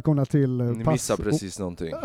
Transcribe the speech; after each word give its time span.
Välkomna 0.00 0.24
till 0.24 0.60
eh, 0.60 0.66
Ni 0.66 0.84
Pass- 0.84 0.92
missar 0.92 1.16
precis 1.16 1.58
någonting. 1.58 1.92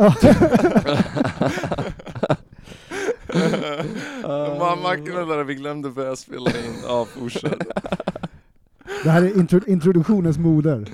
Mamma 4.60 4.96
knullade, 4.96 5.44
vi 5.44 5.56
glömde 5.56 5.90
börja 5.90 6.16
spela 6.16 6.50
in. 6.50 6.74
Ja, 6.84 7.06
fortsätt. 7.06 7.60
Det 9.04 9.10
här 9.10 9.22
är 9.22 9.30
intro- 9.34 9.68
introduktionens 9.70 10.38
moder. 10.38 10.90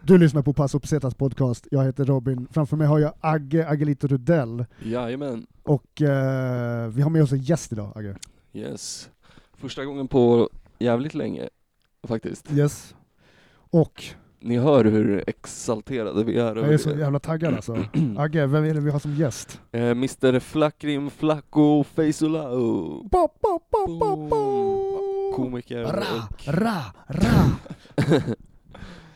Du 0.00 0.18
lyssnar 0.18 0.42
på 0.42 0.52
Passo 0.52 0.80
Pesetas 0.80 1.14
podcast, 1.14 1.66
jag 1.70 1.84
heter 1.84 2.04
Robin, 2.04 2.48
framför 2.50 2.76
mig 2.76 2.86
har 2.86 2.98
jag 2.98 3.12
Agge 3.20 3.68
Agelito 3.68 4.06
Rudell, 4.06 4.64
Jajamän, 4.84 5.46
och 5.62 6.02
eh, 6.02 6.88
vi 6.88 7.02
har 7.02 7.10
med 7.10 7.22
oss 7.22 7.32
en 7.32 7.38
gäst 7.42 7.72
idag, 7.72 7.92
Agge. 7.96 8.16
yes. 8.52 9.10
Första 9.56 9.84
gången 9.84 10.08
på 10.08 10.50
jävligt 10.78 11.14
länge, 11.14 11.48
faktiskt. 12.08 12.52
Yes. 12.52 12.94
Och 13.70 14.04
Ni 14.40 14.58
hör 14.58 14.84
hur 14.84 15.24
exalterade 15.26 16.24
vi 16.24 16.38
är 16.38 16.56
jag 16.56 16.72
är 16.74 16.78
så 16.78 16.90
jävla 16.90 17.18
taggad 17.18 17.54
alltså. 17.54 17.76
Agge, 18.18 18.46
vem 18.46 18.64
är 18.64 18.74
det 18.74 18.80
vi 18.80 18.90
har 18.90 18.98
som 18.98 19.14
gäst? 19.14 19.60
Eh, 19.72 19.82
Mr 19.90 20.40
Flackrim 20.40 21.10
Flacco 21.10 21.84
bo, 21.94 23.28
bo, 23.70 23.98
bo, 23.98 24.28
bo. 24.28 25.32
Komiker 25.36 25.82
Ra, 25.82 26.04
och, 26.28 26.54
ra, 26.54 26.82
ra. 27.06 27.50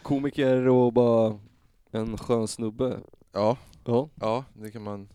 komiker 0.02 0.68
och 0.68 0.92
bara 0.92 1.38
en 1.92 2.18
skön 2.18 2.48
snubbe. 2.48 2.98
Ja, 3.32 3.56
Ja. 3.84 4.08
ja, 4.20 4.44
det 4.54 4.70
kan 4.70 4.82
man 4.82 5.08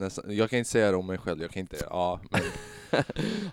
nästan. 0.00 0.24
Jag 0.36 0.50
kan 0.50 0.58
inte 0.58 0.70
säga 0.70 0.90
det 0.90 0.96
om 0.96 1.06
mig 1.06 1.18
själv, 1.18 1.40
jag 1.42 1.50
kan 1.50 1.60
inte, 1.60 1.76
ja, 1.90 2.20
men 2.30 2.40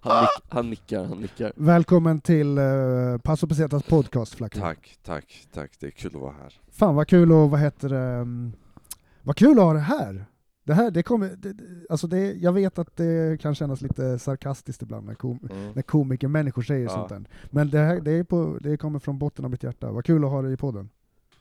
Han, 0.02 0.22
nick, 0.22 0.30
han 0.50 0.70
nickar, 0.70 1.04
han 1.06 1.18
nickar. 1.18 1.52
Välkommen 1.56 2.22
till 2.22 2.58
uh, 2.58 3.18
Passo 3.18 3.48
Pesetas 3.48 3.84
podcast, 3.84 4.36
Flacken. 4.36 4.62
tack, 4.62 4.98
tack, 5.04 5.48
tack. 5.54 5.72
Det 5.80 5.88
är 5.88 5.92
kul 5.92 6.16
att 6.16 6.22
vara 6.22 6.32
här. 6.42 6.54
Fan 6.72 6.96
vad 6.96 7.08
kul 7.08 7.32
och 7.32 7.50
vad 7.50 7.60
heter 7.60 7.90
det, 7.90 8.20
um, 8.22 8.54
vad 9.24 9.36
kul 9.36 9.60
att 9.60 9.66
ha 9.66 9.74
det 9.74 9.80
här. 9.80 10.26
Det 10.64 10.74
här, 10.74 10.92
det 10.92 11.04
kommer, 11.04 11.30
det- 11.38 11.56
alltså 11.90 12.08
det, 12.08 12.34
jag 12.34 12.54
vet 12.54 12.80
att 12.80 12.96
det 12.96 13.42
kan 13.42 13.56
kännas 13.56 13.82
lite 13.82 14.20
sarkastiskt 14.20 14.82
ibland 14.82 15.06
när, 15.08 15.14
kom, 15.14 15.40
Mm. 15.52 15.72
när 15.76 15.82
komiker, 15.82 16.28
människor 16.28 16.62
säger 16.62 16.84
Ja. 16.84 16.90
sånt 16.90 17.10
där. 17.10 17.24
Men 17.52 17.70
det, 17.70 17.80
här, 17.80 18.00
det, 18.02 18.12
är 18.12 18.24
på, 18.24 18.58
det 18.62 18.78
kommer 18.78 19.00
från 19.00 19.20
botten 19.20 19.46
av 19.46 19.52
mitt 19.52 19.64
hjärta. 19.64 19.92
Vad 19.92 20.06
kul 20.06 20.24
att 20.26 20.30
ha 20.32 20.42
dig 20.42 20.54
i 20.54 20.58
podden. 20.58 20.90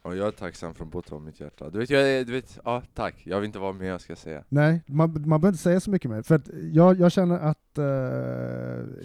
Och 0.06 0.16
jag 0.16 0.26
är 0.26 0.30
tacksam 0.30 0.74
från 0.74 0.90
botten 0.90 1.14
av 1.16 1.22
mitt 1.22 1.40
hjärta. 1.40 1.70
Du 1.70 1.78
vet, 1.78 1.90
jag 1.90 2.02
är, 2.10 2.24
du 2.24 2.32
vet, 2.32 2.58
ja, 2.64 2.82
tack. 2.94 3.14
Jag 3.24 3.36
vill 3.40 3.46
inte 3.46 3.58
vara 3.58 3.72
med, 3.72 3.88
jag 3.88 4.00
ska 4.00 4.16
säga. 4.16 4.44
Nej, 4.48 4.82
man, 4.86 5.10
man 5.12 5.40
behöver 5.40 5.48
inte 5.48 5.62
säga 5.62 5.80
så 5.80 5.90
mycket 5.90 6.10
mer. 6.10 6.22
För 6.22 6.34
att 6.34 6.48
jag, 6.72 7.00
jag 7.00 7.12
känner 7.12 7.38
att 7.38 7.78
uh, 7.78 7.84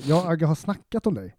jag 0.10 0.24
och 0.26 0.32
Agge 0.32 0.46
har 0.46 0.56
snackat 0.56 1.08
om 1.08 1.14
dig 1.14 1.36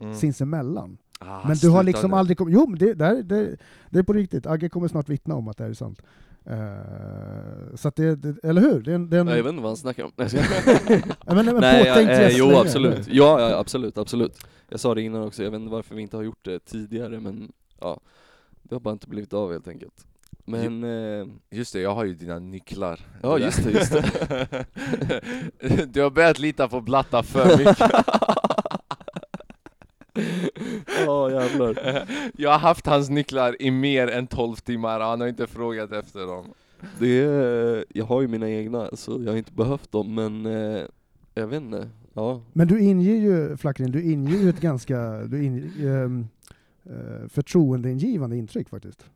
Mm. 0.00 0.14
sinsemellan. 0.14 0.98
Ah, 1.18 1.40
Men 1.42 1.50
du 1.52 1.56
sluta 1.56 1.76
har 1.76 1.82
liksom 1.82 2.10
nu. 2.10 2.16
aldrig 2.16 2.38
kommit... 2.38 2.54
Jo, 2.54 2.66
men 2.66 2.78
det, 2.78 2.94
det, 2.94 3.04
här- 3.04 3.22
det, 3.22 3.56
det 3.90 3.98
är 3.98 4.02
på 4.02 4.12
riktigt. 4.12 4.46
Agge 4.46 4.68
kommer 4.68 4.88
snart 4.88 5.08
vittna 5.08 5.34
om 5.34 5.48
att 5.48 5.56
det 5.56 5.64
här 5.64 5.70
är 5.70 5.74
sant. 5.74 6.02
Eh, 6.44 7.74
så 7.76 7.88
att 7.88 7.96
det, 7.96 8.16
det, 8.16 8.44
eller 8.48 8.60
hur? 8.60 8.80
Det 8.80 8.90
är 8.90 8.94
en, 8.94 9.10
det 9.10 9.16
är 9.16 9.20
en, 9.20 9.26
jag 9.28 9.36
vet 9.36 9.46
inte 9.50 9.62
vad 9.62 9.70
han 9.70 9.76
snackar 9.76 10.04
om. 10.04 10.10
Nej, 10.16 10.28
jag 10.32 10.44
skojar. 10.80 11.02
Ja, 11.26 11.34
men, 11.34 11.44
men 11.46 11.56
Nej, 11.56 11.84
påtänkt 11.84 12.10
jag, 12.10 12.18
eh, 12.20 12.26
gäst 12.26 12.38
jo 12.38 12.46
länge, 12.46 12.60
absolut. 12.60 13.08
Ja, 13.08 13.40
ja, 13.50 13.58
absolut, 13.58 13.98
absolut. 13.98 14.46
Jag 14.68 14.80
sa 14.80 14.94
det 14.94 15.02
innan 15.02 15.22
också, 15.22 15.42
jag 15.42 15.50
vet 15.50 15.60
inte 15.60 15.72
varför 15.72 15.94
vi 15.94 16.02
inte 16.02 16.16
har 16.16 16.24
gjort 16.24 16.44
det 16.44 16.58
tidigare, 16.58 17.20
men 17.20 17.52
ja, 17.80 18.00
det 18.68 18.74
har 18.74 18.80
bara 18.80 18.92
inte 18.92 19.08
blivit 19.08 19.32
av 19.32 19.52
helt 19.52 19.68
enkelt. 19.68 20.06
Men, 20.44 20.84
eh, 20.84 21.26
Just 21.50 21.72
det, 21.72 21.80
jag 21.80 21.94
har 21.94 22.04
ju 22.04 22.14
dina 22.14 22.38
nycklar. 22.38 23.00
Ja, 23.22 23.38
just 23.38 23.64
det, 23.64 23.70
just 23.70 23.92
det. 23.92 24.66
du 25.92 26.02
har 26.02 26.10
börjat 26.10 26.38
lita 26.38 26.68
på 26.68 26.80
Blatta 26.80 27.22
för 27.22 27.58
mycket. 27.58 27.78
ja 31.06 31.30
jävlar. 31.30 32.04
Jag 32.36 32.50
har 32.50 32.58
haft 32.58 32.86
hans 32.86 33.10
nycklar 33.10 33.62
i 33.62 33.70
mer 33.70 34.08
än 34.08 34.26
12 34.26 34.56
timmar, 34.56 35.00
han 35.00 35.20
har 35.20 35.28
inte 35.28 35.46
frågat 35.46 35.92
efter 35.92 36.26
dem. 36.26 36.46
Det 36.98 37.24
är, 37.24 37.84
jag 37.94 38.04
har 38.04 38.20
ju 38.22 38.28
mina 38.28 38.50
egna, 38.50 38.90
så 38.92 39.20
jag 39.24 39.32
har 39.32 39.38
inte 39.38 39.52
behövt 39.52 39.92
dem, 39.92 40.14
men 40.14 40.46
eh, 40.46 40.82
jag 41.34 41.46
vet 41.46 41.62
inte. 41.62 41.88
Ja, 42.14 42.40
Men 42.52 42.68
du 42.68 42.80
inger 42.80 43.14
ju, 43.14 43.56
Flackrin, 43.56 43.90
du 43.90 44.02
inger 44.12 44.38
ju 44.38 44.48
ett 44.48 44.60
ganska 44.60 45.18
du 45.18 45.44
in, 45.44 45.72
ehm, 45.80 46.28
eh, 46.90 47.28
förtroendeingivande 47.28 48.36
intryck 48.36 48.68
faktiskt. 48.68 49.10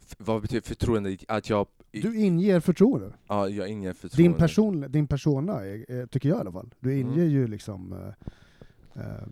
F- 0.00 0.16
vad 0.18 0.42
betyder 0.42 0.62
förtroende? 0.68 1.16
Att 1.28 1.50
jag... 1.50 1.66
Du 1.90 2.16
inger 2.20 2.60
förtroende. 2.60 3.12
Ja, 3.28 3.48
jag 3.48 3.68
inger 3.68 3.92
förtroende. 3.92 4.22
Din, 4.22 4.34
person, 4.34 4.84
din 4.88 5.06
persona, 5.06 5.52
är, 5.66 5.90
är, 5.90 6.06
tycker 6.06 6.28
jag 6.28 6.38
i 6.38 6.40
alla 6.40 6.52
fall. 6.52 6.74
Du 6.80 6.98
inger 7.00 7.12
Mm. 7.12 7.30
ju 7.30 7.46
liksom... 7.46 7.92
eh, 7.92 9.02
eh, 9.04 9.26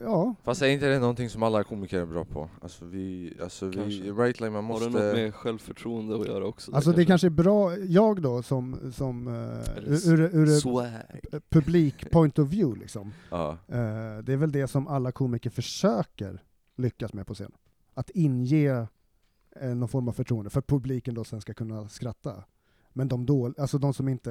ja, 0.00 0.34
Fast 0.42 0.62
är 0.62 0.66
inte 0.66 0.88
det 0.88 0.98
någonting 0.98 1.30
som 1.30 1.42
alla 1.42 1.64
komiker 1.64 2.00
är 2.00 2.06
bra 2.06 2.24
på? 2.24 2.48
Alltså 2.62 2.84
vi, 2.84 3.36
alltså 3.42 3.66
vi, 3.66 3.74
Kanske. 3.74 4.02
right 4.02 4.40
like 4.40 4.50
man 4.50 4.54
har 4.54 4.62
måste... 4.62 4.84
det 4.88 4.90
något 4.90 5.14
med 5.14 5.34
självförtroende 5.34 6.16
att 6.16 6.26
göra 6.26 6.44
också? 6.44 6.74
alltså 6.74 6.92
det 6.92 7.04
kanske 7.04 7.26
är 7.26 7.30
bra, 7.30 7.76
jag 7.76 8.22
då 8.22 8.42
som, 8.42 8.92
som 8.92 9.28
Eller 9.76 10.08
ur, 10.08 10.20
ur, 10.20 11.40
publik 11.48 12.10
point 12.10 12.38
of 12.38 12.48
view 12.48 12.80
liksom. 12.80 13.12
Ja. 13.30 13.50
Eh, 13.68 14.18
det 14.22 14.32
är 14.32 14.36
väl 14.36 14.52
det 14.52 14.68
som 14.68 14.88
alla 14.88 15.12
komiker 15.12 15.50
försöker 15.50 16.42
lyckas 16.76 17.12
med 17.12 17.26
på 17.26 17.34
scen. 17.34 17.52
Att 17.94 18.10
inge 18.10 18.86
eh, 19.60 19.74
någon 19.74 19.88
form 19.88 20.08
av 20.08 20.12
förtroende 20.12 20.50
för 20.50 20.58
att 20.58 20.66
publiken 20.66 21.14
då 21.14 21.24
sen 21.24 21.40
ska 21.40 21.54
kunna 21.54 21.88
skratta. 21.88 22.44
Men 22.92 23.08
de, 23.08 23.26
dål, 23.26 23.54
alltså 23.58 23.78
de 23.78 23.94
som 23.94 24.08
inte, 24.08 24.30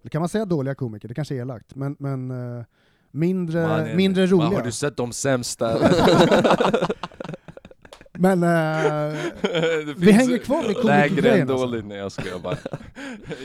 eller 0.00 0.10
kan 0.10 0.22
man 0.22 0.28
säga 0.28 0.44
dåliga 0.44 0.74
komiker? 0.74 1.08
Det 1.08 1.14
kanske 1.14 1.34
är 1.34 1.38
elakt, 1.38 1.74
men, 1.74 1.96
men 1.98 2.30
eh, 2.30 2.64
mindre, 3.14 3.68
Mannen, 3.68 3.96
mindre 3.96 4.22
man, 4.22 4.30
roliga. 4.30 4.58
Har 4.58 4.64
du 4.64 4.72
sett 4.72 4.96
de 4.96 5.12
sämsta? 5.12 5.78
Men 8.18 8.40
Det 9.42 9.94
Vi 9.96 10.12
hänger 10.12 10.38
kvar 10.38 10.68
vid 10.68 10.76
Lägre 10.84 11.04
än 11.04 11.10
komikergrejen, 11.10 11.50
alltså. 11.50 11.66
dåligt, 11.66 11.86
nej 11.86 11.98
jag 11.98 12.12
skojar 12.12 12.38
bara. 12.38 12.56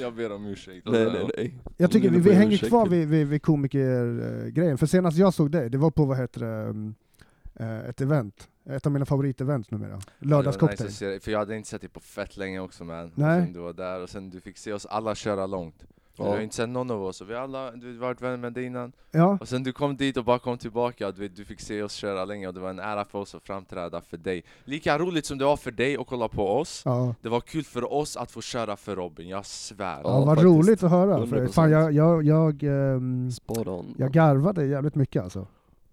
jag 0.02 0.14
ber 0.16 0.32
om 0.32 0.46
ursäkt. 0.46 0.88
Nej 0.88 1.06
nej 1.06 1.30
nej. 1.38 1.56
jag 1.78 1.92
tycker 1.92 2.10
vi, 2.10 2.20
vi 2.20 2.34
hänger 2.34 2.54
ursäkt 2.54 2.70
kvar 2.70 2.88
vid, 2.88 3.08
vid, 3.08 3.28
vid 3.28 3.42
komikergrejen. 3.42 4.78
För 4.78 4.86
senast 4.86 5.18
jag 5.18 5.34
såg 5.34 5.52
dig, 5.52 5.70
det 5.70 5.78
var 5.78 5.92
på 5.92 6.06
vad 6.06 6.18
heter 6.18 6.42
det, 6.42 6.48
mm, 6.48 6.96
eh, 7.56 7.90
ett 7.90 8.02
event. 8.02 8.48
Ett 8.70 8.86
av 8.86 8.92
mina 8.92 9.06
favoritevent 9.06 9.72
numera. 9.72 9.90
Det 9.90 9.96
nice 9.96 10.30
Lördagscocktail. 10.30 10.92
dig, 11.00 11.20
För 11.20 11.32
jag 11.32 11.40
hade 11.40 11.58
inte 11.58 11.70
sett 11.70 11.82
dig 11.82 11.90
på 11.90 12.00
fett 12.00 12.38
länge 12.38 12.60
också 12.60 12.84
man. 12.84 13.12
Nej. 13.16 13.44
Sen 13.44 13.54
du 13.54 13.60
var 13.60 13.74
där 13.74 14.04
och 14.04 14.10
sen 14.10 14.30
du 14.30 14.40
fick 14.40 14.58
se 14.58 14.74
oss 14.74 14.86
alla 14.86 15.16
köra 15.16 15.48
långt. 15.48 15.84
Du 16.26 16.30
har 16.30 16.40
inte 16.40 16.56
sett 16.56 16.70
någon 16.70 16.92
av 16.92 17.04
oss, 17.04 17.22
och 17.22 17.30
vi 17.30 17.34
har 17.34 17.42
alla 17.42 17.72
du 17.72 17.88
har 17.94 18.00
varit 18.00 18.22
vänner 18.22 18.38
med 18.38 18.54
dig 18.54 18.66
innan. 18.66 18.92
Ja, 19.12 19.38
Och 19.42 19.48
sen 19.48 19.64
du 19.64 19.74
kom 19.74 19.98
dit 19.98 20.18
och 20.18 20.26
bara 20.26 20.40
kom 20.40 20.58
tillbaka, 20.58 21.12
du, 21.12 21.22
vet, 21.22 21.36
du 21.36 21.46
fick 21.46 21.62
se 21.62 21.84
oss 21.84 21.94
köra 21.94 22.26
länge 22.26 22.48
och 22.48 22.54
det 22.54 22.60
var 22.60 22.70
en 22.70 22.80
ära 22.80 23.06
för 23.06 23.20
oss 23.20 23.36
att 23.36 23.44
framträda 23.44 24.02
för 24.02 24.18
dig. 24.18 24.44
Lika 24.64 25.00
roligt 25.00 25.26
som 25.26 25.38
det 25.38 25.46
var 25.46 25.58
för 25.58 25.72
dig 25.72 25.98
att 25.98 26.08
kolla 26.08 26.28
på 26.28 26.50
oss, 26.50 26.82
ja. 26.86 27.16
det 27.22 27.30
var 27.30 27.42
kul 27.42 27.64
för 27.64 27.94
oss 27.94 28.18
att 28.18 28.32
få 28.32 28.42
köra 28.42 28.76
för 28.76 28.96
Robin, 28.96 29.28
jag 29.30 29.46
svär. 29.46 30.02
Ja, 30.04 30.20
Ja, 30.20 30.26
vad 30.26 30.44
roligt 30.44 30.84
att 30.84 30.92
höra. 30.92 31.28
För, 31.28 31.38
100%. 31.38 31.48
fan, 31.52 31.72
jag, 31.72 31.92
jag, 31.94 32.24
jag, 32.24 32.64
Spot 33.34 33.68
on. 33.68 33.96
jag 33.98 34.12
garvade 34.12 34.66
jävligt 34.66 34.96
mycket 34.96 35.24
alltså. 35.24 35.48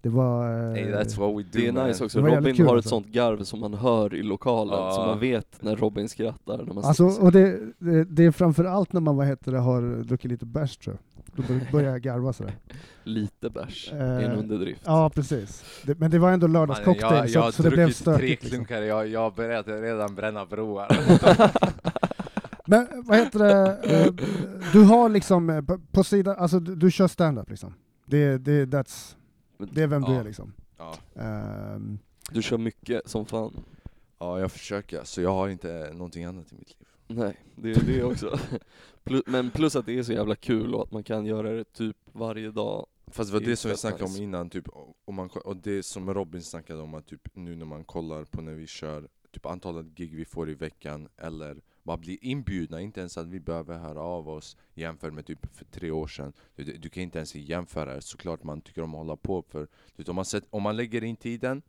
Det 0.07 0.11
var... 0.13 0.67
eh, 0.69 0.73
Hey, 0.73 0.85
that's 0.93 1.17
what 1.19 1.29
we 1.29 1.43
do 1.43 1.49
Det 1.51 1.67
är 1.67 1.87
nice 1.87 2.03
också, 2.05 2.19
Robin 2.19 2.67
har 2.67 2.77
ett 2.77 2.85
sånt 2.87 3.07
garv 3.07 3.43
som 3.43 3.59
man 3.59 3.73
hör 3.73 4.15
i 4.15 4.23
lokalen, 4.23 4.73
Ja. 4.73 4.91
så 4.91 5.01
man 5.05 5.19
vet 5.19 5.61
när 5.63 5.75
Robin 5.75 6.09
skrattar 6.09 6.57
när 6.57 6.73
man 6.73 6.83
Alltså, 6.85 7.03
och 7.05 7.31
det, 7.31 7.59
det, 7.79 8.03
det 8.03 8.25
är 8.25 8.31
framförallt 8.31 8.93
när 8.93 9.01
man 9.01 9.15
vad 9.17 9.27
heter 9.27 9.51
det, 9.51 9.57
har 9.59 10.03
druckit 10.03 10.31
lite 10.31 10.45
bärs 10.45 10.77
tror 10.77 10.95
jag. 10.95 11.23
Då 11.35 11.53
bör- 11.53 11.71
börjar 11.71 11.91
jag 11.91 12.01
garva 12.01 12.33
sådär. 12.33 12.53
Lite 13.03 13.49
bärs, 13.49 13.91
Eh, 13.93 13.99
en 14.25 14.31
underdrift. 14.31 14.81
Ja, 14.85 15.09
precis. 15.09 15.63
Det, 15.85 15.99
men 15.99 16.11
det 16.11 16.19
var 16.19 16.31
ändå 16.31 16.47
lördagscocktail, 16.47 17.13
jag, 17.13 17.23
jag 17.25 17.29
så, 17.29 17.39
har 17.39 17.51
så 17.51 17.63
det 17.63 17.69
blev 17.69 17.85
druckit 17.85 18.03
tre 18.05 18.13
stökigt. 18.13 18.43
Liksom. 18.43 18.49
klunkar, 18.65 18.81
jag, 18.81 19.07
jag 19.07 19.33
började 19.35 19.81
redan 19.81 20.15
bränna 20.15 20.45
broar. 20.45 20.87
Men 22.69 22.87
vad 23.05 23.17
heter 23.17 23.39
det, 23.39 23.77
eh, 23.83 24.13
du 24.73 24.83
har 24.83 25.09
liksom, 25.09 25.49
eh, 25.49 25.61
på, 25.61 25.79
på 25.91 26.03
sidan, 26.03 26.35
alltså 26.39 26.59
du, 26.59 26.75
du 26.75 26.91
kör 26.91 27.07
stand-up 27.07 27.49
liksom. 27.49 27.73
Det, 28.05 28.37
det, 28.37 28.65
that's, 28.65 29.15
det 29.57 29.83
är 29.83 29.87
vem 29.87 30.01
du 30.01 30.11
Ja. 30.11 30.19
är 30.19 30.23
liksom. 30.23 30.53
ja. 30.77 30.95
Ehm, 31.15 31.99
Du 32.31 32.41
kör 32.41 32.57
mycket 32.57 33.09
som 33.09 33.25
fan. 33.25 33.53
ja, 34.19 34.39
jag 34.39 34.51
försöker, 34.51 35.03
så 35.03 35.21
jag 35.21 35.29
har 35.33 35.49
inte 35.49 35.89
någonting 35.93 36.23
annat 36.23 36.51
i 36.51 36.55
mitt 36.55 36.69
liv. 36.79 36.87
Nej, 37.07 37.35
det 37.55 37.71
är 37.71 37.83
det 37.85 38.03
också. 38.03 38.39
Plus, 39.03 39.23
men 39.25 39.51
plus 39.51 39.75
att 39.75 39.85
det 39.85 39.97
är 39.99 40.03
så 40.03 40.13
jävla 40.13 40.35
kul 40.35 40.75
och 40.75 40.83
att 40.83 40.91
man 40.91 41.03
kan 41.03 41.25
göra 41.25 41.51
det 41.51 41.73
typ 41.73 41.97
varje 42.11 42.51
dag. 42.51 42.85
Fast 43.07 43.29
det 43.31 43.39
var 43.39 43.45
Det 43.45 43.55
som 43.55 43.69
vi 43.69 43.73
fett 43.73 43.79
snackade 43.81 44.03
nice. 44.03 44.17
om 44.17 44.23
innan, 44.23 44.49
typ, 44.49 44.67
om 45.05 45.15
man, 45.15 45.29
och 45.29 45.57
det 45.57 45.83
som 45.83 46.13
Robin 46.13 46.41
snackade 46.43 46.81
om, 46.81 46.93
att 46.93 47.07
typ 47.07 47.29
nu 47.33 47.55
när 47.55 47.65
man 47.65 47.83
kollar 47.83 48.23
på 48.23 48.41
när 48.41 48.53
vi 48.53 48.67
kör 48.67 49.07
typ 49.31 49.45
antalet 49.45 49.85
gig 49.85 50.15
vi 50.15 50.25
får 50.25 50.49
i 50.49 50.53
veckan, 50.53 51.07
eller 51.17 51.61
bara 51.87 51.97
blir 51.97 52.17
inbjudna, 52.21 52.81
inte 52.81 52.99
ens 52.99 53.17
att 53.17 53.27
vi 53.27 53.39
behöver 53.39 53.77
höra 53.77 54.01
av 54.01 54.29
oss 54.29 54.57
jämfört 54.73 55.13
med 55.13 55.25
typ 55.25 55.55
för 55.55 55.65
tre 55.65 55.91
år 55.91 56.07
sedan. 56.07 56.33
Du, 56.55 56.63
du, 56.63 56.77
du 56.77 56.89
kan 56.89 57.03
inte 57.03 57.17
ens 57.17 57.35
jämföra, 57.35 57.93
det. 57.93 58.01
såklart 58.01 58.43
man 58.43 58.61
tycker 58.61 58.81
om 58.81 58.95
att 58.95 58.97
hålla 58.97 59.15
på, 59.15 59.41
för 59.41 59.59
du 59.59 59.67
vet, 59.95 60.09
om, 60.09 60.15
man 60.15 60.25
sett, 60.25 60.43
om 60.49 60.63
man 60.63 60.75
lägger 60.75 61.03
in 61.03 61.15
tiden, 61.15 61.61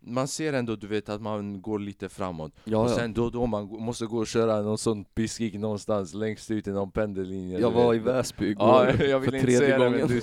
man 0.00 0.28
ser 0.28 0.52
ändå 0.52 0.76
du 0.76 0.86
vet 0.86 1.08
att 1.08 1.22
man 1.22 1.62
går 1.62 1.78
lite 1.78 2.08
framåt. 2.08 2.52
Ja, 2.64 2.78
och 2.78 2.90
ja. 2.90 2.94
sen 2.94 3.12
då 3.12 3.24
och 3.24 3.32
då 3.32 3.46
man 3.46 3.66
måste 3.66 4.06
gå 4.06 4.18
och 4.18 4.26
köra 4.26 4.62
någon 4.62 4.78
sån 4.78 5.04
piskig 5.04 5.60
någonstans 5.60 6.14
längst 6.14 6.50
ut 6.50 6.66
i 6.66 6.70
någon 6.70 6.90
pendellinje. 6.90 7.60
Jag 7.60 7.70
var 7.70 7.92
vet. 7.92 8.00
i 8.00 8.04
Väsby 8.04 8.50
igår 8.50 8.66
Ja, 8.68 8.86
jag 8.86 9.24
för 9.24 9.30
vill 9.30 9.34
inte 9.34 9.46
tredje 9.46 9.78
det 9.78 9.84
gången. 9.84 10.06
du, 10.08 10.22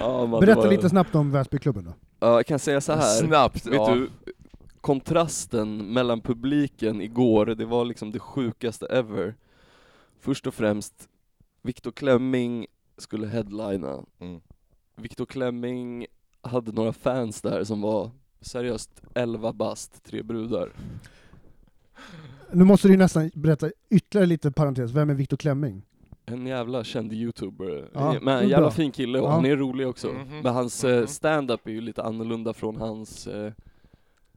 ja, 0.00 0.26
man, 0.26 0.40
det 0.40 0.46
Berätta 0.46 0.60
var- 0.60 0.70
lite 0.70 0.88
snabbt 0.88 1.14
om 1.14 1.30
Väsbyklubben 1.30 1.84
då. 1.84 1.92
Ja, 2.20 2.34
jag 2.34 2.46
kan 2.46 2.58
säga 2.58 2.80
så 2.80 2.92
här. 2.92 3.00
Snabbt! 3.00 3.66
Vet 3.66 3.74
ja. 3.74 3.94
du, 3.94 4.10
kontrasten 4.80 5.76
mellan 5.92 6.20
publiken 6.20 7.00
igår, 7.00 7.46
det 7.46 7.64
var 7.64 7.84
liksom 7.84 8.10
det 8.12 8.18
sjukaste 8.18 8.86
ever. 8.86 9.34
Först 10.20 10.46
och 10.46 10.54
främst, 10.54 11.08
Viktor 11.62 11.90
Klemming 11.90 12.66
skulle 12.98 13.26
headlina. 13.26 14.04
Mm. 14.20 14.40
Viktor 14.96 15.26
Klemming 15.26 16.06
hade 16.40 16.72
några 16.72 16.92
fans 16.92 17.40
där 17.42 17.64
som 17.64 17.80
var 17.80 18.10
seriöst 18.40 19.02
11 19.14 19.52
bast, 19.52 20.04
tre 20.04 20.22
brudar. 20.22 20.68
Nu 22.52 22.64
måste 22.64 22.88
du 22.88 22.92
ju 22.92 22.98
nästan 22.98 23.30
berätta 23.34 23.70
ytterligare 23.90 24.26
lite 24.26 24.50
parentes, 24.52 24.90
vem 24.90 25.10
är 25.10 25.14
Viktor 25.14 25.36
Klemming? 25.36 25.82
En 26.26 26.46
jävla 26.46 26.84
känd 26.84 27.12
youtuber, 27.12 27.88
Ja, 27.94 28.12
men 28.12 28.24
det 28.24 28.32
är 28.32 28.42
en 28.42 28.48
jävla 28.48 28.66
bra. 28.66 28.70
fin 28.70 28.92
kille 28.92 29.18
och 29.20 29.26
Ja. 29.28 29.30
han 29.30 29.44
är 29.46 29.56
rolig 29.56 29.88
också. 29.88 30.08
Mhm, 30.08 30.40
Men 30.42 30.54
hans 30.54 30.84
eh, 30.84 30.98
mhm. 30.98 31.06
stand-up 31.06 31.66
är 31.66 31.70
ju 31.70 31.80
lite 31.80 32.02
annorlunda 32.02 32.52
från 32.52 32.76
hans 32.76 33.26
eh, 33.26 33.52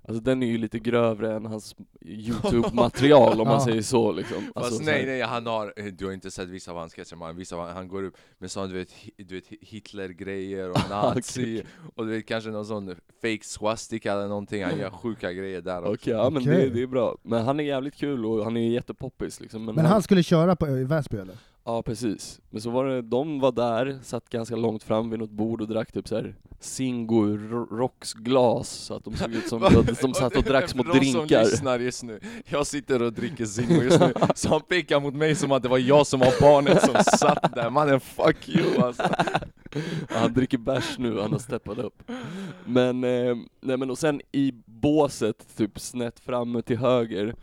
Alltså 0.07 0.23
den 0.23 0.43
är 0.43 0.47
ju 0.47 0.57
lite 0.57 0.79
grövre 0.79 1.33
än 1.35 1.45
hans 1.45 1.75
youtube-material 2.05 3.41
om 3.41 3.47
man 3.47 3.53
Ja. 3.59 3.65
säger 3.65 3.81
så 3.81 4.11
liksom. 4.11 4.37
Fast 4.43 4.57
Alltså, 4.57 4.75
så 4.75 4.83
nej 4.83 5.05
nej, 5.05 5.21
han 5.21 5.45
har, 5.47 5.91
du 5.91 6.05
har 6.05 6.13
inte 6.13 6.31
sett 6.31 6.49
vissa 6.49 6.71
av 6.71 6.77
hans 6.77 6.93
sketcher, 6.93 7.15
men 7.15 7.35
vissa 7.35 7.55
av, 7.55 7.67
han 7.69 7.87
går 7.87 8.03
upp 8.03 8.17
med 8.37 8.51
sån 8.51 8.69
du 8.69 8.75
vet, 8.75 8.89
du 9.17 9.35
vet 9.35 9.47
Hitler-grejer 9.61 10.69
och 10.69 10.77
nazi, 10.89 11.63
och 11.95 12.05
du 12.05 12.11
vet 12.11 12.25
kanske 12.27 12.49
någon 12.49 12.65
sån 12.65 12.95
fake 13.21 13.43
swastika 13.43 14.13
eller 14.13 14.27
någonting, 14.27 14.63
han 14.63 14.79
gör 14.79 14.89
sjuka 15.03 15.33
grejer 15.33 15.61
där 15.61 15.79
också. 15.79 15.91
Okej, 15.93 16.13
ja 16.13 16.29
men 16.29 16.41
Okej. 16.41 16.55
det, 16.57 16.69
det 16.69 16.81
är 16.81 16.87
bra. 16.87 17.17
Men 17.21 17.45
han 17.45 17.59
är 17.59 17.63
jävligt 17.63 17.95
kul 17.95 18.25
och 18.25 18.43
han 18.43 18.57
är 18.57 18.69
jättepoppis 18.69 19.39
liksom. 19.41 19.65
Men, 19.65 19.75
Men 19.75 19.85
han 19.85 20.01
skulle 20.03 20.23
köra 20.23 20.55
på, 20.55 20.67
i 20.67 20.83
Väsby 20.83 21.17
eller? 21.17 21.35
Ja 21.63 21.83
precis. 21.83 22.41
Men 22.49 22.61
så 22.61 22.69
var 22.69 22.85
det, 22.85 23.01
de 23.01 23.39
var 23.39 23.51
där, 23.51 23.99
satt 24.03 24.29
ganska 24.29 24.55
långt 24.55 24.83
fram 24.83 25.09
vid 25.09 25.19
något 25.19 25.31
bord 25.31 25.61
och 25.61 25.67
drack 25.67 25.91
typ 25.91 26.07
så 26.07 26.15
här 26.15 26.35
Singo 26.59 27.37
Rocks 27.71 28.13
glas, 28.13 28.69
så 28.69 28.93
att 28.93 29.03
de 29.03 29.15
såg 29.17 29.33
ut 29.33 29.47
som 29.47 29.61
de, 29.85 29.85
de 30.01 30.13
satt 30.13 30.35
och 30.35 30.43
drack 30.43 30.69
små 30.69 30.83
de 30.83 30.91
som 30.91 30.99
drinkar. 30.99 31.43
lyssnar 31.43 31.79
just 31.79 32.03
nu, 32.03 32.19
jag 32.45 32.67
sitter 32.67 33.01
och 33.01 33.13
dricker 33.13 33.45
Zingo 33.45 33.81
just 33.81 33.99
nu, 33.99 34.13
så 34.35 34.49
han 34.49 34.61
pekar 34.61 34.99
mot 34.99 35.13
mig 35.13 35.35
som 35.35 35.51
att 35.51 35.63
det 35.63 35.69
var 35.69 35.77
jag 35.77 36.07
som 36.07 36.19
var 36.19 36.41
barnet 36.41 36.81
som 36.81 37.03
satt 37.17 37.55
där, 37.55 37.69
mannen 37.69 37.99
fuck 37.99 38.49
you 38.49 38.81
alltså. 38.81 39.03
Ja, 40.09 40.17
han 40.17 40.33
dricker 40.33 40.57
bärs 40.57 40.97
nu, 40.97 41.19
han 41.19 41.31
har 41.31 41.39
steppat 41.39 41.77
upp. 41.77 42.03
Men, 42.65 43.03
eh, 43.03 43.35
nej 43.61 43.77
men 43.77 43.89
och 43.89 43.97
sen 43.97 44.21
i 44.31 44.51
båset, 44.65 45.57
typ 45.57 45.79
snett 45.79 46.19
framme 46.19 46.61
till 46.61 46.77
höger, 46.77 47.35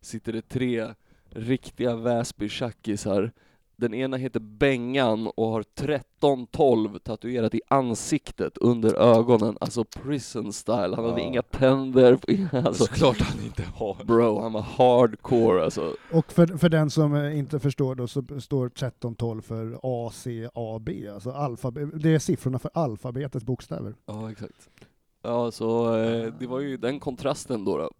sitter 0.00 0.32
det 0.32 0.48
tre 0.48 0.86
riktiga 1.30 1.96
Väsby 1.96 2.48
tjackisar. 2.48 3.32
Den 3.76 3.94
ena 3.94 4.16
heter 4.16 4.40
Bengan 4.40 5.26
och 5.36 5.46
har 5.48 5.60
1312 5.60 6.98
tatuerat 6.98 7.54
i 7.54 7.60
ansiktet 7.68 8.58
under 8.58 8.94
ögonen, 8.94 9.56
alltså 9.60 9.84
prison 9.84 10.52
style. 10.52 10.76
Han 10.96 11.04
hade 11.04 11.20
Ja. 11.20 11.26
inga 11.28 11.42
tänder, 11.42 12.18
alltså 12.52 12.84
Såklart 12.84 13.20
han 13.20 13.44
inte 13.44 13.62
har. 13.74 14.04
bro, 14.04 14.40
han 14.40 14.52
var 14.52 14.60
hardcore 14.62 15.64
alltså. 15.64 15.94
Och 16.12 16.32
för, 16.32 16.46
för 16.46 16.68
den 16.68 16.90
som 16.90 17.14
eh, 17.14 17.38
inte 17.38 17.60
förstår 17.60 17.94
då 17.94 18.06
så 18.06 18.22
står 18.40 18.66
1312 18.66 19.40
för 19.42 19.78
ACAB, 19.82 20.88
alltså 21.14 21.30
alfabet, 21.30 22.02
det 22.02 22.14
är 22.14 22.18
siffrorna 22.18 22.58
för 22.58 22.70
alfabetets 22.74 23.44
bokstäver. 23.44 23.94
Ja, 24.06 24.30
exakt. 24.30 24.68
Ja, 25.22 25.50
så 25.50 25.96
eh, 25.96 26.32
det 26.38 26.46
var 26.46 26.60
ju 26.60 26.76
den 26.76 27.00
kontrasten 27.00 27.64
då. 27.64 27.78
då. 27.78 27.90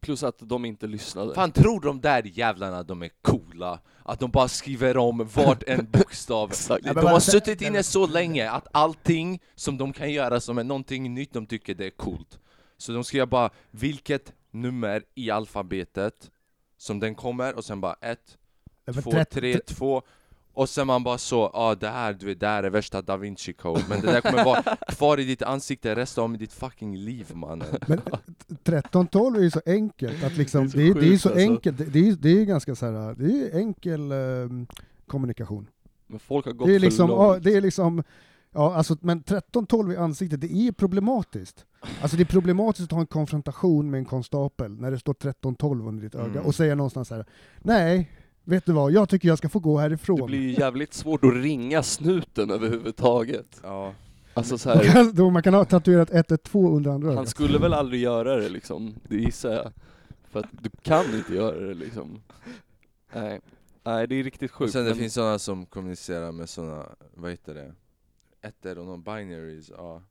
Plus 0.00 0.22
att 0.22 0.38
de 0.38 0.64
inte 0.64 0.86
lyssnade. 0.86 1.34
Fan 1.34 1.52
tror 1.52 1.80
de 1.80 2.00
där 2.00 2.22
jävlarna 2.24 2.82
de 2.82 3.02
är 3.02 3.10
coola? 3.22 3.78
Att 4.02 4.20
de 4.20 4.30
bara 4.30 4.48
skriver 4.48 4.96
om 4.96 5.28
vart 5.34 5.62
en 5.62 5.86
bokstav 5.90 6.52
De 6.82 6.88
har 6.88 6.94
bara- 6.94 7.20
suttit 7.20 7.62
inne 7.62 7.82
så 7.82 8.06
länge 8.06 8.50
att 8.50 8.66
allting 8.72 9.42
som 9.54 9.78
de 9.78 9.92
kan 9.92 10.12
göra 10.12 10.40
som 10.40 10.58
är 10.58 10.64
någonting 10.64 11.14
nytt, 11.14 11.32
de 11.32 11.46
tycker 11.46 11.74
det 11.74 11.86
är 11.86 11.90
coolt. 11.90 12.38
Så 12.76 12.92
de 12.92 13.04
skriver 13.04 13.26
bara 13.26 13.50
vilket 13.70 14.32
nummer 14.50 15.02
i 15.14 15.30
alfabetet 15.30 16.30
som 16.76 17.00
den 17.00 17.14
kommer 17.14 17.54
och 17.54 17.64
sen 17.64 17.80
bara 17.80 17.94
ett, 18.00 18.38
två, 19.02 19.24
tre, 19.30 19.58
två 19.58 20.02
och 20.54 20.68
sen 20.68 20.86
man 20.86 21.02
bara 21.04 21.18
så, 21.18 21.36
ja 21.36 21.50
ah, 21.54 21.74
det 21.74 21.88
här, 21.88 22.12
du 22.12 22.26
vet, 22.26 22.40
det 22.40 22.46
här 22.46 22.62
är 22.62 22.70
värsta 22.70 23.02
da 23.02 23.16
Vinci 23.16 23.52
code 23.52 23.82
Men 23.88 24.00
det 24.00 24.06
där 24.06 24.20
kommer 24.20 24.44
vara 24.44 24.62
kvar 24.88 25.20
i 25.20 25.24
ditt 25.24 25.42
ansikte 25.42 25.94
resten 25.94 26.24
av 26.24 26.38
ditt 26.38 26.52
fucking 26.52 26.96
liv 26.96 27.30
mannen 27.34 27.68
Men 27.86 27.98
1312 27.98 29.36
är 29.36 29.40
ju 29.40 29.50
så 29.50 29.60
enkelt 29.66 30.24
att 30.24 30.36
liksom, 30.36 30.68
Det 30.68 30.82
är 30.88 30.94
det 30.94 30.98
så 30.98 30.98
är, 30.98 31.02
det 31.02 31.14
är 31.14 31.18
så 31.18 31.28
alltså. 31.28 31.44
enkelt, 31.50 31.78
det, 31.78 31.84
det 31.84 32.08
är, 32.08 32.12
det 32.12 32.40
är 32.40 32.44
ganska 32.44 32.74
så 32.74 32.86
här, 32.86 33.14
det 33.14 33.24
är 33.24 33.58
enkel 33.58 34.12
eh, 34.12 34.16
kommunikation. 35.06 35.66
Men 36.06 36.18
folk 36.18 36.46
har 36.46 36.52
gått 36.52 36.68
Det 36.68 36.74
är 36.74 36.78
liksom, 36.78 37.08
för 37.08 37.14
ja, 37.14 37.32
långt. 37.32 37.44
det 37.44 37.54
är 37.54 37.60
liksom, 37.60 38.02
ja 38.52 38.74
alltså, 38.74 38.96
men 39.00 39.18
1312 39.18 39.92
i 39.92 39.96
ansiktet, 39.96 40.40
det 40.40 40.52
är 40.52 40.72
problematiskt. 40.72 41.64
Alltså 42.00 42.16
det 42.16 42.22
är 42.22 42.24
problematiskt 42.24 42.84
att 42.84 42.92
ha 42.92 43.00
en 43.00 43.06
konfrontation 43.06 43.90
med 43.90 43.98
en 43.98 44.04
konstapel 44.04 44.70
när 44.80 44.90
det 44.90 44.98
står 44.98 45.12
1312 45.12 45.88
under 45.88 46.02
ditt 46.02 46.14
öga 46.14 46.24
Mm. 46.30 46.46
och 46.46 46.54
säga 46.54 46.74
någonstans 46.74 47.08
så 47.08 47.14
här, 47.14 47.26
nej, 47.58 48.10
vet 48.44 48.66
du 48.66 48.72
vad, 48.72 48.92
jag 48.92 49.08
tycker 49.08 49.28
jag 49.28 49.38
ska 49.38 49.48
få 49.48 49.58
gå 49.58 49.78
härifrån. 49.78 50.16
Det 50.20 50.26
blir 50.26 50.40
ju 50.40 50.52
jävligt 50.52 50.94
svårt 50.94 51.24
att 51.24 51.34
ringa 51.34 51.82
snuten 51.82 52.50
överhuvudtaget. 52.50 53.60
Ja, 53.62 53.92
Alltså 54.36 54.58
så 54.58 54.68
man, 54.68 54.78
här, 54.78 54.84
kan, 54.92 55.14
då 55.14 55.30
man 55.30 55.42
kan 55.42 55.54
ha 55.54 55.64
tatuerat 55.64 56.10
112 56.14 56.74
under 56.76 56.90
andra 56.90 57.08
han 57.08 57.18
ögat. 57.18 57.28
skulle 57.28 57.58
väl 57.58 57.74
aldrig 57.74 58.00
göra 58.02 58.36
det 58.36 58.48
liksom, 58.48 58.94
det 59.08 59.16
gissar 59.16 59.52
jag. 59.52 59.72
För 60.30 60.40
att 60.40 60.46
du 60.50 60.70
kan 60.82 61.04
inte 61.14 61.34
göra 61.34 61.60
det 61.60 61.74
liksom. 61.74 62.22
Nej, 63.14 63.40
Nej 63.84 64.06
det 64.06 64.14
är 64.14 64.22
riktigt 64.24 64.50
och 64.50 64.56
sjukt. 64.56 64.72
sen 64.72 64.84
det 64.84 64.90
men- 64.90 64.98
finns 64.98 65.14
sådana 65.14 65.38
som 65.38 65.66
kommunicerar 65.66 66.32
med 66.32 66.48
sådana, 66.48 66.86
vad 67.14 67.30
heter 67.30 67.54
det? 67.54 67.72
Ettor 68.48 68.78
och 68.78 68.86
någon 68.86 69.02
binaries, 69.02 69.70
ja 69.76 70.02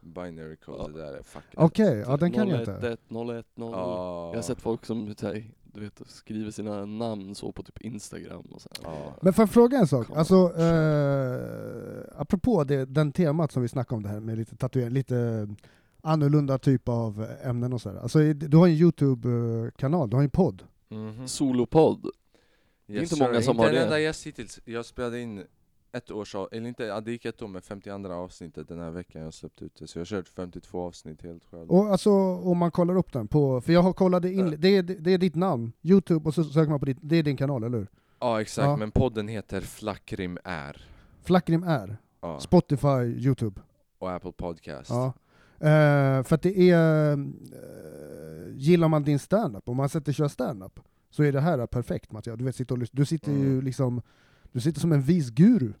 Binary 0.00 0.56
code, 0.56 0.78
Ja. 0.78 0.88
det 0.88 0.98
där 0.98 1.12
är 1.18 1.22
fucking 1.22 1.50
Okej, 1.60 2.04
ja 2.06 2.16
den 2.16 2.32
kan 2.32 2.48
jag 2.48 2.60
inte. 2.60 2.72
011, 2.72 2.96
01, 3.38 3.46
00. 3.54 3.70
Ja. 3.72 4.28
Jag 4.28 4.34
har 4.38 4.42
sett 4.42 4.60
folk 4.60 4.86
som 4.86 5.14
så 5.14 5.26
här, 5.26 5.44
du 5.74 5.80
vet, 5.80 6.00
skriver 6.06 6.50
sina 6.50 6.84
namn 6.86 7.34
så 7.34 7.52
på 7.52 7.62
typ 7.62 7.80
Instagram 7.80 8.40
och 8.50 8.60
så 8.62 8.68
här. 8.84 8.92
Ja. 8.92 9.16
Men 9.22 9.32
får 9.32 9.42
jag 9.42 9.50
fråga 9.50 9.78
en 9.78 9.86
sak? 9.86 10.06
Alltså, 10.14 10.34
eh, 10.58 12.20
apropå 12.20 12.64
det, 12.64 12.84
den 12.84 13.12
temat 13.12 13.52
som 13.52 13.62
vi 13.62 13.68
snackade 13.68 13.96
om 13.96 14.02
det 14.02 14.08
här 14.08 14.20
med 14.20 14.38
lite 14.38 14.56
tatuering, 14.56 14.90
lite 14.90 15.48
annorlunda 16.02 16.58
typ 16.58 16.88
av 16.88 17.26
ämnen 17.42 17.72
och 17.72 17.80
sådär. 17.80 18.00
Alltså, 18.00 18.18
du 18.32 18.56
har 18.56 18.66
en 18.66 18.74
YouTube-kanal, 18.74 20.10
du 20.10 20.16
har 20.16 20.22
en 20.24 20.30
podd. 20.30 20.62
Mhm. 20.88 21.28
Solopodd. 21.28 22.06
är 22.88 23.00
inte 23.00 23.16
sir. 23.16 23.24
många 23.24 23.42
som 23.42 23.50
inte 23.50 23.62
har 23.62 23.68
en 23.68 23.74
det. 23.74 23.84
enda 23.84 24.00
gäst 24.00 24.26
hittills. 24.26 24.60
Jag 24.64 24.84
spelade 24.86 25.20
in 25.20 25.44
ett 25.92 26.10
års 26.10 26.34
eller 26.34 26.66
inte, 26.68 26.84
ja, 26.84 27.00
det 27.00 27.10
gick 27.12 27.24
ett 27.24 27.42
år 27.42 27.48
med 27.48 27.64
52 27.64 28.12
avsnittet 28.12 28.68
den 28.68 28.78
här 28.80 28.90
veckan 28.90 29.22
jag 29.22 29.34
släppte 29.34 29.64
ut 29.64 29.74
det. 29.78 29.86
Så 29.86 29.98
jag 29.98 30.00
har 30.00 30.06
kört 30.06 30.28
52 30.28 30.80
avsnitt 30.86 31.22
helt 31.22 31.44
själv. 31.44 31.70
Och 31.70 31.86
alltså, 31.90 32.10
om 32.34 32.58
man 32.58 32.70
kollar 32.70 32.96
upp 32.96 33.12
den 33.12 33.28
på, 33.28 33.60
för 33.60 33.72
jag 33.72 33.82
har 33.82 33.92
kollat 33.92 34.24
in, 34.24 34.54
det 34.58 34.68
är, 34.76 34.82
det 34.82 35.10
är 35.12 35.18
ditt 35.18 35.34
namn, 35.34 35.72
YouTube, 35.82 36.28
och 36.28 36.34
så 36.34 36.44
söker 36.44 36.70
man 36.70 36.80
på 36.80 36.86
ditt, 36.86 36.98
det 37.00 37.16
är 37.16 37.22
din 37.22 37.36
kanal, 37.36 37.64
eller 37.64 37.78
hur? 37.78 37.88
Ja 38.20 38.40
exakt, 38.40 38.64
Ja. 38.66 38.76
men 38.76 38.90
podden 38.90 39.28
heter 39.28 39.60
Flackrim 39.60 40.38
är. 40.44 40.84
Flackrim 41.22 41.62
är, 41.62 41.96
Ja. 42.20 42.40
Spotify, 42.40 43.02
YouTube. 43.26 43.60
Och 43.98 44.10
Apple 44.12 44.32
Podcast. 44.32 44.90
Ja. 44.90 45.12
Eh, 45.66 46.22
för 46.22 46.34
att 46.34 46.42
det 46.42 46.70
är, 46.70 47.12
eh, 47.12 47.18
gillar 48.54 48.88
man 48.88 49.02
din 49.04 49.18
standup, 49.18 49.68
om 49.68 49.76
man 49.76 49.88
sätter 49.88 50.12
köra 50.12 50.28
standup, 50.28 50.80
så 51.10 51.22
är 51.22 51.32
det 51.32 51.40
här 51.40 51.66
perfekt 51.66 52.12
material. 52.12 52.38
Du, 52.38 52.44
vet, 52.44 52.56
sitta 52.56 52.74
och 52.74 52.78
lyssna. 52.78 52.96
du 52.96 53.04
sitter 53.06 53.32
ju 53.32 53.52
Mm. 53.52 53.64
liksom, 53.64 54.02
du 54.52 54.60
sitter 54.60 54.80
som 54.80 54.92
en 54.92 55.02
vis 55.02 55.30
guru 55.30 55.72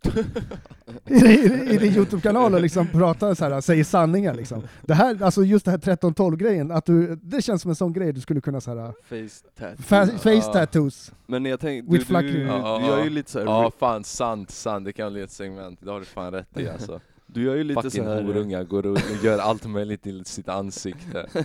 i, 1.06 1.14
i, 1.14 1.74
i 1.74 1.78
din 1.78 1.92
YouTube-kanal 1.94 2.54
och 2.54 2.60
liksom 2.60 2.86
pratar 2.88 3.34
så 3.34 3.44
här, 3.44 3.60
säger 3.60 3.84
sanningar 3.84 4.34
liksom. 4.34 4.62
Det 4.82 4.94
här, 4.94 5.22
alltså 5.22 5.44
just 5.44 5.64
det 5.64 5.70
här 5.70 5.78
1312-grejen, 5.78 6.70
att 6.70 6.84
du, 6.86 7.18
det 7.22 7.42
känns 7.42 7.62
som 7.62 7.68
en 7.68 7.74
sån 7.74 7.92
grej 7.92 8.12
du 8.12 8.20
skulle 8.20 8.40
kunna 8.40 8.60
så 8.60 8.70
här, 8.74 8.92
Face 9.08 9.44
tattoo. 9.58 9.76
fa- 9.82 10.18
face 10.18 10.30
Ja. 10.34 10.52
tattoos. 10.52 11.12
Men 11.26 11.44
jag 11.44 11.60
tänkte, 11.60 11.92
With 11.92 11.92
du, 11.92 11.98
du, 11.98 12.04
flackring. 12.04 12.32
du, 12.34 12.40
Ja, 12.46 12.80
ja, 12.80 12.86
gör 12.88 13.04
ju 13.04 13.10
lite 13.10 13.30
så 13.30 13.38
här, 13.38 13.46
Ja 13.46 13.72
fan, 13.78 14.04
sant, 14.04 14.50
sant. 14.50 14.84
Det 14.84 14.92
kan 14.92 15.12
bli 15.12 15.22
ett 15.22 15.30
segment. 15.32 15.78
Det 15.82 15.90
har 15.90 15.98
du 16.00 16.06
fan 16.06 16.32
rätt 16.32 16.58
i 16.58 16.68
alltså. 16.68 17.00
du 17.26 17.42
gör 17.42 17.56
ju 17.56 17.64
lite 17.64 17.82
så 17.82 17.90
Fucking 17.90 18.04
här 18.06 18.22
horungar 18.22 18.64
går 18.64 18.82
runt 18.82 18.98
och 19.18 19.24
gör 19.24 19.38
allt 19.38 19.66
möjligt 19.66 20.02
till 20.02 20.24
sitt 20.24 20.48
ansikte. 20.48 21.26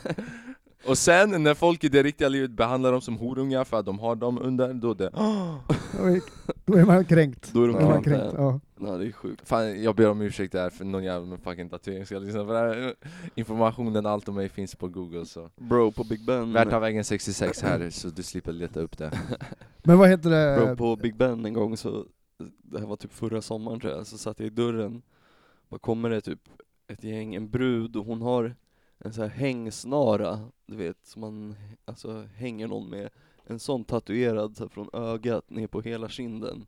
Och 0.87 0.97
sen 0.97 1.43
när 1.43 1.53
folk 1.53 1.83
i 1.83 1.89
det 1.89 2.03
riktiga 2.03 2.29
livet 2.29 2.51
behandlar 2.51 2.91
dem 2.91 3.01
som 3.01 3.17
horungar 3.17 3.63
för 3.63 3.79
att 3.79 3.85
de 3.85 3.99
har 3.99 4.15
dem 4.15 4.37
under, 4.41 4.73
då 4.73 4.93
det 4.93 5.09
Då 6.65 6.77
är, 6.77 6.85
man 6.85 7.05
kränkt. 7.05 7.53
Då 7.53 7.63
är 7.63 7.67
de 7.67 7.73
Då 7.73 7.79
är 7.79 7.83
man 7.83 8.03
kränkta. 8.03 8.19
kränkt. 8.19 8.35
Ja. 8.37 8.59
Ja, 8.79 8.97
det 8.97 9.07
är 9.07 9.11
sjukt. 9.11 9.47
Fan, 9.47 9.83
jag 9.83 9.95
ber 9.95 10.09
om 10.09 10.21
ursäkt 10.21 10.51
där 10.51 10.69
för 10.69 10.85
någon 10.85 11.03
jävla 11.03 11.27
med 11.27 11.39
fucking 11.39 11.69
tatuering 11.69 12.05
ska 12.05 12.19
lyssna 12.19 12.45
på 12.45 12.51
det 12.51 12.57
här. 12.57 12.95
Informationen, 13.35 14.05
allt 14.05 14.29
om 14.29 14.35
mig 14.35 14.49
finns 14.49 14.75
på 14.75 14.87
google 14.87 15.25
så 15.25 15.49
Bro, 15.55 15.91
på 15.91 16.03
Big 16.03 16.25
Ben... 16.25 16.53
Värtavägen 16.53 17.03
66 17.03 17.61
här, 17.61 17.89
så 17.89 18.07
du 18.07 18.23
slipper 18.23 18.53
leta 18.53 18.79
upp 18.79 18.97
det 18.97 19.11
Men 19.83 19.97
vad 19.97 20.09
heter 20.09 20.29
det? 20.29 20.65
Bro, 20.65 20.75
på 20.75 20.95
Big 20.95 21.15
Ben 21.17 21.45
en 21.45 21.53
gång 21.53 21.77
så, 21.77 22.05
det 22.63 22.79
här 22.79 22.85
var 22.85 22.95
typ 22.95 23.13
förra 23.13 23.41
sommaren 23.41 23.79
tror 23.79 23.93
jag, 23.93 24.07
så 24.07 24.17
satt 24.17 24.39
jag 24.39 24.47
i 24.47 24.49
dörren, 24.49 25.01
bara 25.69 25.79
kommer 25.79 26.09
det 26.09 26.21
typ 26.21 26.39
ett 26.87 27.03
gäng, 27.03 27.35
en 27.35 27.49
brud 27.49 27.95
och 27.95 28.05
hon 28.05 28.21
har 28.21 28.55
en 29.05 29.13
sån 29.13 29.23
här 29.23 29.31
hängsnara, 29.31 30.39
du 30.65 30.75
vet, 30.75 30.97
som 31.03 31.21
man 31.21 31.55
alltså, 31.85 32.27
hänger 32.35 32.67
någon 32.67 32.89
med, 32.89 33.09
en 33.43 33.59
sån 33.59 33.83
tatuerad 33.83 34.57
så 34.57 34.63
här, 34.63 34.69
från 34.69 34.89
ögat 34.93 35.49
ner 35.49 35.67
på 35.67 35.81
hela 35.81 36.09
kinden. 36.09 36.65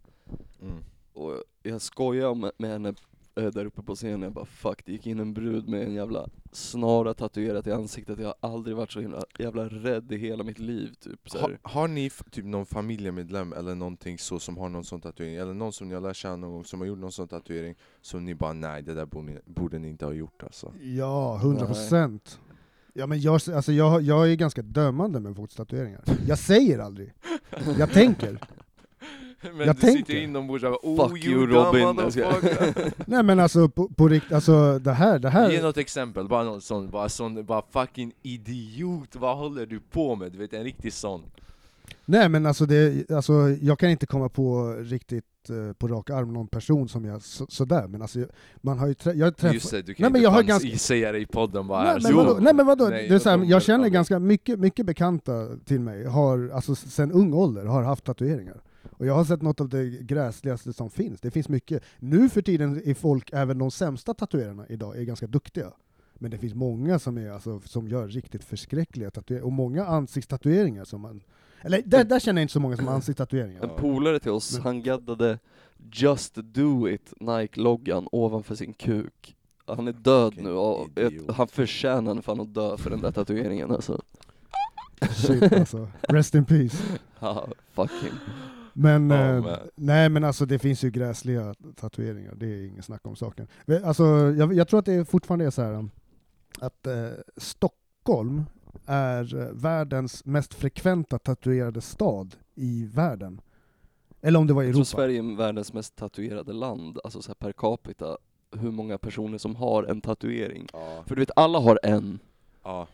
mm. 0.61 0.83
Och 1.13 1.43
jag 1.63 1.81
skojar 1.81 2.35
med, 2.35 2.51
med 2.57 2.69
henne 2.69 2.93
där 3.41 3.65
uppe 3.65 3.81
på 3.81 3.95
scenen, 3.95 4.21
jag 4.21 4.33
bara 4.33 4.45
fuck, 4.45 4.85
det 4.85 4.91
gick 4.91 5.07
in 5.07 5.19
en 5.19 5.33
brud 5.33 5.69
med 5.69 5.83
en 5.83 5.93
jävla 5.93 6.29
snara 6.51 7.13
tatuerat 7.13 7.67
i 7.67 7.71
ansiktet, 7.71 8.19
jag 8.19 8.27
har 8.27 8.35
aldrig 8.39 8.75
varit 8.75 8.91
så 8.91 8.99
himla 8.99 9.23
jävla 9.39 9.63
rädd 9.69 10.11
i 10.11 10.17
hela 10.17 10.43
mitt 10.43 10.59
liv 10.59 10.93
typ 10.99 11.29
så 11.29 11.39
har, 11.39 11.49
här. 11.49 11.59
har 11.61 11.87
ni 11.87 12.09
typ 12.31 12.45
någon 12.45 12.65
familjemedlem 12.65 13.53
eller 13.53 13.75
någonting 13.75 14.17
så 14.17 14.39
som 14.39 14.57
har 14.57 14.69
någon 14.69 14.83
sån 14.83 15.01
tatuering? 15.01 15.35
Eller 15.35 15.53
någon 15.53 15.73
som 15.73 15.87
ni 15.87 15.93
har 15.93 16.01
lärt 16.01 16.15
känna 16.15 16.35
någon 16.35 16.51
gång 16.51 16.65
som 16.65 16.79
har 16.79 16.87
gjort 16.87 16.99
någon 16.99 17.11
sån 17.11 17.27
tatuering 17.27 17.75
Som 18.01 18.25
ni 18.25 18.35
bara 18.35 18.53
nej, 18.53 18.83
det 18.83 18.93
där 18.93 19.05
borde 19.05 19.27
ni, 19.27 19.39
borde 19.45 19.79
ni 19.79 19.89
inte 19.89 20.05
ha 20.05 20.13
gjort 20.13 20.43
alltså 20.43 20.73
Ja, 20.81 21.37
hundra 21.37 21.65
procent. 21.65 22.39
Ja, 22.93 23.07
men 23.07 23.21
jag, 23.21 23.33
alltså, 23.33 23.71
jag, 23.71 24.01
jag 24.01 24.31
är 24.31 24.35
ganska 24.35 24.61
dömande 24.61 25.19
med 25.19 25.35
folks 25.35 25.55
tatueringar. 25.55 26.03
Jag 26.27 26.39
säger 26.39 26.79
aldrig. 26.79 27.13
Jag 27.77 27.91
tänker. 27.91 28.39
Men 29.57 29.67
Jag 29.67 29.75
du 29.75 29.81
tänker. 29.81 29.97
sitter 29.97 30.13
inombords 30.15 30.63
och 30.63 30.71
bara 30.71 31.07
oh 31.07 31.09
Fuck 31.09 31.25
you 31.25 31.45
Robin. 31.47 31.81
Jag 31.81 31.95
motherfucker." 31.95 32.93
Nej 33.09 33.23
men 33.23 33.39
alltså 33.39 33.69
på, 33.69 33.89
på 33.89 34.07
riktigt, 34.07 34.31
alltså 34.33 34.79
det 34.79 34.91
här, 34.91 35.19
det 35.19 35.27
Ge 35.27 35.31
här. 35.31 35.61
något 35.61 35.77
exempel, 35.77 36.27
bara 36.27 36.43
någon 36.43 36.61
sån, 36.61 36.89
bara 36.89 37.09
sån, 37.09 37.45
bara 37.45 37.61
fucking 37.71 38.11
idiot, 38.23 39.15
vad 39.15 39.37
håller 39.37 39.65
du 39.65 39.79
på 39.79 40.15
med? 40.15 40.31
Du 40.31 40.37
vet 40.37 40.53
en 40.53 40.63
riktig 40.63 40.93
sån 40.93 41.21
Nej 42.05 42.29
men 42.29 42.45
alltså, 42.45 42.65
det, 42.65 43.11
alltså 43.11 43.33
jag 43.61 43.79
kan 43.79 43.89
inte 43.89 44.05
komma 44.05 44.29
på 44.29 44.73
riktigt 44.79 45.25
eh, 45.49 45.73
på 45.73 45.87
rak 45.87 46.09
arm 46.09 46.33
någon 46.33 46.47
person 46.47 46.89
som 46.89 47.05
jag 47.05 47.21
så, 47.21 47.45
sådär, 47.49 47.87
men 47.87 48.01
alltså 48.01 48.19
man 48.61 48.79
har 48.79 48.87
ju 48.87 48.93
trä, 48.93 49.13
jag 49.13 49.37
träffat... 49.37 49.53
Just 49.53 49.71
det, 49.71 49.81
du 49.81 49.93
kan 49.93 50.03
Nej, 50.03 50.11
men 50.11 50.19
inte 50.19 50.23
jag 50.23 50.31
har 50.31 50.43
ganska- 50.43 50.77
säga 50.77 51.11
det 51.11 51.19
i 51.19 51.25
podden 51.25 51.67
bara 51.67 51.83
Nej 51.83 51.91
här 51.91 51.99
men, 52.01 52.15
vadå? 52.15 52.37
Nej 52.41 52.53
men 52.53 52.65
vadå, 52.65 52.87
Nej, 52.87 53.07
det 53.09 53.15
är 53.15 53.19
så 53.19 53.29
här, 53.29 53.43
jag 53.45 53.63
känner 53.63 53.89
ganska 53.89 54.19
mycket, 54.19 54.59
mycket 54.59 54.85
bekanta 54.85 55.47
till 55.65 55.79
mig, 55.79 56.05
har, 56.05 56.49
alltså 56.53 56.75
sen 56.75 57.11
ung 57.11 57.33
ålder, 57.33 57.65
har 57.65 57.83
haft 57.83 58.03
tatueringar. 58.05 58.61
Och 58.97 59.05
jag 59.05 59.13
har 59.13 59.25
sett 59.25 59.41
något 59.41 59.61
av 59.61 59.69
det 59.69 59.85
gräsligaste 59.85 60.73
som 60.73 60.89
finns, 60.89 61.21
det 61.21 61.31
finns 61.31 61.49
mycket. 61.49 61.83
Nu 61.99 62.29
för 62.29 62.41
tiden 62.41 62.81
är 62.85 62.93
folk, 62.93 63.29
även 63.33 63.57
de 63.57 63.71
sämsta 63.71 64.13
tatuerarna 64.13 64.67
idag, 64.67 64.97
är 64.97 65.03
ganska 65.03 65.27
duktiga. 65.27 65.71
Men 66.13 66.31
det 66.31 66.37
finns 66.37 66.53
många 66.53 66.99
som, 66.99 67.17
är, 67.17 67.31
alltså, 67.31 67.59
som 67.59 67.87
gör 67.87 68.07
riktigt 68.07 68.43
förskräckliga 68.43 69.11
tatueringar, 69.11 69.45
och 69.45 69.51
många 69.51 69.85
ansiktstatueringar 69.85 70.85
som 70.85 71.01
man... 71.01 71.21
Eller 71.61 71.81
där, 71.85 72.03
där 72.03 72.19
känner 72.19 72.41
jag 72.41 72.43
inte 72.43 72.53
så 72.53 72.59
många 72.59 72.77
som 72.77 72.87
har 72.87 72.93
ansiktstatueringar. 72.93 73.63
En 73.63 73.69
polare 73.77 74.19
till 74.19 74.31
oss, 74.31 74.59
han 74.59 74.83
gaddade 74.83 75.39
'Just 75.91 76.35
do 76.35 76.87
it' 76.87 77.13
Nike-loggan 77.19 78.07
ovanför 78.11 78.55
sin 78.55 78.73
kuk. 78.73 79.35
Han 79.65 79.87
är 79.87 79.93
död 79.93 80.29
Vilken 80.35 80.51
nu 80.51 80.57
och 80.57 80.87
idiot. 80.95 81.35
han 81.35 81.47
förtjänar 81.47 82.21
fan 82.21 82.39
att 82.39 82.53
dö 82.53 82.77
för 82.77 82.89
den 82.89 83.01
där 83.01 83.11
tatueringen 83.11 83.71
alltså. 83.71 84.01
Shit 85.11 85.53
alltså. 85.53 85.87
Rest 86.01 86.35
in 86.35 86.45
peace. 86.45 86.77
Haha, 87.19 87.47
fuck 87.73 87.91
him. 87.91 88.13
Men, 88.79 89.09
Ja, 89.09 89.17
eh, 89.35 89.43
men- 89.43 89.59
nej 89.75 90.09
men 90.09 90.23
alltså 90.23 90.45
det 90.45 90.59
finns 90.59 90.83
ju 90.83 90.89
gräsliga 90.91 91.55
tatueringar, 91.75 92.35
det 92.35 92.45
är 92.47 92.67
ingen 92.67 92.83
snack 92.83 93.07
om 93.07 93.15
saken. 93.15 93.47
Alltså, 93.83 94.03
jag, 94.37 94.53
jag 94.53 94.67
tror 94.67 94.79
att 94.79 94.85
det 94.85 95.05
fortfarande 95.05 95.45
är 95.45 95.49
så 95.49 95.61
här 95.61 95.89
att 96.59 96.87
eh, 96.87 96.93
Stockholm 97.37 98.43
är 98.85 99.35
eh, 99.41 99.51
världens 99.53 100.25
mest 100.25 100.53
frekventa 100.53 101.19
tatuerade 101.19 101.81
stad 101.81 102.35
i 102.55 102.85
världen. 102.93 103.41
Eller 104.21 104.39
om 104.39 104.47
det 104.47 104.53
var 104.53 104.63
i 104.63 104.65
Jag 104.65 104.73
tror 104.73 104.81
Europa. 104.81 104.95
Sverige 104.97 105.19
är 105.19 105.35
världens 105.37 105.73
mest 105.73 105.95
tatuerade 105.95 106.53
land, 106.53 106.99
alltså 107.03 107.21
så 107.21 107.29
här 107.29 107.35
per 107.35 107.51
capita, 107.51 108.17
hur 108.51 108.71
många 108.71 108.97
personer 108.97 109.37
som 109.37 109.55
har 109.55 109.83
en 109.83 110.01
tatuering. 110.01 110.67
Ja, 110.73 111.03
För 111.05 111.15
du 111.15 111.21
vet, 111.21 111.31
alla 111.35 111.59
har 111.59 111.79
en. 111.83 112.19
ja. 112.63 112.87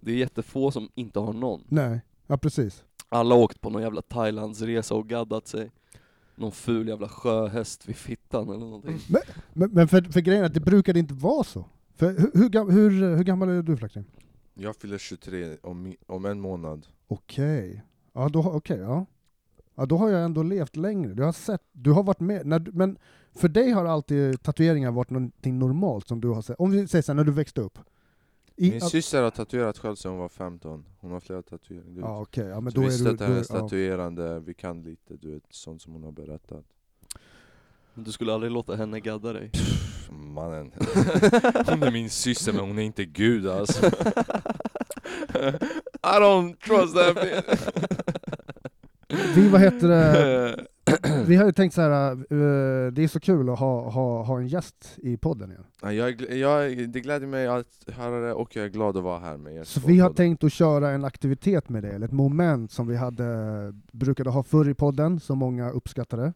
Det 0.00 0.10
är 0.12 0.16
jättefå 0.16 0.70
som 0.70 0.88
inte 0.94 1.18
har 1.20 1.32
någon. 1.32 1.64
Nej, 1.68 2.00
ja 2.26 2.36
precis. 2.38 2.84
Alla 3.08 3.34
har 3.34 3.42
åkt 3.42 3.60
på 3.60 3.70
någon 3.70 3.82
jävla 3.82 4.02
Thailandsresa 4.02 4.94
och 4.94 5.08
gaddat 5.08 5.46
sig. 5.46 5.70
Någon 6.36 6.52
ful 6.52 6.88
jävla 6.88 7.08
sjöhäst 7.08 7.88
vid 7.88 7.96
fittan 7.96 8.48
eller 8.48 8.58
någonting. 8.58 8.98
Men, 9.52 9.70
men 9.70 9.88
för, 9.88 10.02
för 10.02 10.20
grejen 10.20 10.42
är 10.42 10.46
att 10.46 10.54
det 10.54 10.60
brukade 10.60 10.98
inte 10.98 11.14
vara 11.14 11.44
så. 11.44 11.64
För 11.96 12.06
hur, 12.10 12.30
hur, 12.34 12.70
hur, 12.70 13.16
hur 13.16 13.24
gammal 13.24 13.48
är 13.48 13.62
du 13.62 13.76
Flackring? 13.76 14.04
Jag 14.54 14.76
fyller 14.76 14.98
23 14.98 15.56
om, 15.62 15.94
om 16.06 16.24
en 16.24 16.40
månad 16.40 16.86
Okej. 17.08 17.82
Ja, 18.12 18.28
då, 18.28 18.42
har- 18.42 18.52
okej, 18.52 18.78
ja. 18.78 19.06
ja, 19.74 19.86
då 19.86 19.96
har 19.96 20.08
jag 20.08 20.24
ändå 20.24 20.42
levt 20.42 20.76
längre. 20.76 21.14
Du 21.14 21.22
har 21.22 21.32
sett, 21.32 21.62
du 21.72 21.90
har 21.92 22.02
varit 22.02 22.20
med, 22.20 22.46
när 22.46 22.66
men 22.72 22.98
för 23.34 23.48
dig 23.48 23.70
har 23.70 23.84
alltid 23.84 24.42
tatueringar 24.42 24.90
varit 24.90 25.10
någonting 25.10 25.58
normalt 25.58 26.08
som 26.08 26.20
du 26.20 26.28
har 26.28 26.42
sett. 26.42 26.56
Om 26.60 26.70
vi 26.70 26.88
säger 26.88 27.02
så 27.02 27.12
här, 27.12 27.16
när 27.16 27.24
du 27.24 27.32
växte 27.32 27.60
upp. 27.60 27.78
I, 28.60 28.70
Min 28.70 28.82
att- 28.82 28.90
syster 28.90 29.22
har 29.22 29.30
tatuerat 29.30 29.78
själv 29.78 29.94
sedan 29.96 30.10
hon 30.10 30.20
var 30.20 30.28
15 30.28 30.84
Hon 31.00 31.10
har 31.10 31.20
flera 31.20 31.42
tatueringar 31.42 31.84
du 31.94 31.94
vet. 32.42 32.48
Ja 32.52 32.60
men 32.60 32.72
Så 32.72 32.76
då 32.80 32.80
vi 32.80 32.86
är 32.86 32.90
du... 32.90 32.98
stöttar 32.98 33.26
Då, 33.26 33.32
hennes 33.32 33.50
är- 33.50 33.54
ja. 33.54 33.60
tatuerande, 33.60 34.40
vi 34.40 34.54
kan 34.54 34.82
lite, 34.82 35.16
du 35.16 35.30
vet, 35.34 35.42
sånt 35.50 35.82
som 35.82 35.92
hon 35.92 36.02
har 36.02 36.12
berättat. 36.12 36.64
Men 37.94 38.04
du 38.04 38.12
skulle 38.12 38.34
aldrig 38.34 38.52
låta 38.52 38.76
henne 38.76 39.00
gadda 39.00 39.32
dig? 39.32 39.50
Pff, 39.50 40.08
Mannen, 40.10 40.72
hon 41.66 41.82
är 41.82 41.90
min 41.92 42.10
syster 42.10 42.52
men 42.52 42.60
hon 42.64 42.78
är 42.78 42.82
inte 42.82 43.04
gud 43.04 43.46
alltså. 43.48 43.86
I 46.02 46.18
don't 46.20 46.56
trust 46.66 46.94
that 46.94 47.16
Vi, 49.36 49.48
vad 49.48 49.60
heter 49.60 49.88
det, 49.88 50.66
vi 51.26 51.36
har 51.36 51.46
ju 51.46 51.52
tänkt 51.52 51.74
så 51.74 51.80
här, 51.80 52.10
eh, 52.12 52.92
det 52.92 53.02
är 53.04 53.08
så 53.08 53.20
kul 53.20 53.50
att 53.50 53.58
ha, 53.58 53.90
ha, 53.90 54.22
ha 54.22 54.38
en 54.38 54.46
gäst 54.46 54.94
i 54.96 55.16
podden 55.16 55.50
igen. 55.50 55.64
Ja, 55.82 55.92
jag, 55.92 56.20
jag, 56.20 56.88
Det 56.88 57.00
gläder 57.00 57.26
mig 57.26 57.46
att 57.46 57.88
höra 57.92 58.20
det 58.26 58.32
och 58.32 58.56
jag 58.56 58.64
är 58.64 58.68
glad 58.68 58.96
att 58.96 59.02
vara 59.02 59.18
här 59.18 59.36
med 59.36 59.54
er 59.56 59.64
Så 59.64 59.80
vi 59.80 59.98
har 59.98 60.08
båda. 60.08 60.16
tänkt 60.16 60.44
att 60.44 60.52
köra 60.52 60.90
en 60.90 61.04
aktivitet 61.04 61.68
med 61.68 61.82
det, 61.82 61.90
eller 61.90 62.06
ett 62.06 62.12
moment 62.12 62.72
som 62.72 62.86
vi 62.86 62.96
hade, 62.96 63.24
brukade 63.92 64.30
ha 64.30 64.42
förr 64.42 64.68
i 64.68 64.74
podden, 64.74 65.20
som 65.20 65.38
många 65.38 65.70
uppskattade. 65.70 66.32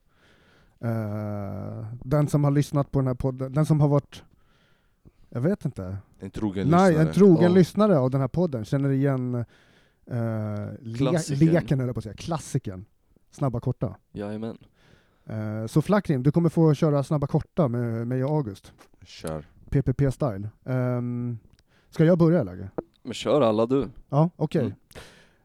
Eh, 0.81 1.87
den 2.05 2.29
som 2.29 2.45
har 2.45 2.51
lyssnat 2.51 2.91
på 2.91 2.99
den 2.99 3.07
här 3.07 3.15
podden, 3.15 3.53
den 3.53 3.67
som 3.67 3.81
har 3.81 3.89
varit, 3.89 4.23
jag 5.29 5.41
vet 5.41 5.65
inte, 5.65 5.97
En 6.19 6.31
trogen 6.31 6.69
Nej, 6.69 6.91
lyssnare 6.91 7.09
en 7.09 7.15
trogen 7.15 7.43
Ja. 7.43 7.49
lyssnare 7.49 7.99
av 7.99 8.11
den 8.11 8.21
här 8.21 8.29
podden 8.29 8.65
känner 8.65 8.91
igen 8.91 9.35
uh, 9.35 10.15
le 10.81 11.19
leken, 11.29 11.79
jag 11.81 11.95
på 11.95 11.99
att 11.99 12.05
säga, 12.05 12.17
klassiken. 12.17 12.85
Snabba 13.33 13.61
korta. 13.61 13.97
Jajamän. 14.13 14.59
Eh, 15.27 15.67
så 15.67 15.83
Flackrim, 15.83 16.23
du 16.23 16.33
kommer 16.33 16.49
få 16.49 16.75
köra 16.75 17.03
snabba 17.03 17.27
korta 17.27 17.69
med 17.69 18.07
mig 18.07 18.25
och 18.25 18.31
August. 18.31 18.73
Kör 19.05 19.47
PPP-style. 19.71 20.49
Um, 20.65 21.39
ska 21.91 22.05
jag 22.05 22.19
börja 22.19 22.41
eller? 22.41 22.71
Men 23.03 23.15
kör 23.15 23.41
alla 23.41 23.67
du. 23.67 23.89
Ja, 24.09 24.31
okej. 24.37 24.61
Mm. 24.61 24.73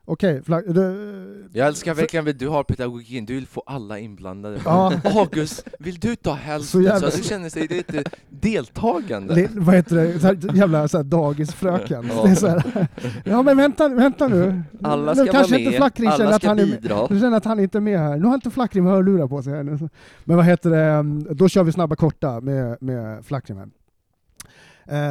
Okej, 0.10 0.44
Flack... 0.44 0.64
du- 0.68 1.50
Jag 1.54 1.68
älskar 1.68 1.94
för- 1.94 2.02
verkligen 2.02 2.28
att 2.28 2.40
du 2.40 2.48
har 2.48 2.64
pedagogiken, 2.64 3.26
du 3.26 3.34
vill 3.34 3.48
få 3.48 3.64
alla 3.66 4.00
inblandade 4.00 4.60
Ja. 4.66 4.94
August, 5.04 5.68
vill 5.80 6.00
du 6.00 6.16
ta 6.16 6.34
hälften 6.34 6.68
så, 6.68 6.82
jävla- 6.82 7.08
att 7.08 7.16
du 7.18 7.24
känner 7.24 7.50
sig 7.50 7.68
lite 7.68 8.04
deltagande? 8.30 9.36
Le, 9.36 9.48
vad 9.54 9.76
heter 9.76 9.96
det? 9.96 10.20
Så 10.20 10.28
här, 10.28 10.56
jävla 10.56 10.88
så 10.88 10.98
här, 10.98 11.04
dagisfröken. 11.04 12.10
Ja. 12.16 12.24
Det 12.24 12.30
är 12.32 12.36
så 12.36 12.48
här, 12.48 12.88
ja 13.26 13.42
men 13.42 13.58
vänta, 13.58 13.88
vänta 13.88 14.28
nu. 14.28 14.62
Alla 14.84 15.14
nu 15.14 15.24
ska 15.24 15.32
kanske 15.32 15.52
vara 15.54 15.60
inte 15.60 15.70
med, 15.72 15.78
Flackring 15.78 16.12
känner 16.12 16.26
alla 16.26 16.36
att 16.36 16.42
ska 16.42 16.50
han 16.50 16.60
är 16.60 16.66
bidra. 16.66 17.08
Du 17.08 17.20
känner 17.20 17.38
att 17.38 17.46
han 17.46 17.60
inte 17.60 17.78
är 17.78 17.82
med 17.82 18.00
här. 18.00 18.18
Nu 18.18 18.26
har 18.26 18.34
inte 18.36 18.52
Flackrim 18.52 18.86
hörlurar 18.86 19.28
på 19.28 19.42
sig 19.44 19.54
här 19.54 19.64
nu. 19.64 19.90
Men 20.24 20.38
vad 20.38 20.46
heter 20.46 20.70
det, 20.70 21.34
då 21.34 21.50
kör 21.50 21.64
vi 21.64 21.72
snabba 21.72 21.96
korta 21.96 22.42
med, 22.42 22.78
med 22.82 23.26
Flackrim 23.26 23.58
här. 23.58 23.70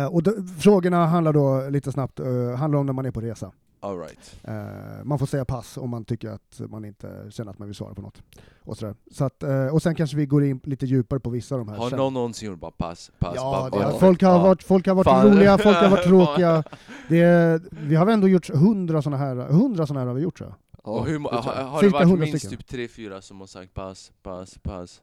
Eh, 0.02 0.06
och 0.06 0.22
då, 0.22 0.32
frågorna 0.60 1.06
handlar 1.06 1.32
då 1.32 1.66
lite 1.70 1.92
snabbt, 1.92 2.20
eh, 2.20 2.56
handlar 2.58 2.78
om 2.78 2.86
när 2.86 2.92
man 2.92 3.06
är 3.06 3.10
på 3.10 3.20
resa. 3.20 3.50
All 3.80 3.98
right. 3.98 4.36
Eh, 4.44 5.04
man 5.04 5.18
får 5.18 5.26
säga 5.26 5.44
pass 5.44 5.76
om 5.76 5.90
man 5.90 6.04
tycker 6.04 6.28
att 6.30 6.60
man 6.68 6.84
inte 6.84 7.26
känner 7.30 7.50
att 7.50 7.58
man 7.58 7.68
vill 7.68 7.74
svara 7.74 7.94
på 7.94 8.02
något. 8.02 8.22
Och, 8.64 8.76
sådär. 8.76 8.94
Så 9.10 9.24
att, 9.24 9.42
eh, 9.42 9.66
och 9.66 9.82
sen 9.82 9.94
kanske 9.94 10.16
vi 10.16 10.26
går 10.26 10.44
in 10.44 10.60
lite 10.64 10.86
djupare 10.86 11.20
på 11.20 11.30
vissa 11.30 11.54
av 11.54 11.58
de 11.58 11.68
här. 11.68 11.76
Har 11.76 11.90
sen. 11.90 11.98
någon 11.98 12.14
någonsin 12.14 12.48
gjort 12.50 12.60
bara 12.60 12.70
pass, 12.70 13.10
pass, 13.18 13.32
Ja, 13.36 13.68
det, 13.72 13.78
bara- 13.78 13.92
folk, 13.98 14.22
har 14.22 14.30
Ja. 14.32 14.38
varit, 14.42 14.62
folk 14.62 14.86
har 14.86 14.94
varit 14.94 15.04
Fan. 15.04 15.26
roliga, 15.28 15.58
folk 15.58 15.76
har 15.76 15.88
varit 15.90 16.04
tråkiga. 16.06 16.62
Det, 17.08 17.62
vi 17.70 17.94
har 17.96 18.06
ändå 18.06 18.28
gjort 18.28 18.50
hundra 18.50 19.02
sådana 19.02 19.16
här, 19.16 19.36
hundra 19.36 19.86
sådana 19.86 20.00
här 20.00 20.06
har 20.06 20.14
vi 20.14 20.22
gjort 20.22 20.40
jag. 20.40 20.54
Och 20.82 21.06
hur, 21.06 21.18
har, 21.20 21.42
har 21.64 21.72
det 21.82 21.86
Cirka 21.86 21.92
varit 21.92 22.06
100 22.08 22.24
minst 22.24 22.38
stycken. 22.38 22.58
typ 22.58 22.68
tre 22.68 22.88
fyra 22.88 23.20
som 23.22 23.40
har 23.40 23.46
sagt 23.46 23.74
pass, 23.74 24.12
pass, 24.22 24.58
pass? 24.62 25.02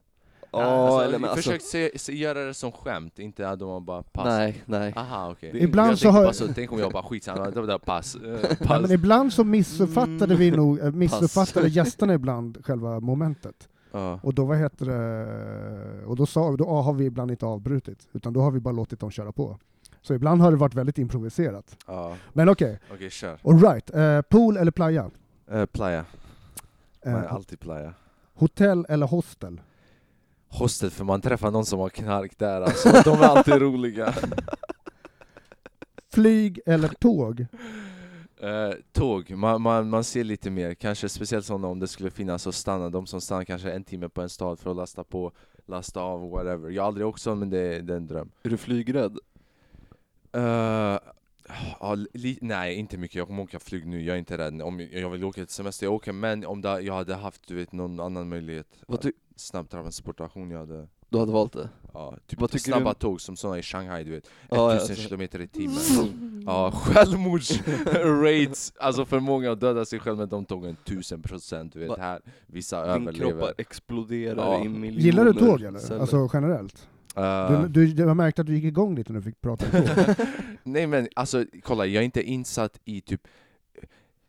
Ja, 0.60 0.64
alltså, 0.86 1.08
eller 1.08 1.18
men 1.18 1.30
alltså, 1.30 1.50
Försök 1.50 1.62
se, 1.62 1.98
se, 1.98 2.12
göra 2.16 2.44
det 2.44 2.54
som 2.54 2.72
skämt, 2.72 3.18
inte 3.18 3.48
att 3.48 3.58
de 3.58 3.84
bara 3.84 4.02
pass. 4.02 4.24
nej, 4.26 4.62
nej. 4.66 4.92
Aha 4.96 5.30
okej. 5.30 5.50
Det- 5.52 5.58
Ibland 5.58 5.98
så 5.98 6.08
har- 6.10 6.24
bara 6.24 6.32
så, 6.32 6.46
tänk 6.54 6.72
om 6.72 6.78
jag 6.78 6.92
bara 6.92 7.02
skitsamma, 7.02 7.50
det 7.50 7.66
där 7.66 7.78
pass. 7.78 8.14
eh, 8.16 8.30
Ja, 8.60 8.66
pass. 8.66 8.82
men 8.82 8.90
ibland 8.90 9.32
så 9.32 9.44
missuppfattade 9.44 10.34
vi 10.34 10.50
nog, 10.50 10.78
Mm. 10.78 10.86
eh, 10.88 10.92
missuppfattade 10.94 11.68
gästerna 11.78 12.14
ibland 12.14 12.64
själva 12.66 13.00
momentet. 13.00 13.68
Ja. 13.92 14.20
Och 14.22 14.34
då, 14.34 14.44
vad 14.44 14.58
heter 14.58 14.86
det, 14.86 16.04
och 16.06 16.16
då, 16.16 16.26
sa, 16.26 16.56
då 16.56 16.68
har 16.70 16.92
vi 16.92 17.04
ibland 17.04 17.30
inte 17.30 17.46
avbrutit, 17.46 18.08
utan 18.12 18.32
då 18.32 18.40
har 18.40 18.50
vi 18.50 18.60
bara 18.60 18.72
låtit 18.74 19.00
dem 19.00 19.10
köra 19.10 19.32
på. 19.32 19.58
Så 20.02 20.14
ibland 20.14 20.42
har 20.42 20.50
det 20.50 20.56
varit 20.56 20.74
väldigt 20.74 20.98
improviserat. 20.98 21.76
Ja, 21.86 22.16
Men 22.32 22.48
okej, 22.48 22.78
okej 22.92 23.10
kör. 23.10 23.38
alright. 23.44 23.94
Eh, 23.94 24.20
pool 24.22 24.56
eller 24.56 24.70
playa? 24.72 25.10
Uh, 25.52 25.66
playa, 25.66 26.04
Eh, 27.06 27.12
Man 27.12 27.22
är 27.22 27.26
alltid 27.28 27.60
playa. 27.60 27.94
hotell 28.34 28.86
eller 28.88 29.06
hostel? 29.06 29.60
Hostel, 30.58 30.90
för 30.90 31.04
man 31.04 31.20
träffar 31.20 31.50
någon 31.50 31.66
som 31.66 31.78
har 31.78 31.88
knark 31.88 32.38
där 32.38 32.60
alltså, 32.60 32.88
de 33.04 33.18
är 33.22 33.24
alltid 33.24 33.54
roliga. 33.54 34.14
Flyg 36.12 36.60
eller 36.66 36.88
tåg? 36.88 37.46
Eh, 38.40 38.70
tåg, 38.92 39.30
man, 39.30 39.62
man, 39.62 39.88
man 39.88 40.04
ser 40.04 40.24
lite 40.24 40.50
mer, 40.50 40.74
kanske 40.74 41.08
speciellt 41.08 41.46
sådana 41.46 41.68
om 41.68 41.80
det 41.80 41.88
skulle 41.88 42.10
finnas 42.10 42.46
att 42.46 42.54
stanna, 42.54 42.90
de 42.90 43.06
som 43.06 43.20
stannar 43.20 43.44
kanske 43.44 43.72
en 43.72 43.84
timme 43.84 44.08
på 44.08 44.22
en 44.22 44.28
stad 44.28 44.58
för 44.58 44.70
att 44.70 44.76
lasta 44.76 45.04
på, 45.04 45.32
lasta 45.66 46.00
av, 46.00 46.30
whatever. 46.30 46.70
Jag 46.70 46.82
har 46.82 46.88
aldrig 46.88 47.06
åkt 47.06 47.20
så 47.20 47.34
men 47.34 47.50
det, 47.50 47.80
det 47.80 47.92
är 47.92 47.96
en 47.96 48.06
dröm. 48.06 48.30
Är 48.42 48.50
du 48.50 48.56
flygrädd? 48.56 49.18
Uh, 50.36 50.98
ja, 51.80 51.94
li, 52.12 52.38
nej, 52.40 52.74
inte 52.74 52.96
mycket. 52.98 53.14
Jag 53.14 53.26
kommer 53.26 53.42
åka 53.42 53.58
flyg 53.58 53.86
nu, 53.86 54.02
jag 54.02 54.14
är 54.14 54.18
inte 54.18 54.38
rädd. 54.38 54.62
Om 54.62 54.88
jag 54.92 55.10
vill 55.10 55.24
åka 55.24 55.44
till 55.46 55.54
semester, 55.54 55.86
jag 55.86 55.92
åker. 55.94 56.12
Men 56.12 56.46
om 56.46 56.60
det, 56.60 56.80
jag 56.80 56.94
hade 56.94 57.14
haft 57.14 57.48
du 57.48 57.54
vet, 57.54 57.72
någon 57.72 58.00
annan 58.00 58.28
möjlighet, 58.28 58.66
Vad 58.86 59.00
ty- 59.00 59.12
snabb 59.36 59.70
transportation, 59.70 60.50
jag 60.50 60.58
hade... 60.58 60.88
Du 61.08 61.18
hade 61.18 61.32
valt 61.32 61.52
det? 61.52 61.68
Ja, 61.92 62.14
typ 62.26 62.60
snabba 62.60 62.92
du- 62.92 62.98
tåg 62.98 63.20
som 63.20 63.36
såna 63.36 63.58
i 63.58 63.62
Shanghai, 63.62 64.04
du 64.04 64.10
vet. 64.10 64.30
Ja, 64.50 64.72
1000 64.74 64.90
alltså. 64.90 65.04
kilometer 65.08 65.40
i 65.40 65.48
timmen. 65.48 66.42
Ja, 66.46 66.70
självmordsrates, 66.74 68.72
alltså 68.80 69.04
förmågan 69.04 69.52
att 69.52 69.60
döda 69.60 69.84
sig 69.84 69.98
själv 69.98 70.18
med 70.18 70.28
de 70.28 70.44
tågen, 70.44 70.76
1000 70.84 71.22
procent. 71.22 71.72
Du 71.72 71.78
vet, 71.80 71.98
här, 71.98 72.20
vissa 72.46 72.82
Din 72.82 73.02
överlever. 73.08 73.30
kropp 73.30 73.40
bara 73.40 73.52
exploderar 73.58 74.36
Ja. 74.52 74.64
i 74.64 74.68
miljoner 74.68 75.04
Gillar 75.04 75.24
du 75.24 75.32
tåg 75.32 75.62
eller? 75.62 75.78
celler. 75.78 76.00
Alltså 76.00 76.28
generellt? 76.32 76.88
Eh, 77.16 77.62
Du, 77.62 77.86
du, 77.86 78.02
jag 78.02 78.16
märkte 78.16 78.40
att 78.40 78.46
du 78.46 78.54
gick 78.54 78.64
igång 78.64 78.94
lite 78.96 79.12
när 79.12 79.20
du 79.20 79.24
fick 79.24 79.40
prata. 79.40 79.66
Nej 80.62 80.86
men 80.86 81.08
alltså, 81.16 81.44
kolla, 81.62 81.86
jag 81.86 82.00
är 82.00 82.04
inte 82.04 82.22
insatt 82.22 82.80
i 82.84 83.00
typ 83.00 83.28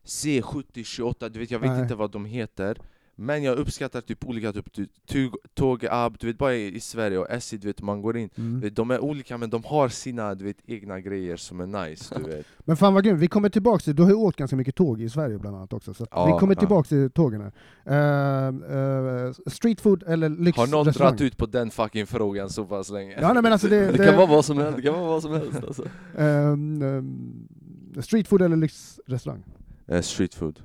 C70, 0.04 0.84
28, 0.84 1.28
du 1.28 1.38
vet 1.38 1.50
jag 1.50 1.58
vet 1.58 1.70
Nej. 1.70 1.82
inte 1.82 1.94
vad 1.94 2.10
de 2.10 2.24
heter 2.24 2.78
Men 3.18 3.42
jag 3.42 3.56
uppskattar 3.58 4.00
typ 4.00 4.24
olika 4.26 4.52
typ 4.52 4.72
tu- 4.72 4.86
tug, 5.08 5.32
tåg-app, 5.54 6.20
du 6.20 6.26
vet 6.26 6.38
bara 6.38 6.54
i, 6.54 6.74
i 6.76 6.80
Sverige 6.80 7.18
och 7.18 7.26
SJ, 7.30 7.56
du 7.56 7.66
vet 7.66 7.82
man 7.82 8.02
går 8.02 8.16
in 8.16 8.30
Mm. 8.36 8.60
vet, 8.60 8.76
De 8.76 8.90
är 8.90 9.00
olika 9.00 9.38
men 9.38 9.50
de 9.50 9.64
har 9.64 9.88
sina 9.88 10.34
du 10.34 10.44
vet, 10.44 10.56
egna 10.66 11.00
grejer 11.00 11.36
som 11.36 11.60
är 11.60 11.66
nice, 11.88 12.14
du 12.18 12.22
vet 12.36 12.46
Men 12.58 12.76
fan 12.76 12.94
vad 12.94 13.04
grymt, 13.04 13.20
vi 13.20 13.28
kommer 13.28 13.48
tillbaka 13.48 13.78
till, 13.82 13.96
du 13.96 14.02
har 14.02 14.10
ju 14.10 14.16
åkt 14.16 14.38
ganska 14.38 14.56
mycket 14.56 14.74
tåg 14.74 15.02
i 15.02 15.08
Sverige 15.08 15.38
bland 15.38 15.56
annat 15.56 15.72
också, 15.72 15.94
så 15.94 16.06
Ja, 16.10 16.26
vi 16.34 16.40
kommer 16.40 16.54
ja. 16.54 16.58
tillbaka 16.60 16.88
till 16.88 17.10
tågen 17.10 17.40
här. 17.40 17.52
Uh, 17.90 19.32
street 19.46 19.80
food 19.80 20.02
eller 20.06 20.28
Har 20.28 20.36
någon 20.36 20.44
lyxrestaurang? 20.44 21.12
dratt 21.12 21.20
ut 21.20 21.36
på 21.36 21.46
den 21.46 21.70
fucking 21.70 22.06
frågan 22.06 22.50
så 22.50 22.64
pass 22.64 22.90
länge? 22.90 23.18
Ja, 23.20 23.32
nej, 23.32 23.42
men 23.42 23.52
alltså 23.52 23.68
det, 23.68 23.92
Det 23.92 24.04
kan 24.06 24.16
vara 24.16 24.26
vad 24.26 24.44
som 24.44 24.58
helst, 24.58 24.76
det 24.76 24.82
kan 24.82 24.94
vara 24.94 25.04
vad 25.06 25.22
som 25.22 25.32
helst 25.32 25.64
alltså. 25.66 25.84
Ehm, 26.18 26.82
ehm, 26.82 27.48
street 28.02 28.28
food 28.28 28.42
eller 28.42 28.56
lyxrestaurang? 28.56 29.44
Eh, 29.86 30.00
street 30.00 30.34
food 30.34 30.60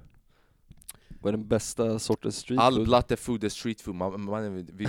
Vad 1.22 1.34
är 1.34 1.38
den 1.38 1.48
bästa 1.48 2.00
sortens 2.00 2.36
street 2.38 2.60
All 2.60 2.76
food? 2.76 2.86
blatte 2.86 3.18
food 3.18 3.44
är 3.44 3.50
street 3.50 3.82
food, 3.82 3.96
man, 3.96 4.22
man 4.22 4.66
vi, 4.66 4.88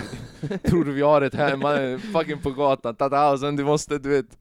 tror 0.63 0.85
vi 0.85 1.01
har 1.01 1.21
ett 1.21 1.33
här, 1.33 1.57
man 1.57 1.75
är 1.75 1.97
fucking 1.97 2.41
på 2.41 2.51
gatan, 2.51 2.95
tada, 2.95 3.31
och 3.31 3.39
sen 3.39 3.55
du 3.55 3.63
måste 3.63 3.97
du 3.97 4.09
vet 4.09 4.37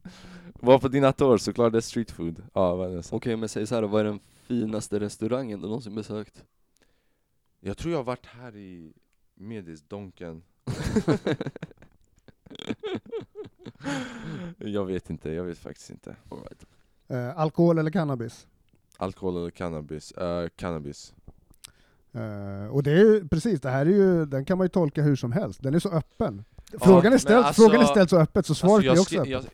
vara 0.54 0.78
på 0.78 0.88
dina 0.88 1.12
tår, 1.12 1.38
såklart 1.38 1.72
det 1.72 1.78
är 1.78 1.80
street 1.80 2.10
food 2.10 2.42
Ja, 2.52 2.76
det? 2.76 3.12
Okej 3.12 3.36
men 3.36 3.48
säg 3.48 3.66
så 3.66 3.74
här 3.74 3.82
då, 3.82 3.88
vad 3.88 4.00
är 4.00 4.04
den 4.04 4.20
finaste 4.46 5.00
restaurangen 5.00 5.60
du 5.60 5.66
någonsin 5.66 5.94
besökt? 5.94 6.44
Jag 7.60 7.78
tror 7.78 7.92
jag 7.92 7.98
har 7.98 8.04
varit 8.04 8.26
här 8.26 8.56
i 8.56 8.92
Medis, 9.34 9.82
Donken 9.82 10.42
Jag 14.58 14.84
vet 14.84 15.10
inte, 15.10 15.30
jag 15.30 15.44
vet 15.44 15.58
faktiskt 15.58 15.90
inte 15.90 16.16
right. 16.30 16.66
Eh, 17.08 17.38
alkohol 17.38 17.78
eller 17.78 17.90
cannabis? 17.90 18.46
Alkohol 18.96 19.36
eller 19.36 19.50
cannabis? 19.50 20.12
Eh, 20.12 20.48
cannabis 20.48 21.14
Eh, 22.14 22.66
och 22.74 22.82
det 22.82 22.90
är 22.90 22.96
ju, 22.96 23.28
precis, 23.28 23.60
det 23.60 23.70
här 23.70 23.86
är 23.86 23.90
ju, 23.90 24.26
den 24.26 24.44
kan 24.44 24.58
man 24.58 24.64
ju 24.64 24.68
tolka 24.68 25.02
hur 25.02 25.16
som 25.16 25.32
helst, 25.32 25.62
den 25.62 25.74
är 25.74 25.78
så 25.78 25.88
öppen. 25.90 26.44
Frågan, 26.80 27.06
är, 27.06 27.10
men 27.10 27.18
ställd, 27.18 27.44
alltså- 27.44 27.62
frågan 27.62 27.80
är 27.80 27.86
ställd 27.86 28.10
så 28.10 28.18
öppet, 28.18 28.46
så 28.46 28.54
svaret 28.54 28.84
jag 28.84 28.94
blir 28.94 29.02
också 29.02 29.16
öppet. 29.18 29.30
jag, 29.30 29.44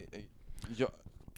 jag, 0.76 0.88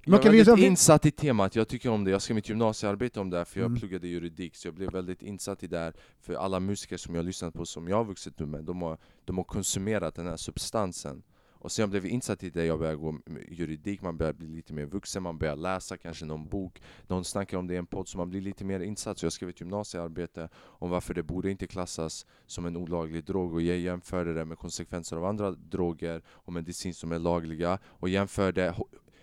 Men 0.06 0.12
jag 0.22 0.26
är 0.26 0.30
väldigt 0.44 0.58
vi- 0.58 0.66
insatt 0.66 1.06
i 1.06 1.10
temat, 1.10 1.56
jag 1.56 1.68
tycker 1.68 1.90
om 1.90 2.04
det, 2.04 2.10
jag 2.10 2.22
skrev 2.22 2.34
mitt 2.34 2.48
gymnasiearbete 2.48 3.20
om 3.20 3.30
det 3.30 3.36
här 3.36 3.44
för 3.44 3.60
jag 3.60 3.66
Mm. 3.66 3.78
pluggade 3.78 4.08
juridik 4.08 4.56
Så 4.56 4.68
jag 4.68 4.74
blev 4.74 4.92
väldigt 4.92 5.22
insatt 5.22 5.62
i 5.62 5.66
det 5.66 5.78
här 5.78 5.92
För 6.20 6.34
alla 6.34 6.60
musiker 6.60 6.96
som 6.96 7.14
jag 7.14 7.22
har 7.22 7.26
lyssnat 7.26 7.54
på, 7.54 7.66
som 7.66 7.88
jag 7.88 7.96
har 7.96 8.04
vuxit 8.04 8.40
upp 8.40 8.48
med 8.48 8.64
De 8.64 8.82
har, 8.82 8.98
de 9.24 9.36
har 9.36 9.44
konsumerat 9.44 10.14
den 10.14 10.26
här 10.26 10.36
substansen 10.36 11.22
och 11.60 11.72
sen 11.72 11.82
jag 11.82 11.90
blev 11.90 12.06
insatt 12.06 12.42
i 12.42 12.50
det, 12.50 12.64
jag 12.64 12.78
började 12.78 12.96
gå 12.96 13.18
juridik 13.48 14.02
Man 14.02 14.16
börjar 14.16 14.32
bli 14.32 14.46
lite 14.46 14.72
mer 14.72 14.86
vuxen, 14.86 15.22
man 15.22 15.38
börjar 15.38 15.56
läsa 15.56 15.96
kanske 15.96 16.24
någon 16.24 16.48
bok. 16.48 16.82
Någon 17.06 17.24
snackar 17.24 17.58
om 17.58 17.66
det 17.66 17.74
i 17.74 17.76
en 17.76 17.86
podd, 17.86 18.08
så 18.08 18.18
man 18.18 18.30
blir 18.30 18.40
lite 18.40 18.64
mer 18.64 18.80
insatt. 18.80 19.18
Så 19.18 19.26
jag 19.26 19.32
skrev 19.32 19.48
ett 19.48 19.60
gymnasiearbete 19.60 20.48
om 20.54 20.90
varför 20.90 21.14
det 21.14 21.22
borde 21.22 21.50
inte 21.50 21.66
klassas 21.66 22.26
som 22.46 22.66
en 22.66 22.76
olaglig 22.76 23.24
drog. 23.24 23.54
Och 23.54 23.62
jag 23.62 23.78
jämförde 23.78 24.34
det 24.34 24.44
med 24.44 24.58
konsekvenser 24.58 25.16
av 25.16 25.24
andra 25.24 25.50
droger 25.50 26.22
och 26.28 26.52
medicin 26.52 26.94
som 26.94 27.12
är 27.12 27.18
lagliga. 27.18 27.78
Och 27.84 28.08
jämförde 28.08 28.74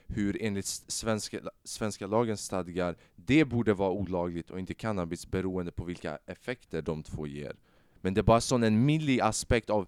hur 0.08 0.38
enligt 0.42 0.66
svenska, 0.66 1.40
svenska 1.64 2.08
lagens 2.08 2.42
stadgar 2.42 2.96
det 3.16 3.46
borde 3.46 3.74
vara 3.74 3.92
olagligt 3.92 4.50
och 4.50 4.60
inte 4.60 4.74
cannabis 4.74 5.28
beroende 5.28 5.72
på 5.72 5.84
vilka 5.84 6.18
effekter 6.26 6.82
de 6.82 7.04
två 7.04 7.28
ger. 7.28 7.56
Men 8.02 8.14
det 8.14 8.22
är 8.22 8.24
bara 8.24 8.42
sån 8.42 8.64
en 8.64 8.86
milliaspekt 8.86 9.70
av 9.70 9.88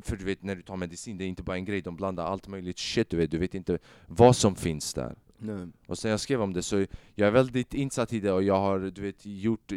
för 0.00 0.16
du 0.16 0.24
vet 0.24 0.42
när 0.42 0.56
du 0.56 0.62
tar 0.62 0.76
medicin, 0.76 1.18
det 1.18 1.24
är 1.24 1.28
inte 1.28 1.42
bara 1.42 1.56
en 1.56 1.64
grej, 1.64 1.82
de 1.82 1.96
blandar 1.96 2.24
allt 2.24 2.48
möjligt 2.48 2.78
shit 2.78 3.10
du 3.10 3.16
vet, 3.16 3.30
du 3.30 3.38
vet 3.38 3.54
inte 3.54 3.78
vad 4.06 4.36
som 4.36 4.56
finns 4.56 4.94
där. 4.94 5.16
Nej. 5.38 5.68
Och 5.86 5.98
sen 5.98 6.10
jag 6.10 6.20
skrev 6.20 6.42
om 6.42 6.52
det 6.52 6.62
så 6.62 6.86
jag 7.14 7.28
är 7.28 7.30
väldigt 7.30 7.74
insatt 7.74 8.12
i 8.12 8.20
det 8.20 8.32
och 8.32 8.42
jag 8.42 8.60
har 8.60 8.78
du 8.78 9.02
vet 9.02 9.26
gjort, 9.26 9.72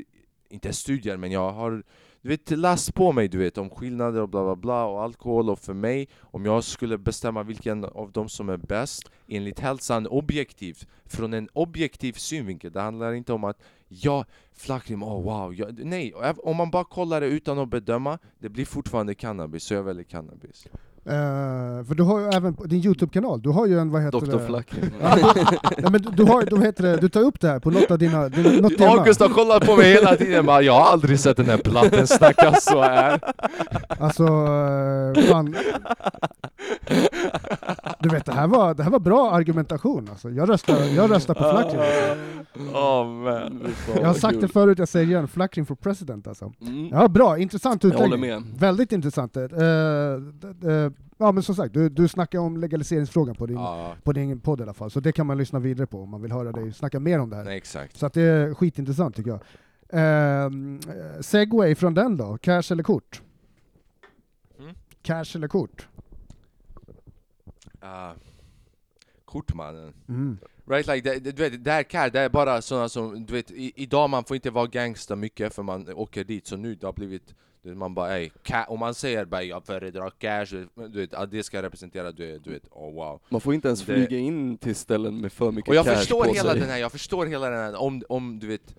inte 0.50 0.74
studier 0.74 1.18
men 1.18 1.32
jag 1.32 1.52
har 1.52 1.84
du 2.22 2.30
vet 2.30 2.52
läst 2.52 2.94
på 2.94 3.12
mig 3.12 3.28
du 3.28 3.38
vet 3.38 3.58
om 3.58 3.70
skillnader 3.70 4.22
och 4.22 4.30
bla 4.30 4.44
bla 4.44 4.56
bla 4.56 4.86
och 4.86 5.04
alkohol 5.04 5.50
och 5.50 5.60
för 5.60 5.74
mig 5.74 6.08
om 6.20 6.46
jag 6.46 6.64
skulle 6.64 6.98
bestämma 6.98 7.44
vilken 7.44 7.86
av 7.86 8.12
dem 8.12 8.30
som 8.30 8.50
är 8.50 8.58
bäst 8.58 9.12
enligt 9.28 9.60
hälsan 9.60 10.08
objektivt 10.08 10.88
från 11.06 11.34
en 11.34 11.50
objektiv 11.54 12.14
synvinkel, 12.14 12.72
det 12.72 12.82
handlar 12.82 13.14
inte 13.14 13.34
om 13.34 13.44
att 13.44 13.62
ja, 13.88 14.26
flakrim, 14.54 15.04
oh 15.04 15.24
wow, 15.24 15.54
ja, 15.54 15.68
nej, 15.78 16.14
om 16.38 16.58
man 16.58 16.72
bara 16.72 16.84
kollar 16.84 17.22
det 17.22 17.28
utan 17.28 17.60
att 17.60 17.70
bedöma 17.70 18.20
det 18.40 18.50
blir 18.50 18.66
fortfarande 18.66 19.16
cannabis, 19.16 19.64
så 19.64 19.74
jag 19.74 19.84
väljer 19.84 20.04
cannabis. 20.04 20.68
Eh, 21.08 21.86
för 21.88 21.96
du 21.96 22.04
har 22.04 22.20
ju 22.20 22.26
även 22.26 22.54
på 22.54 22.64
din 22.64 22.80
Youtube-kanal, 22.86 23.42
du 23.42 23.50
har 23.50 23.66
ju 23.68 23.80
en, 23.80 23.92
vad 23.92 24.02
heter 24.02 24.20
Dr. 24.20 24.52
det? 24.52 24.64
Ja, 25.84 25.90
men 25.90 26.02
du, 26.02 26.10
du, 26.12 26.24
har, 26.24 26.42
du, 26.42 26.62
heter 26.62 26.84
det, 26.84 26.98
du 26.98 27.10
tar 27.10 27.22
upp 27.22 27.40
det 27.42 27.48
här 27.48 27.60
på 27.60 27.72
något 27.72 27.92
av 27.92 27.98
dina, 27.98 28.30
din- 28.30 28.62
något 28.62 28.78
tema. 28.78 28.92
August 28.92 29.20
har 29.20 29.30
kollat 29.30 29.66
på 29.66 29.76
mig 29.76 29.94
hela 29.94 30.16
tiden, 30.16 30.46
bara, 30.46 30.62
jag 30.62 30.74
har 30.74 30.92
aldrig 30.92 31.20
sett 31.20 31.38
den 31.38 31.46
här 31.46 31.58
platten 31.58 32.08
snacka 32.08 32.54
så 32.54 32.82
här 32.82 33.20
Alltså, 34.00 34.24
eh, 34.24 35.24
fan. 35.24 35.56
Du 38.00 38.10
vet, 38.10 38.26
det 38.26 38.32
här 38.32 38.48
var, 38.48 38.74
det 38.74 38.84
här 38.84 38.92
var 38.92 39.00
bra 39.00 39.32
argumentation 39.32 40.08
alltså. 40.12 40.30
Jag 40.30 40.50
röstar, 40.50 40.76
jag 40.96 41.12
röstar 41.12 41.34
på 41.34 41.40
Flackring. 41.52 41.82
Alltså. 41.82 42.78
Oh 42.78 43.06
man. 43.08 43.68
Jag 43.96 44.08
har 44.08 44.14
sagt 44.14 44.42
det 44.42 44.48
förut, 44.48 44.80
jag 44.80 44.88
säger 44.88 45.06
igen, 45.08 45.28
Flackring 45.28 45.66
for 45.66 45.76
president 45.76 46.28
alltså. 46.28 46.52
Mm. 46.62 46.88
Ja, 46.92 47.08
bra, 47.08 47.38
intressant 47.38 47.84
Jag 47.84 47.92
håller 47.92 48.06
utläggning. 48.16 48.30
med. 48.52 48.60
Väldigt 48.60 48.92
intressant. 48.92 49.34
D- 49.34 49.48
ja 51.18 51.32
men 51.32 51.44
som 51.44 51.56
sagt, 51.56 51.74
du, 51.74 51.90
du 51.90 52.08
snackar 52.08 52.40
om 52.40 52.58
legaliseringsfrågan 52.58 53.36
på 53.36 53.46
din, 53.46 53.58
Ja, 53.58 53.96
på 54.04 54.14
din 54.14 54.40
podd 54.40 54.60
i 54.60 54.64
alla 54.64 54.74
fall, 54.74 54.92
så 54.92 55.00
det 55.00 55.12
kan 55.12 55.28
man 55.28 55.38
lyssna 55.38 55.60
vidare 55.60 55.88
på 55.88 56.02
om 56.02 56.10
man 56.10 56.22
vill 56.22 56.32
höra 56.32 56.52
dig 56.52 56.74
snacka 56.74 57.00
mer 57.00 57.20
om 57.20 57.30
det 57.30 57.36
här. 57.36 57.44
nej 57.44 57.58
exakt. 57.58 57.98
Så 57.98 58.06
att 58.06 58.14
det 58.14 58.22
är 58.22 58.54
skitintressant 58.54 59.16
tycker 59.16 59.30
jag. 59.30 59.42
Eh, 59.90 60.50
segway 61.22 61.76
från 61.76 61.94
den 61.94 62.18
då, 62.18 62.38
cash 62.38 62.72
eller 62.72 62.84
kort? 62.84 63.22
Mm. 64.60 64.76
Cash 65.02 65.36
eller 65.36 65.48
kort? 65.48 65.88
Uh, 67.84 68.12
kortmannen. 69.26 69.94
Mm. 70.08 70.38
Right, 70.68 70.88
like, 70.88 71.10
det, 71.10 71.32
du 71.32 71.50
vet, 71.50 71.64
det 71.64 71.72
här 71.72 71.84
car, 71.84 72.10
det 72.10 72.20
är 72.20 72.30
bara 72.30 72.62
sådana 72.62 72.90
som, 72.90 73.26
du 73.26 73.34
vet, 73.34 73.52
i, 73.52 73.74
idag 73.76 74.10
man 74.10 74.24
får 74.24 74.36
inte 74.36 74.52
vara 74.52 74.68
gangsta 74.68 75.16
mycket 75.16 75.54
för 75.54 75.64
man 75.64 75.94
åker 75.94 76.24
dit, 76.24 76.48
så 76.48 76.58
nu 76.58 76.76
det 76.76 76.86
har 76.86 76.94
blivit 76.94 77.36
man 77.66 77.94
bara 77.94 78.18
ey, 78.20 78.30
om 78.68 78.80
man 78.80 78.94
säger 78.94 79.26
bara 79.26 79.44
jag 79.44 79.64
föredrar 79.66 80.10
cash, 80.10 80.46
du 80.76 81.00
vet, 81.00 81.14
att 81.14 81.32
det 81.32 81.44
ska 81.44 81.62
representera, 81.62 82.12
du, 82.12 82.40
du 82.40 82.50
vet, 82.52 82.68
oh 82.72 82.94
wow 82.94 83.22
Man 83.30 83.42
får 83.42 83.54
inte 83.54 83.68
ens 83.68 83.80
Det- 83.80 83.86
flyga 83.86 84.18
in 84.18 84.58
till 84.58 84.76
ställen 84.76 85.22
med 85.22 85.32
för 85.32 85.52
mycket 85.52 85.70
Och 85.70 85.76
jag 85.76 85.86
cash 85.86 85.96
förstår 85.96 86.24
på 86.26 86.34
hela 86.34 86.52
sig. 86.52 86.60
den 86.60 86.70
här, 86.70 86.78
jag 86.78 86.92
förstår 86.92 87.26
hela 87.26 87.50
den 87.50 87.60
här, 87.60 87.76
om, 87.82 88.04
om 88.10 88.40
du 88.40 88.48
vet 88.48 88.76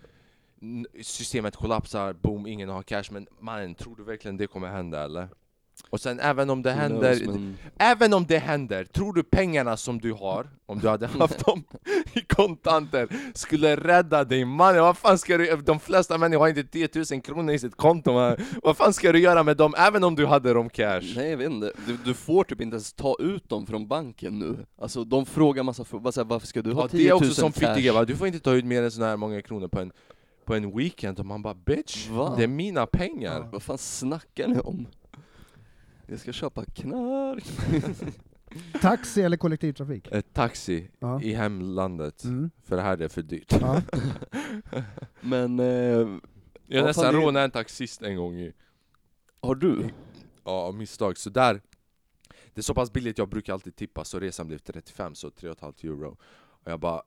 Systemet 1.03 1.57
kollapsar, 1.57 2.12
boom, 2.12 2.46
ingen 2.46 2.68
har 2.68 2.83
cash, 2.83 3.05
men 3.11 3.27
mannen, 3.40 3.75
tror 3.75 3.96
du 3.96 4.05
verkligen 4.05 4.37
det 4.37 4.46
kommer 4.46 4.68
hända 4.68 5.05
eller? 5.05 5.29
Och 5.91 6.01
sen 6.01 6.21
även 6.21 6.51
om 6.51 6.62
det 6.62 6.71
Who 6.73 6.77
händer, 6.79 7.15
knows, 7.17 7.35
men- 7.35 7.57
även 7.79 8.15
om 8.15 8.27
det 8.27 8.39
händer, 8.39 8.85
tror 8.85 9.12
du 9.12 9.23
pengarna 9.23 9.77
som 9.77 10.01
du 10.01 10.12
har, 10.12 10.47
om 10.67 10.79
du 10.79 10.89
hade 10.89 11.07
haft 11.07 11.39
dem 11.47 11.65
i 12.12 12.21
kontanter, 12.21 13.09
skulle 13.35 13.77
rädda 13.77 14.25
dig 14.25 14.45
mannen? 14.45 14.83
Vad 14.83 14.99
fan 14.99 15.19
ska 15.19 15.39
du, 15.39 15.57
de 15.57 15.81
flesta 15.81 16.19
människor 16.19 16.41
har 16.41 16.49
inte 16.49 16.65
10 16.65 16.89
000 17.12 17.21
kronor 17.23 17.55
i 17.55 17.59
sitt 17.59 17.77
konto 17.77 18.12
man. 18.12 18.37
Vad 18.62 18.77
fan 18.77 18.93
ska 18.93 19.12
du 19.12 19.19
göra 19.19 19.43
med 19.43 19.57
dem, 19.57 19.75
även 19.79 20.05
om 20.05 20.15
du 20.15 20.27
hade 20.27 20.53
dem 20.53 20.71
cash? 20.71 21.12
Nej 21.17 21.31
jag 21.31 21.37
vet 21.37 21.51
inte, 21.51 21.73
du, 21.87 21.97
du 22.05 22.15
får 22.15 22.45
typ 22.45 22.61
inte 22.61 22.75
ens 22.75 22.93
ta 22.93 23.17
ut 23.19 23.49
dem 23.49 23.67
från 23.67 23.89
banken 23.89 24.39
nu 24.39 24.57
Alltså 24.81 25.05
de 25.05 25.27
frågar 25.27 25.62
massa 25.62 25.85
frågor, 25.85 26.25
varför 26.25 26.47
ska 26.47 26.62
du 26.62 26.73
ha 26.73 26.83
Ja, 26.83 26.89
10 26.89 26.99
det 26.99 27.09
är 27.09 27.11
000 27.11 27.17
också 27.17 27.35
som 27.35 27.53
cash? 27.53 27.75
fittiga 27.75 28.05
du 28.05 28.17
får 28.17 28.27
inte 28.27 28.41
ta 28.41 28.53
ut 28.55 28.65
mer 28.65 28.83
än 28.83 28.91
såna 28.91 29.07
här 29.07 29.17
många 29.17 29.43
kronor 29.43 29.69
på 29.69 29.81
en, 29.81 29.93
på 30.45 30.55
en 30.55 30.77
weekend, 30.77 31.21
och 31.21 31.27
man 31.27 31.43
bara 31.43 31.55
bitch, 31.55 32.09
Va? 32.09 32.35
det 32.37 32.43
är 32.43 32.47
mina 32.49 32.87
pengar! 32.87 33.49
Vad 33.53 33.62
fan 33.62 33.79
snackar 33.79 34.49
ni 34.49 34.59
om? 34.61 34.87
Jag 36.07 36.21
ska 36.21 36.33
köpa 36.33 36.64
knark 36.64 37.45
Taxi 38.81 39.23
eller 39.23 39.37
kollektivtrafik? 39.37 40.09
Ett 40.12 40.33
taxi 40.35 40.90
Ja. 40.99 41.23
i 41.23 41.33
hemlandet, 41.35 42.25
Mm. 42.25 42.51
för 42.64 42.79
här 42.79 42.92
är 42.92 42.97
det 42.97 43.09
för 43.09 43.23
dyrt. 43.23 43.53
Ja. 43.61 43.83
Men, 45.21 45.61
eh, 45.61 45.66
Jag 45.66 46.21
Ja, 46.66 46.85
nästan 46.85 47.14
det- 47.14 47.21
rånade 47.21 47.45
en 47.45 47.51
taxist 47.51 48.03
en 48.03 48.16
gång 48.16 48.35
i, 48.35 48.53
har 49.40 49.55
du? 49.55 49.88
ja, 50.45 50.51
av 50.51 50.75
misstag, 50.75 51.19
så 51.19 51.31
där 51.31 51.61
Det 52.55 52.61
är 52.61 52.62
så 52.62 52.75
pass 52.75 52.92
billigt, 52.92 53.19
jag 53.19 53.29
brukar 53.29 53.53
alltid 53.53 53.77
tippa, 53.77 54.05
så 54.05 54.21
resan 54.21 54.47
blev 54.49 54.59
35, 54.59 55.14
så 55.14 55.31
3,5 55.31 55.85
euro 55.85 56.16
Och 56.38 56.71
jag 56.71 56.81
bara 56.81 57.03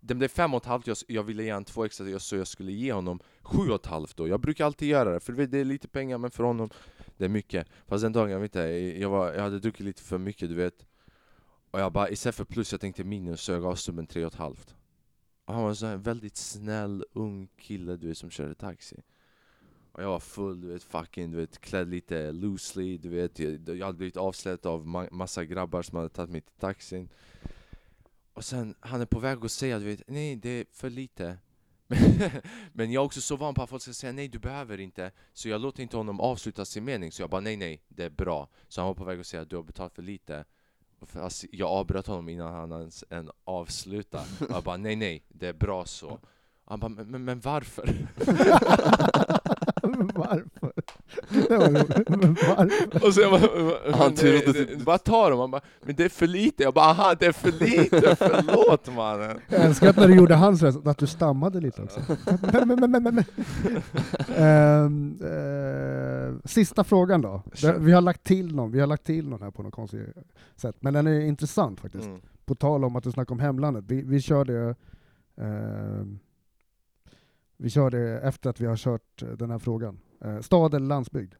Den 0.00 0.18
blev 0.18 0.28
5,5, 0.30 0.82
jag, 0.86 0.96
jag 1.08 1.22
ville 1.22 1.42
ge 1.42 1.52
honom 1.52 1.64
två 1.64 1.84
extra, 1.84 2.18
så 2.18 2.36
jag 2.36 2.46
skulle 2.46 2.72
ge 2.72 2.92
honom 2.92 3.20
7,5 3.42 4.12
då 4.16 4.28
Jag 4.28 4.40
brukar 4.40 4.64
alltid 4.66 4.88
göra 4.88 5.10
det, 5.12 5.20
för 5.20 5.32
det 5.32 5.58
är 5.58 5.64
lite 5.64 5.88
pengar 5.88 6.18
men 6.18 6.30
för 6.30 6.44
honom 6.44 6.70
det 7.16 7.24
är 7.24 7.28
mycket. 7.28 7.68
Fast 7.86 8.02
den 8.02 8.12
dagen, 8.12 8.30
jag 8.30 8.40
vet 8.40 8.56
inte, 8.56 8.60
jag, 9.00 9.10
var, 9.10 9.32
jag 9.32 9.42
hade 9.42 9.58
druckit 9.58 9.86
lite 9.86 10.02
för 10.02 10.18
mycket 10.18 10.48
du 10.48 10.54
vet. 10.54 10.86
Och 11.70 11.80
jag 11.80 11.92
bara, 11.92 12.10
istället 12.10 12.34
för 12.36 12.44
plus, 12.44 12.72
jag 12.72 12.80
tänkte 12.80 13.04
minus, 13.04 13.40
så 13.40 13.52
jag 13.52 13.62
gav 13.62 13.74
snubben 13.74 14.06
tre 14.06 14.24
Och 14.24 14.32
ett 14.32 14.38
halvt. 14.38 14.74
han 15.46 15.62
var 15.62 15.68
en 15.68 15.76
sån 15.76 15.88
här 15.88 15.96
väldigt 15.96 16.36
snäll, 16.36 17.04
ung 17.12 17.48
kille 17.56 17.96
du 17.96 18.08
vet 18.08 18.18
som 18.18 18.30
körde 18.30 18.54
taxi. 18.54 18.96
Och 19.92 20.02
jag 20.02 20.08
var 20.08 20.20
full, 20.20 20.60
du 20.60 20.68
vet, 20.68 20.82
fucking, 20.82 21.30
du 21.30 21.36
vet, 21.36 21.60
klädd 21.60 21.88
lite 21.88 22.32
loosely, 22.32 22.98
du 22.98 23.08
vet. 23.08 23.38
Jag, 23.38 23.68
jag 23.68 23.86
hade 23.86 23.98
blivit 23.98 24.16
avslöjad 24.16 24.66
av 24.66 24.86
ma 24.86 25.08
massa 25.10 25.44
grabbar 25.44 25.82
som 25.82 25.96
hade 25.96 26.08
tagit 26.08 26.30
mig 26.30 26.40
till 26.40 26.54
taxin. 26.58 27.08
Och 28.32 28.44
sen, 28.44 28.74
han 28.80 29.00
är 29.00 29.06
på 29.06 29.18
väg 29.18 29.44
att 29.44 29.50
säga, 29.50 29.78
du 29.78 29.84
vet, 29.84 30.02
nej 30.06 30.36
det 30.36 30.48
är 30.48 30.66
för 30.72 30.90
lite. 30.90 31.38
Men 32.72 32.92
jag 32.92 33.00
är 33.00 33.04
också 33.04 33.20
så 33.20 33.36
van 33.36 33.54
på 33.54 33.62
att 33.62 33.70
folk 33.70 33.82
ska 33.82 33.92
säga 33.92 34.12
nej 34.12 34.28
du 34.28 34.38
behöver 34.38 34.80
inte. 34.80 35.10
Så 35.32 35.48
jag 35.48 35.60
låter 35.60 35.82
inte 35.82 35.96
honom 35.96 36.20
avsluta 36.20 36.64
sin 36.64 36.84
mening, 36.84 37.12
så 37.12 37.22
jag 37.22 37.30
bara 37.30 37.40
nej 37.40 37.56
nej, 37.56 37.82
det 37.88 38.04
är 38.04 38.10
bra. 38.10 38.48
Så 38.68 38.80
han 38.80 38.88
var 38.88 38.94
på 38.94 39.04
väg 39.04 39.20
att 39.20 39.26
säga 39.26 39.44
du 39.44 39.56
har 39.56 39.62
betalat 39.62 39.94
för 39.94 40.02
lite. 40.02 40.44
Fast 41.06 41.44
jag 41.52 41.68
avbröt 41.68 42.06
honom 42.06 42.28
innan 42.28 42.52
han 42.52 42.72
ens 42.72 43.04
än 43.10 43.30
avslutade. 43.44 44.24
Och 44.40 44.50
jag 44.50 44.64
bara 44.64 44.76
nej 44.76 44.96
nej, 44.96 45.24
det 45.28 45.46
är 45.46 45.52
bra 45.52 45.84
så. 45.84 46.18
Han 46.64 46.80
bara 46.80 46.88
men, 46.88 47.10
men, 47.10 47.24
men 47.24 47.40
varför? 47.40 48.08
Men 49.98 50.10
varför? 50.14 50.72
Det 51.48 51.56
var 51.56 51.68
roligt. 51.68 52.08
Men 52.08 52.34
varför? 52.34 53.06
Och 53.06 53.12
jag 53.16 53.30
bara, 53.30 53.96
Han 53.96 54.14
trodde 54.14 54.38
det, 54.38 54.52
typ- 54.52 54.78
det, 54.78 54.84
bara 54.84 54.98
ta 54.98 55.30
dem, 55.30 55.38
han 55.40 55.50
bara, 55.50 55.60
men 55.82 55.94
det 55.96 56.04
är 56.04 56.08
för 56.08 56.26
lite, 56.26 56.62
jag 56.62 56.74
bara 56.74 56.84
aha 56.84 57.14
det 57.18 57.26
är 57.26 57.32
för 57.32 57.52
lite, 57.52 58.16
förlåt 58.16 58.94
mannen 58.96 59.38
Jag 59.48 59.60
älskar 59.64 59.88
att 59.90 59.96
när 59.96 60.08
du 60.08 60.14
gjorde 60.16 60.34
hans 60.34 60.62
röst, 60.62 60.86
att 60.86 60.98
du 60.98 61.06
stammade 61.06 61.60
lite 61.60 61.82
också. 61.82 62.00
Men, 62.52 62.68
men, 62.68 62.90
men, 62.90 63.02
men, 63.02 63.14
men. 63.14 63.24
Ehm, 64.36 65.18
eh, 65.22 66.34
sista 66.44 66.84
frågan 66.84 67.20
då. 67.20 67.42
Vi 67.78 67.92
har 67.92 68.00
lagt 68.00 68.24
till 68.24 68.54
någon, 68.54 68.70
vi 68.70 68.80
har 68.80 68.86
lagt 68.86 69.04
till 69.04 69.28
någon 69.28 69.42
här 69.42 69.50
på 69.50 69.62
något 69.62 69.74
konstigt 69.74 70.06
sätt, 70.56 70.76
men 70.80 70.94
den 70.94 71.06
är 71.06 71.20
intressant 71.20 71.80
faktiskt. 71.80 72.04
mm. 72.06 72.20
På 72.46 72.54
tal 72.54 72.84
om 72.84 72.96
att 72.96 73.04
du 73.04 73.12
snackar 73.12 73.32
om 73.34 73.38
hemlandet, 73.40 73.84
vi, 73.88 74.02
vi 74.02 74.20
kör 74.20 74.44
det 74.44 74.74
ehm, 75.40 76.18
vi 77.64 77.70
kör 77.70 77.90
det 77.90 78.20
efter 78.20 78.50
att 78.50 78.60
vi 78.60 78.66
har 78.66 78.76
kört 78.76 79.22
eh, 79.22 79.28
den 79.28 79.50
här 79.50 79.58
frågan. 79.58 79.98
Eh, 80.20 80.40
stad 80.40 80.74
eller 80.74 80.86
landsbygd? 80.86 81.34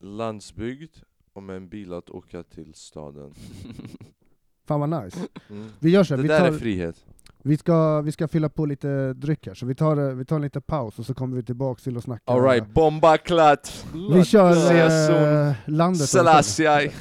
Landsbygd, 0.00 0.96
och 1.32 1.42
med 1.42 1.56
en 1.56 1.68
bil 1.68 1.92
att 1.92 2.10
åka 2.10 2.42
till 2.42 2.74
staden 2.74 3.34
Fan 4.66 4.80
vad 4.80 5.04
nice. 5.04 5.28
mm. 5.50 5.68
Vi 5.78 5.90
gör 5.90 6.04
så 6.04 6.16
Det 6.16 6.22
vi, 6.22 6.28
där 6.28 6.44
är 6.44 6.50
tar, 6.50 6.58
frihet 6.58 7.06
vi, 7.42 7.56
ska, 7.56 8.00
vi 8.00 8.12
ska 8.12 8.28
fylla 8.28 8.48
på 8.48 8.66
lite 8.66 9.12
dryck 9.12 9.46
här, 9.46 9.54
så 9.54 9.66
vi 9.66 9.74
tar, 9.74 9.96
eh, 9.96 10.14
vi 10.14 10.24
tar 10.24 10.36
en 10.36 10.42
liten 10.42 10.62
paus 10.62 10.98
och 10.98 11.06
så 11.06 11.14
kommer 11.14 11.36
vi 11.36 11.42
tillbaka 11.42 11.80
till 11.80 11.96
att 11.96 12.04
snacka. 12.04 12.32
Alright, 12.32 12.68
bomba 12.68 13.16
klart! 13.16 13.68
Vi 14.14 14.24
kör 14.24 15.48
eh, 15.48 15.54
landet. 15.66 16.08
Selassie! 16.08 16.92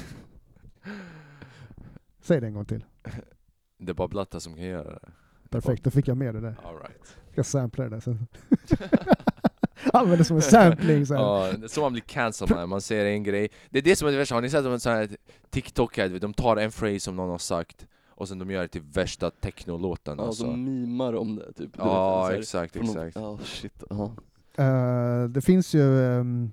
Säg 2.21 2.41
det 2.41 2.47
en 2.47 2.53
gång 2.53 2.65
till. 2.65 2.85
Det 3.77 3.91
är 3.91 3.93
bara 3.93 4.07
Blatta 4.07 4.39
som 4.39 4.55
kan 4.55 4.63
göra 4.63 4.91
det 4.91 5.11
Perfekt, 5.53 5.83
då 5.83 5.91
fick 5.91 6.07
jag 6.07 6.17
med 6.17 6.35
det 6.35 6.41
där. 6.41 6.55
Alright 6.63 7.15
Jag 7.33 7.45
ska 7.45 7.59
sampla 7.59 7.83
det 7.83 7.89
där 7.89 7.99
sen. 7.99 8.27
Använder 9.93 10.17
det 10.17 10.23
som 10.23 10.35
en 10.35 10.41
sampling 10.41 11.05
sen. 11.05 11.17
Ja, 11.17 11.51
det 11.57 11.65
är 11.65 11.67
så 11.67 11.81
man 11.81 11.91
blir 11.91 12.01
cancelled 12.01 12.55
man, 12.55 12.69
man 12.69 12.81
säger 12.81 13.05
en 13.05 13.23
grej 13.23 13.49
Det 13.69 13.79
är 13.79 13.83
det 13.83 13.95
som 13.95 14.07
är 14.07 14.11
det 14.11 14.17
värsta, 14.17 14.35
har 14.35 14.41
ni 14.41 14.49
sett 14.49 14.81
sån 14.81 14.91
här 14.93 16.09
vet, 16.09 16.21
de 16.21 16.33
tar 16.33 16.57
en 16.57 16.71
phrase 16.71 16.99
som 16.99 17.15
någon 17.15 17.29
har 17.29 17.37
sagt 17.37 17.87
Och 18.09 18.27
sen 18.27 18.39
de 18.39 18.51
gör 18.51 18.61
det 18.61 18.67
till 18.67 18.81
värsta 18.81 19.29
technolåten 19.31 20.17
Ja, 20.17 20.25
alltså. 20.25 20.45
de 20.45 20.63
mimar 20.63 21.13
om 21.13 21.35
det 21.35 21.53
typ 21.53 21.71
Ja, 21.77 22.27
vet, 22.27 22.47
så 22.47 22.57
här, 22.57 22.63
exakt, 22.65 22.75
exakt 22.75 23.15
Ja, 23.15 23.37
shit, 23.43 23.83
ja. 23.89 24.11
Eh, 24.63 25.23
det 25.29 25.41
finns 25.41 25.73
ju 25.75 26.05
ehm, 26.05 26.51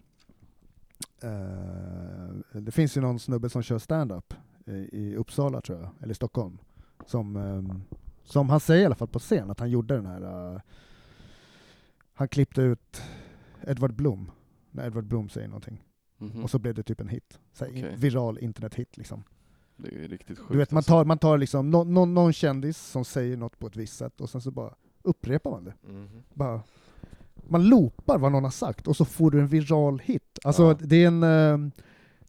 eh, 1.23 2.61
Det 2.61 2.71
finns 2.73 2.97
ju 2.97 3.01
någon 3.01 3.19
snubbe 3.19 3.51
som 3.51 3.63
kör 3.63 3.79
stand-up 3.79 4.35
i, 4.67 4.73
i 4.93 5.17
Uppsala 5.17 5.61
tror 5.61 5.79
jag, 5.79 5.89
eller 6.03 6.15
Stockholm. 6.15 6.59
Som, 7.07 7.37
ehm, 7.37 7.83
som 8.31 8.51
han 8.51 8.61
säger 8.61 8.83
i 8.83 8.87
alla 8.87 8.95
fall 8.95 9.09
på 9.09 9.19
scen, 9.19 9.51
att 9.51 9.61
han 9.61 9.71
gjorde 9.71 9.95
den 9.95 10.07
här 10.07 10.53
eh, 10.55 10.61
Han 12.14 12.29
klippte 12.29 12.62
ut 12.62 13.03
Edward 13.66 13.95
Blom, 13.95 14.31
när 14.71 14.87
Edward 14.87 15.05
Blom 15.07 15.29
säger 15.29 15.49
någonting. 15.49 15.85
Mhm. 16.19 16.45
Och 16.45 16.51
så 16.51 16.59
blev 16.59 16.75
det 16.75 16.83
typ 16.83 17.01
en 17.01 17.09
hit. 17.09 17.38
Så 17.53 17.64
här, 17.64 17.73
in- 17.77 17.97
viral 17.97 18.38
internethit 18.38 18.97
liksom. 18.97 19.25
Det 19.77 20.05
är 20.05 20.09
riktigt 20.09 20.38
sjukt 20.38 20.53
Du 20.53 20.59
vet, 20.59 20.71
man 20.71 20.77
alltså. 20.79 20.93
tar, 20.93 21.05
man 21.05 21.19
tar 21.19 21.38
liksom 21.38 21.71
nå- 21.71 21.85
nå- 21.85 22.05
någon 22.07 22.33
kändis 22.33 22.79
som 22.79 23.05
säger 23.05 23.37
något 23.37 23.59
på 23.59 23.66
ett 23.66 23.77
visst 23.77 23.97
sätt 23.97 24.21
och 24.21 24.31
sen 24.31 24.40
så 24.40 24.51
bara 24.51 24.75
upprepar 25.03 25.51
man 25.51 25.64
det. 25.64 25.75
Mhm. 25.83 26.23
Bara, 26.35 26.62
man 27.49 27.69
loopar 27.69 28.19
vad 28.19 28.33
någon 28.33 28.45
har 28.45 28.51
sagt 28.51 28.88
och 28.88 28.97
så 28.97 29.05
får 29.05 29.31
du 29.31 29.40
en 29.40 29.47
viral 29.49 29.99
hit. 30.05 30.38
Alltså 30.45 30.62
Ja. 30.62 30.77
det 30.81 30.97
är 31.05 31.07
en 31.07 31.23
eh, 31.23 31.71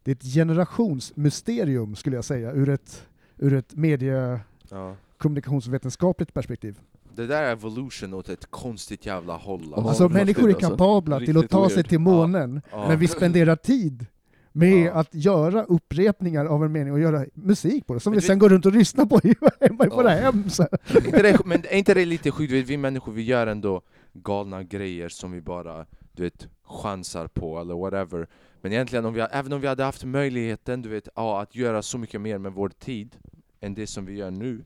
det 0.04 0.10
är 0.10 0.14
ett 0.14 0.34
generationsmysterium 0.34 1.94
skulle 1.96 2.16
jag 2.16 2.24
säga 2.24 2.52
ur 2.52 2.68
ett, 2.68 3.06
ur 3.38 3.52
ett 3.54 3.74
medie 3.74 4.40
Ja. 4.68 4.96
Kommunikationsvetenskapligt 5.22 6.34
perspektiv. 6.34 6.78
Det 7.14 7.26
där 7.26 7.42
är 7.42 7.52
evolution 7.52 8.14
åt 8.14 8.28
ett 8.28 8.46
konstigt 8.50 9.06
jävla 9.06 9.36
håll 9.36 9.74
alltså 9.76 10.04
riktigt, 10.04 10.16
människor 10.16 10.50
är 10.50 10.54
alltså. 10.54 10.70
kapabla 10.70 11.18
till 11.20 11.36
att 11.38 11.50
ta 11.50 11.70
sig 11.70 11.84
till 11.84 11.98
månen, 11.98 12.62
Ja. 12.70 12.88
men 12.88 12.98
vi 12.98 13.08
spenderar 13.08 13.56
tid 13.56 14.06
med 14.52 14.78
Ja. 14.86 14.92
att 14.92 15.14
göra 15.14 15.64
upprepningar 15.64 16.46
av 16.46 16.64
en 16.64 16.72
mening 16.72 16.92
och 16.92 17.00
göra 17.00 17.26
musik 17.34 17.86
på 17.86 17.94
det, 17.94 18.00
som 18.00 18.10
Men 18.10 18.20
vi 18.20 18.26
sen 18.26 18.38
går 18.38 18.48
runt 18.48 18.66
och 18.66 18.72
lyssnar 18.72 19.06
på 19.06 19.20
i- 19.24 19.34
hemma 19.60 19.84
i 19.84 19.88
Ja. 19.90 19.96
våra 19.96 20.08
hem. 20.10 20.50
Så. 20.50 20.66
Men 21.44 21.60
är 21.64 21.74
inte 21.74 21.94
det 21.94 22.04
lite 22.04 22.30
sjukt? 22.30 22.52
Vi 22.52 22.76
människor 22.76 23.12
vi 23.12 23.22
gör 23.22 23.46
ändå 23.46 23.82
galna 24.12 24.62
grejer 24.62 25.08
som 25.08 25.32
vi 25.32 25.40
bara 25.40 25.86
du 26.12 26.22
vet, 26.22 26.48
chansar 26.64 27.26
på 27.26 27.58
eller 27.60 27.74
whatever. 27.74 28.26
Men 28.60 28.72
egentligen, 28.72 29.04
om 29.04 29.14
vi, 29.14 29.20
även 29.20 29.52
om 29.52 29.60
vi 29.60 29.66
hade 29.66 29.84
haft 29.84 30.04
möjligheten 30.04 30.82
du 30.82 30.88
vet, 30.88 31.08
ja, 31.16 31.42
att 31.42 31.54
göra 31.54 31.82
så 31.82 31.98
mycket 31.98 32.20
mer 32.20 32.38
med 32.38 32.52
vår 32.52 32.68
tid 32.68 33.16
än 33.60 33.74
det 33.74 33.86
som 33.86 34.06
vi 34.06 34.14
gör 34.16 34.30
nu. 34.30 34.64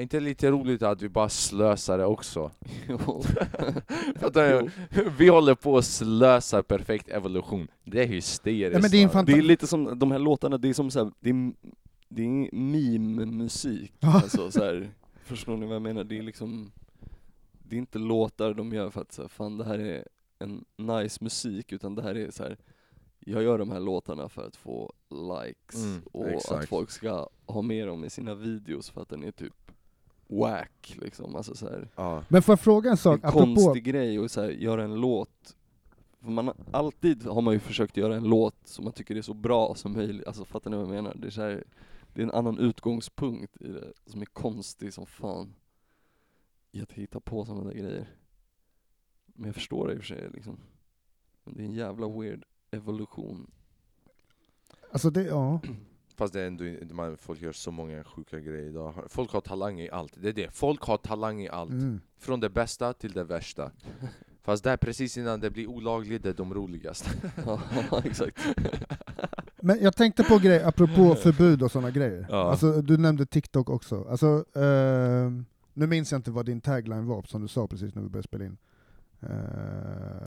Är 0.00 0.02
inte 0.02 0.20
lite 0.20 0.50
roligt 0.50 0.82
att 0.82 1.02
vi 1.02 1.08
bara 1.08 1.28
slösar 1.28 1.98
det 1.98 2.04
också? 2.04 2.50
Jo. 2.88 2.96
Fattar 4.20 4.62
du? 4.62 4.70
Vi 5.18 5.28
håller 5.28 5.54
på 5.54 5.78
att 5.78 5.84
slösa 5.84 6.62
perfekt 6.62 7.08
evolution. 7.08 7.68
Det 7.84 8.02
är 8.02 8.06
hysteriskt. 8.06 8.74
Ja, 8.74 8.80
men 8.82 8.90
det 8.90 9.18
är 9.18 9.22
Det 9.24 9.32
är 9.32 9.42
lite 9.42 9.66
som 9.66 9.98
de 9.98 10.10
här 10.10 10.18
låtarna, 10.18 10.58
det 10.58 10.68
är 10.68 10.74
som 10.74 10.90
så 10.90 11.04
här, 11.04 11.12
det 11.20 11.30
är, 11.30 11.52
det 12.08 12.22
är 12.22 12.54
meme-musik. 12.54 13.92
Alltså, 14.00 14.50
så 14.50 14.64
här, 14.64 14.90
förstår 15.24 15.56
ni 15.56 15.66
vad 15.66 15.74
jag 15.74 15.82
menar? 15.82 16.04
Det 16.04 16.18
är 16.18 16.22
liksom, 16.22 16.72
det 17.52 17.76
är 17.76 17.78
inte 17.78 17.98
låtar 17.98 18.54
de 18.54 18.72
gör 18.72 18.90
för 18.90 19.00
att 19.00 19.12
så 19.12 19.22
här, 19.22 19.28
fan 19.28 19.58
det 19.58 19.64
här 19.64 19.78
är 19.78 20.04
en 20.38 20.64
nice 20.76 21.24
musik, 21.24 21.72
utan 21.72 21.94
det 21.94 22.02
här 22.02 22.14
är 22.14 22.30
så 22.30 22.42
här. 22.42 22.56
jag 23.18 23.42
gör 23.42 23.58
de 23.58 23.70
här 23.70 23.80
låtarna 23.80 24.28
för 24.28 24.46
att 24.46 24.56
få 24.56 24.92
likes 25.10 25.84
Mm, 25.84 26.02
och 26.12 26.28
exakt. 26.28 26.62
att 26.62 26.68
folk 26.68 26.90
ska 26.90 27.28
ha 27.46 27.62
med 27.62 27.86
dem 27.86 28.04
i 28.04 28.10
sina 28.10 28.34
videos 28.34 28.90
för 28.90 29.02
att 29.02 29.08
den 29.08 29.24
är 29.24 29.30
typ 29.30 29.54
whack 30.30 30.96
liksom, 31.00 31.36
alltså 31.36 31.54
så 31.54 31.68
här. 31.68 31.88
ja. 31.96 32.24
Men 32.28 32.42
får 32.42 32.52
jag 32.52 32.60
fråga 32.60 32.90
en 32.90 32.94
Det 32.96 33.00
är 33.00 33.02
sak? 33.02 33.20
en 33.22 33.28
Apropå, 33.28 33.44
konstig 33.54 33.84
grej 33.84 34.18
att 34.24 34.30
så 34.30 34.40
här, 34.40 34.48
göra 34.50 34.84
en 34.84 34.94
låt 35.00 35.56
för 36.20 36.30
man, 36.30 36.52
alltid 36.70 37.22
har 37.26 37.42
man 37.42 37.54
ju 37.54 37.60
försökt 37.60 37.96
göra 37.96 38.16
en 38.16 38.24
låt 38.24 38.56
som 38.64 38.84
man 38.84 38.92
tycker 38.92 39.16
är 39.16 39.22
så 39.22 39.34
bra 39.34 39.74
som 39.74 39.92
möjligt, 39.92 40.26
alltså 40.26 40.44
fattar 40.44 40.70
ni 40.70 40.76
vad 40.76 40.86
jag 40.86 40.90
menar? 40.92 41.14
Det 41.14 41.26
är, 41.26 41.30
så 41.30 41.40
här, 41.42 41.64
det 42.14 42.20
är 42.20 42.24
en 42.24 42.30
annan 42.30 42.58
utgångspunkt 42.58 43.56
i 43.62 43.68
det, 43.68 43.92
som 44.06 44.20
är 44.20 44.26
konstig 44.26 44.94
som 44.94 45.06
fan 45.06 45.54
i 46.72 46.82
att 46.82 46.92
hitta 46.92 47.20
på 47.20 47.44
sådana 47.44 47.64
där 47.64 47.72
grejer 47.74 48.08
Men 49.26 49.46
jag 49.46 49.54
förstår 49.54 49.86
det 49.88 49.92
i 49.94 49.96
och 49.96 50.00
för 50.00 50.06
sig 50.06 50.28
liksom 50.34 50.56
Det 51.44 51.62
är 51.62 51.66
en 51.66 51.74
jävla 51.74 52.08
weird 52.08 52.44
evolution. 52.70 53.50
Alltså 54.92 55.10
det, 55.10 55.22
ja. 55.22 55.60
Fast 56.20 56.32
det 56.32 56.40
är 56.40 56.46
ändå 56.46 56.94
man, 56.94 57.16
folk 57.16 57.42
gör 57.42 57.52
så 57.52 57.70
många 57.70 58.04
sjuka 58.04 58.40
grejer 58.40 58.68
idag. 58.68 58.94
Folk 59.08 59.32
har 59.32 59.40
talang 59.40 59.80
i 59.80 59.90
allt. 59.90 60.12
Det 60.16 60.28
är 60.28 60.32
det. 60.32 60.54
Folk 60.54 60.82
har 60.82 60.96
talang 60.96 61.42
i 61.42 61.48
allt. 61.48 61.70
Mm. 61.70 62.00
Från 62.18 62.40
det 62.40 62.48
bästa 62.48 62.92
till 62.92 63.12
det 63.12 63.24
värsta. 63.24 63.70
Fast 64.42 64.64
där 64.64 64.76
precis 64.76 65.16
innan 65.16 65.40
det 65.40 65.50
blir 65.50 65.66
olagligt, 65.66 66.22
det 66.22 66.28
är 66.28 66.34
de 66.34 66.54
roligaste. 66.54 67.10
ja, 67.46 67.60
exakt. 68.04 68.38
Men 69.56 69.82
jag 69.82 69.96
tänkte 69.96 70.24
på 70.24 70.38
grejer, 70.38 70.66
apropå 70.66 71.14
förbud 71.14 71.62
och 71.62 71.70
sådana 71.70 71.90
grejer. 71.90 72.26
Ja. 72.30 72.50
Alltså, 72.50 72.82
du 72.82 72.96
nämnde 72.96 73.26
TikTok 73.26 73.70
också. 73.70 74.06
Alltså, 74.10 74.44
ehm, 74.54 75.44
nu 75.74 75.86
minns 75.86 76.12
jag 76.12 76.18
inte 76.18 76.30
vad 76.30 76.46
din 76.46 76.60
tagline 76.60 77.06
var, 77.06 77.22
som 77.22 77.42
du 77.42 77.48
sa 77.48 77.66
precis 77.66 77.94
när 77.94 78.02
vi 78.02 78.08
började 78.08 78.28
spela 78.28 78.44
in. 78.44 78.56
Eh, 79.22 79.28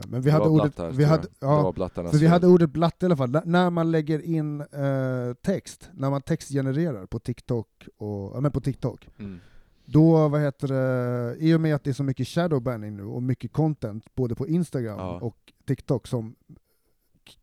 men 0.08 0.22
vi 0.22 0.30
hade 0.30 0.48
ordet... 0.48 0.76
blattar, 0.76 0.90
Vi 0.92 1.04
hade, 1.04 1.28
ja, 1.40 1.72
för 1.94 2.18
vi 2.18 2.26
hade 2.26 2.46
ordet 2.46 2.70
blatte 2.70 3.04
i 3.04 3.06
alla 3.06 3.16
fall. 3.16 3.34
N- 3.34 3.42
när 3.44 3.70
man 3.70 3.90
lägger 3.90 4.18
in 4.22 4.60
eh, 4.60 5.34
text, 5.42 5.90
när 5.94 6.10
man 6.10 6.22
textgenererar 6.22 7.06
på 7.06 7.18
TikTok, 7.18 7.88
och, 7.98 8.32
ja, 8.36 8.40
men 8.40 8.52
på 8.52 8.60
TikTok, 8.60 9.08
Mm. 9.18 9.38
då, 9.84 10.28
vad 10.28 10.40
heter 10.40 10.68
det, 10.68 11.36
i 11.38 11.54
och 11.54 11.60
med 11.60 11.74
att 11.74 11.84
det 11.84 11.90
är 11.90 11.94
så 11.94 12.02
mycket 12.04 12.28
shadowbanning 12.28 12.96
nu 12.96 13.04
och 13.04 13.22
mycket 13.22 13.52
content 13.52 14.14
både 14.14 14.34
på 14.34 14.46
Instagram 14.48 14.98
Ja. 14.98 15.18
och 15.20 15.36
TikTok 15.66 16.06
som 16.06 16.34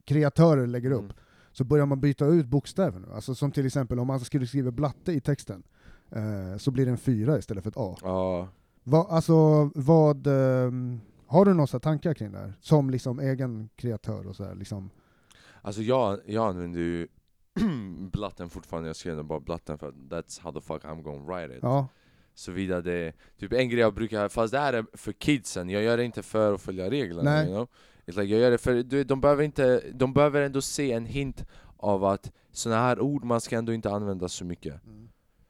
kreatörer 0.06 0.68
lägger 0.68 0.92
upp, 0.92 1.00
Mm. 1.04 1.14
så 1.52 1.64
börjar 1.64 1.86
man 1.86 2.02
byta 2.02 2.26
ut 2.26 2.46
bokstäver 2.48 3.00
nu. 3.00 3.08
Alltså 3.14 3.36
som 3.36 3.52
till 3.52 3.66
exempel 3.66 4.00
om 4.00 4.08
man 4.08 4.20
skulle 4.20 4.48
skriva 4.48 4.72
blatte 4.72 5.12
i 5.12 5.22
texten, 5.22 5.64
eh, 6.12 6.58
så 6.58 6.72
blir 6.72 6.86
det 6.86 6.92
en 6.92 6.98
fyra 6.98 7.38
istället 7.38 7.64
för 7.64 7.70
ett 7.70 7.78
A. 7.78 7.96
Ja. 8.02 8.48
Va, 8.84 9.08
alltså 9.10 9.70
vad, 9.76 10.28
ehm, 10.28 11.00
har 11.32 11.46
du 11.46 11.54
några 11.54 11.80
tankar 11.80 12.14
kring 12.14 12.32
det 12.32 12.38
här? 12.38 12.54
Som 12.62 12.90
liksom 12.90 13.20
egen 13.20 13.70
kreatör 13.76 14.28
och 14.28 14.36
så 14.36 14.44
här, 14.44 14.56
liksom. 14.56 14.90
Alltså 15.62 15.82
jag, 15.82 16.20
jag 16.26 16.48
använder 16.48 16.80
ju 16.80 17.08
blatten 18.12 18.50
fortfarande, 18.50 18.90
jag 18.90 18.96
skriver 18.96 19.24
bara 19.24 19.40
blatten 19.40 19.78
för 19.78 19.92
that's 19.92 20.42
how 20.42 20.52
the 20.52 20.62
fuck 20.62 20.84
I'm 20.84 21.02
gonna 21.02 21.24
write 21.34 21.54
it. 21.54 21.60
Ja, 21.62 21.88
Såvida 22.34 22.82
det 22.82 23.14
typ 23.38 23.54
en 23.54 23.70
grej 23.70 23.80
jag 23.80 23.94
brukar, 23.94 24.30
fast 24.30 24.54
det 24.54 24.60
här 24.60 24.74
är 24.74 24.86
för 24.94 25.12
kidsen, 25.12 25.70
jag 25.70 25.84
gör 25.84 25.98
det 25.98 26.04
inte 26.04 26.24
för 26.24 26.54
att 26.54 26.62
följa 26.62 26.90
reglerna 26.90 27.32
Nej. 27.32 27.46
you 27.46 27.56
know? 27.56 27.68
Like, 28.06 28.24
jag 28.24 28.42
gör 28.42 28.52
det 28.52 28.58
för, 28.58 28.84
du, 28.84 29.04
de, 29.04 29.22
behöver 29.22 29.44
inte, 29.44 29.84
de 29.94 30.14
behöver 30.14 30.42
ändå 30.42 30.62
se 30.62 30.92
en 30.92 31.06
hint 31.06 31.46
av 31.78 32.04
att 32.06 32.32
såna 32.52 32.76
här 32.76 33.00
ord 33.00 33.24
man 33.24 33.42
ska 33.42 33.58
ändå 33.58 33.74
inte 33.74 33.90
använda 33.90 34.28
så 34.28 34.46
mycket 34.46 34.82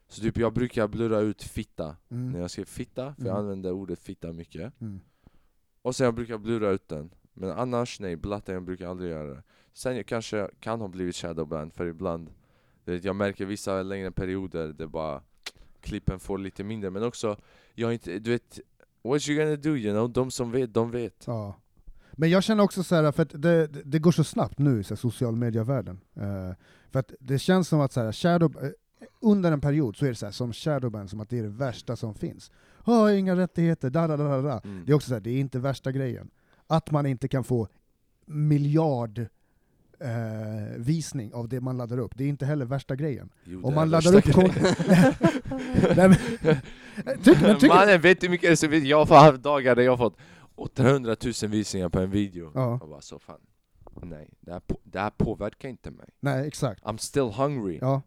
Så 0.10 0.22
typ 0.22 0.38
jag 0.38 0.54
brukar 0.54 0.88
blurra 0.88 1.20
ut 1.20 1.44
fitta 1.44 1.96
när 2.08 2.18
mm. 2.18 2.42
jag 2.42 2.52
skriver 2.52 2.68
fitta, 2.68 3.14
för 3.14 3.22
Mm. 3.22 3.28
jag 3.28 3.38
använder 3.38 3.72
ordet 3.72 4.00
fitta 4.00 4.34
mycket 4.34 4.82
Mm. 4.82 5.00
Och 5.82 5.96
sen 5.96 6.06
jag 6.06 6.16
brukar 6.16 6.38
blurra 6.38 6.70
ut 6.70 6.88
den 6.88 7.10
Men 7.34 7.52
annars 7.52 8.00
nej, 8.00 8.16
blatten 8.16 8.54
jag 8.54 8.64
brukar 8.64 8.88
aldrig 8.88 9.12
göra 9.12 9.34
det 9.34 9.44
Sen 9.74 9.96
jag 9.96 10.06
kanske 10.06 10.50
kan 10.60 10.82
ha 10.82 10.88
blivit 10.88 11.16
shadowband 11.16 11.74
för 11.74 11.86
ibland 11.86 12.30
du 12.86 12.92
vet, 12.92 13.04
Jag 13.04 13.16
märker 13.16 13.46
vissa 13.46 13.84
längre 13.84 14.12
perioder 14.12 14.68
det 14.68 14.88
bara 14.88 15.22
Klippen 15.82 16.20
får 16.20 16.38
lite 16.38 16.64
mindre 16.64 16.90
men 16.90 17.04
också 17.04 17.38
Jag 17.76 17.94
inte, 17.94 18.20
du 18.20 18.32
vet 18.32 18.60
What 19.04 19.30
you 19.30 19.40
gonna 19.40 19.56
do 19.56 19.78
you 19.78 19.94
know? 19.94 20.10
De 20.10 20.32
som 20.32 20.52
vet, 20.52 20.74
de 20.74 20.92
vet 20.92 21.24
Ja. 21.28 21.56
Men 22.12 22.30
jag 22.30 22.44
känner 22.44 22.64
också 22.64 22.84
så 22.84 22.96
här, 22.96 23.12
för 23.12 23.24
att 23.24 23.42
det, 23.42 23.68
det- 23.68 24.00
går 24.00 24.12
så 24.12 24.24
snabbt 24.24 24.60
nu 24.60 24.80
i 24.80 24.84
så 24.84 24.94
här, 24.94 25.00
social 25.00 25.36
media-världen. 25.36 26.00
Uh, 26.18 26.24
eh, 26.24 26.54
för 26.92 27.00
att 27.00 27.14
det 27.20 27.40
känns 27.40 27.68
som 27.68 27.82
att 27.82 27.94
så 27.94 28.02
här, 28.02 28.12
shadow, 28.12 28.64
eh, 28.64 28.70
under 29.22 29.52
en 29.52 29.62
period 29.62 29.98
så 29.98 30.06
är 30.06 30.10
det 30.10 30.16
så 30.16 30.26
här, 30.26 30.34
som 30.34 30.54
shadowban, 30.54 31.08
som 31.08 31.20
att 31.20 31.30
det 31.30 31.40
är 31.40 31.44
det 31.44 31.50
värsta 31.50 31.96
som 31.96 32.16
finns. 32.16 32.52
Åh, 32.86 33.20
inga 33.20 33.36
rättigheter, 33.36 33.90
da, 33.90 34.08
da, 34.08 34.18
da, 34.18 34.42
da. 34.42 34.60
Mm. 34.64 34.84
Det 34.86 34.92
är 34.92 34.96
också 34.96 35.08
så 35.08 35.14
här, 35.14 35.22
det 35.22 35.30
är 35.30 35.40
inte 35.40 35.60
värsta 35.60 35.92
grejen. 35.92 36.30
Att 36.68 36.92
man 36.92 37.06
inte 37.06 37.28
kan 37.28 37.44
få 37.44 37.68
miljard 38.26 39.20
eh, 40.00 40.78
visning 40.78 41.34
av 41.34 41.50
det 41.50 41.62
man 41.62 41.78
laddar 41.78 41.98
upp, 41.98 42.12
det 42.16 42.24
är 42.24 42.28
inte 42.28 42.46
heller 42.46 42.66
värsta 42.66 42.96
grejen. 42.96 43.30
Jo, 43.44 43.62
Om 43.64 43.76
man 43.76 43.90
laddar 43.90 44.16
upp 44.16 44.26
Nej, 45.96 46.10
men, 46.10 46.18
Mannen 47.68 48.02
vet 48.02 48.22
du 48.22 48.28
hur 48.28 48.30
mycket 48.30 48.64
vet 48.64 48.84
jag 48.84 49.06
har 49.06 49.32
haft 49.32 49.44
dagar 49.44 49.76
där 49.76 49.84
jag 49.84 49.92
har 49.92 49.98
fått 49.98 50.18
800 50.56 51.16
000 51.44 51.52
visningar 51.52 51.90
på 51.90 52.00
en 52.00 52.12
video 52.12 52.52
Ja. 52.56 52.78
Jag 52.82 52.90
bara 52.90 53.02
så 53.02 53.20
fan 53.20 53.40
Nej, 54.02 54.30
det 54.40 54.52
här, 54.52 54.60
på, 54.60 54.80
det 54.84 55.00
här 55.00 55.10
påverkar 55.10 55.70
inte 55.70 55.92
mig 55.92 56.10
nej, 56.20 56.48
exakt. 56.48 56.84
I'm 56.84 56.98
still 56.98 57.24
hungry 57.24 57.78
Ja. 57.82 58.02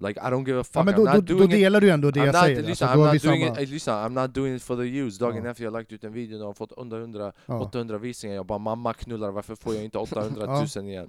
Like 0.00 0.20
I 0.20 0.24
don't 0.30 0.46
give 0.46 0.60
a 0.60 0.64
fuck 0.64 0.76
Ja, 0.76 0.82
men 0.84 0.94
I'm 0.94 0.96
då, 0.96 1.04
då, 1.04 1.20
då 1.20 1.34
doing 1.34 1.44
it 1.44 1.50
delar 1.50 1.80
du 1.80 1.90
ändå 1.90 2.10
det 2.10 2.20
I'm 2.20 2.26
jag 2.26 2.34
not, 2.34 2.42
säger. 2.42 2.62
lyssna, 2.62 2.86
alltså, 2.86 3.04
I'm 3.06 3.12
not 3.12 3.22
doing 3.22 3.46
samma- 3.46 3.60
it, 3.62 3.68
lyssna, 3.68 3.92
I'm 4.08 4.22
not 4.22 4.34
doing 4.34 4.54
it 4.56 4.62
for 4.62 4.76
the 4.76 4.82
views 4.82 5.18
Dagen 5.18 5.44
Ja. 5.44 5.50
efter 5.50 5.64
jag 5.64 5.72
lagt 5.72 5.92
ut 5.92 6.04
en 6.04 6.12
video 6.12 6.38
och 6.40 6.46
har 6.46 6.52
fått 6.54 6.72
800, 6.72 7.32
ja. 7.46 7.60
800 7.60 7.98
visningar 7.98 8.36
Jag 8.36 8.46
bara 8.46 8.58
mamma 8.58 8.94
knullar, 8.94 9.30
varför 9.30 9.54
får 9.54 9.74
jag 9.74 9.84
inte 9.84 9.98
800 10.14 10.42
Ja. 10.46 10.66
000 10.76 10.88
igen? 10.88 11.08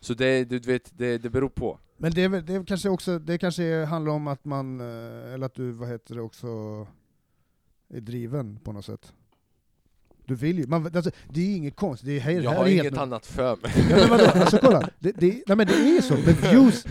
Så 0.00 0.14
det, 0.14 0.44
du 0.44 0.58
vet, 0.58 0.98
det, 0.98 1.18
det 1.18 1.30
beror 1.30 1.48
på 1.48 1.78
Men 1.96 2.12
det, 2.12 2.28
det 2.28 2.66
kanske 2.66 2.88
också, 2.88 3.18
det 3.18 3.38
kanske 3.38 3.84
handlar 3.84 4.12
om 4.12 4.26
att 4.28 4.44
man, 4.44 4.80
eh, 4.80 5.34
eller 5.34 5.46
att 5.46 5.54
du, 5.54 5.72
vad 5.72 5.88
heter 5.88 6.14
det, 6.14 6.20
också 6.22 6.46
är 7.94 8.00
driven 8.00 8.58
på 8.64 8.72
något 8.72 8.84
sätt. 8.84 9.12
Du 10.30 10.36
vill 10.36 10.58
ju, 10.58 10.66
man, 10.66 10.90
alltså, 10.94 11.10
det 11.28 11.40
är 11.40 11.44
ju 11.44 11.56
inget 11.56 11.76
konstigt, 11.76 12.06
det 12.06 12.16
är, 12.16 12.20
här, 12.20 12.32
Jag 12.32 12.50
har 12.50 12.64
är 12.64 12.68
inget 12.70 12.84
helt 12.84 12.98
annat 12.98 13.26
för 13.26 13.56
mig 13.56 13.72
Ja, 13.90 13.96
men 13.96 14.08
vadå? 14.08 14.24
Alltså 14.24 14.58
kolla, 14.58 14.88
det, 14.98 15.12
det, 15.12 15.42
nej 15.46 15.56
men 15.56 15.66
det 15.66 15.72
är 15.72 16.00
så, 16.00 16.14
med 16.14 16.36
views, 16.36 16.84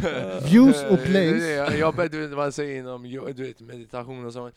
views 0.51 0.83
och 0.89 1.03
plays. 1.03 1.43
Jag, 1.43 1.79
jag, 1.79 2.11
du 2.11 2.27
vet 2.27 2.31
jag 2.31 2.53
säger 2.53 2.79
inom 2.79 3.03
du 3.35 3.43
vet, 3.43 3.59
meditation 3.59 4.25
och 4.25 4.33
sånt 4.33 4.55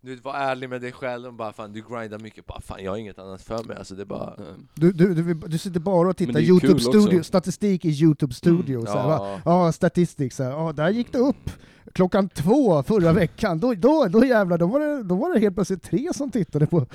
Du 0.00 0.14
vet, 0.14 0.24
var 0.24 0.34
ärlig 0.34 0.68
med 0.68 0.80
dig 0.80 0.92
själv 0.92 1.26
och 1.26 1.34
bara 1.34 1.52
fan 1.52 1.72
du 1.72 1.84
grindar 1.90 2.18
mycket, 2.18 2.46
bara 2.46 2.60
fan 2.60 2.84
jag 2.84 2.92
har 2.92 2.98
inget 2.98 3.18
annat 3.18 3.42
för 3.42 3.64
mig 3.64 3.76
alltså 3.76 3.94
det 3.94 4.04
bara 4.04 4.34
Mm. 4.34 4.66
Du, 4.74 4.92
du, 4.92 5.14
du, 5.14 5.34
du 5.34 5.58
sitter 5.58 5.80
bara 5.80 5.98
och 6.00 6.04
Men 6.04 6.14
tittar 6.14 6.40
Youtube 6.40 6.80
studio, 6.80 7.22
statistik 7.22 7.84
i 7.84 7.88
Youtube 7.88 8.34
studio, 8.34 8.86
så 8.86 8.98
här, 8.98 9.08
va? 9.08 9.40
ja. 9.44 9.64
Ja, 9.64 9.72
statistik, 9.72 10.32
så 10.32 10.42
här, 10.42 10.50
ja, 10.50 10.72
där 10.72 10.90
gick 10.90 11.12
det 11.12 11.18
upp 11.18 11.50
klockan 11.92 12.28
två 12.28 12.82
förra 12.82 13.12
veckan, 13.12 13.60
då, 13.60 13.74
då, 13.74 14.06
då 14.10 14.24
jävlar, 14.24 14.58
då 14.58 14.66
var, 14.66 14.80
det, 14.80 15.02
då 15.02 15.14
var 15.14 15.34
det 15.34 15.40
helt 15.40 15.54
plötsligt 15.54 15.82
tre 15.82 16.08
som 16.14 16.30
tittade 16.30 16.66
på... 16.66 16.86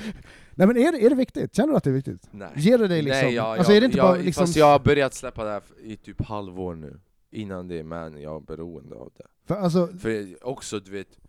Nej 0.56 0.68
men 0.68 0.78
är 0.78 0.92
det, 0.92 1.06
är 1.06 1.10
det 1.10 1.16
viktigt? 1.16 1.56
Känner 1.56 1.70
du 1.70 1.78
att 1.78 1.84
det 1.84 1.90
är 1.90 1.94
viktigt? 1.94 2.28
Nej. 2.32 2.50
Ger 2.56 2.78
det 2.78 2.88
dig 2.88 3.02
liksom... 3.02 3.26
Nej, 3.26 3.36
jag, 3.36 3.58
alltså 3.58 3.74
är 3.74 3.80
det 3.80 3.86
inte 3.86 3.98
jag, 3.98 4.08
bara 4.08 4.22
liksom... 4.22 4.42
Fast 4.46 4.56
jag 4.56 4.66
har 4.66 4.80
börjat 4.80 5.14
släppa 5.14 5.44
det 5.44 5.50
här 5.50 5.62
i 5.84 5.98
typ 5.98 6.22
halvår 6.22 6.76
nu 6.76 7.00
Innan 7.32 7.68
det, 7.68 7.84
men 7.84 8.22
jag 8.22 8.36
är 8.36 8.40
beroende 8.40 8.96
av 8.96 9.12
det 9.18 9.24
För 9.46 9.56
alltså, 9.56 9.88
För 9.88 10.38
också 10.48 10.80
du 10.80 10.92
vet 10.92 11.20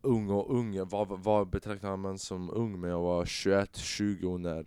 Ung 0.00 0.30
och 0.30 0.58
ung, 0.58 0.88
vad, 0.88 1.08
vad 1.08 1.48
betraktar 1.48 1.96
man 1.96 2.18
som 2.18 2.50
ung? 2.50 2.80
Men 2.80 2.90
jag 2.90 3.00
var 3.00 3.24
21-20 3.24 4.38
när 4.38 4.64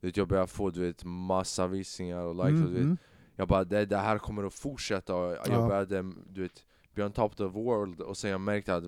vet, 0.00 0.16
jag 0.16 0.28
började 0.28 0.48
få 0.48 0.70
du 0.70 0.80
vet, 0.80 1.04
massa 1.04 1.66
visningar 1.66 2.22
och 2.22 2.34
likes 2.34 2.50
mm, 2.50 2.64
och, 2.64 2.68
du 2.70 2.74
vet, 2.74 2.84
mm, 2.84 2.98
Jag 3.36 3.48
bara 3.48 3.64
det, 3.64 3.84
det 3.84 3.96
här 3.96 4.18
kommer 4.18 4.44
att 4.44 4.54
fortsätta 4.54 5.14
och 5.14 5.32
jag 5.32 5.38
Ja. 5.48 5.68
började 5.68 6.12
du 6.30 6.42
vet, 6.42 6.64
be 6.94 7.04
on 7.04 7.12
top 7.12 7.32
of 7.32 7.36
the 7.36 7.44
world 7.44 8.00
och 8.00 8.16
sen 8.16 8.30
jag 8.30 8.40
märkte 8.40 8.74
att 8.74 8.84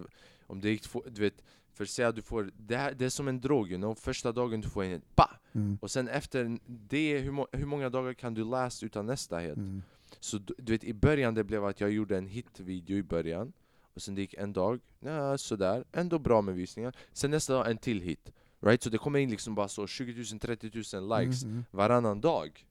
om 0.47 0.61
det 0.61 0.71
gick 0.71 0.85
du 1.07 1.21
vet 1.21 1.43
för 1.81 1.85
säg 1.85 2.05
att 2.05 2.15
du 2.17 2.23
får, 2.23 2.51
det, 2.57 2.77
här, 2.77 2.95
det 2.95 3.05
är 3.05 3.09
som 3.11 3.29
en 3.29 3.41
drog 3.41 3.71
you 3.71 3.79
know? 3.79 3.95
första 3.95 4.33
dagen 4.33 4.61
du 4.61 4.69
får 4.69 4.83
en 4.85 4.91
hit, 4.91 5.03
ba! 5.17 5.29
mm, 5.53 5.79
Och 5.83 5.91
sen 5.91 6.09
efter 6.09 6.59
det, 6.67 7.19
hur, 7.19 7.31
må, 7.33 7.49
hur 7.53 7.67
många 7.67 7.91
dagar 7.91 8.15
kan 8.15 8.35
du 8.35 8.45
last 8.45 8.83
utan 8.83 9.07
nästa 9.07 9.39
hit? 9.39 9.57
mm. 9.57 9.83
Så 10.21 10.39
du, 10.39 10.55
du 10.59 10.73
vet 10.73 10.85
i 10.85 10.95
början 10.95 11.35
det 11.35 11.45
blev 11.45 11.65
att 11.65 11.81
jag 11.81 11.91
gjorde 11.91 12.19
en 12.19 12.27
hitvideo 12.27 12.97
i 12.97 13.03
början 13.03 13.53
Och 13.95 14.03
sen 14.03 14.15
det 14.15 14.21
gick 14.21 14.35
en 14.35 14.53
dag, 14.53 14.81
ja, 15.01 15.39
sådär, 15.39 15.85
ändå 15.93 16.19
bra 16.19 16.43
med 16.43 16.55
visningar 16.55 16.97
Sen 17.13 17.31
nästa 17.31 17.53
dag 17.55 17.71
en 17.71 17.79
till 17.79 18.01
hit 18.01 18.33
Right? 18.61 18.83
Så 18.83 18.91
det 18.91 18.99
kommer 18.99 19.19
in 19.19 19.31
liksom 19.31 19.55
bara 19.55 19.69
så 19.69 19.87
20 19.87 20.25
000, 20.33 20.41
30 20.41 20.97
000 20.97 21.21
likes 21.21 21.43
Mm, 21.43 21.55
mm. 21.55 21.65
varannan 21.71 22.21
dag 22.21 22.67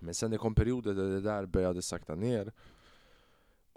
Men 0.00 0.14
sen 0.14 0.30
det 0.30 0.38
kom 0.38 0.54
perioder 0.54 0.94
där 0.94 1.08
det 1.08 1.20
där 1.20 1.46
började 1.46 1.82
sakta 1.82 2.14
ner 2.14 2.52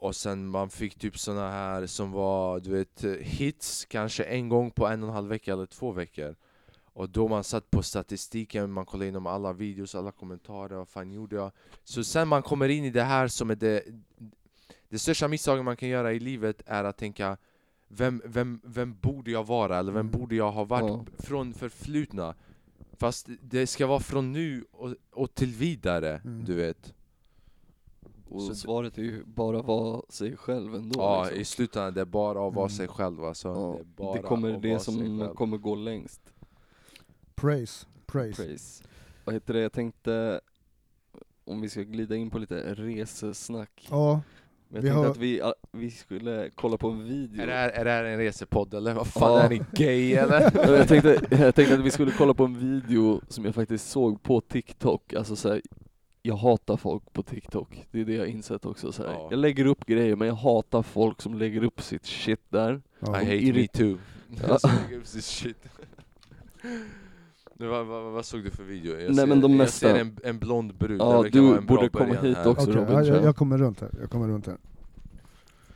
Och 0.01 0.15
sen 0.15 0.47
man 0.47 0.69
fick 0.69 0.95
typ 0.99 1.17
såna 1.19 1.51
här 1.51 1.85
som 1.85 2.11
var, 2.11 2.59
du 2.59 2.69
vet, 2.71 3.03
hits 3.21 3.85
kanske 3.85 4.23
en 4.23 4.49
gång 4.49 4.71
på 4.71 4.87
en 4.87 5.03
och 5.03 5.09
en 5.09 5.15
halv 5.15 5.29
vecka 5.29 5.53
eller 5.53 5.65
två 5.65 5.91
veckor 5.91 6.35
Och 6.93 7.09
då 7.09 7.27
man 7.27 7.43
satt 7.43 7.71
på 7.71 7.83
statistiken, 7.83 8.71
man 8.71 8.85
kollade 8.85 9.05
igenom 9.05 9.27
alla 9.27 9.53
videos, 9.53 9.95
alla 9.95 10.11
kommentarer, 10.11 10.75
vad 10.75 10.87
fan 10.87 11.11
gjorde 11.11 11.35
jag? 11.35 11.51
Så 11.83 12.03
sen 12.03 12.27
man 12.27 12.43
kommer 12.43 12.69
in 12.69 12.85
i 12.85 12.89
det 12.89 13.03
här 13.03 13.27
som 13.27 13.49
är 13.49 13.55
det 13.55 13.83
Det 14.89 14.99
största 14.99 15.27
misstaget 15.27 15.65
man 15.65 15.77
kan 15.77 15.89
göra 15.89 16.13
i 16.13 16.19
livet 16.19 16.61
är 16.65 16.83
att 16.83 16.97
tänka 16.97 17.37
vem, 17.87 18.21
vem, 18.25 18.61
vem 18.63 18.95
borde 19.01 19.31
jag 19.31 19.47
vara? 19.47 19.77
Eller 19.79 19.91
vem 19.91 20.07
Mm. 20.07 20.19
borde 20.19 20.35
jag 20.35 20.51
ha 20.51 20.63
varit 20.63 20.85
Ja. 20.89 21.05
från 21.23 21.53
förflutna? 21.53 22.35
Fast 22.97 23.27
det 23.41 23.67
ska 23.67 23.87
vara 23.87 23.99
från 23.99 24.31
nu 24.31 24.65
och, 24.71 24.95
och 25.11 25.33
till 25.35 25.51
vidare, 25.53 26.21
Mm. 26.25 26.45
du 26.45 26.53
vet 26.55 26.93
Och 28.31 28.41
Så- 28.41 28.55
svaret 28.55 28.97
är 28.97 29.01
ju 29.01 29.23
bara 29.25 29.61
vara 29.61 30.01
sig 30.09 30.37
själv 30.37 30.75
ändå. 30.75 30.99
Ja, 30.99 31.23
liksom. 31.23 31.41
i 31.41 31.45
slutändan 31.45 31.93
det 31.93 32.01
är 32.01 32.05
bara 32.05 32.47
att 32.47 32.53
vara 32.53 32.65
Mm. 32.65 32.69
sig 32.69 32.87
själv 32.87 33.23
alltså. 33.25 33.47
Ja, 33.47 33.75
det, 33.95 34.03
är 34.03 34.05
bara 34.07 34.13
det 34.15 34.21
kommer 34.21 34.51
det 34.59 34.79
som 34.79 35.29
kommer 35.35 35.57
gå 35.57 35.75
längst. 35.75 36.21
Praise, 37.35 37.85
praise. 38.05 38.43
Praise. 38.43 38.83
Vad 39.25 39.35
heter 39.35 39.53
det, 39.53 39.59
jag 39.59 39.71
tänkte, 39.71 40.41
om 41.45 41.61
vi 41.61 41.69
ska 41.69 41.81
glida 41.81 42.15
in 42.15 42.29
på 42.29 42.39
lite 42.39 42.73
resesnack. 42.75 43.87
Ja, 43.91 44.21
Men 44.67 44.75
jag 44.75 44.81
Vi 44.81 44.87
tänkte 44.89 44.99
har- 45.07 45.11
att 45.11 45.17
vi, 45.17 45.41
vi 45.71 45.91
skulle 45.91 46.49
kolla 46.55 46.77
på 46.77 46.89
en 46.89 47.03
video. 47.03 47.41
Är 47.41 47.47
det, 47.47 47.53
här, 47.53 47.69
är 47.69 47.85
det 47.85 47.91
här 47.91 48.03
en 48.03 48.17
resepodd 48.17 48.73
eller? 48.73 48.93
Vad 48.93 49.07
fan, 49.07 49.31
Ja. 49.31 49.39
är 49.41 49.49
ni 49.49 49.61
gay 49.71 50.13
eller? 50.13 50.41
Ja, 50.55 50.71
jag, 50.77 50.87
tänkte, 50.87 51.21
jag 51.31 51.55
tänkte 51.55 51.73
att 51.73 51.79
vi 51.85 51.91
skulle 51.91 52.11
kolla 52.11 52.33
på 52.33 52.43
en 52.45 52.59
video 52.59 53.21
som 53.27 53.45
jag 53.45 53.55
faktiskt 53.55 53.89
såg 53.89 54.23
på 54.23 54.41
TikTok, 54.41 55.13
alltså 55.13 55.35
så 55.35 55.49
här, 55.49 55.61
jag 56.21 56.35
hatar 56.35 56.77
folk 56.77 57.13
på 57.13 57.23
TikTok, 57.23 57.87
det 57.91 58.01
är 58.01 58.05
det 58.05 58.13
jag 58.13 58.21
har 58.21 58.25
insett 58.27 58.65
också 58.65 58.91
så 58.91 59.03
här. 59.03 59.11
Ja. 59.13 59.27
Jag 59.31 59.39
lägger 59.39 59.65
upp 59.65 59.85
grejer 59.85 60.15
men 60.15 60.27
jag 60.27 60.35
hatar 60.35 60.81
folk 60.83 61.21
som 61.21 61.33
lägger 61.33 61.63
upp 61.63 61.81
sitt 61.81 62.05
shit 62.05 62.41
där. 62.49 62.81
Ja. 62.99 63.07
I 63.07 63.25
hate 63.25 63.35
irrit- 63.37 63.53
me 63.61 63.67
too. 63.67 63.97
Ja. 64.47 64.57
Lägger 64.87 64.97
upp 64.97 65.07
sitt 65.07 65.23
shit. 65.23 65.57
Nu, 67.53 67.67
vad, 67.67 67.85
vad, 67.85 68.11
vad 68.11 68.25
såg 68.25 68.43
du 68.43 68.51
för 68.51 68.63
video? 68.63 68.91
Jag 68.99 69.07
Nej, 69.07 69.15
ser, 69.15 69.25
men 69.25 69.41
de 69.41 69.51
jag 69.51 69.57
mesta- 69.57 69.87
ser 69.93 69.99
en, 69.99 70.17
en 70.23 70.39
blond 70.39 70.73
brud, 70.75 71.01
Ja, 71.01 71.23
det 71.23 71.29
du 71.29 71.41
vara 71.41 71.57
en 71.57 71.65
bra 71.65 71.75
borde 71.75 71.89
komma 71.89 72.13
hit 72.13 72.37
här. 72.37 72.47
också. 72.47 72.69
Okej, 72.71 72.75
Robin, 72.81 73.05
jag, 73.05 73.23
jag. 73.23 73.35
kommer 73.35 73.57
runt 73.57 73.81
här. 73.81 73.89
Jag 74.01 74.09
kommer 74.09 74.27
runt 74.27 74.47
här. 74.47 74.57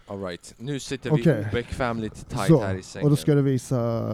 All 0.08 0.24
right. 0.24 0.54
nu 0.58 0.80
sitter 0.80 1.12
vi 1.12 1.22
obekvämligt 1.22 2.30
tight 2.30 2.48
Så, 2.48 2.62
här 2.62 2.76
i 2.76 2.82
sängen. 2.84 3.04
och 3.06 3.10
då 3.10 3.16
ska 3.16 3.36
du 3.36 3.42
visa 3.42 4.12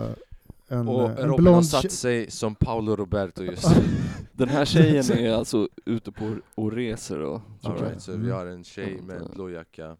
en, 0.71 0.87
Och 0.87 1.01
eh, 1.01 1.09
en 1.09 1.15
Robin 1.15 1.29
har 1.29 1.37
blond 1.37 1.65
satt 1.65 1.85
tje- 1.85 1.89
sig 1.89 2.31
som 2.31 2.55
Paolo 2.55 2.95
Roberto 2.95 3.43
just. 3.43 3.65
Den 4.33 4.49
här 4.49 4.65
tjejen 4.65 5.03
är 5.17 5.31
alltså 5.33 5.69
ute 5.85 6.11
på 6.11 6.35
och 6.55 6.71
reser 6.71 7.19
då. 7.19 7.41
tror 7.61 7.73
All 7.73 7.79
jag. 7.81 7.89
right, 7.89 8.01
så 8.01 8.11
Mm. 8.11 8.25
vi 8.25 8.31
har 8.31 8.45
en 8.45 8.63
tjej 8.63 9.01
med 9.01 9.17
en 9.21 9.31
blå 9.33 9.49
jacka. 9.49 9.97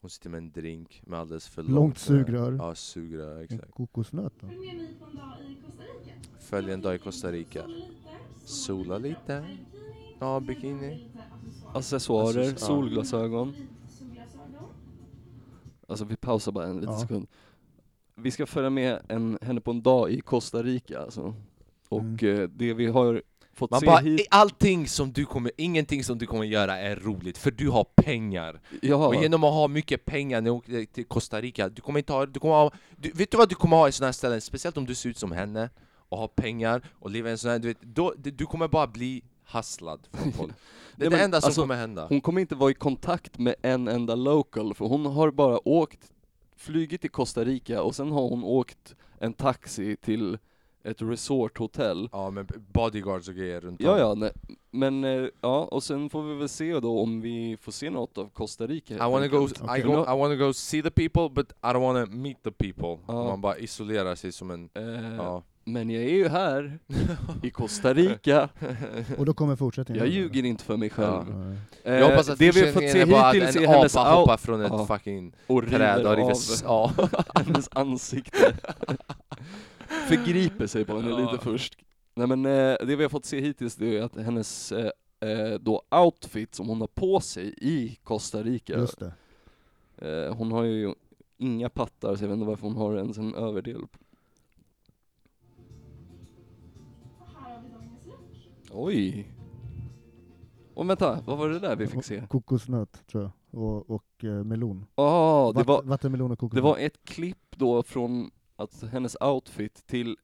Hon 0.00 0.10
sitter 0.10 0.30
med 0.30 0.38
en 0.38 0.50
drink 0.50 1.02
med 1.06 1.18
alldeles 1.20 1.48
för 1.48 1.62
Långt 1.62 1.74
långt, 1.74 1.94
eh, 1.96 2.00
sugrör. 2.00 2.52
Ja, 2.52 2.74
sugrör, 2.74 3.36
en 3.36 3.42
exakt. 3.44 3.70
kokosnöt. 3.72 4.32
Då. 4.40 4.46
Följ 4.48 4.60
en 4.70 4.80
dag 4.80 5.44
i 5.44 5.58
Costa 5.66 5.82
Rica. 5.82 6.12
Följ 6.40 6.72
en 6.72 6.80
dag 6.80 6.94
i 6.94 6.98
Costa 6.98 7.32
Rica. 7.32 7.62
Sola 8.44 8.98
lite. 8.98 9.44
Ja, 10.20 10.40
bikini. 10.40 11.08
Accessoarer. 11.74 12.54
Solglasögon. 12.56 13.54
Alltså 15.88 16.04
vi 16.04 16.16
pausar 16.16 16.52
bara 16.52 16.66
en 16.66 16.76
liten 16.80 16.92
Ja. 16.94 17.00
sekund. 17.00 17.26
Vi 18.20 18.30
ska 18.30 18.46
följa 18.46 18.70
med 18.70 18.98
en, 19.08 19.38
henne 19.42 19.60
på 19.60 19.70
en 19.70 19.82
dag 19.82 20.10
i 20.10 20.20
Costa 20.20 20.62
Rica 20.62 21.00
alltså. 21.00 21.34
Och 21.88 22.00
Mm. 22.00 22.40
eh, 22.42 22.48
det 22.48 22.74
vi 22.74 22.86
har 22.86 23.22
fått 23.54 23.70
Man 23.70 23.80
se 23.80 23.86
bara, 23.86 23.98
hit... 23.98 24.20
"I- 24.20 24.26
allting 24.30 24.88
som 24.88 25.12
du 25.12 25.24
kommer, 25.24 25.52
ingenting 25.56 26.04
som 26.04 26.18
du 26.18 26.26
kommer 26.26 26.44
göra 26.44 26.78
är 26.78 26.96
roligt, 26.96 27.38
för 27.38 27.50
du 27.50 27.68
har 27.70 27.84
pengar. 27.84 28.60
Ja, 28.82 29.06
Och 29.06 29.14
genom 29.22 29.44
att 29.44 29.52
ha 29.52 29.68
mycket 29.68 30.04
pengar 30.04 30.40
när 30.40 30.50
du 30.50 30.56
åker 30.56 30.84
till 30.84 31.04
Costa 31.04 31.40
Rica, 31.40 31.68
du 31.68 31.82
kommer 31.82 31.98
inte 31.98 32.12
ha, 32.12 32.26
du 32.26 32.40
kommer 32.40 32.54
ha, 32.54 32.70
du, 32.96 33.10
vet 33.10 33.30
du 33.30 33.36
vad 33.36 33.48
du 33.48 33.54
kommer 33.54 33.76
ha 33.76 33.88
i 33.88 33.92
sådana 33.92 34.08
här 34.08 34.12
ställen, 34.12 34.40
speciellt 34.40 34.76
om 34.76 34.86
du 34.86 34.94
ser 34.94 35.08
ut 35.08 35.18
som 35.18 35.32
henne, 35.32 35.70
och 36.08 36.18
har 36.18 36.28
pengar, 36.28 36.82
och 36.92 37.10
lever 37.10 37.28
i 37.28 37.32
en 37.32 37.38
sån 37.38 37.50
här, 37.50 37.58
du 37.58 37.68
vet, 37.68 37.82
då, 37.82 38.14
du 38.18 38.30
du 38.30 38.46
kommer 38.46 38.68
bara 38.68 38.86
bli 38.86 39.22
hustlad 39.52 40.00
från 40.12 40.32
folk. 40.38 40.52
Det 40.96 41.06
är 41.06 41.10
Nej, 41.10 41.10
det 41.10 41.16
men 41.16 41.24
enda 41.24 41.40
som 41.40 41.48
alltså, 41.48 41.60
kommer 41.60 41.76
hända. 41.76 42.06
hon 42.08 42.20
kommer 42.20 42.40
inte 42.40 42.54
vara 42.54 42.70
i 42.70 42.74
kontakt 42.74 43.38
med 43.38 43.54
en 43.62 43.88
enda 43.88 44.14
local, 44.14 44.74
för 44.74 44.84
hon 44.84 45.06
har 45.06 45.30
bara 45.30 45.68
åkt, 45.68 46.12
flugit 46.56 47.00
till 47.00 47.10
Costa 47.10 47.44
Rica 47.44 47.82
och 47.82 47.94
sen 47.94 48.10
har 48.10 48.28
hon 48.28 48.44
åkt 48.44 48.94
en 49.18 49.32
taxi 49.32 49.96
till 49.96 50.38
ett 50.84 51.02
resorthotell. 51.02 52.08
Ja 52.12 52.30
men 52.30 52.46
bodyguards 52.72 53.28
och 53.28 53.34
grejer 53.34 53.60
runt 53.60 53.80
Ja, 53.80 53.92
om. 53.92 53.98
ja, 53.98 54.14
nej. 54.14 54.32
men 54.70 55.04
eh, 55.04 55.28
ja, 55.40 55.64
och 55.64 55.82
sen 55.82 56.10
får 56.10 56.22
vi 56.22 56.34
väl 56.34 56.48
se 56.48 56.80
då 56.80 57.00
om 57.00 57.20
vi 57.20 57.56
får 57.60 57.72
se 57.72 57.90
något 57.90 58.18
av 58.18 58.28
Costa 58.28 58.66
Rica. 58.66 58.94
I 58.94 58.98
helt 58.98 59.12
wanna 59.12 59.28
go, 59.28 59.38
enkelt. 59.38 59.78
I, 59.78 59.82
go, 59.82 59.92
I 60.02 60.18
wanna 60.18 60.36
go 60.36 60.52
see 60.52 60.82
the 60.82 60.90
people, 60.90 61.28
but 61.28 61.52
I 61.52 61.66
don't 61.66 61.80
wanna 61.80 62.06
meet 62.06 62.42
the 62.42 62.50
people. 62.50 62.98
Ja. 63.08 63.24
Man 63.24 63.40
bara 63.40 63.58
isolerar 63.58 64.14
sig 64.14 64.32
som 64.32 64.50
en, 64.50 64.68
Eh, 64.74 65.14
ja. 65.16 65.42
Men 65.68 65.90
jag 65.90 66.02
är 66.04 66.08
ju 66.14 66.28
här, 66.28 66.78
i 67.42 67.50
Costa 67.60 67.94
Rica. 67.94 68.48
Och 69.18 69.26
då 69.26 69.34
kommer 69.34 69.56
fortsättningen. 69.56 70.04
Jag 70.04 70.12
ljuger 70.12 70.44
inte 70.44 70.64
för 70.64 70.76
mig 70.76 70.90
själv. 70.90 71.24
Nej. 71.36 71.56
Eh, 71.84 71.94
Jag 71.94 72.08
hoppas 72.10 72.28
att 72.28 72.38
det 72.38 72.50
vi 72.54 72.60
har 72.66 72.72
fått 72.72 72.82
se 72.82 72.98
hittills 72.98 73.14
att 73.16 73.56
är 73.56 73.60
en 73.62 73.68
hennes 73.68 73.96
apa 73.96 74.14
hoppar 74.14 74.36
från 74.36 74.60
ett 74.62 74.72
Ja. 74.72 74.86
fucking 74.86 75.32
och 75.46 75.66
träd 75.68 76.06
och 76.06 76.16
river 76.16 76.66
av 76.66 76.92
ja. 77.12 77.42
hennes 77.44 77.68
ansikte. 77.72 78.56
Förgriper 80.08 80.66
sig 80.66 80.84
på 80.84 80.96
henne 81.00 81.10
Ja. 81.10 81.30
lite 81.32 81.44
först. 81.44 81.78
Nej 82.14 82.26
men 82.26 82.46
eh, 82.46 82.76
det 82.86 82.96
vi 82.96 83.02
har 83.02 83.08
fått 83.08 83.24
se 83.24 83.40
hittills 83.40 83.76
det 83.76 83.98
är 83.98 84.02
att 84.02 84.16
hennes 84.16 84.72
eh, 84.72 84.90
då 85.60 85.82
outfit 85.90 86.54
som 86.54 86.68
hon 86.68 86.80
har 86.80 86.88
på 86.88 87.20
sig 87.20 87.54
i 87.60 87.98
Costa 88.04 88.42
Rica, 88.42 88.72
Just 88.72 88.98
det. 88.98 90.28
hon 90.34 90.52
har 90.52 90.62
ju 90.64 90.94
inga 91.38 91.68
pattar 91.68 92.16
så 92.16 92.24
jag 92.24 92.28
vet 92.28 92.34
inte 92.34 92.46
varför 92.46 92.62
hon 92.66 92.76
har 92.76 92.96
ens 92.96 93.18
en 93.18 93.34
överdel. 93.34 93.80
Oj! 98.78 99.32
Och 100.74 100.90
vänta, 100.90 101.20
vad 101.26 101.38
var 101.38 101.48
det 101.48 101.58
där 101.58 101.76
vi 101.76 101.86
fick 101.86 102.04
se? 102.04 102.26
Kokosnöt 102.28 103.06
tror 103.06 103.22
jag. 103.22 103.62
Och, 103.62 103.90
och 103.90 104.24
eh, 104.24 104.44
melon. 104.44 104.86
Ja, 104.96 105.52
det 105.54 105.58
Vatt- 105.60 105.66
var, 105.68 105.82
Vattenmelon 105.82 106.24
och 106.24 106.30
det 106.30 106.36
kokosnöt. 106.40 106.64
var 106.64 106.78
ett 106.78 107.04
klipp 107.04 107.56
då 107.56 107.82
från 107.82 108.30
att 108.56 108.82
hennes 108.92 109.16
outfit 109.20 109.86
till 109.86 110.16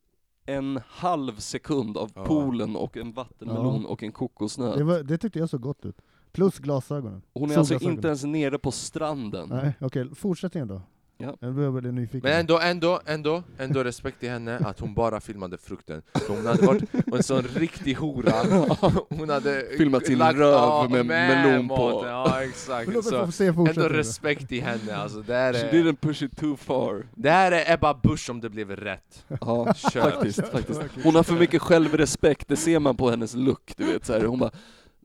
en 0.47 0.81
halv 0.87 1.37
sekund 1.37 1.97
av 1.97 2.11
Ja. 2.15 2.25
poolen 2.25 2.77
och 2.77 2.97
en 2.97 3.13
vattenmelon 3.13 3.87
och 3.87 4.03
en 4.03 4.13
kokosnöt. 4.13 4.79
det, 4.79 4.85
var, 4.85 5.03
det 5.03 5.19
tyckte 5.19 5.39
jag 5.39 5.51
så 5.51 5.59
gott 5.59 5.85
ut. 5.87 5.97
Plus 6.33 6.59
glasögonen. 6.59 7.23
Hon 7.35 7.51
är 7.51 7.59
alltså 7.59 7.79
inte 7.91 8.07
ens 8.09 8.25
nere 8.25 8.59
på 8.59 8.71
stranden. 8.71 9.49
Nej, 9.49 9.73
okej. 9.81 10.15
Fortsättningen 10.15 10.69
då. 10.69 10.81
Ja. 11.23 11.37
Jag 11.41 11.55
börjar 11.55 11.71
bli 11.71 11.93
nyfiken. 11.93 12.21
Men 12.23 12.41
ändå, 12.41 12.59
ändå, 12.61 13.01
ändå, 13.07 13.43
ändå 13.59 13.85
respekt 13.85 14.21
till 14.21 14.31
henne 14.31 14.59
att 14.59 14.81
hon 14.81 14.95
bara 14.95 15.21
filmade 15.21 15.59
frukten. 15.59 16.03
För 16.27 16.35
hon 16.35 16.47
hade 16.47 16.67
varit 16.67 16.83
en 17.15 17.23
sån 17.23 17.43
riktig 17.43 17.95
hora. 17.95 18.33
Hon 19.09 19.29
hade 19.29 19.65
Filmat 19.79 20.07
sin 20.07 20.19
lagt- 20.19 20.39
röv 20.39 20.53
ja, 20.53 20.87
med 20.91 21.07
melon 21.07 21.69
på. 21.69 22.05
Ja 22.07 22.43
exakt. 22.43 23.05
Så, 23.05 23.43
ändå 23.45 23.89
respekt 23.89 24.49
till 24.49 24.63
henne. 24.63 24.97
Alltså, 24.97 25.21
det, 25.21 25.35
här 25.35 25.53
She 25.53 25.69
är, 25.69 25.73
didn't 25.73 25.97
push 26.01 26.23
it 26.23 26.37
too 26.37 26.57
far. 26.57 27.07
det 27.15 27.31
här 27.31 27.53
är 27.53 27.75
Ebba 27.75 27.95
Busch 27.95 28.31
om 28.31 28.41
det 28.41 28.49
blev 28.49 28.71
rätt. 28.71 29.25
Ja, 29.41 29.75
Kör. 29.75 30.01
faktiskt, 30.01 30.49
faktiskt. 30.49 30.81
Hon 31.05 31.15
har 31.15 31.23
för 31.23 31.35
mycket 31.35 31.63
självrespekt, 31.63 32.49
det 32.49 32.57
ser 32.57 32.79
man 32.79 32.97
på 32.97 33.11
hennes 33.11 33.35
look, 33.35 33.73
du 33.77 33.85
vet 33.85 34.07
så 34.07 34.13
här. 34.13 34.25
Hon 34.25 34.39
bara 34.39 34.51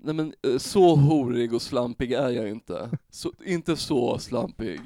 Nej 0.03 0.13
men 0.13 0.33
eh, 0.47 0.57
så 0.57 0.95
horig 0.95 1.53
och 1.53 1.61
slampig 1.61 2.11
är 2.11 2.29
jag 2.29 2.49
inte. 2.49 2.89
Så, 3.09 3.31
inte 3.45 3.75
så 3.75 4.19
slampig. 4.19 4.81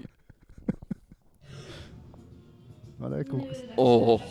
Ja, 3.02 3.10
det 3.10 3.20
är 3.20 3.24
kokos. 3.24 3.58
Åh. 3.78 4.22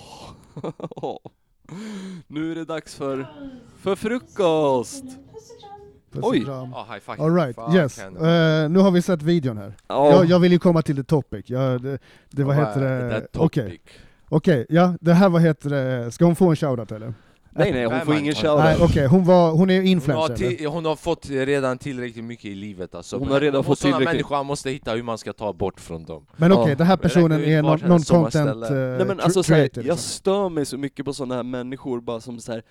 Nu 2.27 2.51
är 2.51 2.55
det 2.55 2.65
dags 2.65 2.95
för, 2.95 3.27
för 3.79 3.97
frukost! 3.97 5.05
Puss 5.05 5.51
och 5.51 5.61
kram. 5.61 5.81
Puss 6.13 6.25
Oj. 6.25 6.39
och 6.39 6.45
kram. 6.45 6.71
Ja, 6.73 6.87
high 6.91 7.01
five. 7.01 7.25
All 7.25 7.35
right, 7.35 7.57
Fuck 7.57 7.75
yes. 7.75 7.99
Eh, 7.99 8.71
nu 8.71 8.79
har 8.79 8.91
vi 8.91 9.03
sett 9.03 9.23
videon 9.23 9.57
här. 9.59 9.75
Ja, 9.89 10.11
Jag, 10.11 10.25
jag 10.25 10.39
vill 10.39 10.53
ju 10.53 10.59
komma 10.59 10.83
till 10.83 10.97
the 10.97 11.05
topic. 11.05 11.45
Jag, 11.51 11.83
det, 11.83 11.99
det 12.31 12.45
vad 12.45 12.57
heter 12.57 12.81
det? 12.81 13.27
Okej, 13.35 13.65
topic? 13.65 13.81
okej. 14.29 14.67
Ja, 14.69 14.95
det 15.01 15.13
här 15.15 15.29
vad 15.29 15.43
heter 15.43 15.71
det? 15.71 16.13
Ska 16.13 16.25
hon 16.25 16.37
få 16.37 16.51
en 16.51 16.57
shoutout 16.57 16.93
eller? 16.93 17.15
Nej 17.53 17.73
nej, 17.73 17.85
hon 17.85 17.93
Nej, 17.93 18.05
får 18.05 18.13
man- 18.13 18.21
ingen 18.21 18.35
Nej, 18.43 18.43
shoutout. 18.77 18.91
okej. 18.91 19.07
Hon, 19.07 19.25
var, 19.25 19.51
hon 19.51 19.71
är 19.71 19.75
Hon 19.77 19.85
har, 19.85 19.91
influencer 19.91 20.35
till, 20.35 20.67
hon 20.67 20.85
har 20.85 20.97
fått 20.97 21.27
redan 21.31 21.79
tillräckligt 21.79 22.25
mycket 22.25 22.45
i 22.45 22.55
livet 22.55 22.95
alltså. 22.95 23.19
Hon 23.19 23.29
har 23.29 23.41
redan 23.41 23.59
Och 23.61 23.67
fått 23.67 23.79
sådana 23.79 23.97
tillräckligt- 23.99 24.15
människor 24.17 24.37
man 24.37 24.47
måste 24.47 24.71
hitta 24.71 24.93
hur 24.93 25.03
man 25.03 25.19
ska 25.19 25.33
ta 25.33 25.53
bort 25.53 25.81
från 25.81 26.05
dem. 26.05 26.27
Men 26.37 26.53
okej, 26.53 26.69
Ja. 26.69 26.75
den 26.75 26.87
här 26.87 26.97
personen 26.97 27.45
är 27.45 27.63
någon, 27.63 27.81
någon 27.81 28.03
content 28.03 28.57
uh, 28.71 28.71
Nej 28.71 29.07
men 29.07 29.21
alltså 29.21 29.43
så 29.43 29.55
här, 29.55 29.61
creator. 29.61 29.85
jag 29.85 29.95
liksom. 29.95 29.99
stör 30.11 30.49
mig 30.49 30.67
så 30.67 30.77
mycket 30.79 31.05
på 31.05 31.13
sådana 31.13 31.35
här 31.35 31.43
människor 31.43 32.01
bara 32.01 32.21
som 32.21 32.41
så 32.41 32.53
här. 32.53 32.63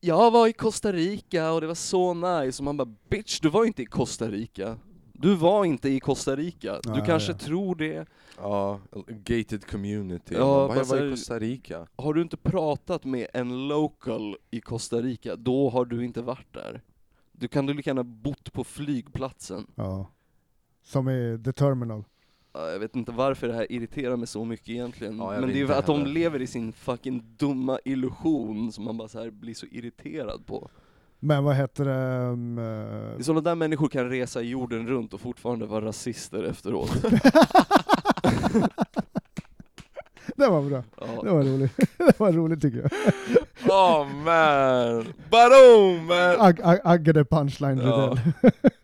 Jag 0.00 0.30
var 0.30 0.48
i 0.48 0.52
Costa 0.52 0.92
Rica 0.92 1.52
och 1.52 1.60
det 1.60 1.66
var 1.66 1.74
så 1.74 2.14
nice, 2.14 2.60
och 2.60 2.64
man 2.64 2.76
bara 2.76 2.88
bitch 3.10 3.40
du 3.40 3.48
var 3.48 3.64
inte 3.64 3.82
i 3.82 3.86
Costa 3.86 4.26
Rica. 4.28 4.76
Du 5.22 5.34
var 5.34 5.64
inte 5.64 5.88
i 5.88 6.00
Costa 6.00 6.36
Rica, 6.36 6.80
du 6.82 6.90
Nej, 6.90 7.02
kanske 7.06 7.32
ja. 7.32 7.38
tror 7.38 7.74
det. 7.74 8.06
Ja, 8.38 8.80
gated 9.08 9.66
community. 9.66 10.34
Ja, 10.34 10.68
bara 10.68 10.78
jag 10.78 10.84
var 10.84 11.06
i 11.06 11.10
Costa 11.10 11.38
Rica. 11.38 11.86
Har 11.96 12.14
du 12.14 12.22
inte 12.22 12.36
pratat 12.36 13.04
med 13.04 13.26
en 13.34 13.68
local 13.68 14.36
i 14.50 14.60
Costa 14.60 15.00
Rica, 15.02 15.36
då 15.36 15.70
har 15.70 15.84
du 15.84 16.04
inte 16.04 16.22
varit 16.22 16.52
där. 16.54 16.80
Du 17.32 17.48
kan 17.48 17.66
du 17.66 17.74
lika 17.74 17.90
gärna 17.90 18.04
bott 18.04 18.52
på 18.52 18.64
flygplatsen. 18.64 19.66
Ja. 19.74 20.10
Som 20.82 21.08
är 21.08 21.44
the 21.44 21.52
terminal. 21.52 22.04
Ja, 22.52 22.70
Jag 22.70 22.78
vet 22.78 22.96
inte 22.96 23.12
varför 23.12 23.48
det 23.48 23.54
här 23.54 23.72
irriterar 23.72 24.16
mig 24.16 24.26
så 24.26 24.44
mycket 24.44 24.68
egentligen, 24.68 25.18
Ja, 25.18 25.30
men 25.30 25.48
det 25.48 25.54
är 25.54 25.56
ju 25.56 25.72
att 25.72 25.86
de 25.86 25.98
heller. 25.98 26.12
lever 26.12 26.42
i 26.42 26.46
sin 26.46 26.72
fucking 26.72 27.22
dumma 27.36 27.78
illusion 27.84 28.72
som 28.72 28.84
man 28.84 28.96
bara 28.96 29.08
så 29.08 29.18
här 29.20 29.30
blir 29.30 29.54
så 29.54 29.66
irriterad 29.66 30.46
på. 30.46 30.70
Men 31.24 31.44
vad 31.44 31.56
heter 31.56 31.84
det? 31.84 32.26
Um, 32.32 32.56
Det 32.56 32.62
är 33.18 33.22
sådana 33.22 33.40
där 33.40 33.54
människor 33.54 33.88
kan 33.88 34.10
resa 34.10 34.40
jorden 34.40 34.86
runt 34.88 35.14
och 35.14 35.20
fortfarande 35.20 35.66
vara 35.66 35.84
rasister 35.84 36.42
efteråt. 36.44 36.90
det 40.36 40.46
var 40.48 40.62
bra. 40.62 40.78
Det 40.78 40.84
Ja. 41.24 41.34
var 41.34 41.42
roligt. 41.42 41.76
det 41.98 42.20
var 42.20 42.32
roligt 42.32 42.62
tycker 42.62 42.78
jag. 42.78 42.90
Oh 43.70 44.06
man! 44.24 45.06
Barom 45.30 46.06
man! 46.06 46.36
Ag- 46.40 46.60
ag- 46.62 46.80
Aggade 46.84 47.24
punchline 47.24 47.78
Ja. 47.78 48.16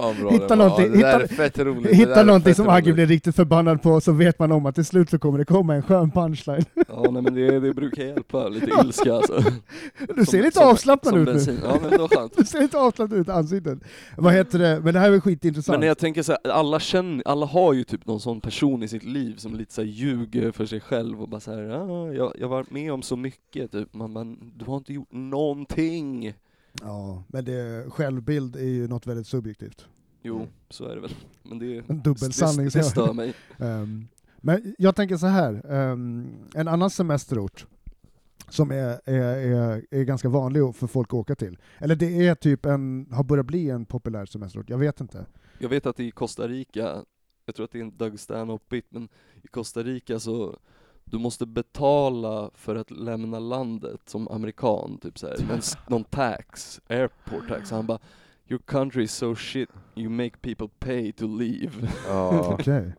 Fan 0.00 0.14
bra 0.20 0.30
Hitta 0.30 0.54
någonting- 0.54 0.90
det 0.92 0.96
hitta- 0.96 1.22
är 1.22 1.26
fett 1.26 1.58
roligt. 1.58 1.92
Hitta 1.94 2.22
någonting 2.22 2.54
som 2.54 2.68
Agge 2.68 2.92
blir 2.92 3.06
riktigt 3.06 3.36
förbannad 3.36 3.82
på, 3.82 4.00
så 4.00 4.12
vet 4.12 4.38
man 4.38 4.52
om 4.52 4.66
att 4.66 4.74
till 4.74 4.84
slut 4.84 5.10
så 5.10 5.18
kommer 5.18 5.38
det 5.38 5.44
komma 5.44 5.74
en 5.74 5.82
skön 5.82 6.10
punchline. 6.10 6.64
Ja 6.88 7.06
nej 7.10 7.22
men 7.22 7.34
det, 7.34 7.60
det 7.60 7.74
brukar 7.74 8.02
hjälpa, 8.04 8.48
lite 8.48 8.70
ilska 8.84 9.14
alltså. 9.14 9.34
Du 10.16 10.24
ser 10.24 10.24
Som- 10.24 10.40
lite 10.40 10.64
avslappnad 10.64 11.28
ut 11.28 11.46
nu. 11.46 11.58
Ja 11.64 11.78
men 11.82 11.90
det 11.90 11.98
var 11.98 12.08
skönt. 12.08 12.32
Du 12.36 12.44
ser 12.44 12.60
lite 12.62 12.78
avslappnad 12.78 13.20
ut 13.20 13.28
i 13.28 13.30
ansiktet. 13.30 13.78
Vad 14.16 14.32
heter 14.32 14.58
det? 14.58 14.80
Men 14.84 14.94
det 14.94 15.00
här 15.00 15.12
är 15.12 15.20
skitintressant. 15.20 15.78
Men 15.78 15.88
jag 15.88 15.98
tänker 15.98 16.22
så 16.22 16.32
här, 16.44 16.50
alla 16.52 16.80
känner, 16.80 17.22
alla 17.26 17.46
har 17.46 17.72
ju 17.72 17.84
typ 17.84 18.06
någon 18.06 18.20
sån 18.20 18.40
person 18.40 18.82
i 18.82 18.88
sitt 18.88 19.04
liv 19.04 19.36
som 19.36 19.54
lite 19.54 19.74
så 19.74 19.80
här 19.82 19.88
ljuger 19.88 20.50
för 20.52 20.66
sig 20.66 20.80
själv 20.80 21.22
och 21.22 21.28
bara 21.28 21.40
så 21.40 21.50
här, 21.54 21.70
ah, 21.70 22.12
jag, 22.12 22.32
jag 22.38 22.48
varit 22.48 22.70
med 22.70 22.92
om 22.92 23.02
så 23.02 23.16
mycket, 23.16 23.72
typ. 23.72 23.94
man, 23.94 24.12
man, 24.12 24.52
du 24.56 24.64
har 24.64 24.76
inte 24.76 24.92
gjort 24.92 25.12
någonting. 25.12 26.32
Ja, 26.82 27.24
men 27.28 27.44
det, 27.44 27.90
självbild 27.90 28.56
är 28.56 28.60
ju 28.68 28.88
något 28.88 29.06
väldigt 29.06 29.26
subjektivt. 29.26 29.86
Jo, 30.22 30.46
så 30.70 30.84
är 30.84 30.94
det 30.94 31.00
väl. 31.00 31.14
Men 31.42 31.58
det, 31.58 31.76
En 31.88 32.02
dubbelsanning. 32.02 32.64
det, 32.64 32.70
så 32.70 32.78
det 32.78 32.84
jag- 32.84 32.90
stör 32.90 33.12
mig. 33.12 33.34
Ehm, 33.58 34.08
men 34.40 34.74
jag 34.78 34.96
tänker 34.96 35.16
så 35.16 35.26
här. 35.26 35.72
ehm, 35.72 36.28
en 36.54 36.68
annan 36.68 36.90
semesterort 36.90 37.66
som 38.48 38.70
är, 38.70 39.00
är, 39.04 39.36
är, 39.36 39.84
är 39.90 40.04
ganska 40.04 40.28
vanlig 40.28 40.74
för 40.76 40.86
folk 40.86 41.08
att 41.08 41.14
åka 41.14 41.34
till. 41.34 41.58
Eller 41.78 41.96
det 41.96 42.26
är 42.26 42.34
typ 42.34 42.66
en, 42.66 43.06
har 43.12 43.24
börjat 43.24 43.46
bli 43.46 43.70
en 43.70 43.84
populär 43.84 44.26
semesterort, 44.26 44.70
jag 44.70 44.78
vet 44.78 45.00
inte. 45.00 45.26
Jag 45.58 45.68
vet 45.68 45.86
att 45.86 46.00
i 46.00 46.10
Costa 46.10 46.48
Rica, 46.48 47.04
jag 47.46 47.54
tror 47.54 47.64
att 47.64 47.72
det 47.72 47.78
är 47.78 47.82
en 47.82 47.96
Doug 47.96 48.20
Stanhope-bit, 48.20 48.86
men 48.88 49.08
i 49.42 49.48
Costa 49.48 49.82
Rica 49.82 50.18
så 50.20 50.58
du 51.10 51.18
måste 51.18 51.46
betala 51.46 52.50
för 52.54 52.76
att 52.76 52.90
lämna 52.90 53.38
landet 53.38 54.00
som 54.06 54.28
amerikan, 54.28 54.98
typ 55.02 55.18
såhär, 55.18 55.36
någon, 55.48 55.60
någon 55.88 56.04
tax, 56.04 56.80
airport 56.88 57.48
tax. 57.48 57.70
Han 57.70 57.86
bara 57.86 57.98
Your 58.50 58.60
country 58.66 59.02
is 59.02 59.12
so 59.12 59.34
shit, 59.34 59.68
you 59.94 60.08
make 60.08 60.36
people 60.40 60.68
pay 60.78 61.12
to 61.12 61.26
leave. 61.26 61.88
Ja. 62.06 62.48
Okej. 62.54 62.94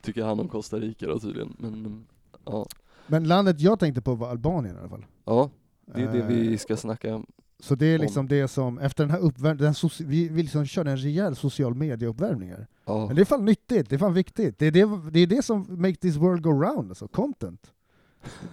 Tycker 0.00 0.24
han 0.24 0.40
om 0.40 0.48
Costa 0.48 0.76
Rica 0.76 1.06
då 1.06 1.18
tydligen. 1.18 1.56
Men 1.58 1.74
mm, 1.74 2.04
ja, 2.44 2.66
Men 3.06 3.24
landet 3.24 3.60
jag 3.60 3.78
tänkte 3.78 4.02
på 4.02 4.14
var 4.14 4.30
Albanien 4.30 4.76
i 4.76 4.78
alla 4.78 4.88
fall. 4.88 5.06
ja 5.24 5.50
det 5.84 6.02
är 6.02 6.12
det 6.12 6.18
Eh, 6.18 6.26
vi 6.26 6.58
ska 6.58 6.76
snacka 6.76 7.14
om. 7.14 7.26
Så 7.62 7.74
det 7.74 7.86
är 7.86 7.98
liksom 7.98 8.28
det 8.28 8.48
som, 8.48 8.78
efter 8.78 9.04
den 9.04 9.10
här 9.10 9.18
uppvärmningen, 9.18 9.74
vi, 10.00 10.28
vi 10.28 10.42
liksom 10.42 10.66
körde 10.66 10.90
en 10.90 10.96
rejäl 10.96 11.36
social 11.36 11.74
media-uppvärmning 11.74 12.50
här. 12.50 12.66
Ja. 12.84 13.06
Men 13.06 13.16
det 13.16 13.22
är 13.22 13.24
fan 13.24 13.44
nyttigt, 13.44 13.90
det 13.90 13.96
är 13.96 13.98
fan 13.98 14.14
viktigt. 14.14 14.58
Det 14.58 14.66
är 14.66 14.70
det, 14.70 15.10
det, 15.10 15.20
är 15.20 15.26
det 15.26 15.42
som 15.42 15.66
make 15.68 15.96
this 15.96 16.16
world 16.16 16.42
go 16.42 16.50
round, 16.50 16.90
alltså 16.90 17.08
content. 17.08 17.72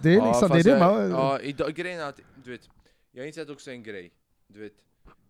Det 0.02 0.10
är 0.10 0.16
Ja, 0.16 0.26
liksom, 0.28 0.48
det 0.48 0.58
är 0.58 0.64
det 0.64 0.70
jag, 0.70 0.78
man... 0.80 1.10
Ja, 1.10 1.40
idag, 1.40 1.74
grejen 1.74 2.00
är 2.00 2.04
att, 2.04 2.20
du 2.44 2.50
vet, 2.50 2.68
jag 3.12 3.22
har 3.22 3.26
insett 3.26 3.50
också 3.50 3.70
en 3.70 3.82
grej, 3.82 4.12
du 4.46 4.60
vet, 4.60 4.72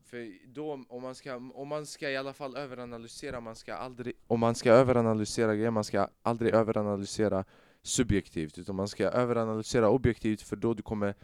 för 0.05 0.33
då, 0.55 0.85
om 0.89 1.03
man 1.03 1.15
ska, 1.15 1.37
om 1.55 1.69
man 1.69 1.87
ska 1.87 2.11
i 2.11 2.17
alla 2.17 2.33
fall 2.33 2.57
överanalysera, 2.57 3.41
man 3.41 3.57
ska 3.57 3.75
aldrig, 3.75 4.15
om 4.27 4.41
man 4.41 4.55
ska 4.55 4.73
överanalysera 4.73 5.55
grejer, 5.55 5.71
man 5.71 5.85
ska 5.85 6.09
aldrig 6.23 6.55
överanalysera 6.55 7.45
subjektivt, 7.83 8.59
utan 8.59 8.77
man 8.77 8.89
ska 8.89 9.05
överanalysera 9.09 9.89
objektivt, 9.89 10.43
för 10.43 10.57
då 10.57 10.75
du 10.75 10.83
kommer 10.83 11.15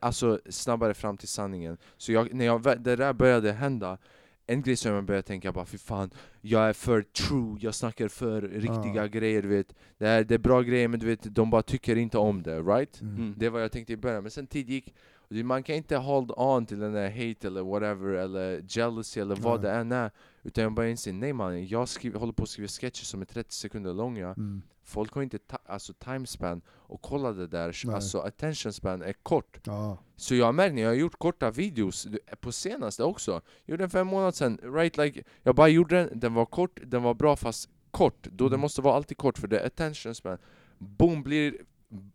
alltså, 0.00 0.40
snabbare 0.50 0.94
fram 0.94 1.16
till 1.16 1.28
sanningen. 1.28 1.78
Så 1.96 2.12
jag, 2.12 2.34
när 2.34 2.44
jag, 2.44 2.62
det 2.62 2.96
där 2.96 3.12
började 3.12 3.52
hända, 3.52 3.98
en 4.46 4.62
grej 4.62 4.76
som 4.76 4.92
jag 4.92 5.04
började 5.04 5.26
tänka 5.26 5.52
bara 5.52 5.66
fy 5.66 5.78
fan, 5.78 6.10
jag 6.40 6.68
är 6.68 6.72
för 6.72 7.02
true, 7.02 7.58
jag 7.60 7.74
snackar 7.74 8.08
för 8.08 8.42
riktiga 8.42 8.94
Ja. 8.94 9.06
grejer, 9.06 9.42
du 9.42 9.48
vet. 9.48 9.74
Det 9.98 10.06
är, 10.08 10.24
det 10.24 10.34
är 10.34 10.38
bra 10.38 10.62
grejer 10.62 10.88
men 10.88 11.00
du 11.00 11.06
vet, 11.06 11.34
de 11.34 11.50
bara 11.50 11.62
tycker 11.62 11.96
inte 11.96 12.18
om 12.18 12.42
det, 12.42 12.60
right? 12.60 13.00
Mm. 13.00 13.16
Mm. 13.16 13.34
Det 13.36 13.48
var 13.48 13.60
jag 13.60 13.72
tänkte 13.72 13.92
i 13.92 13.96
början, 13.96 14.22
men 14.22 14.30
sen 14.30 14.46
tid 14.46 14.70
gick 14.70 14.94
Man 15.28 15.62
kan 15.62 15.74
inte 15.76 15.96
hold 15.96 16.30
on 16.36 16.66
till 16.66 16.78
den 16.78 16.92
där 16.92 17.10
hate 17.10 17.46
eller 17.46 17.62
whatever, 17.62 18.08
eller 18.14 18.64
jealousy 18.68 19.20
eller 19.20 19.36
vad 19.36 19.62
Nej. 19.62 19.70
det 19.70 19.76
än 19.78 19.92
är 19.92 20.10
Utan 20.46 20.64
jag 20.64 20.72
bara 20.74 20.88
inser, 20.88 21.12
nej 21.12 21.32
man, 21.32 21.66
jag 21.66 21.88
skriver, 21.88 22.18
håller 22.18 22.32
på 22.32 22.42
att 22.42 22.48
skriva 22.48 22.68
sketcher 22.68 23.04
som 23.04 23.20
är 23.20 23.24
30 23.24 23.54
sekunder 23.54 23.94
långa 23.94 24.28
Mm. 24.28 24.62
Folk 24.86 25.12
har 25.12 25.22
inte 25.22 25.38
ta- 25.38 25.58
alltså 25.66 25.92
timespan 25.92 26.62
och 26.68 27.02
kolla 27.02 27.32
det 27.32 27.46
där, 27.46 27.80
Nej. 27.84 27.94
alltså 27.94 28.18
attention 28.20 28.72
span 28.72 29.02
är 29.02 29.12
kort 29.12 29.60
Ja. 29.64 29.98
Så 30.16 30.34
jag 30.34 30.46
har 30.46 30.52
märkt 30.52 30.74
när 30.74 30.82
jag 30.82 30.88
har 30.88 30.94
gjort 30.94 31.18
korta 31.18 31.50
videos, 31.50 32.06
på 32.40 32.52
senaste 32.52 33.04
också 33.04 33.30
Jag 33.32 33.42
gjorde 33.66 33.82
den 33.82 33.90
för 33.90 34.00
en 34.00 34.06
månad 34.06 34.34
sedan, 34.34 34.58
right 34.62 34.96
like 34.96 35.22
Jag 35.42 35.54
bara 35.54 35.68
gjorde 35.68 35.96
den, 36.04 36.20
den 36.20 36.34
var 36.34 36.46
kort, 36.46 36.78
den 36.86 37.02
var 37.02 37.14
bra 37.14 37.36
fast 37.36 37.68
kort 37.90 38.22
Då 38.32 38.44
det 38.48 38.54
Mm. 38.54 38.60
måste 38.60 38.82
vara 38.82 38.94
alltid 38.96 39.16
kort 39.16 39.38
för 39.38 39.48
det 39.48 39.58
är 39.60 39.66
attention 39.66 40.14
span 40.14 40.38
Boom 40.78 41.22
blir 41.22 41.56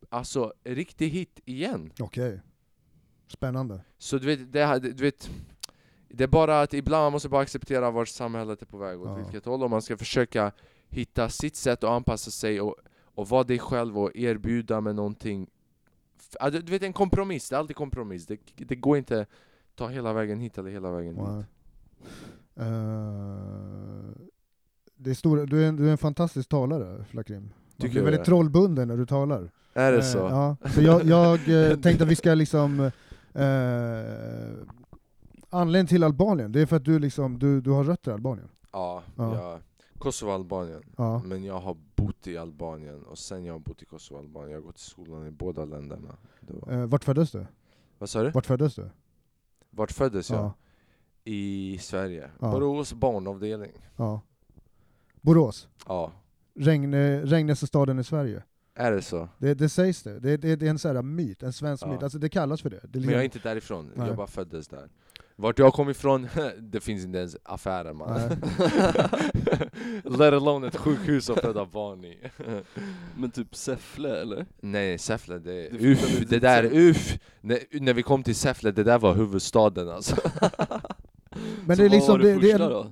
alltså 0.09 0.53
riktig 0.63 1.09
hit 1.09 1.39
igen 1.45 1.91
Okej. 1.99 2.41
Spännande. 3.27 3.81
Så 3.97 4.17
du 4.17 4.25
vet, 4.27 4.53
det, 4.53 4.65
här- 4.65 4.79
du 4.79 4.91
vet 5.03 5.29
Det 6.09 6.23
är 6.23 6.27
bara 6.27 6.61
att 6.61 6.73
ibland 6.73 7.03
man 7.03 7.11
måste 7.11 7.29
bara 7.29 7.41
acceptera 7.41 7.91
vart 7.91 8.07
samhället 8.07 8.61
är 8.61 8.65
på 8.65 8.77
väg 8.77 9.01
åt 9.01 9.07
Ja. 9.07 9.15
vilket 9.15 9.45
håll 9.45 9.63
och 9.63 9.69
man 9.69 9.81
ska 9.81 9.97
försöka 9.97 10.51
hitta 10.89 11.29
sitt 11.29 11.55
sätt 11.55 11.83
att 11.83 11.89
anpassa 11.89 12.31
sig 12.31 12.61
och, 12.61 12.75
och 13.15 13.29
vara 13.29 13.43
dig 13.43 13.59
själv 13.59 13.97
och 13.99 14.15
erbjuda 14.15 14.81
med 14.81 14.95
någonting 14.95 15.47
du, 16.51 16.61
du 16.61 16.71
vet 16.71 16.83
en 16.83 16.93
kompromiss, 16.93 17.49
det 17.49 17.55
är 17.55 17.59
alltid 17.59 17.75
kompromiss 17.75 18.25
Det, 18.27 18.39
det 18.55 18.75
går 18.75 18.97
inte 18.97 19.25
ta 19.75 19.87
hela 19.87 20.13
vägen 20.13 20.39
hit 20.39 20.57
eller 20.57 20.69
hela 20.69 20.91
vägen 20.91 21.15
dit 21.15 21.45
Eh, 22.55 22.65
det 24.95 25.09
är 25.09 25.13
stora, 25.13 25.45
du, 25.45 25.63
är 25.63 25.67
en, 25.69 25.75
du 25.75 25.87
är 25.87 25.91
en 25.91 25.97
fantastisk 25.97 26.49
talare, 26.49 27.05
Flakrim. 27.09 27.53
Du 27.75 27.87
väldigt 27.89 28.21
det? 28.21 28.25
trollbunden 28.25 28.87
när 28.87 28.97
du 28.97 29.05
talar. 29.05 29.51
Är 29.73 29.91
det 29.91 29.97
Eh, 29.97 30.03
så? 30.03 30.17
Ja, 30.17 30.55
så 30.73 30.81
jag, 30.81 31.03
jag 31.03 31.33
eh, 31.49 31.77
tänkte 31.81 32.03
att 32.03 32.09
vi 32.09 32.15
ska 32.15 32.33
liksom... 32.33 32.79
Eh, 33.33 33.41
anledningen 35.49 35.87
till 35.87 36.03
Albanien, 36.03 36.51
det 36.51 36.61
är 36.61 36.65
för 36.65 36.75
att 36.75 36.85
du, 36.85 36.99
liksom, 36.99 37.39
du, 37.39 37.61
du 37.61 37.71
har 37.71 37.83
rötter 37.83 38.11
i 38.11 38.13
Albanien. 38.13 38.49
Ja, 38.71 39.03
Ja. 39.15 39.35
ja. 39.35 39.59
Kosovo, 39.97 40.31
Albanien 40.31 40.81
Ja. 40.97 41.21
Men 41.25 41.43
jag 41.43 41.59
har 41.59 41.77
bott 41.95 42.27
i 42.27 42.37
Albanien 42.37 43.03
och 43.03 43.17
sen 43.17 43.45
jag 43.45 43.53
har 43.53 43.59
bott 43.59 43.81
i 43.81 43.85
Kosovo, 43.85 44.19
Albanien 44.19 44.51
Jag 44.51 44.57
har 44.57 44.65
gått 44.65 44.77
i 44.77 44.81
skolan 44.81 45.27
i 45.27 45.31
båda 45.31 45.65
länderna 45.65 46.15
var. 46.41 46.73
Eh, 46.73 46.85
vart 46.85 47.03
föddes 47.03 47.31
du? 47.31 47.45
Vad 47.97 48.09
sa 48.09 48.23
du? 48.23 48.31
Vart 48.31 48.45
föddes 48.45 48.75
du? 48.75 48.89
Vart 49.69 49.91
föddes 49.91 50.29
jag? 50.29 50.39
Ja. 50.39 50.53
I 51.23 51.77
Sverige, 51.81 52.29
Ja. 52.39 52.51
Borås 52.51 52.93
barnavdelning 52.93 53.71
ja. 53.95 54.21
Borås? 55.21 55.67
Ja, 55.87 56.11
Regne, 56.55 57.21
regnigaste 57.25 57.67
staden 57.67 57.99
i 57.99 58.03
Sverige? 58.03 58.43
är 58.75 58.91
det 58.91 59.01
så? 59.01 59.29
Det, 59.37 59.53
det 59.53 59.69
sägs 59.69 60.03
det. 60.03 60.19
Det, 60.19 60.37
det, 60.37 60.55
det 60.55 60.65
är 60.65 60.69
en 60.69 60.79
sån 60.79 60.95
här 60.95 61.01
myt, 61.03 61.43
en 61.43 61.53
svensk 61.53 61.83
Ja. 61.85 61.91
myt. 61.91 62.03
Alltså 62.03 62.19
det 62.19 62.29
kallas 62.29 62.61
för 62.61 62.69
det. 62.69 62.79
det 62.83 62.99
är 62.99 63.01
Men 63.01 63.09
jag 63.09 63.19
är 63.19 63.23
liksom- 63.23 63.37
inte 63.37 63.49
därifrån, 63.49 63.91
Nej. 63.95 64.07
jag 64.07 64.17
bara 64.17 64.27
föddes 64.27 64.67
där 64.67 64.89
Vart 65.41 65.59
jag 65.59 65.73
kom 65.73 65.89
ifrån, 65.89 66.27
det 66.59 66.79
finns 66.79 67.05
inte 67.05 67.17
ens 67.17 67.37
affärer 67.43 67.93
man. 67.93 68.19
Let 70.19 70.33
alone 70.33 70.67
ett 70.67 70.75
sjukhus 70.75 71.29
att 71.29 71.39
föda 71.41 71.65
barn 71.65 72.05
i 72.05 72.17
Men 73.17 73.31
typ 73.31 73.55
Säffle 73.55 74.21
eller? 74.21 74.45
Nej, 74.61 74.97
Säffle, 74.97 75.39
det, 75.39 75.69
Du 75.69 75.91
uff, 75.91 76.19
det 76.29 76.39
där, 76.39 76.69
uff! 76.73 77.17
När, 77.41 77.59
när 77.81 77.93
vi 77.93 78.03
kom 78.03 78.23
till 78.23 78.35
Säffle, 78.35 78.71
det 78.71 78.83
där 78.83 78.99
var 78.99 79.15
huvudstaden 79.15 79.89
alltså 79.89 80.15
Men 81.65 81.75
Så 81.77 81.81
det 81.81 81.85
är 81.87 81.89
liksom... 81.89 82.11
var 82.11 82.19
det, 82.19 82.33
Det, 82.33 82.39
det, 82.39 82.41
första 82.41 82.65
är, 82.65 82.69
då? 82.69 82.91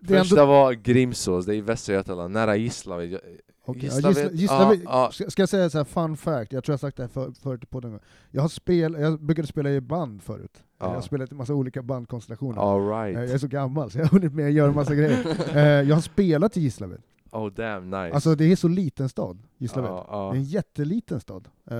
det 0.00 0.14
är 0.14 0.18
Första 0.18 0.40
ändå, 0.40 0.52
var 0.52 0.72
Grimsås, 0.72 1.46
det 1.46 1.54
är 1.54 1.56
i 1.56 1.60
Västra 1.60 1.94
Götaland, 1.94 2.34
nära 2.34 2.56
Gislaved 2.56 3.12
Jag- 3.12 3.20
Okej, 3.66 3.90
ja, 3.92 3.94
Gislaved, 4.08 4.32
Gislaved- 4.32 4.82
ja. 4.84 5.10
Ska, 5.12 5.30
ska 5.30 5.42
jag 5.42 5.48
säga 5.48 5.70
så 5.70 5.78
här, 5.78 5.84
fun 5.84 6.16
fact, 6.16 6.52
jag 6.52 6.64
tror 6.64 6.72
jag 6.72 6.78
har 6.78 6.78
sagt 6.88 6.96
det 6.96 7.02
här 7.02 7.08
för, 7.08 7.32
förut 7.42 7.62
i 7.62 7.66
podden. 7.66 7.98
Jag, 8.30 8.42
har 8.42 8.48
spel, 8.48 8.96
jag 9.00 9.20
brukade 9.20 9.48
spela 9.48 9.70
i 9.70 9.80
band 9.80 10.22
förut. 10.22 10.62
Jag 10.84 10.88
har 10.90 10.94
Ja. 10.96 11.02
spelat 11.02 11.32
i 11.32 11.34
massa 11.34 11.54
olika 11.54 11.82
bandkonstellationer. 11.82 12.60
All 12.60 12.80
Eh, 12.80 12.86
Jag 13.12 13.22
right. 13.22 13.30
är 13.34 13.38
så 13.38 13.46
gammal 13.48 13.90
så 13.90 13.98
jag 13.98 14.04
har 14.04 14.10
hunnit 14.10 14.32
med 14.34 14.46
att 14.46 14.52
göra 14.52 14.72
massa 14.72 14.94
grejer. 15.00 15.26
Eh, 15.56 15.62
Jag 15.88 15.94
har 15.96 16.00
spelat 16.02 16.56
i 16.56 16.60
Gislaved. 16.60 17.02
Oh 17.32 17.50
damn, 17.52 17.84
nice. 17.90 18.14
Alltså 18.14 18.34
det 18.34 18.52
är 18.52 18.56
så 18.56 18.68
liten 18.68 19.08
stad, 19.08 19.38
Gislaved. 19.58 19.90
ja, 19.90 20.06
Det 20.08 20.12
är 20.12 20.16
ja. 20.16 20.34
en 20.34 20.42
jätteliten 20.44 21.20
stad. 21.20 21.48
Eh, 21.70 21.74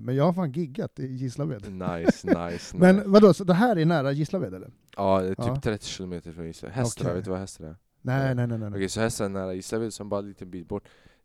Men 0.00 0.16
jag 0.16 0.24
har 0.24 0.32
fan 0.32 0.52
giggat 0.52 0.98
i 0.98 1.06
Gislaved. 1.06 1.72
Nice, 1.72 2.26
nice, 2.26 2.26
nice. 2.50 2.76
Men 2.76 3.12
vadå, 3.12 3.34
så 3.34 3.44
det 3.44 3.54
här 3.54 3.76
är 3.78 3.84
nära 3.84 4.12
Gislaved 4.12 4.54
eller? 4.54 4.70
Ja, 4.96 5.20
det 5.20 5.26
är 5.28 5.34
typ 5.34 5.38
Ja. 5.46 5.60
30 5.62 5.86
kilometer 5.86 6.32
från 6.32 6.46
Gislaved. 6.46 6.74
Hästra, 6.76 7.04
Okej. 7.04 7.14
vet 7.16 7.24
du 7.24 7.30
vad 7.30 7.40
Hästra 7.40 7.66
är? 7.68 7.76
Nej, 8.02 8.28
Ja. 8.28 8.34
nej, 8.34 8.46
nej. 8.46 8.58
nej. 8.58 8.68
Okej, 8.68 8.88
så 8.88 9.00
Hästra 9.00 9.24
är 9.24 9.28
nära 9.30 9.54
Gislaved, 9.54 9.92
som 9.94 10.08
bara 10.08 10.20
en 10.20 10.28
liten 10.28 10.50
bit 10.50 10.68
bort. 10.68 10.84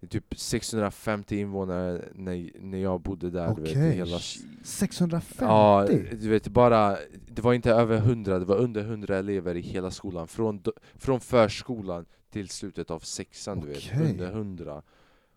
Typ 0.10 0.26
650 0.40 1.40
invånare 1.40 2.06
när, 2.16 2.52
när 2.60 2.78
jag 2.78 3.02
bodde 3.02 3.30
där, 3.30 3.52
Okej. 3.52 3.92
hela... 3.92 4.20
650? 4.64 5.36
Ja, 5.40 5.88
du 6.22 6.30
vet 6.30 6.48
bara, 6.48 6.98
det 7.28 7.42
var 7.42 7.54
inte 7.54 7.72
över 7.72 7.98
100, 7.98 8.40
det 8.40 8.46
var 8.46 8.56
under 8.58 8.82
100 8.82 9.18
elever 9.18 9.56
i 9.56 9.62
hela 9.62 9.92
skolan. 9.92 10.28
Från, 10.28 10.64
från 10.96 11.20
förskolan 11.20 12.06
till 12.32 12.50
slutet 12.50 12.92
av 12.92 13.00
sexan, 13.00 13.60
du 13.60 13.68
vet. 13.68 14.02
Under 14.02 14.28
100. 14.32 14.82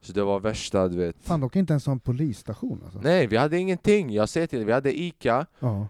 Så 0.01 0.13
det 0.13 0.23
var 0.25 0.41
värsta, 0.41 0.89
du 0.89 0.97
vet. 0.97 1.17
Fan, 1.21 1.41
dock 1.41 1.57
inte 1.57 1.73
ens 1.73 1.89
en 1.89 2.01
polisstation 2.01 2.81
alltså. 2.85 3.01
Nej, 3.01 3.27
vi 3.27 3.37
hade 3.37 3.59
ingenting. 3.59 4.11
Jag 4.13 4.29
säger 4.29 4.47
till 4.47 4.59
dig, 4.59 4.67
vi 4.67 4.73
hade 4.73 4.99
ICA 5.01 5.47
Ja. 5.59 5.89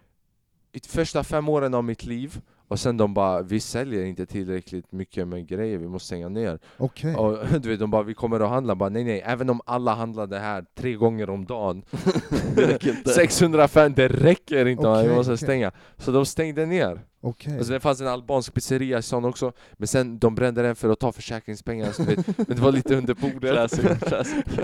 i 0.72 0.80
första 0.80 1.24
fem 1.24 1.48
åren 1.48 1.74
av 1.74 1.84
mitt 1.84 2.04
liv. 2.04 2.40
Och 2.68 2.80
sen 2.80 2.96
de 2.96 3.14
bara, 3.14 3.42
vi 3.42 3.60
säljer 3.60 4.04
inte 4.04 4.26
tillräckligt 4.26 4.92
mycket 4.92 5.28
med 5.28 5.46
grejer, 5.46 5.78
vi 5.78 5.88
måste 5.88 6.06
stänga 6.06 6.28
ner. 6.28 6.58
Okej. 6.76 7.14
Och 7.14 7.38
du 7.60 7.68
vet, 7.68 7.80
de 7.80 7.90
bara, 7.90 8.02
vi 8.02 8.14
kommer 8.14 8.40
att 8.40 8.48
handla. 8.48 8.74
Bara, 8.74 8.88
nej 8.88 9.04
nej, 9.04 9.22
även 9.26 9.50
om 9.50 9.60
alla 9.66 9.94
handlade 9.94 10.38
här 10.38 10.64
tre 10.74 10.94
gånger 10.94 11.30
om 11.30 11.44
dagen. 11.44 11.82
Det 12.56 12.66
räcker 12.66 12.90
inte. 12.90 13.10
605, 13.14 13.92
det 13.96 14.08
räcker 14.08 14.66
inte, 14.66 14.82
man, 14.82 15.08
vi 15.08 15.14
måste 15.14 15.32
okej. 15.32 15.46
stänga. 15.46 15.72
Så 15.98 16.10
de 16.12 16.26
stängde 16.26 16.66
ner. 16.66 17.00
Okej. 17.24 17.56
Alltså 17.58 17.72
det 17.72 17.80
fanns 17.80 18.00
en 18.00 18.06
albansk 18.06 18.54
pizzeria 18.54 18.98
i 18.98 19.02
stan 19.02 19.24
också, 19.24 19.52
men 19.72 19.88
sen 19.88 20.18
de 20.18 20.34
brände 20.34 20.62
den 20.62 20.76
för 20.76 20.88
att 20.90 20.98
ta 21.00 21.12
försäkringspengar, 21.12 21.92
så 21.92 22.02
vet, 22.04 22.26
men 22.48 22.56
det 22.56 22.62
var 22.62 22.72
lite 22.72 22.96
under 22.96 23.14
bordet. 23.14 23.52
Classic, 23.52 23.98
classic. 24.06 24.44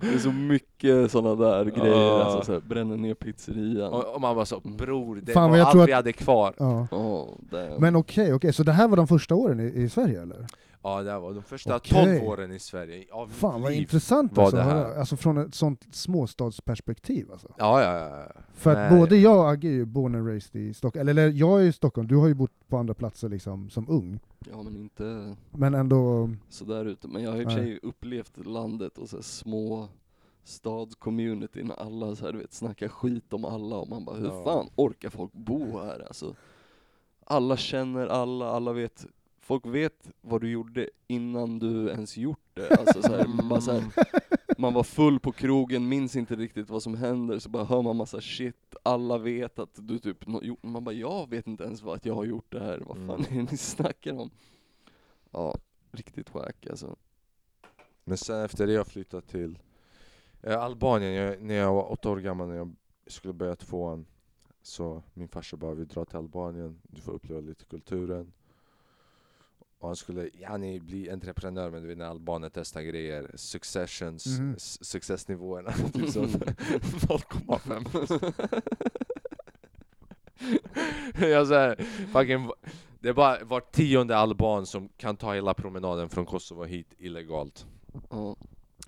Det 0.00 0.14
är 0.14 0.18
så 0.18 0.32
mycket 0.32 1.10
sådana 1.10 1.34
där 1.34 1.64
grejer, 1.64 1.96
Ja. 1.96 2.22
alltså 2.24 2.44
så 2.46 2.52
här, 2.52 2.60
bränna 2.60 2.96
ner 2.96 3.14
pizzerian. 3.14 3.92
Och, 3.92 4.14
och 4.14 4.20
man 4.20 4.36
var 4.36 4.44
så, 4.44 4.60
bror, 4.60 5.20
det 5.22 5.32
Fan, 5.32 5.50
var 5.50 5.58
allt 5.58 5.72
tror 5.72 5.86
vi 5.86 5.92
att- 5.92 5.96
hade 5.96 6.12
kvar. 6.12 6.54
Ja. 6.58 6.86
Oh. 6.90 7.28
Men 7.78 7.96
okej, 7.96 8.34
okej, 8.34 8.52
så 8.52 8.62
det 8.62 8.72
här 8.72 8.88
var 8.88 8.96
de 8.96 9.08
första 9.08 9.34
åren 9.34 9.60
i, 9.60 9.82
i 9.82 9.88
Sverige 9.88 10.22
eller? 10.22 10.46
Ja, 10.84 11.02
det 11.02 11.18
var 11.18 11.32
de 11.34 11.42
första 11.42 11.76
Okej. 11.76 12.18
12 12.18 12.28
åren 12.28 12.52
i 12.52 12.58
Sverige, 12.58 13.04
av 13.12 13.28
mitt 13.28 13.36
Fan 13.36 13.62
vad 13.62 13.70
liv. 13.72 13.80
intressant 13.80 14.36
var 14.36 14.44
alltså, 14.44 14.56
det 14.56 14.62
här. 14.62 14.94
alltså 14.98 15.16
från 15.16 15.38
ett 15.38 15.54
sånt 15.54 15.86
småstadsperspektiv 15.94 17.32
alltså. 17.32 17.48
Ja, 17.58 17.82
ja, 17.82 17.98
ja, 17.98 18.18
ja. 18.34 18.40
För 18.54 18.70
att 18.70 18.90
Nej. 18.92 19.00
både 19.00 19.16
jag 19.16 19.38
och 19.38 19.50
Agge 19.50 19.68
är 19.68 19.72
ju 19.72 19.84
born 19.84 20.14
and 20.14 20.28
raised 20.28 20.56
i 20.62 20.74
Stockholm, 20.74 21.08
eller, 21.08 21.22
eller 21.26 21.38
jag 21.38 21.60
är 21.62 21.64
i 21.66 21.72
Stockholm, 21.72 22.08
du 22.08 22.16
har 22.16 22.28
ju 22.28 22.34
bott 22.34 22.68
på 22.68 22.76
andra 22.76 22.94
platser 22.94 23.28
liksom 23.28 23.70
som 23.70 23.88
ung, 23.88 24.20
Ja 24.50 24.62
men 24.62 24.76
inte 24.76 25.36
men 25.50 25.74
ändå, 25.74 26.30
sådär 26.48 26.84
ute, 26.84 27.08
men 27.08 27.22
jag 27.22 27.30
har 27.32 27.38
i 27.40 27.44
och 27.44 27.50
för 27.50 27.58
sig 27.58 27.78
upplevt 27.82 28.46
landet 28.46 28.98
och 28.98 29.08
så 29.08 29.16
här 29.16 29.22
små 29.22 29.88
stadscommunityn, 30.44 31.72
alla 31.78 32.16
så 32.16 32.24
här, 32.24 32.32
du 32.32 32.38
vet, 32.38 32.52
snackar 32.52 32.88
skit 32.88 33.32
om 33.32 33.44
alla 33.44 33.76
och 33.76 33.88
man 33.88 34.04
bara 34.04 34.16
hur 34.16 34.26
Ja. 34.28 34.44
fan 34.44 34.68
orkar 34.76 35.10
folk 35.10 35.32
bo 35.32 35.78
här 35.78 36.04
alltså? 36.06 36.34
Alla 37.24 37.56
känner 37.56 38.06
alla, 38.06 38.48
alla 38.50 38.72
vet, 38.72 39.06
folk 39.42 39.66
vet 39.66 40.10
vad 40.20 40.40
du 40.40 40.50
gjorde 40.50 40.90
innan 41.06 41.58
du 41.58 41.88
ens 41.88 42.16
gjort 42.16 42.48
det. 42.54 42.70
Alltså, 42.70 43.02
så 43.02 43.16
här, 43.16 43.26
man, 43.26 43.48
bara, 43.48 43.60
så 43.60 43.72
här, 43.72 43.84
man 44.58 44.74
var 44.74 44.82
full 44.82 45.20
på 45.20 45.32
krogen, 45.32 45.88
minns 45.88 46.16
inte 46.16 46.36
riktigt 46.36 46.70
vad 46.70 46.82
som 46.82 46.94
händer, 46.94 47.38
så 47.38 47.48
bara 47.48 47.64
hör 47.64 47.82
man 47.82 47.96
massa 47.96 48.20
shit, 48.20 48.74
alla 48.82 49.18
vet 49.18 49.58
att 49.58 49.78
du 49.80 49.98
typ, 49.98 50.26
man 50.62 50.84
bara 50.84 50.94
jag 50.94 51.30
vet 51.30 51.46
inte 51.46 51.64
ens 51.64 51.82
vad 51.82 51.96
att 51.96 52.06
jag 52.06 52.14
har 52.14 52.24
gjort 52.24 52.52
det 52.52 52.60
här, 52.60 52.82
vad 52.86 52.96
fan 52.96 53.26
är 53.30 53.34
det 53.34 53.50
ni 53.50 53.56
snackar 53.56 54.12
om? 54.12 54.30
Ja, 55.30 55.56
riktigt 55.92 56.34
wack 56.34 56.66
alltså. 56.70 56.96
Men 58.04 58.18
sen 58.18 58.44
efter 58.44 58.66
det 58.66 58.72
jag 58.72 58.86
flyttade 58.86 59.26
till 59.26 59.58
eh, 60.42 60.62
Albanien, 60.62 61.12
jag, 61.12 61.42
när 61.42 61.54
jag 61.54 61.74
var 61.74 61.92
åtta 61.92 62.10
år 62.10 62.16
gammal, 62.16 62.48
när 62.48 62.56
jag 62.56 62.74
skulle 63.06 63.34
börja 63.34 63.56
tvåan 63.56 64.06
Så 64.62 65.02
min 65.14 65.28
farsa 65.28 65.56
bara, 65.56 65.74
vi 65.74 65.84
drar 65.84 66.04
till 66.04 66.16
Albanien, 66.16 66.80
du 66.82 67.00
får 67.00 67.12
uppleva 67.12 67.40
lite 67.40 67.64
kulturen 67.64 68.32
Och 69.82 69.88
han 69.88 69.96
skulle 69.96 70.28
yani, 70.40 70.80
bli 70.80 71.10
entreprenör, 71.10 71.70
men 71.70 71.82
du 71.82 71.88
vet 71.88 71.98
när 71.98 72.04
albaner 72.04 72.50
testar 72.54 72.82
grejer 72.82 73.30
Successions, 73.34 74.26
s- 74.56 74.84
successnivåerna, 74.84 75.72
typ 75.92 76.08
så 76.10 76.24
0,5 76.24 78.32
Jag 81.20 81.46
såhär, 81.46 81.76
fucking 82.12 82.50
det 83.00 83.08
är 83.08 83.12
bara 83.12 83.44
var 83.44 83.60
tionde 83.60 84.16
alban 84.16 84.66
som 84.66 84.88
kan 84.88 85.16
ta 85.16 85.34
hela 85.34 85.54
promenaden 85.54 86.08
från 86.08 86.26
Kosovo 86.26 86.64
hit 86.64 86.94
illegalt 86.98 87.66
Ja. 88.10 88.36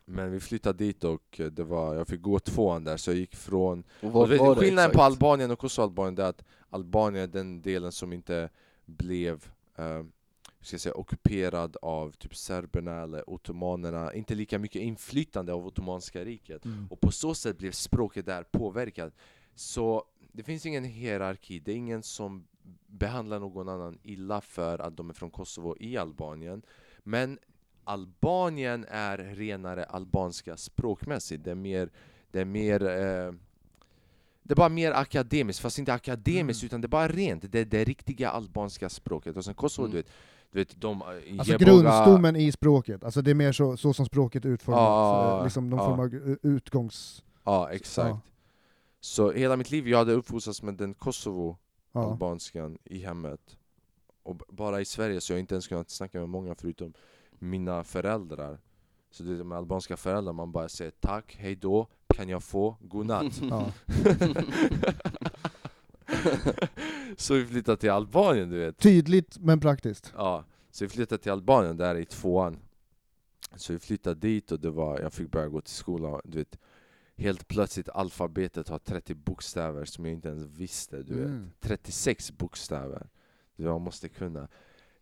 Men 0.04 0.30
vi 0.32 0.40
flyttade 0.40 0.78
dit 0.84 1.04
och 1.04 1.40
det 1.52 1.64
var, 1.64 1.94
jag 1.94 2.08
fick 2.08 2.22
gå 2.22 2.38
tvåan 2.38 2.84
där, 2.84 2.96
så 2.96 3.10
jag 3.10 3.18
gick 3.18 3.36
från... 3.36 3.84
Och 4.00 4.16
Och 4.16 4.30
vet, 4.30 4.40
skillnaden 4.40 4.78
exakt? 4.78 4.94
på 4.94 5.02
Albanien 5.02 5.50
och 5.50 5.58
Kosovo-Albanien 5.58 6.18
är 6.18 6.22
att 6.28 6.44
Albanien 6.70 7.24
är 7.24 7.28
den 7.32 7.62
delen 7.62 7.92
som 7.92 8.12
inte 8.12 8.48
blev 8.86 9.44
hur 9.76 10.06
ska 10.66 10.78
säga, 10.78 10.94
ockuperad 10.94 11.76
av 11.82 12.10
typ 12.10 12.36
serberna 12.36 13.02
eller 13.02 13.30
ottomanerna, 13.30 14.14
inte 14.14 14.34
lika 14.34 14.58
mycket 14.58 14.82
inflytande 14.82 15.52
av 15.52 15.66
Ottomanska 15.66 16.24
riket. 16.24 16.62
Och 16.90 17.00
på 17.00 17.10
så 17.12 17.34
sätt 17.34 17.58
blev 17.58 17.72
språket 17.72 18.26
där 18.26 18.42
påverkat. 18.42 19.14
Så 19.54 20.04
det 20.32 20.42
finns 20.42 20.66
ingen 20.66 20.84
hierarki, 20.84 21.58
det 21.58 21.72
är 21.72 21.76
ingen 21.76 22.02
som 22.02 22.46
behandlar 22.86 23.40
någon 23.40 23.68
annan 23.68 23.98
illa 24.02 24.40
för 24.40 24.78
att 24.78 24.96
de 24.96 25.10
är 25.10 25.14
från 25.14 25.30
Kosovo 25.30 25.76
i 25.80 25.96
Albanien. 25.96 26.62
Men 27.02 27.38
Albanien 27.84 28.86
är 28.88 29.18
renare 29.18 29.84
albanska 29.84 30.56
språkmässigt, 30.56 31.44
det 31.44 31.50
är 31.50 31.54
mer, 31.54 31.90
det 32.30 32.40
är 32.40 32.44
mer 32.44 32.82
eh, 32.82 33.32
det 34.46 34.52
är 34.52 34.56
bara 34.56 34.68
mer 34.68 34.92
akademiskt, 34.92 35.62
fast 35.62 35.78
inte 35.78 35.92
akademiskt 35.92 36.62
Mm. 36.62 36.66
utan 36.68 36.80
det 36.80 36.86
är 36.86 36.88
bara 36.88 37.08
rent, 37.08 37.52
det 37.52 37.60
är 37.60 37.64
det 37.64 37.84
riktiga 37.84 38.30
albanska 38.30 38.88
språket. 38.88 39.36
Och 39.36 39.44
sen 39.44 39.54
Kosovo, 39.54 39.86
Mm. 39.86 39.90
du 39.96 40.02
vet, 40.02 40.10
du 40.54 40.60
vet 40.60 40.80
de 40.80 41.02
eh, 41.02 41.06
alltså 41.38 41.52
Geboga- 41.52 41.64
grundstommen 41.64 42.36
i 42.36 42.52
språket, 42.52 43.04
alltså 43.04 43.22
det 43.22 43.30
är 43.30 43.34
mer 43.34 43.52
så, 43.52 43.76
så 43.76 43.92
som 43.92 44.06
språket 44.06 44.44
är 44.44 44.48
utformat, 44.48 44.80
Ja, 44.80 45.38
eh, 45.38 45.44
liksom 45.44 45.70
någon 45.70 45.78
ja. 45.78 45.84
form 45.86 46.00
av 46.00 46.30
eh, 46.30 46.36
utgångs... 46.42 47.24
Ja, 47.44 47.70
exakt. 47.70 48.08
Ja. 48.08 48.20
Så 49.00 49.32
hela 49.32 49.56
mitt 49.56 49.70
liv 49.70 49.88
jag 49.88 49.98
hade 49.98 50.12
uppfostrats 50.12 50.62
med 50.62 50.74
den 50.74 50.94
Kosovo-albanskan 50.94 52.78
i 52.84 52.98
hemmet. 52.98 53.56
Och 54.22 54.36
bara 54.48 54.80
i 54.80 54.84
Sverige 54.84 55.20
så 55.20 55.32
jag 55.32 55.36
har 55.36 55.40
inte 55.40 55.54
ens 55.54 55.68
kunnat 55.68 55.90
snacka 55.90 56.18
med 56.18 56.28
många 56.28 56.54
förutom 56.54 56.92
mina 57.38 57.84
föräldrar. 57.84 58.58
Så 59.10 59.22
det 59.22 59.32
är 59.32 59.44
med 59.44 59.58
albanska 59.58 59.96
föräldrar 59.96 60.32
man 60.32 60.52
bara 60.52 60.68
säger 60.68 60.90
tack, 61.00 61.36
hej 61.38 61.56
då, 61.56 61.86
kan 62.08 62.28
jag 62.28 62.42
få, 62.42 62.76
godnatt. 62.80 63.40
Så 67.16 67.34
vi 67.34 67.46
flyttade 67.46 67.76
till 67.76 67.90
Albanien 67.90 68.50
du 68.50 68.58
vet. 68.58 68.78
Tydligt 68.78 69.38
men 69.38 69.60
praktiskt. 69.60 70.12
Ja, 70.16 70.44
så 70.70 70.84
vi 70.84 70.88
flyttade 70.88 71.22
till 71.22 71.32
Albanien 71.32 71.76
där 71.76 71.94
i 71.94 72.04
tvåan. 72.04 72.56
Så 73.56 73.72
vi 73.72 73.78
flyttade 73.78 74.20
dit 74.20 74.52
och 74.52 74.60
det 74.60 74.70
var, 74.70 75.00
jag 75.00 75.12
fick 75.12 75.30
börja 75.30 75.48
gå 75.48 75.60
till 75.60 75.74
skolan, 75.74 76.20
du 76.24 76.38
vet. 76.38 76.58
Helt 77.16 77.48
plötsligt 77.48 77.88
alfabetet 77.88 78.68
har 78.68 78.78
30 78.78 79.14
bokstäver 79.14 79.84
som 79.84 80.04
jag 80.04 80.14
inte 80.14 80.28
ens 80.28 80.46
visste, 80.46 81.02
du 81.02 81.14
vet. 81.14 81.26
Mm. 81.26 81.50
36 81.60 82.32
bokstäver. 82.32 83.06
Det 83.56 83.64
man 83.64 83.82
måste 83.82 84.08
kunna. 84.08 84.48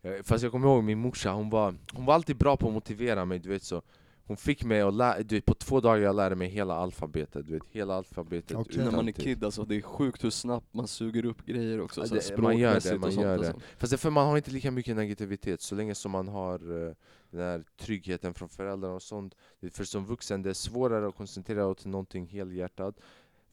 Eh, 0.01 0.23
Fast 0.23 0.43
jag 0.43 0.51
kommer 0.51 0.67
ihåg 0.67 0.83
min 0.83 0.99
morsa, 0.99 1.31
hon 1.31 1.49
var, 1.49 1.75
hon 1.93 2.05
var 2.05 2.13
alltid 2.13 2.37
bra 2.37 2.57
på 2.57 2.67
att 2.67 2.73
motivera 2.73 3.25
mig, 3.25 3.39
du 3.39 3.49
vet 3.49 3.63
så. 3.63 3.81
Hon 4.27 4.37
fick 4.37 4.63
mig 4.63 4.81
att 4.81 4.93
lära, 4.93 5.23
du 5.23 5.35
vet, 5.35 5.45
på 5.45 5.53
två 5.53 5.79
dagar 5.79 6.01
jag 6.03 6.15
lärde 6.15 6.35
mig 6.35 6.47
hela 6.47 6.73
alfabetet, 6.75 7.47
du 7.47 7.53
vet, 7.53 7.63
hela 7.71 7.95
alfabetet 7.95 8.57
Okej. 8.57 8.83
När 8.83 8.91
man 8.91 9.07
är 9.07 9.11
kid 9.11 9.43
alltså, 9.43 9.63
det 9.65 9.75
är 9.75 9.81
sjukt 9.81 10.23
hur 10.23 10.29
snabbt 10.29 10.73
man 10.73 10.87
suger 10.87 11.25
upp 11.25 11.45
grejer 11.45 11.81
också, 11.81 12.01
Ja, 12.01 12.19
det- 12.29 12.37
man 12.37 12.57
gör 12.57 12.79
det, 12.79 12.97
man 12.97 13.11
gör 13.11 13.37
det. 13.37 13.47
alltså. 13.47 13.61
Fast 13.77 13.91
det 13.91 13.95
är 13.95 13.97
för 13.97 14.09
man 14.09 14.27
har 14.27 14.37
inte 14.37 14.51
lika 14.51 14.71
mycket 14.71 14.95
negativitet, 14.95 15.61
så 15.61 15.75
länge 15.75 15.95
som 15.95 16.11
man 16.11 16.27
har 16.27 16.87
eh, 16.87 16.93
den 17.31 17.41
här 17.41 17.63
tryggheten 17.79 18.33
från 18.33 18.49
föräldrarna 18.49 18.95
och 18.95 19.01
sånt. 19.01 19.35
För 19.71 19.83
som 19.83 20.05
vuxen, 20.05 20.41
det 20.41 20.49
är 20.49 20.53
svårare 20.53 21.07
att 21.07 21.15
koncentrera 21.15 21.65
dig 21.65 21.75
till 21.75 21.89
någonting 21.89 22.27
helhjärtat. 22.27 22.95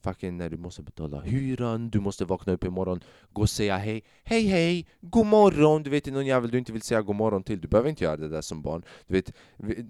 Fucking 0.03 0.37
när 0.37 0.51
du 0.51 0.57
måste 0.57 0.83
betala 0.83 1.21
hyran, 1.21 1.91
du 1.91 2.01
måste 2.01 2.25
vakna 2.25 2.53
upp 2.53 2.65
imorgon, 2.65 3.01
gå 3.33 3.43
och 3.43 3.51
säga 3.51 3.77
hej, 3.77 4.03
hej 4.25 4.43
hej, 4.43 4.87
god 5.01 5.27
morgon. 5.27 5.83
Du 5.83 5.91
vet 5.91 6.07
någon 6.07 6.27
jävel 6.27 6.51
du 6.51 6.59
inte 6.59 6.73
vill 6.73 6.83
säga 6.83 7.03
god 7.03 7.17
morgon 7.17 7.43
till, 7.43 7.61
du 7.61 7.69
behöver 7.69 7.91
inte 7.91 8.05
göra 8.05 8.17
det 8.17 8.29
där 8.29 8.41
som 8.41 8.63
barn. 8.63 8.83
Du 9.07 9.15
vet, 9.15 9.33
vi, 9.57 9.87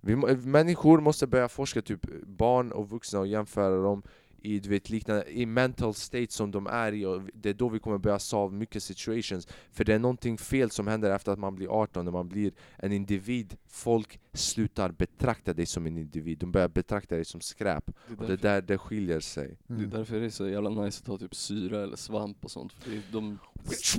vi, 0.00 0.16
människor 0.36 1.00
måste 1.00 1.26
börja 1.26 1.48
forska 1.48 1.82
typ 1.82 2.00
barn 2.26 2.72
och 2.72 2.90
vuxna 2.90 3.20
och 3.20 3.26
jämföra 3.26 3.82
dem 3.82 4.02
i 4.44 4.58
du 4.60 4.68
vet, 4.68 4.90
liknande, 4.90 5.24
i 5.30 5.46
mental 5.46 5.94
state 5.94 6.32
som 6.32 6.50
de 6.50 6.66
är 6.66 6.92
i 6.92 7.04
och 7.06 7.22
det 7.34 7.48
är 7.50 7.54
då 7.54 7.68
vi 7.68 7.78
kommer 7.78 7.98
börja 7.98 8.18
solve 8.18 8.56
mycket 8.56 8.82
situations 8.82 9.48
För 9.72 9.84
det 9.84 9.94
är 9.94 9.98
någonting 9.98 10.38
fel 10.38 10.70
som 10.70 10.86
händer 10.86 11.10
efter 11.10 11.32
att 11.32 11.38
man 11.38 11.54
blir 11.54 11.68
18, 11.68 12.04
när 12.04 12.12
man 12.12 12.28
blir 12.28 12.52
en 12.76 12.92
individ 12.92 13.56
Folk 13.66 14.20
slutar 14.32 14.90
betrakta 14.90 15.52
dig 15.52 15.66
som 15.66 15.86
en 15.86 15.98
individ, 15.98 16.38
de 16.38 16.52
börjar 16.52 16.68
betrakta 16.68 17.14
dig 17.14 17.24
som 17.24 17.40
skräp 17.40 17.86
Det 18.08 18.14
Och 18.14 18.26
det 18.26 18.32
är 18.32 18.36
där 18.36 18.62
det 18.62 18.78
skiljer 18.78 19.20
sig 19.20 19.56
Det 19.66 19.74
är 19.74 19.78
Mm. 19.78 19.90
därför 19.90 20.20
det 20.20 20.26
är 20.26 20.30
så 20.30 20.48
jävla 20.48 20.70
nice 20.70 21.00
att 21.00 21.06
ta 21.06 21.18
typ 21.18 21.34
syra 21.34 21.82
eller 21.82 21.96
svamp 21.96 22.44
och 22.44 22.50
sånt, 22.50 22.72
för 22.72 22.90
det, 22.90 23.02
de 23.12 23.38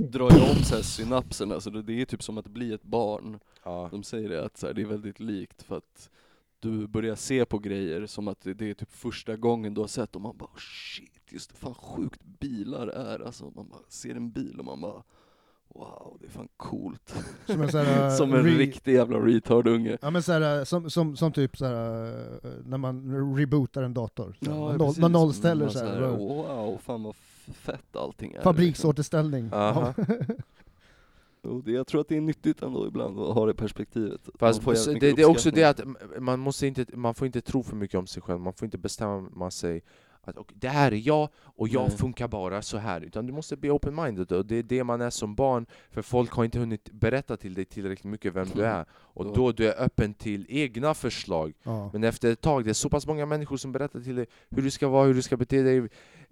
drar 0.00 0.30
ju 0.30 0.40
om 0.50 0.64
så 0.64 0.74
här 0.74 0.82
synapserna, 0.82 1.60
så 1.60 1.70
det, 1.70 1.82
det 1.82 2.00
är 2.00 2.04
typ 2.04 2.22
som 2.22 2.38
att 2.38 2.46
bli 2.46 2.72
ett 2.72 2.82
barn. 2.82 3.38
ja. 3.64 3.88
De 3.92 4.02
säger 4.02 4.28
det, 4.28 4.44
att 4.44 4.56
så 4.56 4.66
här, 4.66 4.74
det 4.74 4.82
är 4.82 4.86
väldigt 4.86 5.20
likt 5.20 5.62
för 5.62 5.76
att 5.76 6.10
du 6.66 6.86
börjar 6.86 7.14
se 7.14 7.44
på 7.44 7.58
grejer 7.58 8.06
som 8.06 8.28
att 8.28 8.40
det, 8.40 8.70
är 8.70 8.74
typ 8.74 8.92
första 8.92 9.36
gången 9.36 9.74
du 9.74 9.80
har 9.80 9.88
sett 9.88 10.16
och 10.16 10.22
man 10.22 10.36
bara 10.36 10.50
shit, 10.58 11.22
just 11.28 11.50
det, 11.50 11.56
fan 11.56 11.74
sjukt 11.74 12.24
bilar 12.24 12.86
är 12.86 13.26
alltså. 13.26 13.44
Man 13.44 13.68
bara 13.68 13.80
ser 13.88 14.14
en 14.14 14.30
bil 14.30 14.58
och 14.58 14.64
man 14.64 14.80
bara 14.80 15.02
wow, 15.68 16.16
det 16.20 16.26
är 16.26 16.30
fan 16.30 16.48
coolt. 16.56 17.14
Som 17.46 17.62
en, 17.62 17.72
så 17.72 17.78
här, 17.78 18.10
som 18.16 18.34
en 18.34 18.44
riktig 18.44 18.94
jävla 18.94 19.18
retard-unge. 19.18 19.98
Ja 20.02 20.10
men 20.10 20.22
så 20.22 20.32
här, 20.32 20.64
som, 20.64 20.90
som, 20.90 21.16
som 21.16 21.32
typ 21.32 21.56
så 21.56 21.64
här, 21.64 22.04
eh, 22.44 22.50
när 22.64 22.78
man 22.78 23.36
rebootar 23.36 23.82
en 23.82 23.94
dator. 23.94 24.36
Här, 24.40 24.50
man, 24.50 24.76
noll, 24.76 24.94
man 24.98 25.12
nollställer 25.12 25.64
Man 25.64 25.72
så 25.72 25.78
här, 25.78 25.86
såhär, 25.86 26.16
wow, 26.16 26.78
fan 26.78 27.02
vad 27.02 27.16
fett 27.54 27.96
allting 27.96 28.32
är. 28.32 28.42
fabriksåterställning. 28.42 29.50
Aha. 29.52 29.94
Och 31.46 31.64
det, 31.64 31.72
jag 31.72 31.86
tror 31.86 32.00
att 32.00 32.08
det 32.08 32.16
är 32.16 32.20
nyttigt 32.20 32.62
ändå 32.62 32.86
ibland 32.86 33.20
att 33.20 33.34
ha 33.34 33.46
det 33.46 33.54
perspektivet. 33.54 34.20
Fast 34.38 34.64
det, 34.64 34.98
det 35.12 35.22
är 35.22 35.24
också 35.30 35.50
det 35.50 35.64
att 35.64 35.80
man, 36.18 36.40
måste 36.40 36.66
inte, 36.66 36.86
man 36.96 37.14
får 37.14 37.26
inte 37.26 37.40
tro 37.40 37.62
för 37.62 37.76
mycket 37.76 37.98
om 37.98 38.06
sig 38.06 38.22
själv, 38.22 38.40
man 38.40 38.52
får 38.52 38.66
inte 38.66 38.78
bestämma 38.78 39.50
sig 39.50 39.82
att 40.20 40.36
"Okej, 40.38 40.56
det 40.60 40.68
här 40.68 40.92
är 40.92 40.96
jag 41.08 41.28
och 41.36 41.68
jag 41.68 41.88
Nej. 41.88 41.98
funkar 41.98 42.28
bara 42.28 42.62
så 42.62 42.76
här 42.78 43.00
utan 43.00 43.26
du 43.26 43.32
måste 43.32 43.56
bli 43.56 43.70
open-minded 43.70 44.32
och 44.32 44.46
det 44.46 44.56
är 44.56 44.62
det 44.62 44.84
man 44.84 45.00
är 45.00 45.10
som 45.10 45.34
barn 45.34 45.66
för 45.90 46.02
folk 46.02 46.30
har 46.32 46.44
inte 46.44 46.58
hunnit 46.58 46.90
berätta 46.92 47.36
till 47.36 47.54
dig 47.54 47.64
tillräckligt 47.64 48.10
mycket 48.10 48.34
vem 48.34 48.46
du 48.54 48.64
är 48.64 48.86
och 48.92 49.32
då 49.34 49.52
du 49.52 49.68
är 49.68 49.82
öppen 49.84 50.14
till 50.14 50.46
egna 50.48 50.94
förslag 50.94 51.52
Ja. 51.62 51.90
men 51.92 52.04
efter 52.04 52.32
ett 52.32 52.40
tag, 52.40 52.64
det 52.64 52.70
är 52.70 52.74
så 52.74 52.88
pass 52.88 53.06
många 53.06 53.26
människor 53.26 53.56
som 53.56 53.72
berättar 53.72 54.00
till 54.00 54.16
dig 54.16 54.26
hur 54.50 54.62
du 54.62 54.70
ska 54.70 54.88
vara, 54.88 55.06
hur 55.06 55.14
du 55.14 55.22
ska 55.22 55.36
bete 55.36 55.62
dig 55.62 55.88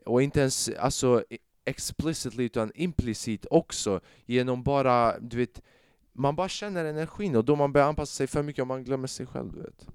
och 0.07 0.23
inte 0.23 0.41
ens, 0.41 0.71
alltså 0.79 1.25
explicitly 1.65 2.45
utan 2.45 2.73
implicit 2.75 3.47
också 3.51 4.01
genom 4.27 4.63
bara, 4.63 5.19
du 5.19 5.37
vet 5.37 5.63
man 6.13 6.37
bara 6.37 6.49
känner 6.49 6.85
energin 6.85 7.37
och 7.37 7.45
då 7.45 7.57
man 7.57 7.73
börjar 7.73 7.89
anpassa 7.89 8.13
sig 8.17 8.27
för 8.27 8.43
mycket 8.43 8.63
och 8.63 8.69
man 8.69 8.85
glömmer 8.85 9.07
sig 9.09 9.27
själv 9.27 9.53
du 9.53 9.61
vet 9.63 9.87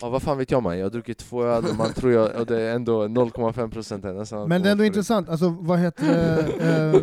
Ja 0.00 0.08
vad 0.08 0.22
fan 0.22 0.38
vet 0.38 0.50
jag 0.50 0.62
man, 0.62 0.78
jag 0.78 0.84
har 0.84 0.90
druckit 0.90 1.18
två 1.18 1.42
öl 1.44 1.64
och 1.70 1.76
man 1.76 1.92
tror 1.92 2.12
jag, 2.12 2.40
och 2.40 2.46
det 2.46 2.60
är 2.62 2.74
ändå 2.74 3.04
0,5% 3.04 4.08
är 4.08 4.12
nästan 4.12 4.48
Men 4.48 4.62
det 4.62 4.68
är 4.68 4.72
ändå 4.72 4.84
intressant, 4.84 5.28
alltså 5.28 5.56
vad 5.60 5.78
heter 5.78 6.06
det? 6.06 7.00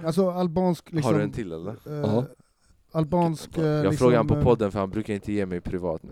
Eh, 0.00 0.06
alltså 0.06 0.30
albansk 0.30 0.92
liksom... 0.92 1.12
Har 1.12 1.18
du 1.18 1.24
en 1.24 1.32
till 1.32 1.52
eller? 1.52 1.70
eh, 1.70 1.76
Ja. 1.92 2.24
albansk... 2.92 3.58
eh, 3.58 3.64
Jag 3.64 3.82
liksom, 3.82 3.96
frågar 3.96 4.16
han 4.16 4.26
på 4.26 4.34
eh, 4.36 4.42
podden 4.42 4.72
för 4.72 4.78
han 4.78 4.90
brukar 4.90 5.14
inte 5.14 5.32
ge 5.32 5.46
mig 5.46 5.60
privat 5.60 6.02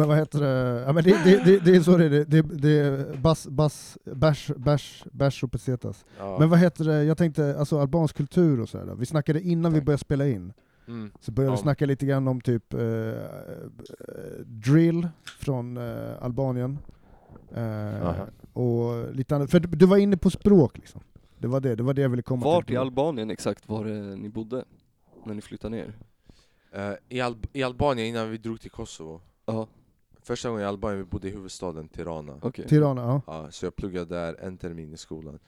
Men 0.00 0.08
vad 0.08 0.18
heter 0.18 0.40
det? 0.40 0.82
Ja, 0.86 0.92
men 0.92 1.04
det, 1.04 1.24
det, 1.24 1.44
det, 1.44 1.58
det 1.64 1.76
är 1.76 1.80
så 1.80 1.96
det 1.96 2.04
är, 2.04 2.10
det, 2.10 2.24
det, 2.24 2.42
det 2.42 2.70
är 2.78 3.16
bass, 3.16 3.46
bass, 3.48 3.98
bärs, 4.04 4.50
bärs, 4.56 5.04
bärs 5.12 5.44
och 5.44 5.52
pesetas. 5.52 6.04
ja. 6.18 6.36
Men 6.38 6.48
vad 6.50 6.58
heter 6.58 6.84
det, 6.84 7.04
jag 7.04 7.18
tänkte, 7.18 7.56
alltså 7.58 7.78
albansk 7.80 8.16
kultur 8.16 8.60
och 8.60 8.68
sådär. 8.68 8.94
Vi 8.94 9.06
snackade 9.06 9.40
innan 9.40 9.72
vi 9.72 9.78
Tack. 9.78 9.86
började 9.86 10.00
spela 10.00 10.26
in, 10.28 10.52
mm. 10.88 11.10
så 11.20 11.32
började 11.32 11.52
vi 11.52 11.58
Ja. 11.58 11.62
snacka 11.62 11.86
lite 11.86 12.06
grann 12.06 12.28
om 12.28 12.40
typ 12.40 12.74
eh, 12.74 12.80
drill 14.44 15.08
från 15.40 15.76
eh, 15.76 16.22
Albanien. 16.22 16.78
Eh, 17.54 18.20
och 18.52 19.14
lite 19.14 19.36
annat. 19.36 19.50
För 19.50 19.60
du 19.60 19.68
du 19.68 19.86
var 19.86 19.96
inne 19.96 20.16
på 20.16 20.30
språk 20.30 20.78
liksom. 20.78 21.00
Det 21.38 21.46
var 21.48 21.60
det, 21.60 21.74
det 21.74 21.82
var 21.82 21.94
det 21.94 22.02
jag 22.02 22.08
ville 22.08 22.22
komma 22.22 22.44
Vart 22.44 22.66
till. 22.66 22.74
i 22.74 22.78
Albanien 22.78 23.30
exakt 23.30 23.68
var 23.68 23.84
det 23.84 24.16
ni 24.16 24.28
bodde? 24.28 24.64
När 25.24 25.34
ni 25.34 25.40
flyttade 25.40 25.76
ner? 25.76 25.92
Eh, 26.72 26.92
i, 27.08 27.20
Al- 27.20 27.36
I 27.52 27.62
Albanien 27.62 28.08
innan 28.08 28.30
vi 28.30 28.36
drog 28.38 28.60
till 28.60 28.70
Kosovo 28.70 29.20
Ja, 29.46 29.66
Första 30.30 30.48
gången 30.48 30.64
i 30.64 30.66
Albanien 30.66 30.98
vi 30.98 31.04
bodde 31.04 31.28
i 31.28 31.30
huvudstaden 31.30 31.88
Tirana 31.88 32.32
okej. 32.42 32.68
Tirana, 32.68 33.00
ja. 33.02 33.22
ja, 33.26 33.50
Så 33.50 33.66
jag 33.66 33.76
pluggade 33.76 34.14
där 34.14 34.36
en 34.40 34.56
termin 34.58 34.92
i 34.92 34.96
skolan 34.96 35.38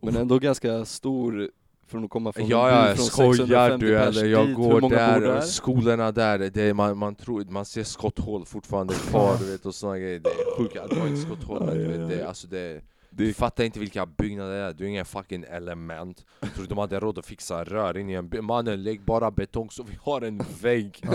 Men 0.00 0.16
ändå 0.16 0.38
ganska 0.38 0.84
stor 0.84 1.50
från 1.86 2.04
att 2.04 2.10
komma 2.10 2.32
från 2.32 2.46
Ja, 2.46 2.88
ja, 2.88 2.94
från 2.94 3.04
skojar 3.06 3.34
650 3.36 3.86
du 3.86 3.98
eller? 3.98 4.24
Jag 4.24 4.46
dit. 4.46 4.56
Går 4.56 4.80
där, 4.90 5.20
där? 5.20 5.40
skolorna 5.40 6.12
där, 6.12 6.38
det 6.38 6.62
är, 6.62 6.74
man, 6.74 6.98
man, 6.98 7.14
tror, 7.14 7.44
man 7.44 7.64
ser 7.64 7.82
skotthål 7.84 8.44
fortfarande 8.46 8.94
kvar 8.94 9.36
du 9.40 9.50
vet 9.50 9.66
och 9.66 9.74
såna 9.74 9.98
grejer 9.98 10.18
Det 10.20 10.28
är 10.30 10.56
sjuka, 10.58 10.86
det 10.86 10.96
var 11.00 11.06
inte 11.06 11.20
skotthål 11.20 11.64
men 11.66 11.78
du 11.78 11.84
vet, 11.86 12.08
det, 12.08 12.20
är- 12.20 12.26
alltså 12.26 12.46
det, 12.46 12.80
du 13.10 13.34
fattar 13.34 13.64
inte 13.64 13.80
vilka 13.80 14.06
byggnader 14.06 14.50
det 14.52 14.58
är, 14.64 14.72
du 14.72 14.84
är 14.84 14.88
ingen 14.88 15.04
fucking 15.04 15.44
element. 15.48 16.24
Tror 16.40 16.62
du 16.62 16.66
de 16.66 16.78
hade 16.78 17.00
råd 17.00 17.18
att 17.18 17.26
fixa 17.26 17.64
rör 17.64 17.96
in 17.98 18.10
i 18.10 18.12
en 18.12 18.28
by- 18.28 18.40
Mannen 18.40 18.82
lägg 18.82 19.00
bara 19.04 19.30
betong 19.30 19.70
så 19.70 19.82
vi 19.82 19.98
har 20.00 20.20
en 20.22 20.42
vägg. 20.62 21.02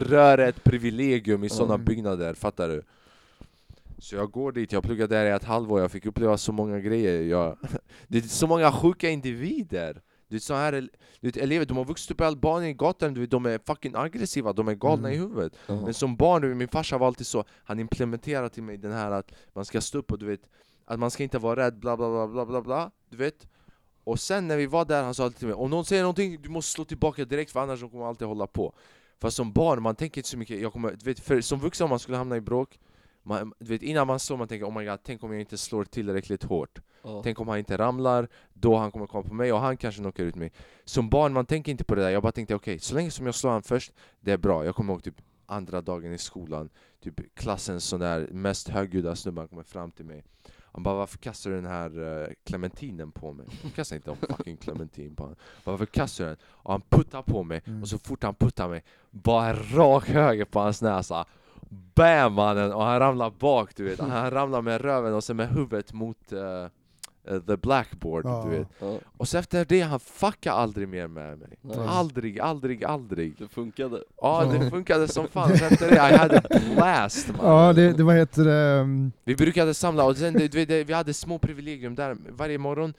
Rör 0.00 0.38
är 0.38 0.48
ett 0.48 0.64
privilegium 0.64 1.44
i 1.44 1.48
sådana 1.48 1.78
byggnader, 1.78 2.34
fattar 2.34 2.68
du? 2.68 2.82
Så 3.98 4.14
jag 4.16 4.30
går 4.30 4.52
dit, 4.52 4.72
jag 4.72 4.82
pluggade 4.82 5.14
där 5.14 5.26
i 5.26 5.30
ett 5.30 5.44
halvår, 5.44 5.80
jag 5.80 5.90
fick 5.90 6.06
uppleva 6.06 6.38
så 6.38 6.52
många 6.52 6.80
grejer. 6.80 7.22
Jag, 7.22 7.58
Det 8.08 8.18
är 8.18 8.22
så 8.22 8.46
många 8.46 8.72
sjuka 8.72 9.08
individer. 9.10 10.00
Du 10.28 10.36
vet, 10.36 10.42
så 10.42 10.54
här, 10.54 10.72
du 10.72 10.88
vet, 11.20 11.36
elever, 11.36 11.64
de 11.66 11.76
har 11.76 11.84
vuxit 11.84 12.10
upp 12.10 12.20
i 12.20 12.24
Albanien 12.24 12.70
i 12.70 12.74
gatan, 12.74 13.14
du 13.14 13.20
vet, 13.20 13.30
de 13.30 13.46
är 13.46 13.60
fucking 13.66 13.92
aggressiva, 13.96 14.52
de 14.52 14.68
är 14.68 14.74
galna 14.74 15.08
Mm. 15.08 15.12
i 15.12 15.16
huvudet. 15.22 15.52
Ja. 15.66 15.80
Men 15.84 15.94
som 15.94 16.16
barn, 16.16 16.42
du 16.42 16.48
vet, 16.48 16.56
min 16.56 16.68
farsa 16.68 16.98
var 16.98 17.06
alltid 17.06 17.26
så, 17.26 17.44
han 17.64 17.78
implementerade 17.78 18.48
till 18.48 18.62
mig 18.62 18.76
den 18.76 18.92
här 18.92 19.10
att 19.10 19.32
man 19.52 19.64
ska 19.64 19.80
stå 19.80 19.98
upp 19.98 20.12
och 20.12 20.18
du 20.18 20.26
vet 20.26 20.40
Att 20.84 20.98
man 20.98 21.10
ska 21.10 21.22
inte 21.22 21.38
vara 21.38 21.66
rädd, 21.66 21.78
bla 21.78 21.96
bla 21.96 22.10
bla 22.10 22.28
bla 22.28 22.46
bla 22.46 22.62
bla, 22.62 22.90
du 23.10 23.16
vet? 23.16 23.46
Och 24.04 24.20
sen 24.20 24.48
när 24.48 24.56
vi 24.56 24.66
var 24.66 24.84
där, 24.84 25.02
han 25.02 25.14
sa 25.14 25.24
alltid 25.24 25.38
till 25.38 25.48
mig 25.48 25.56
Om 25.56 25.70
någon 25.70 25.84
säger 25.84 26.02
någonting, 26.02 26.42
du 26.42 26.48
måste 26.48 26.72
slå 26.72 26.84
tillbaka 26.84 27.24
direkt 27.24 27.50
för 27.50 27.60
annars 27.60 27.80
de 27.80 27.90
kommer 27.90 28.06
alltid 28.06 28.28
hålla 28.28 28.46
på. 28.46 28.74
Fast 29.20 29.36
som 29.36 29.52
barn, 29.52 29.82
man 29.82 29.96
tänker 29.96 30.18
inte 30.18 30.28
så 30.28 30.38
mycket, 30.38 30.60
jag 30.60 30.72
kommer, 30.72 30.90
du 30.90 31.04
vet, 31.04 31.20
för 31.20 31.40
som 31.40 31.60
vuxen 31.60 31.84
om 31.84 31.90
man 31.90 31.98
skulle 31.98 32.16
hamna 32.16 32.36
i 32.36 32.40
bråk 32.40 32.78
man, 33.22 33.52
du 33.58 33.66
vet, 33.66 33.82
innan 33.82 34.06
man 34.06 34.20
slår 34.20 34.36
man 34.36 34.48
tänker 34.48 34.66
oh 34.66 34.78
my 34.78 34.84
god, 34.84 34.98
tänk 35.02 35.24
om 35.24 35.32
jag 35.32 35.40
inte 35.40 35.58
slår 35.58 35.84
tillräckligt 35.84 36.42
hårt. 36.42 36.80
Ja. 37.02 37.20
Tänk 37.24 37.40
om 37.40 37.48
han 37.48 37.58
inte 37.58 37.78
ramlar, 37.78 38.28
då 38.52 38.76
han 38.76 38.90
kommer 38.92 39.06
komma 39.06 39.28
på 39.28 39.34
mig 39.34 39.52
och 39.52 39.58
han 39.58 39.76
kanske 39.76 40.00
knockar 40.00 40.24
ut 40.24 40.34
mig. 40.34 40.52
Som 40.84 41.08
barn, 41.08 41.32
man 41.32 41.46
tänker 41.46 41.72
inte 41.72 41.84
på 41.84 41.94
det 41.94 42.02
där, 42.02 42.10
jag 42.10 42.22
bara 42.22 42.32
tänkte 42.32 42.54
okej, 42.54 42.78
så 42.78 42.94
länge 42.94 43.10
som 43.10 43.26
jag 43.26 43.34
slår 43.34 43.50
han 43.50 43.62
först, 43.62 43.92
det 44.20 44.32
är 44.32 44.38
bra. 44.38 44.64
Jag 44.64 44.74
kommer 44.74 44.92
ihåg 44.92 45.02
typ 45.02 45.22
andra 45.46 45.80
dagen 45.80 46.12
i 46.12 46.18
skolan, 46.18 46.68
typ 47.02 47.34
klassens 47.34 47.84
sån 47.84 48.00
där 48.00 48.28
mest 48.32 48.68
högljudda 48.68 49.16
snubben 49.16 49.48
kommer 49.48 49.62
fram 49.62 49.90
till 49.90 50.04
mig 50.04 50.24
Han 50.72 50.82
bara 50.82 50.94
'Varför 50.94 51.18
kastar 51.18 51.50
du 51.50 51.56
den 51.56 51.66
här 51.66 51.98
uh, 51.98 52.26
clementinen 52.44 53.12
på 53.12 53.32
mig?' 53.32 53.46
Jag 53.62 53.74
kastar 53.74 53.96
inte 53.96 54.10
en 54.10 54.16
fucking 54.16 54.56
clementin 54.56 55.14
på 55.16 55.22
honom 55.22 55.36
'Varför 55.64 55.86
kastar 55.86 56.24
du 56.24 56.28
den?' 56.30 56.38
Och 56.44 56.72
han 56.72 56.80
puttar 56.88 57.22
på 57.22 57.42
mig, 57.42 57.62
Mm. 57.66 57.82
och 57.82 57.88
så 57.88 57.98
fort 57.98 58.22
han 58.22 58.34
puttar 58.34 58.68
mig, 58.68 58.84
bara 59.10 59.46
en 59.50 59.56
rak 59.76 60.08
höger 60.08 60.44
på 60.44 60.60
hans 60.60 60.82
näsa 60.82 61.24
Bam 61.94 62.32
mannen! 62.32 62.72
Och 62.72 62.82
han 62.84 62.98
ramlar 62.98 63.30
bak 63.30 63.76
du 63.76 63.84
vet, 63.84 64.00
han 64.00 64.30
ramlar 64.30 64.62
med 64.62 64.80
röven 64.80 65.14
och 65.14 65.24
sen 65.24 65.36
med 65.36 65.48
huvudet 65.48 65.92
mot 65.92 66.32
eh, 66.32 66.66
eh, 67.28 67.40
the 67.40 67.56
blackboard 67.56 68.24
Ja. 68.26 68.44
du 68.44 68.50
vet 68.58 68.68
Ja, 68.80 68.98
Och 69.16 69.28
så 69.28 69.38
efter 69.38 69.64
det, 69.64 69.80
han 69.80 70.00
fuckade 70.00 70.56
aldrig 70.56 70.88
mer 70.88 71.08
med 71.08 71.38
mig 71.38 71.48
Nej. 71.60 71.76
Aldrig, 71.88 72.40
aldrig, 72.40 72.84
aldrig 72.84 73.38
det 73.38 73.48
funkade. 73.48 74.02
Ja 74.20 74.44
Ja. 74.44 74.58
det 74.58 74.70
funkade 74.70 75.08
som 75.08 75.28
fan, 75.28 75.58
så 75.58 75.64
efter 75.64 75.90
det, 75.90 75.94
I 75.96 76.16
had 76.16 76.32
a 76.34 76.42
blast 76.74 77.28
man 77.36 77.46
Ja, 77.46 77.72
det, 77.72 77.92
det 77.92 78.02
vad 78.02 78.16
heter 78.16 78.44
det? 78.44 78.80
um, 78.80 79.12
Vi 79.24 79.36
brukade 79.36 79.74
samla, 79.74 80.04
och 80.04 80.16
sen, 80.16 80.32
du 80.34 80.48
vet, 80.48 80.68
det- 80.68 80.84
vi 80.84 80.92
hade 80.92 81.14
små 81.14 81.38
privilegium 81.38 81.94
där 81.94 82.16
Varje 82.30 82.58
morgon, 82.58 82.94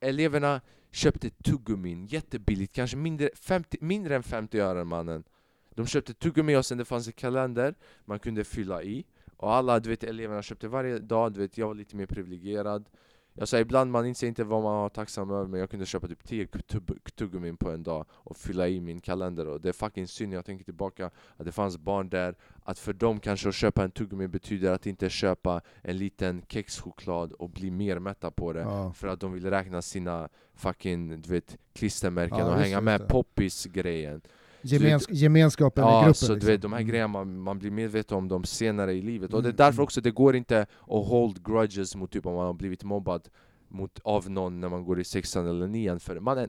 eleverna 0.00 0.60
köpte 0.92 1.30
tuggummin 1.30 2.06
jättebilligt, 2.06 2.72
kanske 2.74 2.96
mindre, 2.96 3.30
50, 3.34 3.78
mindre 3.80 4.16
än 4.16 4.22
50 4.22 4.58
öre 4.60 4.84
mannen 4.84 5.24
De 5.74 5.86
köpte 5.86 6.14
tuggummi 6.14 6.56
och 6.56 6.66
sen 6.66 6.78
det 6.78 6.84
fanns 6.84 7.06
en 7.06 7.12
kalender 7.12 7.74
man 8.04 8.18
kunde 8.18 8.44
fylla 8.44 8.82
i 8.82 9.04
Och 9.36 9.54
alla, 9.54 9.80
du 9.80 9.90
vet, 9.90 10.04
eleverna 10.04 10.42
köpte 10.42 10.68
varje 10.68 10.98
dag, 10.98 11.32
du 11.32 11.40
vet, 11.40 11.58
jag 11.58 11.66
var 11.66 11.74
lite 11.74 11.96
mer 11.96 12.06
privilegierad 12.06 12.84
Jag 13.40 13.48
sa 13.48 13.58
ibland 13.58 13.90
man 13.90 14.06
inser 14.06 14.26
inte 14.26 14.44
vad 14.44 14.62
man 14.62 14.74
var 14.76 14.88
tacksam 14.88 15.30
över 15.30 15.46
men 15.46 15.60
jag 15.60 15.70
kunde 15.70 15.86
köpa 15.86 16.08
typ 16.08 16.24
10 16.24 16.44
tugg- 16.46 17.10
tuggummin 17.14 17.56
på 17.56 17.70
en 17.70 17.82
dag 17.82 18.04
och 18.10 18.36
fylla 18.36 18.68
i 18.68 18.80
min 18.80 19.00
kalender 19.00 19.46
och 19.48 19.60
det 19.60 19.68
är 19.68 19.72
fucking 19.72 20.06
synd, 20.08 20.34
jag 20.34 20.44
tänker 20.44 20.64
tillbaka 20.64 21.10
att 21.36 21.44
det 21.46 21.52
fanns 21.52 21.78
barn 21.78 22.08
där. 22.08 22.34
Att 22.64 22.78
för 22.78 22.92
dem 22.92 23.20
kanske 23.20 23.48
att 23.48 23.54
köpa 23.54 23.84
en 23.84 23.90
tuggummi 23.90 24.28
betyder 24.28 24.72
att 24.72 24.86
inte 24.86 25.10
köpa 25.10 25.60
en 25.82 25.98
liten 25.98 26.42
kexchoklad 26.48 27.32
och 27.32 27.50
bli 27.50 27.70
mer 27.70 27.98
mätta 27.98 28.30
på 28.30 28.52
det 28.52 28.60
Ja. 28.60 28.92
för 28.92 29.08
att 29.08 29.20
de 29.20 29.32
vill 29.32 29.50
räkna 29.50 29.82
sina 29.82 30.28
fucking 30.54 31.22
du 31.22 31.30
vet, 31.30 31.56
klistermärken 31.72 32.38
Ja, 32.38 32.46
och 32.46 32.54
hänga 32.60 32.80
med 32.80 33.08
poppis-grejen 33.08 34.20
Gemens, 34.62 35.06
gemenskapen 35.10 35.84
i 35.84 35.86
Ja, 35.86 35.98
gruppen. 36.00 36.14
så 36.14 36.26
du 36.26 36.34
liksom. 36.34 36.46
vet, 36.50 36.62
de 36.62 36.72
här 36.72 36.80
Mm. 36.80 36.90
grejerna 36.90 37.08
man, 37.08 37.40
man 37.40 37.58
blir 37.58 37.70
medveten 37.70 38.16
om 38.18 38.28
dem 38.28 38.44
senare 38.44 38.92
i 38.94 39.02
livet 39.02 39.34
Och 39.34 39.42
det 39.42 39.46
är 39.48 39.50
Mm, 39.50 39.56
därför 39.56 39.72
mm. 39.78 39.84
också 39.84 40.00
det 40.00 40.10
går 40.10 40.36
inte 40.36 40.60
att 40.60 41.06
hold 41.06 41.44
grudges 41.44 41.96
mot 41.96 42.10
typ 42.10 42.26
om 42.26 42.34
man 42.34 42.46
har 42.46 42.52
blivit 42.54 42.84
mobbad 42.84 43.28
mot, 43.68 43.98
av 44.04 44.30
någon 44.30 44.60
när 44.60 44.68
man 44.68 44.84
går 44.84 45.00
i 45.00 45.04
sexan 45.04 45.46
eller 45.46 45.66
nian 45.66 46.00
för 46.00 46.20
man 46.20 46.38
är, 46.38 46.48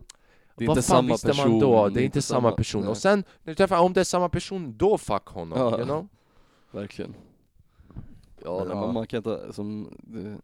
Det 0.56 0.66
är 0.66 0.68
vad 0.68 0.78
inte 0.78 0.88
fan 0.88 0.98
samma 0.98 1.14
visste 1.14 1.28
person. 1.28 1.50
man 1.52 1.60
då? 1.60 1.90
Det 1.90 2.02
är 2.02 2.06
inte 2.06 2.22
samma 2.22 2.52
person 2.52 2.82
nej. 2.82 2.90
Och 2.90 2.98
sen, 2.98 3.24
när 3.44 3.52
du 3.52 3.56
träffar, 3.56 3.80
om 3.80 3.94
det 3.94 4.00
är 4.00 4.04
samma 4.04 4.30
person, 4.30 4.78
då 4.78 4.98
fuck 4.98 5.26
honom, 5.28 5.60
Ja. 5.60 5.78
you 5.78 5.86
know? 5.86 6.08
Verkligen. 6.72 7.14
Ja, 8.44 8.66
ja. 8.70 8.82
men 8.82 8.94
man 8.94 9.08
kan 9.08 9.18
inte, 9.18 9.54
som, 9.54 9.90
det, 10.04 10.38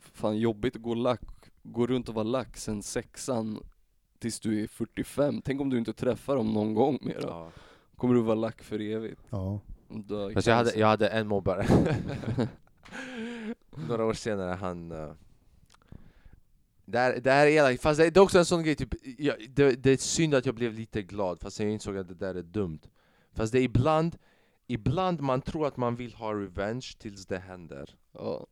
fan 0.00 0.38
jobbigt 0.38 0.76
att 0.76 0.82
gå 0.82 0.94
lack, 0.94 1.20
gå 1.62 1.86
runt 1.86 2.08
och 2.08 2.14
vara 2.14 2.24
lack 2.24 2.56
sen 2.56 2.82
sexan 2.82 3.62
tills 4.18 4.40
du 4.40 4.62
är 4.62 4.66
45. 4.66 5.42
Tänk 5.42 5.60
om 5.60 5.70
du 5.70 5.78
inte 5.78 5.92
träffar 5.92 6.36
dem 6.36 6.52
någon 6.52 6.74
gång 6.74 6.98
mer 7.00 7.20
då? 7.20 7.28
Ja. 7.28 7.50
Kommer 7.96 8.14
du 8.14 8.20
vara 8.20 8.34
lack 8.34 8.62
för 8.62 8.80
evigt? 8.80 9.20
Ja. 9.30 9.60
Dö 9.88 10.32
Fast 10.32 10.46
jag 10.46 10.54
hade, 10.54 10.78
jag 10.78 10.86
hade 10.86 11.08
en 11.08 11.28
mobbare 11.28 11.66
Några 13.88 14.04
år 14.04 14.12
senare, 14.12 14.54
han... 14.54 14.92
Uh, 14.92 15.12
det, 16.84 16.98
här, 16.98 17.20
det 17.20 17.30
här 17.30 17.46
är 17.46 17.50
elakt, 17.50 17.82
fast 17.82 18.00
det, 18.00 18.10
det 18.10 18.20
är 18.20 18.22
också 18.22 18.38
en 18.38 18.44
sån 18.44 18.62
grej, 18.62 18.74
typ, 18.74 18.94
jag, 19.18 19.36
det, 19.50 19.72
det 19.72 19.90
är 19.90 19.96
synd 19.96 20.34
att 20.34 20.46
jag 20.46 20.54
blev 20.54 20.72
lite 20.72 21.02
glad 21.02 21.40
fast 21.40 21.60
jag 21.60 21.70
insåg 21.70 21.96
att 21.96 22.08
det 22.08 22.14
där 22.14 22.34
är 22.34 22.42
dumt 22.42 22.80
Fast 23.32 23.52
det 23.52 23.58
är 23.58 23.62
ibland, 23.62 24.16
ibland 24.66 25.20
man 25.20 25.42
tror 25.42 25.66
att 25.66 25.76
man 25.76 25.96
vill 25.96 26.14
ha 26.14 26.34
revenge 26.34 26.96
tills 26.98 27.26
det 27.26 27.38
händer 27.38 27.96
Ja. 28.12 28.46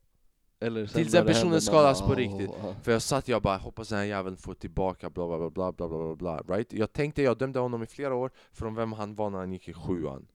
Eller 0.61 0.87
Tills 0.87 1.13
den 1.13 1.27
personen 1.27 1.61
skadas 1.61 2.03
på 2.03 2.15
riktigt. 2.15 2.51
För 2.83 2.93
jag 2.93 3.03
satt 3.03 3.29
jag 3.29 3.43
bara 3.43 3.57
hoppas 3.57 3.89
den 3.89 3.99
här 3.99 4.05
jäveln 4.05 4.37
får 4.37 4.55
tillbaka 4.55 5.11
bla 5.11 5.27
bla 5.27 5.39
bla 5.39 5.73
bla 5.73 5.89
bla 5.89 6.17
bla 6.17 6.17
bla 6.17 6.57
right? 6.57 6.73
Jag 6.73 6.93
tänkte, 6.93 7.23
jag 7.23 7.39
dömde 7.39 7.59
honom 7.59 7.83
i 7.83 7.87
flera 7.87 8.15
år 8.15 8.31
från 8.53 8.75
vem 8.75 8.93
han 8.93 9.15
var 9.15 9.31
när 9.31 9.39
han 9.39 9.53
gick 9.53 9.69
i 9.69 9.73
sjuan. 9.73 10.27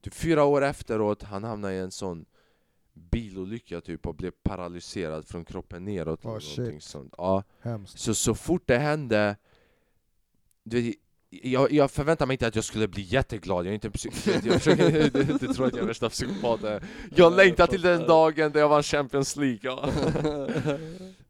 Typ 0.00 0.14
fyra 0.14 0.44
år 0.44 0.64
efteråt, 0.64 1.22
han 1.22 1.44
hamnade 1.44 1.74
i 1.74 1.78
en 1.78 1.90
sån 1.90 2.26
bilolycka 2.92 3.80
typ 3.80 4.06
och 4.06 4.14
blev 4.14 4.30
paralyserad 4.42 5.26
från 5.26 5.44
kroppen 5.44 5.84
neråt. 5.84 6.24
Oh, 6.24 6.38
shit. 6.38 6.82
Sånt. 6.82 7.14
Ja. 7.18 7.42
Hemskt. 7.60 7.98
Så, 7.98 8.14
så 8.14 8.34
fort 8.34 8.62
det 8.66 8.78
hände, 8.78 9.36
du 10.62 10.82
vet, 10.82 10.94
jag, 11.42 11.72
jag 11.72 11.90
förväntar 11.90 12.26
mig 12.26 12.34
inte 12.34 12.46
att 12.46 12.54
jag 12.54 12.64
skulle 12.64 12.88
bli 12.88 13.02
jätteglad, 13.02 13.66
jag 13.66 13.70
är 13.70 13.74
inte 13.74 13.88
en 13.88 13.92
psykopat, 13.92 14.44
jag 14.44 14.54
försöker, 14.62 15.10
du 15.38 15.54
tror 15.54 15.66
att 15.66 15.72
jag 15.74 15.82
är 15.82 15.86
värsta 15.86 16.08
psykopaten 16.08 16.80
Jag 17.14 17.32
längtar 17.36 17.66
till 17.66 17.82
den 17.82 18.00
dagen 18.06 18.52
där 18.52 18.60
jag 18.60 18.68
vann 18.68 18.82
Champions 18.82 19.36
League 19.36 19.58
ja. 19.62 19.88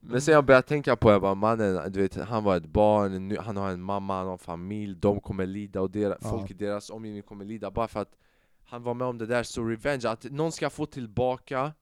Men 0.00 0.20
sen 0.20 0.34
jag 0.34 0.44
började 0.44 0.66
tänka 0.66 0.96
på, 0.96 1.11
jag 1.11 1.20
bara 1.22 1.34
mannen, 1.34 1.92
du 1.92 2.02
vet, 2.02 2.14
han 2.16 2.44
var 2.44 2.57
ett 2.57 2.66
barn, 2.66 3.28
nu, 3.28 3.36
han 3.38 3.57
har 3.57 3.70
en 3.70 3.82
mamma, 3.82 4.16
han 4.16 4.26
har 4.26 4.32
en 4.32 4.38
familj, 4.38 4.96
de 4.96 5.20
kommer 5.20 5.46
lida 5.46 5.80
och 5.80 5.90
deras, 5.90 6.18
Ja. 6.22 6.30
folk 6.30 6.50
i 6.50 6.55
deras 6.55 6.90
omgivning 6.90 7.22
kommer 7.22 7.44
lida 7.44 7.70
bara 7.70 7.88
för 7.88 8.00
att 8.00 8.12
han 8.64 8.82
var 8.82 8.94
med 8.94 9.07
om 9.07 9.18
det 9.18 9.26
där, 9.26 9.42
så 9.42 9.64
revenge, 9.64 10.09
att 10.09 10.24
någon 10.24 10.52
ska 10.52 10.70
få 10.70 10.86
tillbaka 10.86 11.72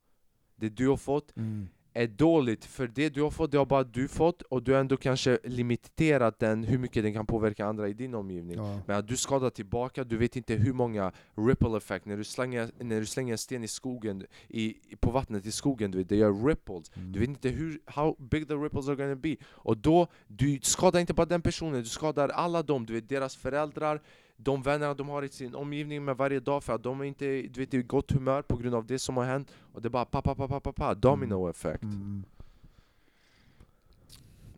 det 0.57 0.69
du 0.69 0.89
har 0.89 0.97
fått 0.97 1.37
Mm. 1.37 1.69
Är 1.93 2.07
dåligt 2.07 2.65
för 2.65 2.87
det 2.87 3.09
du 3.09 3.23
har 3.23 3.31
fått, 3.31 3.51
det 3.51 3.59
har 3.59 3.67
bara 3.67 3.85
du 3.85 4.09
fått 4.09 4.43
och 4.43 4.63
du 4.63 4.73
har 4.73 4.81
ändå 4.81 4.97
kanske 4.97 5.39
limiterat 5.45 6.39
den, 6.39 6.65
hur 6.65 6.79
mycket 6.79 7.03
den 7.03 7.15
kan 7.15 7.27
påverka 7.27 7.67
andra 7.67 7.89
i 7.89 7.93
din 7.93 8.15
omgivning. 8.15 8.57
Ja. 8.57 8.81
Men 8.87 8.97
att 8.97 9.09
du 9.09 9.17
skadar 9.17 9.51
tillbaka, 9.51 10.05
du 10.05 10.17
vet 10.17 10.37
inte 10.37 10.55
hur 10.55 10.73
många 10.73 11.13
ripple 11.35 11.77
effect, 11.77 12.07
när 12.07 12.17
du 12.17 12.25
slänger, 12.25 12.71
när 12.79 13.01
du 13.01 13.07
slänger 13.07 13.33
en 13.33 13.39
sten 13.39 13.65
i 13.65 13.69
skogen, 13.69 14.27
i, 14.49 14.77
på 15.01 15.11
vattnet 15.11 15.47
i 15.47 15.53
skogen, 15.53 15.91
du 15.91 15.99
vet, 15.99 16.09
det 16.09 16.17
gör 16.17 16.47
ripples. 16.47 16.91
Du 16.95 17.21
vet 17.21 17.29
inte 17.29 17.49
hur, 17.49 17.81
how 17.87 18.17
big 18.19 18.49
the 18.49 18.55
ripples 18.55 18.89
are 18.89 18.97
gonna 18.97 19.17
be. 19.17 19.37
Och 19.45 19.77
då, 19.77 20.07
du 20.27 20.59
skadar 20.63 21.01
inte 21.01 21.15
bara 21.15 21.27
den 21.27 21.43
personen, 21.43 21.81
du 21.81 21.89
skadar 21.89 22.29
alla 22.29 22.63
dem, 22.63 22.87
du 22.87 22.93
vet 22.93 23.09
deras 23.09 23.37
föräldrar, 23.37 24.01
de 24.45 24.63
vänner 24.63 24.95
de 24.95 25.09
har 25.09 25.23
i 25.23 25.29
sin 25.29 25.55
omgivning 25.55 26.05
med 26.05 26.17
varje 26.17 26.41
dag 26.41 26.65
för 26.65 26.73
att 26.75 26.83
de 26.83 27.01
är 27.01 27.05
inte 27.05 27.43
du 27.43 27.61
vet, 27.61 27.75
i 27.75 27.83
gott 27.83 28.13
humör 28.13 28.43
på 28.43 28.57
grund 28.57 28.75
av 28.75 28.87
det 28.87 28.99
som 28.99 29.17
har 29.17 29.25
hänt. 29.25 29.51
Och 29.73 29.83
det 29.83 29.89
är 29.89 29.91
bara 29.91 30.05
pa 30.05 30.23
pa 30.23 30.35
pa 30.35 30.49
pa 30.49 30.61
pa, 30.61 30.73
pa 30.73 30.95
domino 30.95 31.51
effect. 31.51 31.83
Mm. 31.83 32.25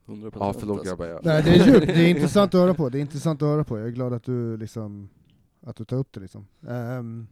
100% 0.07 0.32
Ja 0.41 0.53
förlåt 0.59 0.78
alltså. 0.78 0.97
grabbar, 0.97 1.07
jag, 1.07 1.24
Nej, 1.24 1.43
det 1.43 1.51
är 1.51 1.66
djupt, 1.66 1.87
det 1.87 2.05
är 2.05 2.09
intressant 2.09 2.55
att 2.55 2.61
höra 2.61 2.74
på. 2.74 2.89
Det 2.89 2.99
är 2.99 3.01
intressant 3.01 3.43
att 3.43 3.49
höra 3.49 3.64
på. 3.64 3.78
Jag 3.78 3.87
är 3.87 3.93
glad 3.93 4.12
att 4.12 4.24
du 4.24 4.57
liksom 4.57 5.09
att 5.61 5.76
du 5.76 5.85
tar 5.85 5.97
upp 5.97 6.12
det 6.12 6.20
liksom. 6.20 6.47
Ehm, 6.68 7.26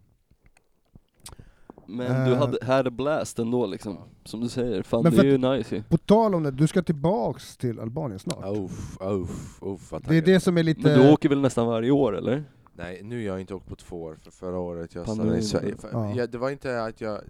Men 1.97 2.27
du 2.29 2.33
Eh. 2.33 2.39
hade, 2.39 2.59
had 2.67 2.87
a 2.87 2.91
blast 2.91 3.39
ändå 3.39 3.67
liksom, 3.67 3.99
som 4.25 4.41
du 4.41 4.49
säger. 4.49 4.83
Fan 4.83 5.03
Men 5.03 5.13
det 5.13 5.19
för 5.19 5.25
är 5.27 5.31
ju 5.31 5.39
nice 5.39 5.77
ju. 5.77 5.83
på 5.83 5.99
tal 5.99 6.35
om 6.35 6.43
det, 6.43 6.51
du 6.51 6.67
ska 6.67 6.83
tillbaks 6.83 7.57
till 7.57 7.81
Albanien 7.81 8.19
snart. 8.19 8.45
Uff, 8.59 8.99
uff, 9.01 9.63
uff 9.63 9.93
vad 9.93 10.03
Det 10.03 10.05
är 10.05 10.09
taggad. 10.09 10.25
det 10.25 10.41
som 10.41 10.59
är 10.59 10.63
lite... 10.63 10.81
Men 10.83 10.99
du 10.99 11.13
åker 11.13 11.29
väl 11.29 11.41
nästan 11.41 11.67
varje 11.67 11.91
år 11.91 12.17
eller? 12.19 12.45
Nej 12.75 13.01
nu 13.03 13.17
har 13.17 13.23
jag 13.23 13.41
inte 13.41 13.55
åkt 13.55 13.69
på 13.69 13.77
två 13.77 14.03
år, 14.03 14.19
för 14.23 14.31
förra 14.31 14.59
året 14.59 14.95
jag 14.95 15.07
Pandemin, 15.07 15.43
stannade 15.43 15.69
i 15.69 15.75
Sverige. 15.75 15.77
För, 15.93 15.99
ja. 15.99 16.15
jag, 16.17 16.31
det 16.31 16.39
var 16.39 16.51
inte 16.51 16.83
att 16.85 17.01
jag, 17.01 17.21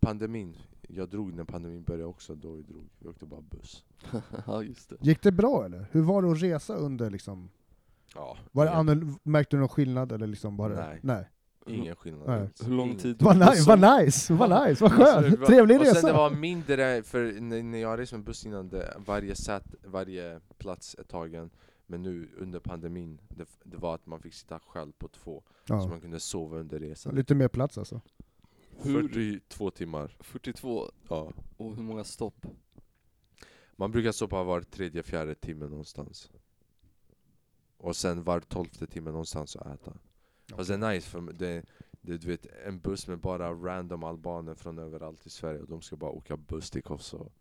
pandemin, 0.00 0.56
jag 0.88 1.08
drog 1.08 1.34
när 1.34 1.44
pandemin 1.44 1.82
började 1.82 2.04
också, 2.04 2.34
då 2.34 2.52
vi 2.52 2.62
drog. 2.62 2.88
Vi 2.98 3.08
åkte 3.08 3.26
bara 3.26 3.40
buss. 3.40 3.84
ja 4.46 4.62
just 4.62 4.90
det. 4.90 4.96
Gick 5.00 5.22
det 5.22 5.32
bra 5.32 5.64
eller? 5.64 5.86
Hur 5.92 6.02
var 6.02 6.22
det 6.22 6.30
att 6.30 6.42
resa 6.42 6.74
under 6.74 7.10
liksom? 7.10 7.48
Ja, 8.14 8.36
Var 8.52 8.64
det 8.64 8.70
annorl- 8.70 9.14
märkte 9.22 9.56
du 9.56 9.60
någon 9.60 9.68
skillnad 9.68 10.12
eller 10.12 10.26
liksom 10.26 10.56
bara... 10.56 10.74
Nej. 10.86 10.98
Nej. 11.02 11.28
Ingen 11.74 11.96
skillnad 11.96 12.28
Nej. 12.28 12.48
Hur 12.64 12.72
lång 12.76 12.86
Ingen. 12.86 12.98
tid 13.00 13.16
Vad 13.22 13.38
bussen? 13.38 13.64
vad 13.80 14.00
nice, 14.00 14.34
vad 14.34 14.68
nice, 14.68 14.84
vad 14.84 14.88
Alltså, 14.88 14.88
skönt! 15.22 15.38
var- 15.38 15.46
Trevlig 15.46 15.80
Och 15.80 15.86
sen 15.86 15.94
resa! 15.94 16.06
det 16.06 16.12
var 16.12 16.30
mindre, 16.30 17.02
för 17.02 17.40
när 17.40 17.78
jag 17.78 17.98
reste 17.98 18.16
med 18.16 18.24
buss 18.24 18.46
innan, 18.46 18.68
det, 18.68 18.94
varje, 18.98 19.34
sätt, 19.34 19.74
varje 19.84 20.40
plats 20.58 20.96
är 20.98 21.02
tagen. 21.04 21.50
Men 21.86 22.02
nu 22.02 22.28
under 22.38 22.60
pandemin, 22.60 23.20
det, 23.28 23.48
det 23.64 23.76
var 23.76 23.94
att 23.94 24.06
man 24.06 24.20
fick 24.20 24.34
sitta 24.34 24.58
själv 24.66 24.92
på 24.92 25.08
två. 25.08 25.42
Så 25.64 25.74
Ja. 25.74 25.86
man 25.86 26.00
kunde 26.00 26.20
sova 26.20 26.58
under 26.58 26.78
resan. 26.80 27.14
Lite 27.14 27.34
mer 27.34 27.48
plats 27.48 27.78
alltså. 27.78 28.00
Hur- 28.82 29.08
42 29.08 29.70
timmar. 29.70 30.16
42, 30.20 30.90
Ja. 31.08 31.32
och 31.56 31.76
hur 31.76 31.82
många 31.82 32.04
stopp? 32.04 32.46
Man 33.76 33.90
brukar 33.90 34.12
stoppa 34.12 34.42
var 34.44 34.60
tredje, 34.60 35.02
fjärde 35.02 35.34
timme 35.34 35.66
någonstans. 35.66 36.30
Och 37.76 37.96
sen 37.96 38.24
var 38.24 38.40
tolfte 38.40 38.86
timme 38.86 39.10
någonstans 39.10 39.56
att 39.56 39.66
äta. 39.74 39.92
Fast 40.56 40.68
det 40.68 40.74
är 40.74 40.92
nice 40.92 41.10
för 41.10 41.20
det, 41.20 41.64
det, 42.00 42.16
du 42.16 42.26
vet, 42.26 42.46
en 42.66 42.80
buss 42.80 43.06
med 43.06 43.18
bara 43.18 43.52
random 43.52 44.04
albaner 44.04 44.54
från 44.54 44.78
överallt 44.78 45.26
i 45.26 45.30
Sverige 45.30 45.60
och 45.60 45.68
de 45.68 45.82
ska 45.82 45.96
bara 45.96 46.10
åka 46.10 46.36
buss 46.36 46.70
till 46.70 46.82
Kosovo. 46.82 47.32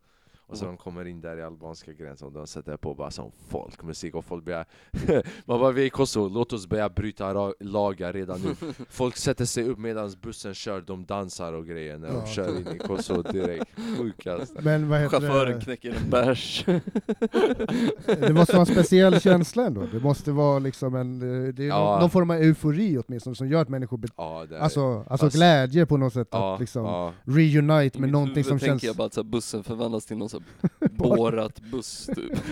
Och 0.50 0.58
så 0.58 0.66
Mm. 0.66 0.76
de 0.76 0.84
kommer 0.84 1.06
in 1.08 1.22
där 1.22 1.38
i 1.38 1.44
albanska 1.44 1.94
gränsen 1.94 2.28
och 2.28 2.34
de 2.34 2.48
sätter 2.48 2.78
på 2.78 2.94
bara 2.94 3.12
sån 3.12 3.32
folkmusik 3.50 4.16
och 4.16 4.26
folk 4.26 4.46
börjar 4.46 4.66
Man 5.46 5.60
bara 5.60 5.72
vi 5.72 5.82
är 5.82 5.86
i 5.86 5.90
Kosovo, 5.90 6.30
låt 6.30 6.54
oss 6.54 6.68
börja 6.68 6.90
bryta 6.90 7.54
lagar 7.60 8.14
redan 8.14 8.40
nu 8.42 8.56
Folk 8.90 9.18
sätter 9.18 9.46
sig 9.46 9.64
upp 9.70 9.78
medan 9.80 10.14
bussen 10.22 10.54
kör, 10.54 10.82
de 10.82 11.06
dansar 11.06 11.54
och 11.54 11.66
grejer 11.68 11.98
när 11.98 12.08
de 12.08 12.16
Ja. 12.16 12.26
kör 12.26 12.60
in 12.60 12.68
i 12.76 12.78
Kosovo 12.78 13.22
direkt 13.22 13.66
Sjukast 13.98 14.54
Men 14.62 14.90
vad 14.90 15.00
heter 15.00 15.20
Chauffören 15.20 15.60
det? 15.60 15.66
knäcker 15.66 15.96
en 16.04 16.10
bärs. 16.10 16.66
Det 18.06 18.34
måste 18.34 18.54
vara 18.54 18.60
en 18.62 18.66
speciell 18.66 19.20
känsla 19.22 19.66
ändå. 19.66 19.84
Det 19.92 20.00
måste 20.00 20.32
vara 20.32 20.60
liksom 20.60 20.96
en, 20.96 21.22
eh, 21.48 21.54
det 21.54 21.64
är 21.64 21.68
Ja. 21.68 21.98
någon, 22.02 22.10
form 22.10 22.30
av 22.30 22.36
eufori 22.38 22.98
åtminstone 23.08 23.36
som 23.36 23.48
gör 23.50 23.62
att 23.62 23.70
människor, 23.70 24.00
Ja, 24.18 24.46
det 24.50 24.60
alltså, 24.62 25.06
alltså 25.10 25.26
Fast- 25.26 25.36
glädje 25.36 25.86
på 25.86 25.98
något 25.98 26.14
sätt, 26.14 26.28
ja, 26.32 26.54
att 26.54 26.60
liksom 26.60 26.86
ja. 26.86 27.14
reunite 27.24 27.98
I 27.98 28.02
med 28.02 28.08
mitt 28.08 28.12
någonting 28.12 28.44
som 28.44 28.60
tänker 28.60 28.68
känns... 28.68 28.84
jag 28.84 28.96
bara 28.96 29.06
att 29.08 29.26
bussen 29.26 29.64
förvandlas 29.64 30.06
till 30.06 30.18
någon 30.18 30.30
så 30.38 30.44
här 30.82 30.90
bårat 30.90 31.60
buss 31.60 32.06
typ. 32.16 32.34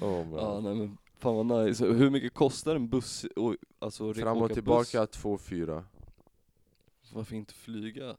Oh, 0.00 0.26
man. 0.26 0.38
ja 0.38 0.60
nej 0.60 0.74
men 0.74 0.98
fan 1.18 1.48
vad 1.48 1.66
nice. 1.66 1.84
Hur 1.86 2.10
mycket 2.10 2.34
kostar 2.34 2.76
en 2.76 2.88
buss 2.88 3.24
och, 3.36 3.56
alltså, 3.78 4.14
Fram 4.14 4.42
och 4.42 4.52
tillbaka 4.52 5.00
Buss? 5.00 5.10
2-4 5.24 5.84
Varför 7.12 7.36
inte 7.36 7.54
flyga? 7.54 8.16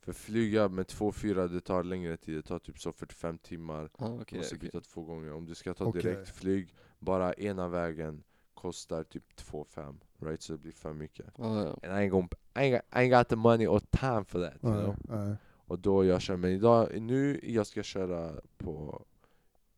För 0.00 0.12
flyga 0.12 0.68
med 0.68 0.86
2-4 0.86 1.48
det 1.48 1.60
tar 1.60 1.84
längre 1.84 2.16
tid, 2.16 2.36
det 2.36 2.42
tar 2.42 2.58
typ 2.58 2.78
så 2.78 2.92
45 2.92 3.38
timmar 3.38 3.90
Ah, 3.98 4.08
Du 4.08 4.22
okej, 4.22 4.38
måste 4.38 4.56
byta 4.56 4.80
två 4.80 5.02
gånger, 5.02 5.32
om 5.32 5.46
du 5.46 5.54
ska 5.54 5.74
ta 5.74 5.84
Okej. 5.84 6.02
direkt 6.02 6.28
flyg 6.36 6.74
Bara 6.98 7.32
ena 7.34 7.68
vägen 7.68 8.22
kostar 8.54 9.04
typ 9.04 9.24
2-5 9.36 9.94
Right? 10.18 10.42
Så 10.42 10.52
det 10.52 10.58
blir 10.58 10.72
för 10.72 10.92
mycket 10.92 11.26
Ah, 11.38 11.62
ja. 11.62 11.68
And 11.82 11.84
I 11.84 11.88
ain't, 11.88 12.10
gonna, 12.10 12.28
I 12.54 12.58
ain't, 12.58 12.70
got, 12.72 12.82
I 12.92 12.96
ain't 12.98 13.18
got 13.18 13.28
the 13.28 13.36
money 13.36 13.66
or 13.66 13.80
time 13.80 14.24
for 14.24 14.40
that 14.40 14.54
you 14.62 14.72
Nej, 14.72 14.82
know? 14.82 14.96
nej. 15.08 15.36
Och 15.70 15.78
då 15.78 16.04
jag 16.04 16.20
kör, 16.20 16.36
men 16.36 16.50
idag, 16.50 17.00
nu 17.00 17.40
jag 17.42 17.66
ska 17.66 17.82
köra 17.82 18.40
på 18.58 19.02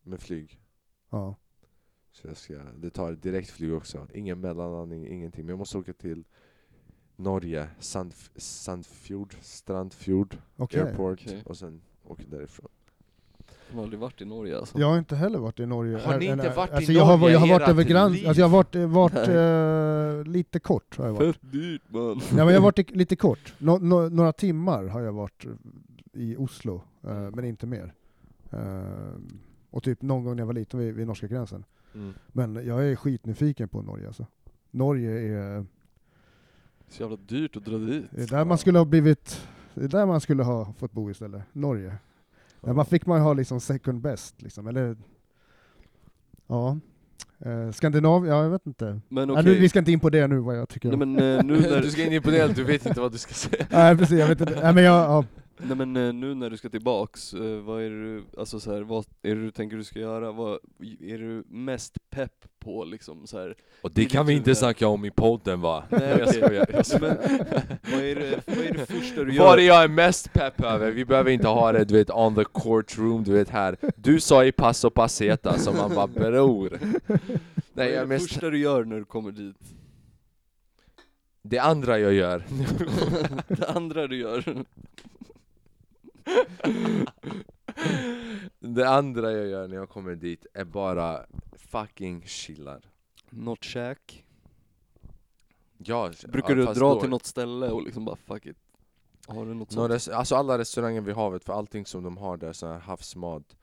med 0.01 0.19
flyg 0.21 0.59
Ja. 1.09 1.35
Så 2.11 2.27
jag 2.27 2.37
ska, 2.37 2.63
det 2.77 2.89
tar 2.89 3.11
direktflyg 3.11 3.73
också, 3.73 4.07
ingen 4.13 4.39
mellanlandning, 4.39 5.07
ingenting. 5.07 5.45
Men 5.45 5.49
jag 5.49 5.59
måste 5.59 5.77
åka 5.77 5.93
till 5.93 6.23
Norge, 7.15 7.69
Sandf 7.79 8.31
Sandfjord, 8.35 9.35
Strandfjord 9.41 10.37
Okej. 10.55 10.81
Airport 10.81 11.19
Okej. 11.21 11.43
och 11.45 11.57
sen 11.57 11.81
åka 12.03 12.23
därifrån. 12.27 12.69
Jag 13.73 13.77
har 13.77 13.83
aldrig 13.83 13.99
varit 13.99 14.21
i 14.21 14.25
Norge 14.25 14.57
alltså. 14.57 14.79
Jag 14.79 14.87
har 14.89 14.97
inte 14.97 15.15
heller 15.15 15.39
varit 15.39 15.59
i 15.59 15.65
Norge. 15.65 15.97
Har 15.97 16.19
ni 16.19 16.25
inte 16.25 16.49
varit 16.49 16.71
i 16.71 16.75
alltså 16.75 16.91
jag 16.91 17.03
har, 17.05 17.17
Norge 17.17 17.33
jag 17.33 17.39
har 17.39 17.47
i 17.47 17.51
varit 17.51 17.67
över 17.69 17.83
gräns, 17.83 18.13
liv? 18.13 18.27
alltså 18.27 18.41
jag 18.41 18.47
har 18.49 18.57
varit, 18.57 18.75
varit 18.89 19.27
eh, 20.27 20.31
lite 20.31 20.59
kort. 20.59 20.97
Har 20.97 21.05
jag 21.05 21.13
varit. 21.13 21.35
Fett 21.35 21.51
dyrt 21.51 21.81
man. 21.87 22.21
Ja, 22.29 22.35
men 22.35 22.47
jag 22.47 22.53
har 22.53 22.59
varit 22.61 22.79
i- 22.79 22.95
lite 22.95 23.15
kort. 23.15 23.53
Nå, 23.57 23.77
nå, 23.77 24.09
några 24.09 24.33
timmar 24.33 24.83
har 24.87 25.01
jag 25.01 25.13
varit 25.13 25.45
i 26.13 26.35
Oslo, 26.37 26.81
eh, 27.03 27.29
men 27.33 27.45
inte 27.45 27.67
mer. 27.67 27.93
Eh, 28.51 28.59
och 29.69 29.83
typ 29.83 30.01
någon 30.01 30.23
gång 30.23 30.35
när 30.35 30.41
jag 30.41 30.47
var 30.47 30.53
liten 30.53 30.79
vid, 30.79 30.93
vid 30.93 31.07
norska 31.07 31.27
gränsen. 31.27 31.63
Mm. 31.95 32.13
Men 32.27 32.65
jag 32.67 32.85
är 32.85 32.95
skitnyfiken 32.95 33.69
på 33.69 33.81
Norge 33.81 34.07
alltså. 34.07 34.25
Norge 34.71 35.11
är, 35.11 35.65
Så 36.89 37.01
jävla 37.03 37.17
dyrt 37.27 37.57
att 37.57 37.65
dra 37.65 37.77
dit. 37.77 38.05
det 38.11 38.23
är 38.23 38.27
där 38.27 38.45
man 38.45 38.57
skulle 38.57 38.77
ha 38.77 38.85
blivit, 38.85 39.47
det 39.73 39.83
är 39.83 39.87
där 39.87 40.05
man 40.05 40.21
skulle 40.21 40.43
ha 40.43 40.73
fått 40.73 40.91
bo 40.91 41.09
istället. 41.09 41.41
Norge. 41.53 41.95
Där 42.63 42.73
man 42.73 42.85
fick 42.85 43.05
man 43.05 43.21
ha 43.21 43.33
liksom 43.33 43.59
second 43.59 44.01
best 44.01 44.41
liksom, 44.41 44.67
eller 44.67 44.97
ja. 46.47 46.77
Eh, 47.45 47.71
Skandinavien, 47.71 48.35
ja 48.35 48.43
jag 48.43 48.49
vet 48.49 48.67
inte. 48.67 48.99
Men 49.09 49.29
Ja, 49.29 49.39
okej, 49.39 49.53
nu, 49.53 49.59
vi 49.59 49.69
ska 49.69 49.79
inte 49.79 49.91
in 49.91 49.99
på 49.99 50.09
det 50.09 50.27
nu 50.27 50.39
vad 50.39 50.57
jag 50.57 50.69
tycker. 50.69 50.89
nej 50.89 50.97
men 50.97 51.15
eh, 51.15 51.43
nu 51.43 51.59
när, 51.69 51.81
du 51.81 51.91
ska 51.91 52.13
in 52.13 52.21
på 52.21 52.31
det, 52.31 52.55
du 52.55 52.63
vet 52.63 52.85
inte 52.85 53.01
vad 53.01 53.11
du 53.11 53.17
ska 53.17 53.33
säga. 53.33 53.65
Nej 53.69 53.97
precis, 53.97 54.19
jag 54.19 54.27
vet 54.27 54.41
inte. 54.41 54.61
Nej, 54.61 54.73
men 54.73 54.83
jag, 54.83 54.95
ja. 54.95 55.25
Nej 55.67 55.77
men 55.77 55.97
eh, 55.97 56.13
nu 56.13 56.35
när 56.35 56.49
du 56.49 56.57
ska 56.57 56.69
tillbaks, 56.69 57.33
eh, 57.33 57.57
vad 57.61 57.81
är 57.81 57.89
du, 57.89 58.23
alltså 58.37 58.59
så 58.59 58.73
här, 58.73 58.81
vad 58.81 59.05
är 59.21 59.35
det 59.35 59.41
du 59.41 59.51
tänker 59.51 59.77
du 59.77 59.83
ska 59.83 59.99
göra? 59.99 60.31
Vad 60.31 60.59
är 60.99 61.17
du 61.17 61.43
mest 61.47 62.09
pepp 62.09 62.45
på 62.59 62.83
liksom 62.83 63.27
så 63.27 63.39
här? 63.39 63.55
Och 63.81 63.91
det 63.91 64.05
kan 64.05 64.25
vi 64.25 64.33
inte 64.33 64.55
snacka 64.55 64.87
om 64.87 65.05
i 65.05 65.11
podden 65.11 65.61
va? 65.61 65.83
Nej, 65.89 66.01
jag 66.19 66.29
skojar. 66.35 66.65
Jag 66.73 66.85
skojar. 66.85 67.17
Vad 67.91 68.01
är 68.03 68.15
det, 68.15 68.41
vad 68.47 68.57
är 68.57 68.73
det 68.73 68.85
första 68.85 69.23
du 69.23 69.37
Vad 69.37 69.59
är 69.59 69.61
gör? 69.63 69.67
jag 69.67 69.83
är 69.83 69.87
mest 69.87 70.33
pepp 70.33 70.63
över? 70.63 70.91
Vi 70.91 71.05
behöver 71.05 71.31
inte 71.31 71.47
ha 71.47 71.71
det 71.71 71.85
du 71.85 71.93
vet 71.93 72.09
on 72.09 72.35
the 72.35 72.45
courtroom, 72.53 73.23
du 73.23 73.31
vet 73.33 73.49
här 73.49 73.77
Du 73.95 74.19
sa 74.19 74.45
i 74.45 74.51
passo 74.51 74.89
passeta, 74.89 75.57
så 75.57 75.71
man 75.73 75.95
bara 75.95 76.07
bror 76.07 76.79
Vad 77.07 77.19
Nej 77.73 77.87
jag 77.89 77.95
är 77.95 77.99
det 78.01 78.05
mest, 78.07 78.27
första 78.29 78.49
du 78.49 78.57
gör 78.57 78.83
när 78.83 78.95
du 78.97 79.05
kommer 79.05 79.31
dit? 79.31 79.55
det 81.45 81.59
andra 81.59 81.99
jag 81.99 82.13
gör 82.13 82.43
det 83.47 83.69
andra 83.69 84.07
du 84.07 84.17
gör? 84.17 84.63
Det 88.59 88.89
andra 88.89 89.31
jag 89.31 89.47
gör 89.47 89.67
när 89.67 89.75
jag 89.75 89.89
kommer 89.89 90.15
dit 90.15 90.45
är 90.53 90.65
bara 90.65 91.25
fucking 91.53 92.21
chillar 92.25 92.81
Något 93.29 93.63
käk? 93.63 94.25
Ja, 95.77 96.11
Brukar 96.27 96.49
ja, 96.49 96.55
du 96.55 96.65
fast 96.65 96.79
dra 96.79 96.93
då- 96.93 97.01
till 97.01 97.09
något 97.09 97.25
ställe 97.25 97.69
och 97.71 97.83
liksom 97.83 98.05
bara 98.05 98.15
fuck 98.15 98.45
it? 98.45 98.57
Har 99.27 99.45
du 99.45 99.53
något 99.53 99.71
sånt? 99.71 99.91
res- 99.91 100.09
alltså 100.09 100.35
alla 100.35 100.57
restauranger 100.57 101.01
vid 101.01 101.15
havet, 101.15 101.43
för 101.43 101.53
allting 101.53 101.85
som 101.85 102.03
de 102.03 102.17
har 102.17 102.37
där, 102.37 102.53
så 102.53 102.67
här 102.67 102.79
havsmat 102.79 103.55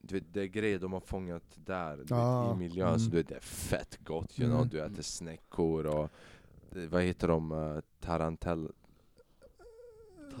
du 0.00 0.14
vet, 0.14 0.32
Det 0.32 0.40
är 0.42 0.46
grejer 0.46 0.78
de 0.78 0.92
har 0.92 1.00
fångat 1.00 1.42
där 1.54 1.96
du 1.96 2.14
Ah, 2.14 2.48
vet, 2.48 2.56
i 2.56 2.58
miljön, 2.58 3.00
så 3.00 3.04
mm. 3.04 3.10
du 3.10 3.16
vet, 3.16 3.28
det 3.28 3.34
är 3.36 3.40
fett 3.40 3.98
gott 4.04 4.40
you 4.40 4.48
know? 4.48 4.58
Mm. 4.60 4.68
Du 4.68 4.80
äter 4.80 5.02
snäckor 5.02 5.86
och 5.86 6.10
eh, 6.76 6.88
vad 6.88 7.02
heter 7.02 7.28
de? 7.28 7.52
Uh, 7.52 7.80
tarantell... 8.00 8.72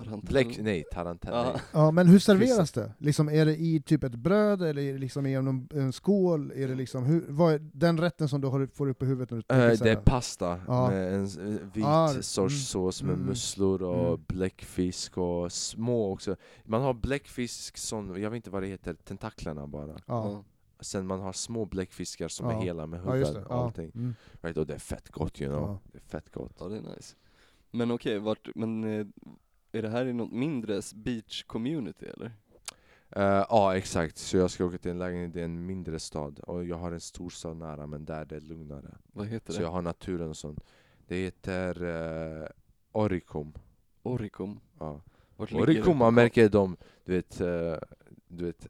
Tarantella. 0.04 0.22
Black, 0.22 0.58
nej, 0.60 0.84
tarantella. 0.92 1.36
Ja. 1.54 1.60
Ja, 1.72 1.90
men 1.90 2.06
hur 2.08 2.18
serveras 2.18 2.72
det? 2.72 2.92
Liksom, 2.98 3.28
är 3.28 3.46
det 3.46 3.56
i 3.56 3.80
typ 3.86 4.04
ett 4.04 4.14
bröd, 4.14 4.62
eller 4.62 4.82
är 4.82 4.92
det 4.92 4.98
liksom 4.98 5.26
i 5.26 5.34
en, 5.34 5.68
en 5.74 5.92
skål? 5.92 6.52
Är 6.56 6.68
det 6.68 6.74
liksom, 6.74 7.04
hur, 7.04 7.24
vad 7.28 7.54
är 7.54 7.58
den 7.72 8.00
rätten 8.00 8.28
som 8.28 8.40
du 8.40 8.48
har, 8.48 8.66
får 8.66 8.88
upp 8.88 9.02
i 9.02 9.06
huvudet 9.06 9.30
när 9.30 9.36
du 9.38 9.42
tänker 9.42 9.70
Eh, 9.70 9.74
så 9.76 9.84
det 9.84 9.90
är 9.90 9.96
pasta 9.96 10.60
Ja. 10.66 10.88
med 10.90 11.14
en 11.14 11.24
s- 11.24 11.38
vit 11.74 11.84
Ah, 11.86 12.08
sorts 12.08 12.36
mm, 12.38 12.50
sås 12.50 13.02
med 13.02 13.14
mm, 13.14 13.26
musslor 13.26 13.82
och 13.82 14.08
mm. 14.08 14.24
bläckfisk 14.28 15.18
och 15.18 15.52
små 15.52 16.12
också. 16.12 16.36
Man 16.64 16.82
har 16.82 16.94
bläckfisk 16.94 17.76
som, 17.78 18.20
jag 18.22 18.30
vet 18.30 18.36
inte 18.36 18.50
vad 18.50 18.62
det 18.62 18.66
heter, 18.68 18.94
tentaklerna 18.94 19.66
bara. 19.66 19.86
Ja, 19.92 20.00
Ja. 20.06 20.44
Sen 20.80 21.06
man 21.06 21.20
har 21.20 21.32
små 21.32 21.64
bläckfiskar 21.64 22.28
som 22.28 22.50
Ja. 22.50 22.56
är 22.58 22.62
hela 22.64 22.86
med 22.86 23.00
ja 23.00 23.04
huvud 23.04 23.20
just 23.20 23.34
det. 23.34 23.44
och 23.44 23.50
Ja. 23.54 23.64
allting. 23.64 23.90
Mm. 23.94 24.14
Right? 24.40 24.56
Och 24.56 24.66
det 24.66 24.74
är 24.74 24.78
fett 24.78 25.08
gott 25.10 25.40
you 25.40 25.50
know. 25.50 25.62
Ja. 25.68 25.78
Det 25.92 25.98
är 25.98 26.02
fett 26.02 26.30
gott. 26.32 26.52
Ja, 26.60 26.68
det 26.68 26.76
är 26.76 26.80
nice. 26.80 27.14
Men 27.70 27.90
okej, 27.90 28.18
vart, 28.18 28.48
men 28.54 28.84
eh, 28.84 29.06
är 29.78 29.82
det 29.82 29.88
här 29.88 30.06
i 30.06 30.12
något 30.12 30.32
mindre 30.32 30.76
s- 30.76 30.94
beach 30.94 31.42
community 31.44 32.06
eller? 32.06 32.32
Eh, 33.10 33.46
ja 33.48 33.76
exakt, 33.76 34.16
så 34.18 34.36
jag 34.36 34.50
ska 34.50 34.64
åka 34.64 34.78
till 34.78 34.90
en 34.90 34.98
lägenhet 34.98 35.36
i 35.36 35.40
en 35.40 35.66
mindre 35.66 35.98
stad 35.98 36.38
och 36.38 36.64
jag 36.64 36.76
har 36.76 36.92
en 36.92 37.00
storstad 37.00 37.56
nära 37.56 37.86
men 37.86 38.04
där 38.04 38.24
det 38.24 38.36
är 38.36 38.40
lugnare. 38.40 38.94
Vad 39.12 39.26
heter 39.26 39.52
Så 39.52 39.58
det? 39.58 39.64
jag 39.64 39.72
har 39.72 39.82
naturen 39.82 40.28
och 40.28 40.36
sånt. 40.36 40.60
Det 41.06 41.16
heter 41.16 41.82
uh, 41.82 42.46
Oricum. 42.92 43.52
Oricum? 44.02 44.60
Ja. 44.78 45.00
Vart 45.36 45.50
ligger 45.50 45.64
Oricum, 45.64 45.92
det? 45.92 45.98
man 45.98 46.14
märker 46.14 46.48
de, 46.48 46.76
du 47.04 47.12
vet, 47.12 47.40
eh, 47.40 47.74
du 48.28 48.44
vet 48.44 48.66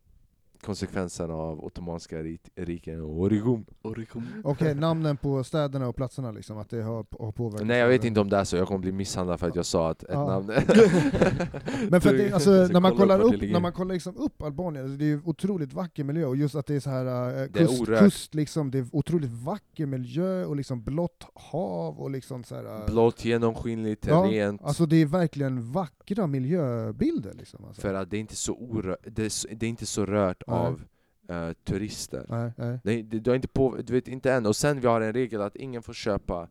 konsekvenserna 0.66 1.34
av 1.34 1.64
Ottomanska 1.64 2.16
ri- 2.22 2.38
riket. 2.56 3.00
Oricum. 3.00 3.64
Oricum? 3.82 4.26
Okej, 4.44 4.74
namnen 4.74 5.16
på 5.16 5.44
städerna 5.44 5.88
och 5.88 5.96
platserna 5.96 6.30
liksom, 6.30 6.58
att 6.58 6.70
det 6.70 6.82
har, 6.82 7.06
har 7.20 7.32
påverkat? 7.32 7.66
Nej 7.66 7.78
jag 7.78 7.88
vet 7.88 8.04
inte 8.04 8.20
om 8.20 8.28
det 8.28 8.36
är 8.36 8.44
så, 8.44 8.56
jag 8.56 8.66
kommer 8.68 8.80
bli 8.80 8.92
misshandlad 8.92 9.40
för 9.40 9.48
att 9.48 9.56
jag 9.56 9.66
sa 9.66 9.90
att 9.90 10.02
ett 10.02 10.08
Ja. 10.12 10.26
namn... 10.26 10.46
Men 11.90 12.00
för 12.00 12.10
att 12.10 12.16
det, 12.18 12.32
alltså, 12.32 12.50
när 12.50 12.80
man 12.80 12.90
kolla 12.96 13.18
kollar 13.18 13.20
upp 13.34 13.40
det 13.40 13.52
när 13.52 13.60
man 13.60 13.72
kollar 13.72 13.94
liksom 13.94 14.16
upp 14.16 14.42
Albanien, 14.42 14.84
alltså, 14.84 14.98
det 14.98 15.04
är 15.04 15.08
ju 15.08 15.20
otroligt 15.24 15.72
vacker 15.72 16.04
miljö, 16.04 16.24
och 16.26 16.36
just 16.36 16.54
att 16.54 16.66
det 16.66 16.74
är 16.74 16.80
så 16.80 16.90
här 16.90 17.04
eh, 17.06 17.48
Det 17.52 17.60
är 17.60 17.66
kust, 17.66 17.80
orört. 17.80 17.98
kust 17.98 18.34
liksom, 18.34 18.70
det 18.70 18.78
är 18.78 18.86
otroligt 18.92 19.30
vacker 19.30 19.86
miljö, 19.86 20.44
och 20.44 20.56
liksom 20.56 20.82
blått 20.82 21.26
hav, 21.34 21.98
och 22.00 22.10
liksom 22.10 22.44
så 22.44 22.54
här, 22.54 22.64
eh, 22.64 22.86
Blått, 22.86 23.24
genomskinligt, 23.24 24.06
Ja, 24.06 24.26
rent. 24.30 24.62
Alltså 24.62 24.86
det 24.86 24.96
är 24.96 25.06
verkligen 25.06 25.72
vackra 25.72 26.26
miljöbilder 26.26 27.32
liksom. 27.34 27.64
Alltså. 27.64 27.80
För 27.80 27.94
att 27.94 28.10
det 28.10 28.16
är 28.16 28.20
inte 28.20 28.36
så, 28.36 28.54
orö- 28.54 28.96
det 29.10 29.22
är, 29.22 29.54
det 29.56 29.66
är 29.66 29.70
inte 29.70 29.86
så 29.86 30.06
rört 30.06 30.42
Nej. 30.46 30.55
Av 30.56 30.82
eh, 31.28 31.52
turister. 31.64 32.26
Nej, 32.28 32.52
nej. 32.56 32.78
Nej, 32.84 33.02
det, 33.02 33.18
du, 33.20 33.30
har 33.30 33.34
inte 33.36 33.48
på, 33.48 33.76
du 33.84 33.92
vet 33.92 34.08
inte 34.08 34.32
än, 34.32 34.46
och 34.46 34.56
sen 34.56 34.80
vi 34.80 34.86
har 34.86 35.00
en 35.00 35.12
regel 35.12 35.40
att 35.40 35.56
ingen 35.56 35.82
får 35.82 35.92
köpa 35.92 36.48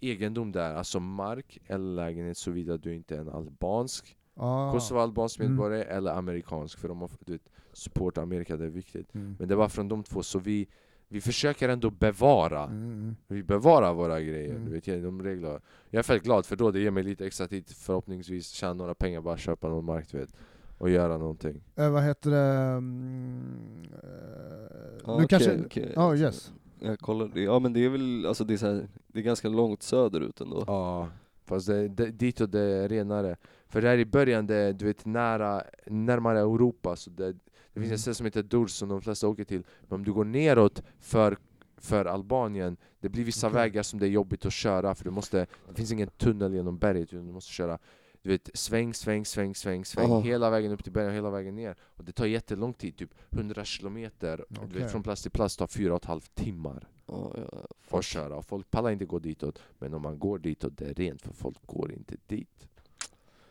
egendom 0.00 0.52
där, 0.52 0.74
alltså 0.74 1.00
mark 1.00 1.58
eller 1.66 1.94
lägenhet 1.94 2.36
såvida 2.38 2.76
du 2.76 2.94
inte 2.94 3.16
är 3.16 3.20
en 3.20 3.28
albansk, 3.28 4.16
Ah. 4.36 4.72
Kosovo-albansk 4.72 5.40
Mm. 5.40 5.52
medborgare 5.52 5.84
eller 5.84 6.10
amerikansk, 6.12 6.78
för 6.78 6.88
de 6.88 7.00
har 7.00 7.10
du 7.20 7.32
vet, 7.32 7.48
support 7.72 8.18
Amerika, 8.18 8.56
det 8.56 8.64
är 8.64 8.68
viktigt. 8.68 9.14
Mm. 9.14 9.36
Men 9.38 9.48
det 9.48 9.54
var 9.56 9.68
från 9.68 9.88
de 9.88 10.02
två, 10.02 10.22
så 10.22 10.38
vi, 10.38 10.66
vi 11.08 11.20
försöker 11.20 11.68
ändå 11.68 11.90
bevara, 11.90 12.64
Mm, 12.64 12.82
mm. 12.92 13.16
vi 13.28 13.42
bevarar 13.42 13.94
våra 13.94 14.20
grejer, 14.20 14.50
Mm. 14.54 14.64
du 14.64 14.72
vet, 14.72 14.86
genom 14.86 15.22
regler. 15.22 15.60
Jag 15.90 15.98
är 15.98 16.02
fett 16.02 16.22
glad 16.22 16.46
för 16.46 16.56
då, 16.56 16.70
det 16.70 16.80
ger 16.80 16.90
mig 16.90 17.02
lite 17.02 17.26
extra 17.26 17.46
tid, 17.48 17.68
förhoppningsvis 17.68 18.48
tjäna 18.50 18.74
några 18.74 18.94
pengar, 18.94 19.20
bara 19.20 19.36
köpa 19.36 19.68
någon 19.68 19.84
mark 19.84 20.08
du 20.10 20.18
vet, 20.18 20.34
och 20.78 20.90
göra 20.90 21.18
någonting. 21.18 21.62
Eh, 21.76 21.90
vad 21.90 22.02
heter 22.02 22.30
det? 22.30 22.38
mm, 22.38 23.84
eh, 23.92 25.06
nu 25.06 25.12
okej, 25.12 25.26
kanske... 25.28 25.60
okej. 25.66 25.92
Ja, 25.96 26.16
yes. 26.16 26.52
Jag 26.80 26.98
kollar, 26.98 27.38
ja 27.38 27.58
men 27.58 27.72
det 27.72 27.84
är 27.84 27.88
väl, 27.88 28.26
alltså 28.26 28.44
det 28.44 28.54
är, 28.54 28.58
så 28.58 28.66
här, 28.66 28.88
det 29.06 29.18
är 29.18 29.22
ganska 29.22 29.48
långt 29.48 29.82
söderut 29.82 30.40
ändå. 30.40 30.64
Ja, 30.66 31.08
fast 31.44 31.66
det, 31.66 31.88
det, 31.88 32.06
ditåt 32.10 32.52
det 32.52 32.60
är 32.60 32.88
renare. 32.88 33.36
För 33.68 33.82
där 33.82 33.98
i 33.98 34.04
början, 34.04 34.46
det, 34.46 34.56
är, 34.56 34.72
du 34.72 34.84
vet 34.84 35.04
nära, 35.04 35.62
närmare 35.86 36.38
Europa, 36.38 36.96
så 36.96 37.10
det, 37.10 37.32
det 37.32 37.80
finns 37.80 37.86
Mm. 37.86 37.94
ett 37.94 38.00
ställe 38.00 38.14
som 38.14 38.26
heter 38.26 38.42
Durs 38.42 38.70
som 38.70 38.88
de 38.88 39.02
flesta 39.02 39.28
åker 39.28 39.44
till. 39.44 39.62
Men 39.80 39.94
om 39.98 40.04
du 40.04 40.12
går 40.12 40.24
neråt 40.24 40.82
för, 41.00 41.36
för 41.76 42.04
Albanien, 42.04 42.76
det 43.00 43.08
blir 43.08 43.24
vissa 43.24 43.46
Okej. 43.46 43.54
vägar 43.60 43.82
som 43.82 43.98
det 43.98 44.06
är 44.06 44.10
jobbigt 44.10 44.46
att 44.46 44.52
köra 44.52 44.94
för 44.94 45.04
du 45.04 45.10
måste, 45.10 45.46
det 45.68 45.74
finns 45.74 45.92
ingen 45.92 46.08
tunnel 46.08 46.54
genom 46.54 46.78
berget 46.78 47.12
utan 47.12 47.26
du 47.26 47.32
måste 47.32 47.52
köra 47.52 47.78
du 48.24 48.30
vet, 48.30 48.50
sväng, 48.54 48.94
sväng, 48.94 49.24
sväng, 49.24 49.54
sväng, 49.54 49.84
sväng, 49.84 50.10
Ja. 50.10 50.20
hela 50.20 50.50
vägen 50.50 50.72
upp 50.72 50.84
till 50.84 50.92
bergen 50.92 51.08
och 51.10 51.16
hela 51.16 51.30
vägen 51.30 51.54
ner. 51.56 51.76
Och 51.82 52.04
det 52.04 52.12
tar 52.12 52.26
jättelång 52.26 52.72
tid, 52.74 52.96
typ 52.96 53.10
100 53.30 53.64
kilometer, 53.64 54.44
du 54.48 54.60
Okej. 54.64 54.80
vet, 54.80 54.90
från 54.92 55.02
plats 55.02 55.22
till 55.22 55.30
plats 55.30 55.56
tar 55.56 55.66
4,5 55.66 56.20
timmar 56.34 56.88
Ja, 57.06 57.32
ja, 57.34 57.40
för 57.50 57.66
folk- 57.90 57.98
att 58.00 58.04
köra. 58.04 58.36
Och 58.36 58.44
folk 58.44 58.70
pallar 58.70 58.90
inte 58.90 59.04
gå 59.04 59.18
ditåt, 59.18 59.58
men 59.78 59.94
om 59.94 60.02
man 60.02 60.18
går 60.18 60.38
ditåt, 60.38 60.76
det 60.78 60.84
är 60.90 60.94
rent 60.94 61.22
för 61.22 61.32
folk 61.32 61.66
går 61.66 61.92
inte 61.92 62.16
dit. 62.26 62.68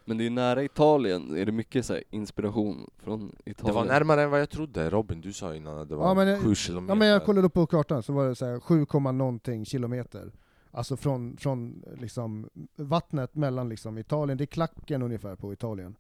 Men 0.05 0.17
det 0.17 0.26
är 0.26 0.30
nära 0.30 0.63
Italien, 0.63 1.38
är 1.38 1.45
det 1.45 1.51
mycket 1.51 1.86
så 1.86 1.93
här 1.93 2.03
inspiration 2.09 2.89
från 2.97 3.36
Det 3.43 3.51
Italien? 3.51 3.76
var 3.76 3.86
närmare 3.86 4.21
än 4.24 4.30
vad 4.30 4.41
jag 4.41 4.49
trodde, 4.49 4.89
Robin 4.89 5.21
du 5.21 5.34
sa 5.34 5.55
innan 5.55 5.78
att 5.78 5.89
det 5.89 5.95
var 5.95 6.07
Ja, 6.07 6.13
men 6.13 6.28
jag- 6.28 6.41
7 6.41 6.55
kilometer. 6.55 6.91
Ja 6.91 6.95
men 6.95 7.07
jag 7.07 7.26
kollade 7.26 7.47
upp 7.47 7.53
på 7.53 7.67
kartan, 7.67 8.03
så 8.03 8.13
var 8.13 8.28
det 8.28 8.36
så 8.36 8.45
här 8.45 8.59
7, 8.59 8.86
komma 8.86 9.11
någonting 9.11 9.65
kilometer. 9.65 10.32
Alltså 10.76 10.97
från, 10.97 11.38
från 11.38 11.84
liksom 11.97 12.49
vattnet 12.76 13.36
mellan 13.36 13.69
liksom 13.69 13.97
Italien, 13.97 14.38
det 14.38 14.43
är 14.43 14.45
klacken 14.45 15.01
ungefär 15.01 15.36
på 15.36 15.53
Italien. 15.53 15.95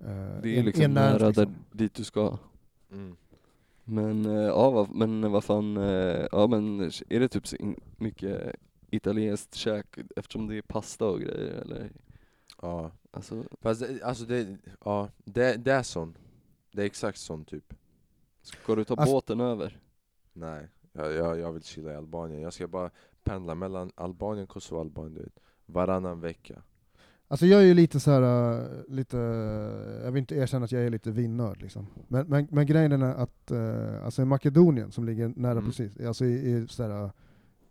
Eh, 0.00 0.06
Det 0.42 0.48
är 0.54 0.58
en- 0.58 0.64
liksom 0.64 0.84
enärms 0.84 1.20
nära 1.20 1.28
liksom. 1.28 1.44
där, 1.44 1.78
dit 1.78 1.94
du 1.94 2.04
ska. 2.04 2.38
Mm. 2.92 3.16
Men, 3.84 4.26
eh, 4.26 4.32
ja 4.32 4.88
men 4.92 5.32
vad 5.32 5.44
fan, 5.44 5.76
eh, 5.76 6.26
ja 6.32 6.46
men 6.46 6.80
är 7.08 7.20
det 7.20 7.28
typ 7.28 7.46
så 7.46 7.56
mycket 7.96 8.56
italienskt 8.90 9.54
käk 9.54 9.86
eftersom 10.16 10.46
det 10.46 10.56
är 10.56 10.62
pasta 10.62 11.06
och 11.08 11.20
grejer 11.20 11.52
eller? 11.60 11.90
Ja. 12.62 12.90
Alltså, 13.10 13.44
Fast 13.60 13.80
det, 13.80 14.02
alltså 14.02 14.24
det, 14.24 14.56
ja, 14.84 15.08
det, 15.24 15.56
det 15.64 15.72
är 15.72 15.82
sån. 15.82 16.16
Det 16.72 16.82
är 16.82 16.86
exakt 16.86 17.18
sån 17.18 17.44
typ. 17.44 17.74
ska 18.42 18.74
du 18.74 18.84
ta 18.84 18.94
Alltså- 18.94 19.12
båten 19.14 19.40
över? 19.40 19.78
Nej, 20.32 20.68
jag, 20.92 21.12
jag, 21.12 21.38
jag 21.38 21.52
vill 21.52 21.62
chilla 21.62 21.92
i 21.92 21.96
Albanien. 21.96 22.40
Jag 22.42 22.52
ska 22.52 22.68
bara 22.68 22.90
pendla 23.24 23.54
mellan 23.54 23.90
Albanien, 23.94 24.46
Kosovo 24.46 24.78
och 24.78 24.84
Albanien 24.84 25.14
du 25.14 25.20
vet. 25.20 25.38
Varannan 25.66 26.20
vecka. 26.20 26.62
Alltså 27.28 27.46
jag 27.46 27.60
är 27.60 27.64
ju 27.64 27.74
lite 27.74 28.00
så 28.00 28.10
här, 28.10 28.22
äh, 28.60 28.66
lite, 28.88 29.16
jag 30.04 30.12
vill 30.12 30.20
inte 30.20 30.34
erkänna 30.34 30.64
att 30.64 30.72
jag 30.72 30.82
är 30.82 30.90
lite 30.90 31.10
vinnörd 31.10 31.62
liksom. 31.62 31.86
Men, 32.08 32.26
men, 32.26 32.48
men 32.50 32.66
grejen 32.66 32.92
är 33.02 33.14
att, 33.14 33.50
äh, 33.50 34.04
alltså 34.04 34.22
i 34.22 34.24
Makedonien 34.24 34.92
som 34.92 35.04
ligger 35.04 35.32
nära 35.36 35.52
Mm. 35.52 35.64
precis, 35.64 36.00
alltså 36.00 36.24
i, 36.24 36.32
i 36.50 36.66
så 36.68 36.82
här, 36.82 37.04
äh, 37.04 37.10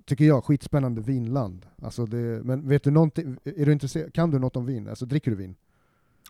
tycker 0.06 0.26
jag, 0.26 0.43
skitspännande 0.43 1.01
vinland. 1.01 1.66
Alltså 1.82 2.06
det, 2.06 2.43
men 2.43 2.68
vet 2.68 2.84
du 2.84 2.91
någonting, 2.91 3.38
är 3.43 3.66
du 3.66 3.72
intresserad, 3.72 4.14
kan 4.14 4.32
du 4.32 4.39
något 4.39 4.56
om 4.56 4.66
vin? 4.66 4.88
Alltså 4.88 5.06
dricker 5.06 5.32
du 5.32 5.38
vin? 5.38 5.56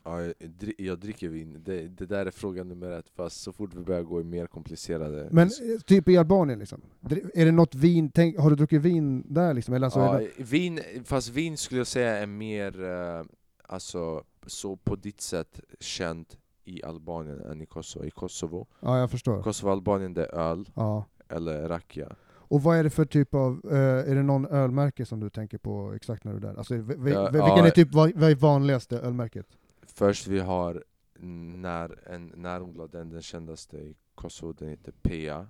Ja, 0.06 0.22
jag, 0.22 0.34
dri- 0.39 0.76
jag 0.78 0.99
dricker 0.99 1.30
vin. 1.30 1.62
Det, 1.66 1.88
det 1.88 2.06
där 2.06 2.26
är 2.26 2.32
fråga 2.32 2.64
nummer 2.64 2.91
ett, 2.91 3.10
fast 3.16 3.41
så 3.41 3.51
fort 3.54 3.74
vi 3.74 3.80
börjar 3.84 4.01
gå 4.04 4.22
i 4.22 4.24
mer 4.24 4.47
komplicerade... 4.47 5.28
Men 5.32 5.47
eh, 5.47 5.80
typ 5.86 6.10
i 6.10 6.18
Albanien 6.18 6.60
liksom, 6.60 6.82
Dri- 7.01 7.30
är 7.34 7.45
det 7.45 7.51
något 7.51 7.76
vin, 7.76 8.10
tänk, 8.10 8.38
har 8.38 8.49
du 8.49 8.56
druckit 8.56 8.82
vin 8.82 9.34
där 9.34 9.54
liksom? 9.54 9.74
Eller 9.74 9.88
alltså, 9.88 9.99
är 9.99 10.22
ja, 10.22 10.28
det, 10.38 10.43
vin, 10.43 10.80
fast 11.06 11.30
vin 11.30 11.58
skulle 11.58 11.80
jag 11.80 11.88
säga 11.88 12.18
är 12.18 12.26
mer, 12.28 12.84
eh, 12.84 13.24
alltså, 13.64 14.24
så 14.47 14.76
på 14.76 14.95
ditt 14.95 15.22
sätt 15.22 15.60
känt 15.80 16.38
i 16.66 16.84
Albanien 16.84 17.39
än 17.41 17.62
i 17.62 17.66
Kosovo. 17.66 18.06
I 18.06 18.12
Kosovo, 18.12 18.68
ja 18.80 18.99
jag 18.99 19.12
förstår. 19.12 19.41
Kosovo 19.43 19.72
Albanien 19.72 20.14
det 20.14 20.26
är 20.26 20.36
öl, 20.36 20.70
Ja. 20.76 21.06
eller 21.30 21.68
rakia. 21.70 22.16
Och 22.30 22.64
vad 22.64 22.78
är 22.78 22.84
det 22.84 22.89
för 22.89 23.06
typ 23.06 23.34
av, 23.34 23.62
eh, 23.72 23.78
är 24.12 24.16
det 24.16 24.24
någon 24.24 24.45
ölmärke 24.45 25.06
som 25.06 25.20
du 25.20 25.30
tänker 25.30 25.58
på 25.58 25.93
exakt 25.95 26.24
när 26.24 26.32
du 26.32 26.38
är 26.38 26.41
där? 26.41 26.56
Alltså, 26.58 26.74
vi, 26.76 26.95
vi, 26.97 27.12
Ja, 27.12 27.24
vilken 27.32 27.39
ja. 27.49 27.68
är 27.68 27.72
typ, 27.72 27.93
vad, 27.93 28.12
vad 28.16 28.32
är 28.32 28.36
vanligaste 28.36 28.99
ölmärket? 28.99 29.45
Först 29.94 30.28
vi 30.28 30.39
har 30.39 30.84
när, 31.20 32.08
en 32.08 32.28
närodlad, 32.36 32.91
den, 32.91 33.10
den 33.10 33.22
kändaste 33.22 33.78
i 33.78 33.96
Kosovo, 34.16 34.54
den 34.54 34.70
heter 34.70 34.91
PEA. 35.02 35.48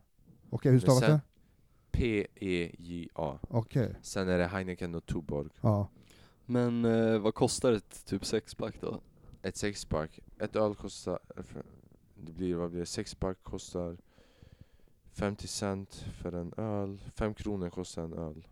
Okej, 0.49 0.71
hur 0.71 0.79
stavas 0.79 0.99
det? 1.01 1.21
P-E-J-A. 1.91 3.39
Okej, 3.49 3.95
Sen 4.01 4.29
är 4.29 4.37
det 4.37 4.45
Heineken 4.47 4.95
och 4.95 5.05
Tuborg. 5.05 5.49
ja. 5.61 5.89
Men 6.45 6.85
eh, 6.85 7.19
vad 7.19 7.35
kostar 7.35 7.71
ett 7.71 8.05
typ 8.05 8.25
sexpack 8.25 8.81
då? 8.81 9.01
Ett 9.41 9.57
sexpack. 9.57 10.19
Ett 10.39 10.55
öl 10.55 10.75
kostar... 10.75 11.19
Det 12.15 12.31
blir, 12.31 12.55
vad 12.55 12.69
blir 12.69 12.79
det? 12.79 12.85
Sexpack 12.85 13.43
kostar 13.43 13.97
50 15.13 15.47
cent 15.47 16.05
för 16.21 16.31
en 16.31 16.53
öl. 16.57 17.01
5 17.15 17.33
kronor 17.33 17.69
kostar 17.69 18.03
en 18.03 18.13
öl. 18.13 18.47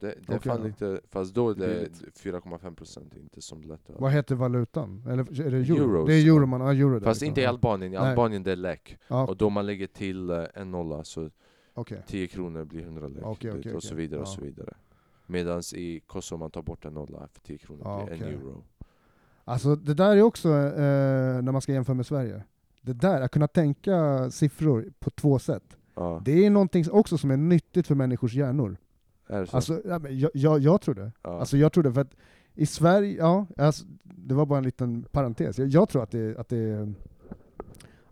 Det, 0.00 0.06
det 0.06 0.32
är 0.32 0.36
Okej, 0.36 0.52
fan 0.52 0.62
lite... 0.62 1.00
Fast 1.10 1.34
då 1.34 1.50
är 1.50 1.54
det 1.54 1.66
Billigt. 1.66 2.20
4,5 2.22 2.74
procent, 2.74 3.16
inte 3.16 3.42
som 3.42 3.62
lättöl. 3.62 3.96
Vad 3.98 4.12
heter 4.12 4.34
valutan? 4.34 5.02
Eller 5.06 5.46
är 5.46 5.50
det 5.50 5.56
euro? 5.56 5.76
Euros. 5.76 6.06
Det 6.06 6.14
är 6.14 6.26
euro 6.26 6.46
man, 6.46 6.60
ja 6.60 6.72
euro 6.72 7.00
Fast 7.00 7.20
liksom. 7.20 7.28
inte 7.28 7.40
i. 7.40 7.46
Albanien. 7.46 7.92
I. 7.92 7.96
Albanien 7.96 8.42
det 8.42 8.52
är 8.52 8.56
lek. 8.56 8.98
Ja, 9.08 9.26
Och 9.26 9.36
då 9.36 9.50
man 9.50 9.66
lägger 9.66 9.86
till 9.86 10.30
eh, 10.30 10.44
en 10.54 10.70
nolla 10.70 11.04
så 11.04 11.30
okej. 11.74 12.02
10 12.06 12.26
kronor 12.26 12.64
blir 12.64 12.82
100 12.82 13.08
lek. 13.08 13.16
Vet, 13.16 13.24
okej, 13.24 13.74
och 13.74 13.82
så 13.82 13.94
vidare 13.94 14.20
och 14.20 14.28
så 14.28 14.40
vidare. 14.40 14.74
Medan 15.26 15.62
i 15.74 16.00
Kosovo 16.06 16.38
man 16.38 16.50
tar 16.50 16.62
bort 16.62 16.84
en 16.84 16.94
nolla 16.94 17.28
för 17.32 17.40
10 17.40 17.58
kronor 17.58 17.82
Ja, 17.84 18.04
blir 18.06 18.28
en 18.28 18.34
euro. 18.34 18.64
Alltså 19.44 19.76
det 19.76 19.94
där 19.94 20.16
är 20.16 20.22
också, 20.22 20.48
eh, 20.48 21.42
när 21.42 21.52
man 21.52 21.60
ska 21.62 21.72
jämföra 21.72 21.94
med 21.94 22.06
Sverige, 22.06 22.42
det 22.80 22.92
där, 22.92 23.20
att 23.20 23.30
kunna 23.30 23.48
tänka 23.48 24.30
siffror 24.30 24.92
på 24.98 25.10
två 25.10 25.38
sätt, 25.38 25.76
det 26.24 26.46
är 26.46 26.50
någonting 26.50 26.84
också 26.90 27.18
som 27.18 27.30
är 27.30 27.36
nyttigt 27.36 27.86
för 27.86 27.94
människors 27.94 28.34
hjärnor. 28.34 28.76
Är 29.26 29.40
det 29.40 29.46
så? 29.46 29.56
Alltså, 29.56 29.82
ja, 29.84 29.98
men 29.98 30.18
jag, 30.18 30.30
jag, 30.34 30.60
jag 30.60 30.80
tror 30.80 30.94
det. 30.94 31.12
ja. 31.22 31.40
Alltså 31.40 31.56
jag 31.56 31.72
tror 31.72 31.84
det, 31.84 31.92
för 31.92 32.00
att 32.00 32.14
I 32.54 32.66
Sverige, 32.66 33.16
ja, 33.18 33.46
alltså, 33.56 33.84
det 34.02 34.34
var 34.34 34.46
bara 34.46 34.58
en 34.58 34.64
liten 34.64 35.02
parentes. 35.02 35.58
Jag, 35.58 35.68
jag 35.68 35.88
tror 35.88 36.02
att 36.02 36.10
det, 36.10 36.38
att 36.38 36.48
det 36.48 36.92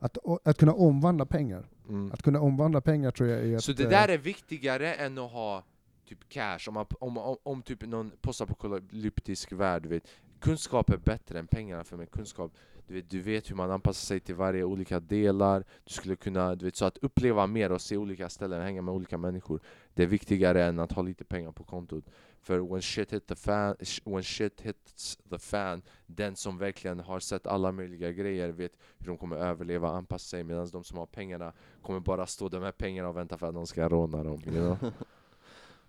att, 0.05 0.19
att 0.45 0.59
kunna 0.59 0.73
omvandla 0.73 1.27
pengar. 1.27 1.69
Mm. 1.89 2.13
Att 2.13 2.23
kunna 2.23 2.41
omvandla 2.41 2.81
pengar 2.81 3.11
tror 3.11 3.29
jag 3.29 3.47
är 3.47 3.59
Så 3.59 3.71
ett, 3.71 3.77
det 3.77 3.85
eh, 3.85 3.91
där 3.91 4.09
är 4.09 4.19
viktigare 4.19 4.95
än 4.95 5.19
att 5.19 5.31
ha 5.31 5.65
typ 6.09 6.29
cash, 6.29 6.59
om, 6.69 6.75
man, 6.75 6.87
om, 7.01 7.19
om, 7.19 7.37
om 7.43 7.63
typ 7.63 7.87
någon 7.87 8.11
postapokalyptisk 8.21 9.53
värld, 9.53 9.87
vet. 9.87 10.07
Kunskap 10.41 10.91
är 10.91 10.97
bättre 10.97 11.39
än 11.39 11.47
pengarna 11.47 11.85
för 11.85 11.97
mig. 11.97 12.07
Kunskap, 12.07 12.53
du 12.87 12.95
vet, 12.95 13.11
du 13.11 13.21
vet 13.21 13.51
hur 13.51 13.57
man 13.57 13.71
anpassar 13.71 14.07
sig 14.07 14.21
till 14.21 14.35
varje 14.35 14.65
olika 14.65 15.01
delar. 15.01 15.65
Du 15.85 15.95
skulle 15.95 16.17
kunna, 16.17 16.55
du 16.55 16.65
vet, 16.65 16.77
så 16.77 16.85
att 16.85 16.99
uppleva 16.99 17.47
mer 17.47 17.73
och 17.73 17.81
se 17.81 17.97
olika 17.97 18.29
ställen, 18.29 18.63
hänga 18.63 18.83
med 18.83 18.95
olika 18.95 19.19
människor. 19.19 19.61
Det 19.95 20.03
är 20.03 20.07
viktigare 20.07 20.65
än 20.65 20.79
att 20.79 20.93
ha 20.93 21.03
lite 21.03 21.25
pengar 21.25 21.53
på 21.53 21.65
kontot. 21.65 22.05
För 22.41 22.59
when 22.59 22.83
shit, 22.83 23.13
hit 23.13 23.27
the 23.27 23.35
fan, 23.35 23.77
when 24.05 24.23
shit 24.23 24.61
hits 24.61 25.19
the 25.31 25.39
fan, 25.39 25.83
den 26.07 26.37
som 26.37 26.59
verkligen 26.59 27.01
har 27.01 27.21
sett 27.21 27.47
alla 27.47 27.73
möjliga 27.73 28.13
grejer 28.13 28.49
vet 28.49 28.73
hur 28.99 29.07
de 29.07 29.19
kommer 29.19 29.37
överleva 29.37 29.91
och 29.91 29.97
anpassa 29.97 30.29
sig 30.29 30.45
medan 30.45 30.69
de 30.73 30.85
som 30.85 30.99
har 30.99 31.07
pengarna 31.07 31.53
kommer 31.83 32.01
bara 32.01 32.27
stå 32.27 32.49
där 32.49 32.61
med 32.61 32.77
pengarna 32.77 33.09
och 33.09 33.17
vänta 33.17 33.39
för 33.39 33.47
att 33.47 33.55
någon 33.55 33.67
ska 33.67 33.89
råna 33.89 34.25
dem. 34.25 34.43
You 34.47 34.53
know? 34.53 34.93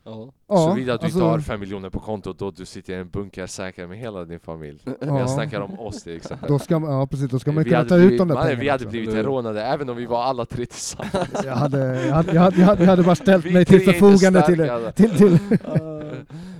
Ja. 0.05 0.31
Såvida 0.47 0.85
du 0.85 0.91
alltså, 0.91 1.07
inte 1.07 1.19
har 1.19 1.39
fem 1.39 1.59
miljoner 1.59 1.89
på 1.89 1.99
kontot 1.99 2.39
då 2.39 2.51
du 2.51 2.65
sitter 2.65 2.93
i 2.93 2.95
en 2.95 3.09
bunker 3.09 3.47
säker 3.47 3.87
med 3.87 3.97
hela 3.97 4.25
din 4.25 4.39
familj. 4.39 4.79
ja, 4.85 5.19
Jag 5.19 5.29
snackar 5.29 5.61
om 5.61 5.79
oss 5.79 6.03
till 6.03 6.15
exempel. 6.15 6.49
Då 6.49 6.59
ska 6.59 6.79
man, 6.79 6.91
ja 6.91 7.07
precis, 7.07 7.29
då 7.31 7.39
ska 7.39 7.51
man 7.51 7.63
Vi 7.63 7.69
kunna 7.69 7.77
hade 7.77 7.89
ta 7.89 7.95
blivit, 7.95 8.13
ut 8.13 8.17
de 8.19 8.27
där 8.27 8.35
man, 8.35 8.43
pengarna. 8.43 8.61
Vi 8.61 8.69
hade 8.69 8.85
också. 8.85 8.91
blivit 8.91 9.15
rånade 9.25 9.63
även 9.63 9.89
om 9.89 9.97
vi 9.97 10.05
var 10.05 10.23
alla 10.23 10.45
tre 10.45 10.65
tillsammans. 10.65 11.29
jag, 11.45 11.55
hade, 11.55 12.05
jag, 12.05 12.13
hade, 12.15 12.33
jag, 12.33 12.41
hade, 12.41 12.61
jag, 12.61 12.89
hade, 12.89 13.03
bara 13.03 13.15
ställt 13.15 13.45
Vi 13.45 13.53
mig 13.53 13.65
till 13.65 13.79
tre 13.79 13.91
är 13.91 13.95
inte 13.95 13.99
förfogande 13.99 14.45
till, 14.45 14.55
starka. 14.55 14.91
till, 14.91 15.17
till 15.17 15.57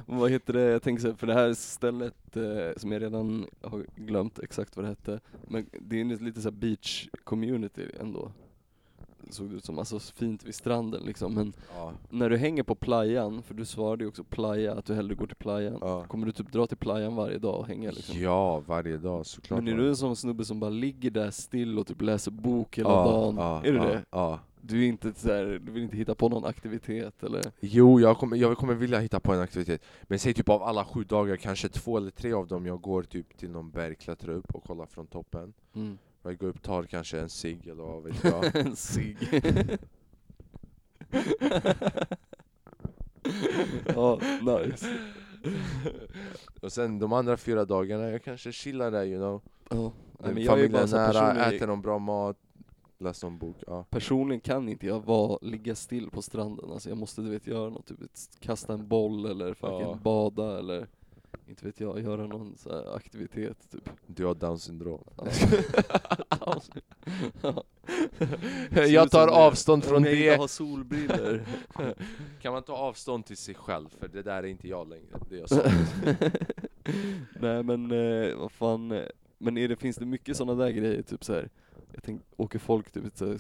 Ah, 0.05 0.15
vad 0.17 0.31
heter 0.31 0.53
det, 0.53 0.61
jag 0.61 0.81
tänker 0.81 1.01
så 1.01 1.07
här, 1.07 1.15
för 1.15 1.27
det 1.27 1.33
här 1.33 1.53
stället 1.53 2.13
eh, 2.35 2.43
som 2.77 2.91
jag 2.91 3.01
redan 3.01 3.45
har 3.61 3.83
glömt 3.95 4.39
exakt 4.39 4.75
vad 4.75 4.85
det 4.85 4.89
hette, 4.89 5.19
men 5.47 5.65
det 5.79 6.01
är 6.01 6.23
lite 6.23 6.41
så 6.41 6.49
här 6.49 6.55
beach 6.55 7.07
community 7.23 7.81
ändå. 7.99 8.31
Såg 9.29 9.49
det 9.49 9.55
ut 9.55 9.65
som, 9.65 9.79
alltså 9.79 9.99
fint 9.99 10.43
vid 10.43 10.55
stranden 10.55 11.03
liksom, 11.03 11.33
men 11.33 11.53
Ja, 11.75 11.91
när 12.09 12.29
du 12.29 12.37
hänger 12.37 12.63
på 12.63 12.75
playan, 12.75 13.43
för 13.43 13.53
du 13.53 13.65
svarade 13.65 14.03
ju 14.03 14.07
också 14.07 14.23
playa, 14.23 14.73
att 14.73 14.85
du 14.85 14.93
hellre 14.93 15.15
går 15.15 15.27
till 15.27 15.35
playan. 15.35 15.77
ja. 15.81 16.03
Kommer 16.07 16.25
du 16.25 16.31
typ 16.31 16.51
dra 16.51 16.67
till 16.67 16.77
playan 16.77 17.15
varje 17.15 17.37
dag 17.37 17.59
och 17.59 17.67
hänga 17.67 17.91
liksom? 17.91 18.19
ja, 18.19 18.59
varje 18.59 18.97
dag 18.97 19.25
såklart. 19.25 19.63
Men 19.63 19.73
är 19.73 19.77
du 19.77 19.87
en 19.87 19.95
sån 19.95 20.15
snubbe 20.15 20.45
som 20.45 20.59
bara 20.59 20.69
ligger 20.69 21.11
där 21.11 21.31
still 21.31 21.79
och 21.79 21.87
typ 21.87 22.01
läser 22.01 22.31
bok 22.31 22.77
hela 22.77 22.89
ja, 22.89 23.03
dagen? 23.05 23.37
Är 23.37 23.71
du 23.71 23.79
det? 23.79 24.05
Ja. 24.09 24.39
Du 24.67 24.83
är 24.83 24.87
inte 24.87 25.13
så 25.13 25.27
här, 25.33 25.61
du 25.65 25.71
vill 25.71 25.83
inte 25.83 25.97
hitta 25.97 26.15
på 26.15 26.29
någon 26.29 26.45
aktivitet 26.45 27.23
eller? 27.23 27.41
Jo, 27.59 27.99
jag 27.99 28.17
kommer, 28.17 28.37
jag 28.37 28.57
kommer 28.57 28.73
vilja 28.73 28.99
hitta 28.99 29.19
på 29.19 29.33
en 29.33 29.39
aktivitet. 29.39 29.81
Men 30.03 30.19
säg 30.19 30.33
typ 30.33 30.49
av 30.49 30.63
alla 30.63 30.85
sju 30.85 31.03
dagar, 31.03 31.35
kanske 31.35 31.69
två 31.69 31.97
eller 31.97 32.11
tre 32.11 32.33
av 32.33 32.47
dem 32.47 32.65
jag 32.65 32.81
går 32.81 33.03
typ 33.03 33.37
till 33.37 33.49
någon 33.49 33.71
berg, 33.71 33.95
klättrar 33.95 34.33
upp 34.33 34.55
och 34.55 34.63
kollar 34.63 34.85
från 34.85 35.07
toppen. 35.07 35.53
Mm. 35.75 35.97
Jag 36.25 36.37
går 36.37 36.47
upp, 36.47 36.61
tar 36.63 36.83
kanske 36.83 37.19
en 37.19 37.29
cigg 37.29 37.67
eller 37.67 37.83
vad 37.83 38.03
vet 38.03 38.23
jag. 38.23 38.55
en 38.65 38.75
cigg. 38.75 39.17
ja, 43.95 44.19
nice. 44.41 44.85
och 46.61 46.71
sen 46.71 46.99
de 46.99 47.13
andra 47.13 47.37
fyra 47.37 47.65
dagarna, 47.65 48.09
jag 48.09 48.23
kanske 48.23 48.51
chillar 48.51 48.91
där 48.91 49.05
you 49.05 49.17
know. 49.17 49.41
Ja. 49.69 49.91
Nej, 50.19 50.33
men 50.33 50.43
jag 50.43 50.59
är 50.59 50.69
bara 50.69 50.87
så 50.87 50.95
nära, 50.95 51.07
personligen, 51.13 51.53
äter 51.53 51.67
någon 51.67 51.81
bra 51.81 51.99
mat, 51.99 52.37
läser 52.97 53.27
någon 53.27 53.37
bok. 53.37 53.57
Ja. 53.67 53.85
personligen 53.89 54.41
kan 54.41 54.69
inte 54.69 54.87
jag 54.87 55.05
vara, 55.05 55.39
ligga 55.41 55.75
still 55.75 56.09
på 56.09 56.21
stranden, 56.21 56.71
alltså 56.71 56.89
jag 56.89 56.97
måste 56.97 57.21
du 57.21 57.29
vet 57.29 57.47
göra 57.47 57.69
något, 57.69 57.85
typ 57.85 57.99
kasta 58.39 58.73
en 58.73 58.87
boll 58.87 59.25
eller 59.25 59.53
fucking 59.53 59.79
Ja. 59.79 59.99
bada 60.03 60.59
eller 60.59 60.87
inte 61.47 61.65
vet 61.65 61.79
jag, 61.79 61.99
göra 62.01 62.27
någon 62.27 62.57
så 62.57 62.69
här 62.69 62.95
aktivitet 62.95 63.71
typ. 63.71 63.89
Du 64.07 64.25
har 64.25 64.35
down 64.35 64.59
syndrom. 64.59 65.03
Ja. 67.41 67.63
jag 68.87 69.11
tar 69.11 69.27
avstånd 69.27 69.83
från 69.83 69.97
Om 69.97 70.03
jag 70.05 70.13
det. 70.13 70.35
har 70.35 70.47
solbriller. 70.47 71.45
Kan 72.41 72.53
man 72.53 72.63
ta 72.63 72.73
avstånd 72.73 73.25
till 73.25 73.37
sig 73.37 73.55
själv? 73.55 73.89
För 73.99 74.07
det 74.07 74.21
där 74.21 74.43
är 74.43 74.47
inte 74.47 74.67
jag 74.67 74.89
längre. 74.89 75.19
Det 75.29 75.35
är 75.35 75.39
jag 75.39 75.49
sa. 75.49 75.61
Nej 77.39 77.63
men 77.63 77.91
eh, 77.91 78.35
vad 78.35 78.51
fan, 78.51 78.91
eh, 78.91 79.03
men 79.37 79.57
är 79.57 79.67
det, 79.67 79.75
finns 79.75 79.95
det 79.95 80.05
mycket 80.05 80.37
sådana 80.37 80.63
där 80.63 80.71
grejer, 80.71 81.01
typ 81.01 81.23
så 81.23 81.33
här. 81.33 81.49
Jag 81.93 82.03
tänk, 82.03 82.21
åker 82.37 82.59
folk 82.59 82.91
typ 82.91 83.17
så 83.17 83.25
här, 83.25 83.37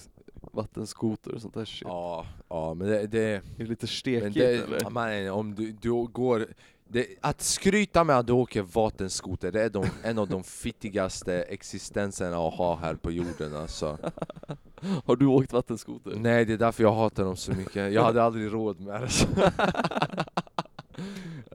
vattenskoter 0.51 1.33
och 1.33 1.41
sånt 1.41 1.53
där 1.53 1.65
shit? 1.65 1.87
ja, 1.87 2.25
ja, 2.49 2.73
men 2.73 2.87
det, 2.87 3.07
det, 3.07 3.21
Är 3.27 3.41
det 3.57 3.65
lite 3.65 3.87
stekigt 3.87 4.33
det 4.33 4.45
eller? 4.45 4.89
man, 4.89 5.29
om 5.29 5.55
du, 5.55 5.71
du 5.71 5.89
går 5.91 6.47
det, 6.87 7.07
att 7.21 7.41
skryta 7.41 8.03
med 8.03 8.17
att 8.17 8.27
du 8.27 8.33
åker 8.33 8.61
vattenskoter, 8.61 9.51
det 9.51 9.61
är 9.63 9.69
de, 9.69 9.85
en 10.03 10.17
av 10.19 10.27
de 10.27 10.43
fittigaste 10.43 11.33
existenserna 11.43 12.37
att 12.37 12.53
ha 12.53 12.75
här 12.75 12.95
på 12.95 13.11
jorden 13.11 13.55
alltså. 13.55 13.97
Har 15.05 15.15
du 15.15 15.25
åkt 15.25 15.53
vattenskoter? 15.53 16.15
Nej, 16.15 16.45
det 16.45 16.53
är 16.53 16.57
därför 16.57 16.83
jag 16.83 16.93
hatar 16.95 17.23
dem 17.23 17.35
så 17.35 17.51
mycket. 17.51 17.93
Jag 17.93 18.03
hade 18.03 18.23
aldrig 18.23 18.53
råd 18.53 18.79
med 18.79 19.01
det. 19.01 19.09
så. 19.09 19.27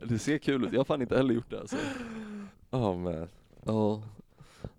Det 0.03 0.19
ser 0.19 0.39
kul 0.39 0.65
ut, 0.65 0.73
jag 0.73 0.81
har 0.81 0.85
fan 0.85 1.03
inte 1.03 1.17
heller 1.17 1.35
gjort 1.35 1.51
det 1.51 1.61
alltså. 1.61 1.77
Oh, 2.71 2.97
man. 2.97 3.29
Ja, 3.65 4.03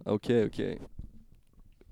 okej 0.04 0.46
okej. 0.46 0.82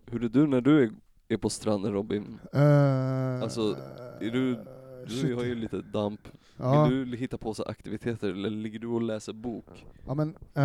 Hur 0.06 0.24
är 0.24 0.30
du 0.30 0.48
när 0.48 0.62
du 0.62 0.84
är, 0.84 0.92
är 1.28 1.38
på 1.38 1.50
stranden 1.50 1.94
Robin? 1.94 2.40
Eh, 2.54 3.42
Alltså, 3.42 3.78
är 4.22 4.32
du- 4.32 4.60
Du 5.08 5.16
shit. 5.22 5.36
har 5.36 5.44
ju 5.44 5.56
lite 5.56 5.82
damp. 5.82 6.20
Ja, 6.60 6.86
Vill 6.86 7.12
du 7.12 7.18
hitta 7.18 7.38
på 7.38 7.54
så 7.54 7.64
aktiviteter 7.64 8.30
eller 8.30 8.50
ligger 8.50 8.80
du 8.80 8.88
och 8.88 9.02
läser 9.02 9.34
bok? 9.34 9.86
ja, 10.06 10.14
men 10.14 10.36
eh, 10.54 10.64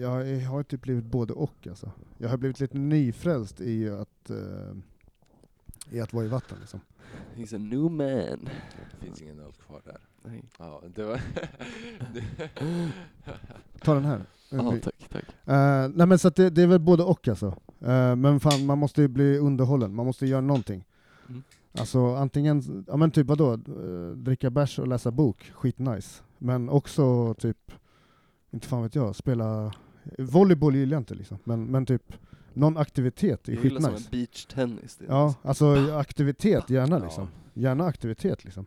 jag, 0.00 0.40
har 0.40 0.62
typ 0.62 0.82
blivit 0.82 1.04
både 1.04 1.32
och 1.32 1.66
alltså. 1.68 1.90
Jag 2.18 2.28
har 2.28 2.36
blivit 2.36 2.60
lite 2.60 2.78
nyfrälst 2.78 3.60
i 3.60 3.88
att, 3.88 4.30
eh, 4.30 4.76
i 5.90 6.00
att 6.00 6.12
vara 6.12 6.24
i 6.24 6.28
vatten 6.28 6.58
liksom. 6.60 6.80
He's 7.34 7.54
a 7.54 7.58
new 7.58 7.90
man. 7.90 8.48
Det 8.90 9.06
finns 9.06 9.22
ingen 9.22 9.40
öl 9.40 9.52
kvar 9.66 9.80
där. 9.84 9.98
Nej. 10.22 10.44
Ja, 10.58 10.82
det 10.94 11.04
var... 11.04 11.20
Ta 13.82 13.94
den 13.94 14.04
här. 14.04 14.22
Ja, 14.50 14.74
tack, 14.82 14.94
tack. 15.12 15.24
Eh, 15.44 15.88
nej 15.94 16.06
men 16.06 16.18
så 16.18 16.28
att 16.28 16.36
det, 16.36 16.50
det 16.50 16.62
är 16.62 16.66
väl 16.66 16.80
både 16.80 17.02
och 17.02 17.28
alltså. 17.28 17.56
Men 18.16 18.40
fan, 18.40 18.66
man 18.66 18.78
måste 18.78 19.02
ju 19.02 19.08
bli 19.08 19.38
underhållen, 19.38 19.94
man 19.94 20.06
måste 20.06 20.26
göra 20.26 20.40
någonting. 20.40 20.84
Mm. 21.28 21.42
Alltså 21.72 22.14
antingen, 22.14 22.84
ja 22.88 22.96
men 22.96 23.10
typ 23.10 23.26
vadå, 23.26 23.52
uh, 23.68 24.16
dricka 24.16 24.50
bärs 24.50 24.78
och 24.78 24.88
läsa 24.88 25.10
bok, 25.10 25.50
skitnice. 25.54 26.22
Men 26.38 26.68
också 26.68 27.34
typ, 27.34 27.72
inte 28.50 28.66
fan 28.68 28.82
vet 28.82 28.94
jag, 28.94 29.16
spela, 29.16 29.72
volleyboll 30.18 30.76
gillar 30.76 30.94
jag 30.94 31.00
inte 31.00 31.14
liksom, 31.14 31.38
men, 31.44 31.64
men 31.64 31.86
typ 31.86 32.12
någon 32.54 32.76
aktivitet 32.76 33.48
är 33.48 33.52
Jag 33.52 33.64
gillar 33.64 33.80
som 33.80 33.90
en 33.94 33.96
skitnice. 33.96 34.10
beachtennis. 34.10 34.98
Ja, 35.08 35.26
nice. 35.26 35.38
alltså 35.42 35.92
aktivitet, 35.96 36.70
gärna 36.70 36.96
Ja. 36.98 37.04
liksom. 37.04 37.28
Gärna 37.54 37.84
aktivitet 37.84 38.44
liksom. 38.44 38.66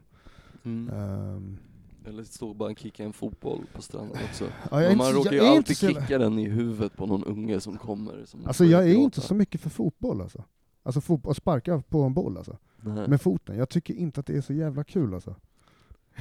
Mm. 0.63 0.89
Ehm, 0.93 1.57
Eller 2.05 2.23
stå 2.23 2.49
och 2.49 2.55
bara 2.55 2.75
kicka 2.75 3.03
en 3.03 3.13
fotboll 3.13 3.61
på 3.75 3.81
stranden 3.81 4.17
också. 4.29 4.43
ja, 4.71 4.77
Men 4.79 4.97
man 4.97 5.07
inte, 5.07 5.19
råkar 5.19 5.31
ju 5.31 5.39
alltid 5.39 5.77
så 5.77 5.87
kicka 5.87 6.17
den 6.17 6.39
i 6.39 6.49
huvudet 6.49 6.97
på 6.97 7.05
någon 7.05 7.23
unge 7.23 7.59
som 7.59 7.77
kommer. 7.77 8.25
Som 8.25 8.45
Alltså 8.47 8.65
jag 8.65 8.89
är 8.89 8.93
inte 8.95 9.21
så 9.21 9.35
mycket 9.35 9.61
för 9.61 9.69
fotboll 9.69 10.21
alltså. 10.21 10.43
Alltså 10.83 11.01
fot- 11.01 11.27
att 11.27 11.37
sparka 11.37 11.83
på 11.89 12.01
en 12.03 12.13
boll 12.13 12.37
alltså. 12.37 12.57
Nej. 12.83 13.07
Med 13.07 13.21
foten. 13.21 13.57
Jag 13.57 13.69
tycker 13.69 13.93
inte 13.93 14.19
att 14.19 14.25
det 14.25 14.37
är 14.37 14.41
så 14.41 14.53
jävla 14.53 14.83
kul 14.83 15.13
alltså. 15.13 15.35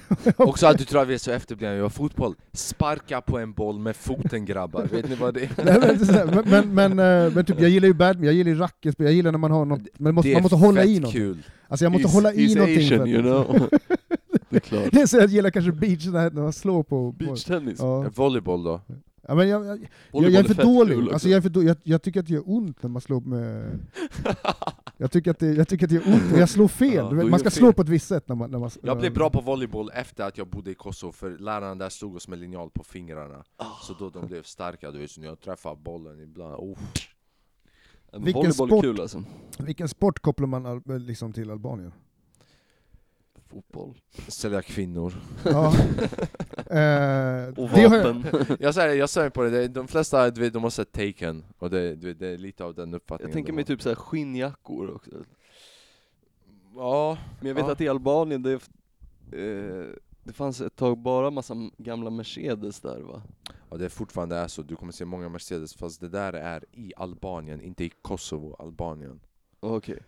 Också 0.36 0.66
att 0.66 0.78
du 0.78 0.84
tror 0.84 1.02
att 1.02 1.08
vi 1.08 1.14
är 1.14 1.18
så 1.18 1.30
efterblivna, 1.30 1.82
har 1.82 1.88
fotboll. 1.88 2.34
Sparka 2.52 3.20
på 3.20 3.38
en 3.38 3.52
boll 3.52 3.78
med 3.78 3.96
foten 3.96 4.44
grabbar, 4.44 4.86
vet 4.86 5.08
ni 5.08 5.14
vad 5.14 5.34
det 5.34 5.42
är? 5.44 5.50
Nej, 5.64 5.96
men, 6.26 6.44
men, 6.48 6.74
men, 6.74 6.96
men, 6.96 7.26
eh, 7.26 7.34
men 7.34 7.44
typ, 7.44 7.60
jag 7.60 7.70
gillar 7.70 7.88
ju 7.88 7.94
badminton, 7.94 8.26
jag 8.26 8.34
gillar 8.34 8.50
ju 8.50 8.58
racketspel, 8.58 9.06
jag 9.06 9.14
gillar 9.14 9.32
när 9.32 9.38
man 9.38 9.50
har 9.50 9.64
något, 9.64 9.80
men 9.98 10.14
måste, 10.14 10.32
man 10.32 10.42
måste 10.42 10.56
hålla 10.56 10.84
i 10.84 11.00
något. 11.00 11.12
kul. 11.12 11.42
Alltså 11.68 11.84
jag 11.84 11.92
måste 11.92 12.08
He's- 12.08 12.12
hålla 12.12 12.32
i 12.34 12.54
någonting 12.54 12.78
Asian, 12.78 13.08
you 13.08 13.22
know. 13.22 13.68
det 14.48 14.56
är 14.56 14.60
klart. 14.60 14.88
Det 14.92 15.00
är 15.00 15.06
så 15.06 15.16
jag 15.16 15.30
gillar 15.30 15.50
kanske 15.50 15.72
beach, 15.72 16.06
när 16.06 16.30
man 16.30 16.52
slår 16.52 16.82
på... 16.82 17.12
Beachtennis. 17.12 17.78
ja. 17.78 18.10
Volleyboll 18.14 18.64
då? 18.64 18.80
ja, 19.28 19.34
men 19.34 19.48
jag, 19.48 19.66
jag, 19.66 19.88
jag, 20.12 20.30
jag 20.30 20.34
är 20.50 20.54
för 20.54 20.62
dålig, 20.62 21.12
alltså 21.12 21.28
jag, 21.28 21.36
är 21.36 21.40
för 21.40 21.48
då, 21.48 21.62
jag, 21.62 21.76
jag 21.82 22.02
tycker 22.02 22.20
att 22.20 22.26
det 22.26 22.32
gör 22.32 22.42
ont 22.46 22.82
när 22.82 22.90
man 22.90 23.02
slår 23.02 23.20
med... 23.20 23.78
Jag 25.02 25.10
tycker 25.10 25.30
att 25.30 25.38
det, 25.38 25.52
jag 25.52 25.68
tycker 25.68 25.86
att 25.86 25.90
det 25.90 25.94
gör 25.94 26.14
ont, 26.14 26.32
och 26.32 26.38
jag 26.38 26.48
slår 26.48 26.68
fel. 26.68 26.94
Ja, 26.94 27.12
man 27.12 27.38
ska 27.40 27.50
fel. 27.50 27.58
slå 27.58 27.72
på 27.72 27.82
ett 27.82 27.88
visst 27.88 28.08
sätt 28.08 28.28
när 28.28 28.36
man... 28.36 28.50
När 28.50 28.58
man 28.58 28.70
Jag 28.82 28.98
blev 28.98 29.14
bra 29.14 29.30
på 29.30 29.40
volleyboll 29.40 29.90
efter 29.94 30.24
att 30.24 30.38
jag 30.38 30.46
bodde 30.46 30.70
i 30.70 30.74
Kosovo, 30.74 31.12
för 31.12 31.38
lärarna 31.38 31.74
där 31.74 31.88
stod 31.88 32.16
oss 32.16 32.28
med 32.28 32.38
linjal 32.38 32.70
på 32.70 32.84
fingrarna. 32.84 33.44
Ah. 33.56 33.64
Så 33.82 33.94
då 33.98 34.10
de 34.10 34.26
blev 34.26 34.42
starka, 34.42 34.90
du 34.90 34.98
vet, 34.98 35.10
så 35.10 35.20
när 35.20 35.28
jag 35.28 35.40
träffade 35.40 35.76
bollen 35.76 36.20
ibland, 36.20 36.54
oh. 36.54 36.78
Vilken 38.12 38.32
Volleyboll 38.42 38.68
sport- 38.68 38.84
är 38.84 38.88
kul 38.88 39.00
alltså. 39.00 39.24
Vilken 39.58 39.88
sport 39.88 40.18
kopplar 40.18 40.46
man 40.46 40.82
liksom 40.86 41.32
till 41.32 41.50
Albanien? 41.50 41.92
Fotboll. 43.52 44.00
sälja 44.28 44.62
kvinnor. 44.62 45.14
Ja. 45.44 45.66
eh, 46.56 47.48
Och 47.58 47.68
har 47.68 47.78
jag, 47.78 47.90
vapen. 47.90 48.24
Jag 48.60 48.74
säger, 48.74 48.94
jag 48.94 49.10
säger 49.10 49.30
på 49.30 49.42
det, 49.42 49.68
de 49.68 49.88
flesta 49.88 50.30
du 50.30 50.40
vet, 50.40 50.52
de 50.52 50.62
har 50.62 50.70
sett 50.70 50.92
Taken, 50.92 51.44
och 51.58 51.70
det, 51.70 51.94
du 51.94 52.06
vet, 52.06 52.18
det 52.18 52.28
är 52.28 52.38
lite 52.38 52.64
av 52.64 52.74
den 52.74 52.94
uppfattningen 52.94 53.28
Jag 53.30 53.34
tänker 53.34 53.52
mig 53.52 53.64
typ 53.64 53.82
så 53.82 53.88
här 53.88 53.96
skinnjackor 53.96 54.94
också. 54.94 55.10
Ja, 56.76 57.18
Men 57.40 57.48
jag 57.48 57.54
vet 57.54 57.66
Ja. 57.66 57.72
att 57.72 57.80
i 57.80 57.88
Albanien, 57.88 58.42
det 58.42 58.50
är, 58.50 58.60
eh, 59.32 59.86
Det 60.24 60.32
fanns 60.32 60.60
ett 60.60 60.76
tag 60.76 60.98
bara 60.98 61.30
massa 61.30 61.54
gamla 61.78 62.10
Mercedes 62.10 62.80
där 62.80 63.00
va? 63.00 63.22
Och 63.68 63.78
det 63.78 63.88
fortfarande 63.90 64.36
är 64.36 64.48
så, 64.48 64.62
du 64.62 64.76
kommer 64.76 64.92
se 64.92 65.04
många 65.04 65.28
Mercedes 65.28 65.74
fast 65.74 66.00
det 66.00 66.08
där 66.08 66.32
är 66.32 66.64
i 66.72 66.92
Albanien, 66.96 67.60
inte 67.60 67.84
i 67.84 67.90
Kosovo, 68.02 68.56
Albanien. 68.58 69.20
Okej. 69.60 69.98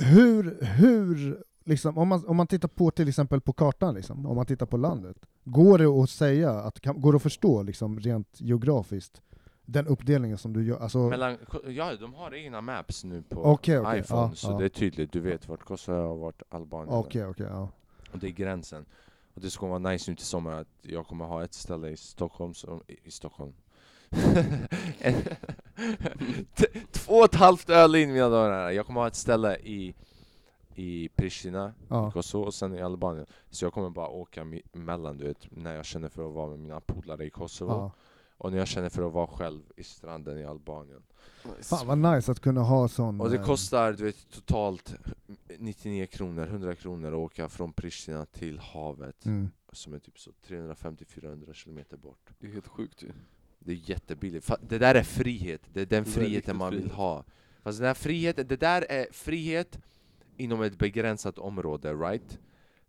Hur, 0.00 0.58
hur, 0.64 1.42
liksom, 1.68 1.98
om, 1.98 2.08
man, 2.08 2.26
om 2.26 2.36
man 2.36 2.46
tittar 2.46 2.68
på 2.68 2.90
till 2.90 3.08
exempel 3.08 3.40
på 3.40 3.52
kartan, 3.52 3.94
liksom, 3.94 4.26
om 4.26 4.36
man 4.36 4.46
tittar 4.46 4.66
på 4.66 4.76
landet, 4.76 5.16
går 5.44 5.78
det 5.78 5.86
att 5.86 6.10
säga, 6.10 6.50
att, 6.50 6.80
kan, 6.80 7.00
går 7.00 7.12
det 7.12 7.16
att 7.16 7.22
förstå 7.22 7.62
liksom, 7.62 8.00
rent 8.00 8.40
geografiskt 8.40 9.22
den 9.64 9.86
uppdelningen 9.86 10.38
som 10.38 10.52
du 10.52 10.64
gör? 10.64 10.78
Alltså, 10.78 10.98
Mellan, 10.98 11.36
ja, 11.66 11.96
de 11.96 12.14
har 12.14 12.34
egna 12.34 12.60
maps 12.60 13.04
nu 13.04 13.22
på 13.22 13.44
Okej, 13.44 13.78
okej, 13.78 14.00
iPhone, 14.00 14.22
ja, 14.22 14.34
så 14.34 14.50
ja. 14.50 14.58
det 14.58 14.64
är 14.64 14.68
tydligt, 14.68 15.12
du 15.12 15.20
vet 15.20 15.48
vart 15.48 15.64
Kosovo 15.64 16.12
och 16.12 16.18
vart 16.18 16.42
Albanien. 16.48 16.94
Okej, 16.94 17.26
okej, 17.26 17.46
ja. 17.50 17.68
Och 18.12 18.18
det 18.18 18.26
är 18.26 18.30
gränsen. 18.30 18.86
Och 19.34 19.40
det 19.40 19.50
ska 19.50 19.66
vara 19.66 19.78
nice 19.78 20.10
nu 20.10 20.16
till 20.16 20.26
sommar 20.26 20.52
att 20.52 20.68
jag 20.82 21.06
kommer 21.06 21.24
ha 21.24 21.44
ett 21.44 21.54
ställe 21.54 21.88
i 21.88 21.96
Stockholm, 21.96 22.54
som, 22.54 22.82
i, 23.04 23.10
Stockholm. 23.10 23.52
Två 26.92 27.12
och 27.12 27.24
ett 27.24 27.34
halvt 27.34 27.70
öl 27.70 27.94
in 27.94 28.12
mina 28.12 28.28
herrar. 28.28 28.70
Jag 28.70 28.86
kommer 28.86 29.00
ha 29.00 29.06
ett 29.06 29.14
ställe 29.14 29.56
i, 29.56 29.94
i 30.78 31.08
Pristina, 31.08 31.68
i 31.68 31.72
ja. 31.88 32.10
Kosovo 32.10 32.44
och 32.44 32.54
sen 32.54 32.74
i 32.74 32.80
Albanien. 32.82 33.26
Så 33.50 33.64
jag 33.64 33.72
kommer 33.72 33.90
bara 33.90 34.08
åka 34.08 34.46
mellan, 34.72 35.18
du 35.18 35.24
vet, 35.24 35.46
när 35.50 35.74
jag 35.74 35.84
känner 35.84 36.08
för 36.08 36.28
att 36.28 36.34
vara 36.34 36.50
med 36.50 36.58
mina 36.58 36.80
polare 36.80 37.24
i 37.26 37.30
Kosovo 37.30 37.70
ja. 37.70 37.92
och 38.38 38.50
när 38.52 38.58
jag 38.58 38.68
känner 38.68 38.88
för 38.88 39.06
att 39.06 39.12
vara 39.12 39.26
själv 39.26 39.62
i 39.76 39.82
stranden 39.82 40.38
i 40.38 40.44
Albanien. 40.44 41.02
Fan 41.60 41.86
vad 41.86 41.98
nice 41.98 42.32
att 42.32 42.40
kunna 42.40 42.60
ha 42.62 42.88
sån... 42.88 43.20
Och 43.20 43.30
det 43.30 43.36
eh, 43.36 43.44
kostar 43.44 43.92
du 43.92 44.04
vet, 44.04 44.30
totalt 44.30 44.94
99 45.58 46.06
kronor, 46.06 46.46
100 46.46 46.74
kronor 46.74 47.08
att 47.08 47.14
åka 47.18 47.48
från 47.48 47.72
Pristina 47.72 48.26
till 48.26 48.58
havet 48.58 49.26
Mm. 49.26 49.50
som 49.72 49.94
är 49.94 49.98
typ 49.98 50.18
så 50.18 50.30
350-400 50.46 51.52
kilometer 51.52 51.96
bort. 51.96 52.30
Det 52.38 52.46
är 52.46 52.52
helt 52.52 52.68
sjukt 52.68 53.02
ju. 53.02 53.12
Det 53.58 53.72
är 53.72 53.90
jättebilligt. 53.90 54.50
Det 54.68 54.78
där 54.78 54.94
är 54.94 55.02
frihet, 55.02 55.60
det 55.72 55.80
är 55.80 55.86
den 55.86 56.04
Det 56.04 56.10
är 56.10 56.12
friheten 56.12 56.34
riktigt 56.34 56.56
man 56.56 56.70
vill 56.70 56.80
frihet. 56.80 56.96
ha. 56.96 57.24
Fast 57.62 57.78
den 57.78 57.86
här 57.86 57.94
friheten, 57.94 58.46
det 58.48 58.56
där 58.56 58.86
är 58.88 59.06
frihet 59.12 59.78
inom 60.38 60.62
ett 60.62 60.78
begränsat 60.78 61.38
område, 61.38 61.94
right? 61.94 62.38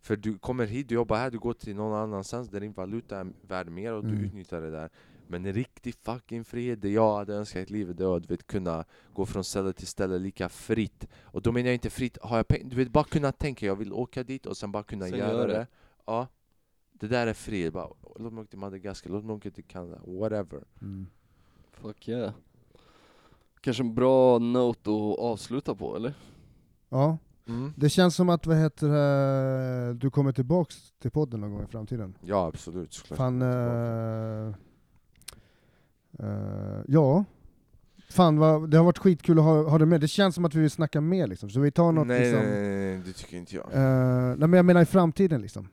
För 0.02 0.16
du 0.16 0.38
kommer 0.38 0.66
hit, 0.66 0.90
du 0.90 0.96
jobbar 0.96 1.18
här, 1.18 1.32
du 1.32 1.40
går 1.40 1.54
till 1.54 1.76
någon 1.76 1.94
annanstans 1.94 2.50
där 2.50 2.60
din 2.60 2.74
valuta 2.74 3.20
är 3.20 3.28
värd 3.42 3.70
mer 3.70 3.94
och 3.94 4.04
du 4.04 4.10
Mm. 4.10 4.26
utnyttjar 4.26 4.62
det 4.62 4.72
där. 4.72 4.90
Men 5.28 5.46
en 5.46 5.54
riktig 5.54 5.96
fucking 5.96 6.44
frihet, 6.46 6.82
det 6.82 6.90
jag 6.90 7.16
hade 7.18 7.34
önskat 7.36 7.70
i 7.70 7.74
livet, 7.74 7.98
det 7.98 8.06
var 8.06 8.18
att 8.18 8.24
du 8.24 8.34
vet, 8.34 8.48
kunna 8.48 8.86
gå 9.14 9.26
från 9.26 9.44
ställe 9.44 9.74
till 9.74 9.88
ställe 9.88 10.20
lika 10.20 10.50
fritt. 10.50 11.08
Och 11.22 11.42
då 11.42 11.52
menar 11.52 11.68
jag 11.68 11.74
inte 11.76 11.90
fritt, 11.90 12.18
har 12.22 12.38
jag 12.38 12.46
peng- 12.46 12.70
du 12.70 12.76
vet 12.76 12.90
bara 12.92 13.04
kunna 13.04 13.32
tänka, 13.32 13.66
jag 13.66 13.76
vill 13.76 13.94
åka 13.94 14.24
dit 14.24 14.46
och 14.46 14.58
sen 14.58 14.72
bara 14.72 14.84
kunna 14.84 15.06
Sen 15.08 15.18
göra 15.20 15.32
gör 15.32 15.48
det. 15.48 15.54
det. 15.54 15.68
Ja. 16.06 16.28
Det 16.94 17.08
där 17.08 17.28
är 17.28 17.34
frihet, 17.34 17.74
bara, 17.74 17.88
låt 18.20 18.34
mig 18.34 18.42
åka 18.42 18.50
till 18.50 18.60
Madagaskar, 18.60 19.10
låt 19.10 19.26
mig 19.26 19.36
åka 19.36 19.52
till 19.52 19.64
Kanada, 19.64 20.00
whatever. 20.06 20.64
Mm. 20.82 21.08
Fuck 21.72 22.08
yeah. 22.08 22.34
Kanske 23.62 23.84
en 23.84 23.96
bra 23.96 24.40
note 24.40 24.90
att 24.90 25.20
avsluta 25.20 25.76
på 25.76 25.96
eller? 25.96 26.14
Ja, 26.90 27.18
Mm. 27.50 27.74
det 27.76 27.90
känns 27.90 28.16
som 28.16 28.30
att 28.30 28.46
vad 28.46 28.58
heter 28.58 28.88
det, 28.88 29.94
du 29.94 30.10
kommer 30.10 30.32
tillbaks 30.32 30.76
till 31.02 31.12
podden 31.12 31.42
någon 31.42 31.52
gång 31.52 31.64
i 31.64 31.68
framtiden. 31.68 32.14
Ja 32.22 32.48
absolut, 32.48 32.94
såklart. 32.94 33.18
Fan, 33.18 33.42
eh, 33.42 34.54
eh, 36.20 36.82
ja. 36.88 37.26
Fan 38.10 38.38
vad, 38.38 38.70
det 38.70 38.78
har 38.78 38.84
varit 38.86 38.98
skitkul 38.98 39.40
att 39.40 39.46
ha, 39.46 39.70
ha 39.70 39.78
dig 39.78 39.88
med, 39.88 40.02
det 40.02 40.08
känns 40.08 40.36
som 40.36 40.46
att 40.46 40.56
vi 40.56 40.60
vill 40.60 40.72
snacka 40.72 41.02
mer 41.02 41.28
liksom, 41.28 41.50
så 41.50 41.60
vi 41.60 41.72
tar 41.72 41.92
något 41.92 42.08
nej, 42.08 42.20
liksom, 42.20 42.40
nej, 42.40 42.62
nej, 42.62 42.96
nej, 42.96 43.02
det 43.06 43.14
tycker 43.14 43.38
inte 43.38 43.56
jag. 43.56 43.66
Eh, 43.74 44.38
nej 44.38 44.48
men 44.48 44.54
jag 44.54 44.66
menar 44.66 44.82
i 44.82 44.86
framtiden 44.86 45.42
liksom. 45.42 45.68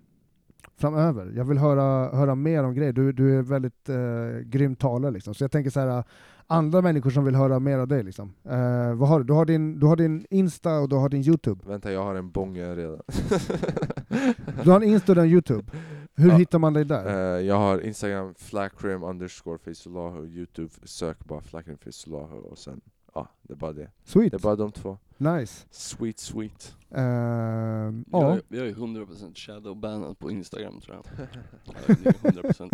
Framöver. 0.79 1.33
Jag 1.37 1.45
vill 1.45 1.59
höra, 1.59 2.17
höra 2.17 2.35
mer 2.35 2.65
om 2.65 2.75
grejer. 2.75 2.93
Du, 2.93 3.13
du 3.13 3.39
är 3.39 3.43
väldigt 3.43 3.89
uh, 3.89 4.39
grym 4.41 4.77
talare 4.77 5.11
liksom. 5.11 5.35
Så 5.35 5.45
jag 5.45 5.51
tänker 5.51 5.71
så 5.71 5.81
här, 5.81 6.05
andra 6.47 6.83
människor 6.83 7.11
som 7.11 7.25
vill 7.25 7.35
höra 7.35 7.59
mer 7.61 7.79
av 7.79 7.89
dig 7.89 8.03
liksom. 8.03 8.33
Eh, 8.45 8.95
vad 8.95 9.09
har 9.09 9.19
du? 9.19 9.25
Du 9.25 9.33
har, 9.33 9.45
din, 9.47 9.81
du 9.81 9.87
har 9.87 9.97
din 9.97 10.27
Insta 10.31 10.79
och 10.79 10.89
du 10.89 10.97
har 10.97 11.09
din 11.09 11.23
Youtube. 11.25 11.61
Vänta, 11.67 11.93
jag 11.93 12.03
har 12.05 12.15
en 12.15 12.31
bånge 12.31 12.75
redan. 12.75 13.01
Du 14.65 14.71
har 14.71 14.77
en 14.81 14.89
Insta 14.89 15.13
och 15.13 15.19
en 15.19 15.25
Youtube. 15.27 15.73
Hur 16.15 16.29
Ja. 16.31 16.37
hittar 16.37 16.59
man 16.59 16.73
dig 16.73 16.85
där? 16.85 17.37
Eh, 17.37 17.47
jag 17.47 17.55
har 17.57 17.81
Instagram, 17.81 18.35
flackrim 18.39 19.03
underscore 19.03 19.59
facelahu, 19.59 20.27
Youtube, 20.27 20.69
sök 20.85 21.25
bara 21.25 21.41
flackrim 21.41 21.79
facelahu 21.79 22.37
och 22.37 22.59
sen, 22.59 22.81
ja, 23.15 23.29
det 23.43 23.53
är 23.53 23.57
bara 23.57 23.73
det. 23.73 23.91
Sweet. 24.05 24.31
Det 24.31 24.37
är 24.37 24.43
bara 24.43 24.57
de 24.57 24.73
två. 24.73 24.99
Nice. 25.19 25.67
Sweet 25.71 26.19
sweet. 26.19 26.75
Uh, 26.97 27.03
Jag, 27.03 27.95
ja. 28.13 28.39
jag 28.49 28.67
är 28.69 28.75
100% 28.75 29.35
shadowbannad 29.35 30.19
på 30.19 30.31
Instagram 30.31 30.81
tror 30.81 30.97
jag. 30.97 31.27
Ja, 31.65 31.73
det 31.87 32.07
är 32.07 32.13
100%. 32.13 32.71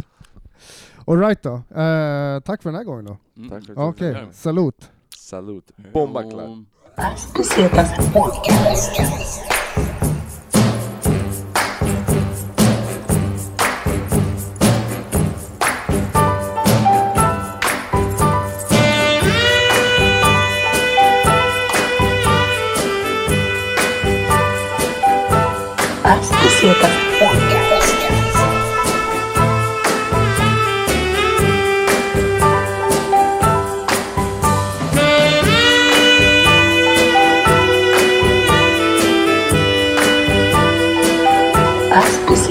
Alright 1.06 1.42
då. 1.42 1.54
Eh, 1.54 2.40
tack 2.40 2.62
för 2.62 2.70
den 2.70 2.74
här 2.74 2.84
gången 2.84 3.04
då. 3.04 3.16
Mm. 3.36 3.50
Tack 3.50 3.66
för 3.66 3.78
Okej, 3.78 4.12
med. 4.12 4.34
salut. 4.34 4.90
Salut. 5.16 5.70
Bomba 5.92 6.22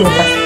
Silva. 0.02 0.41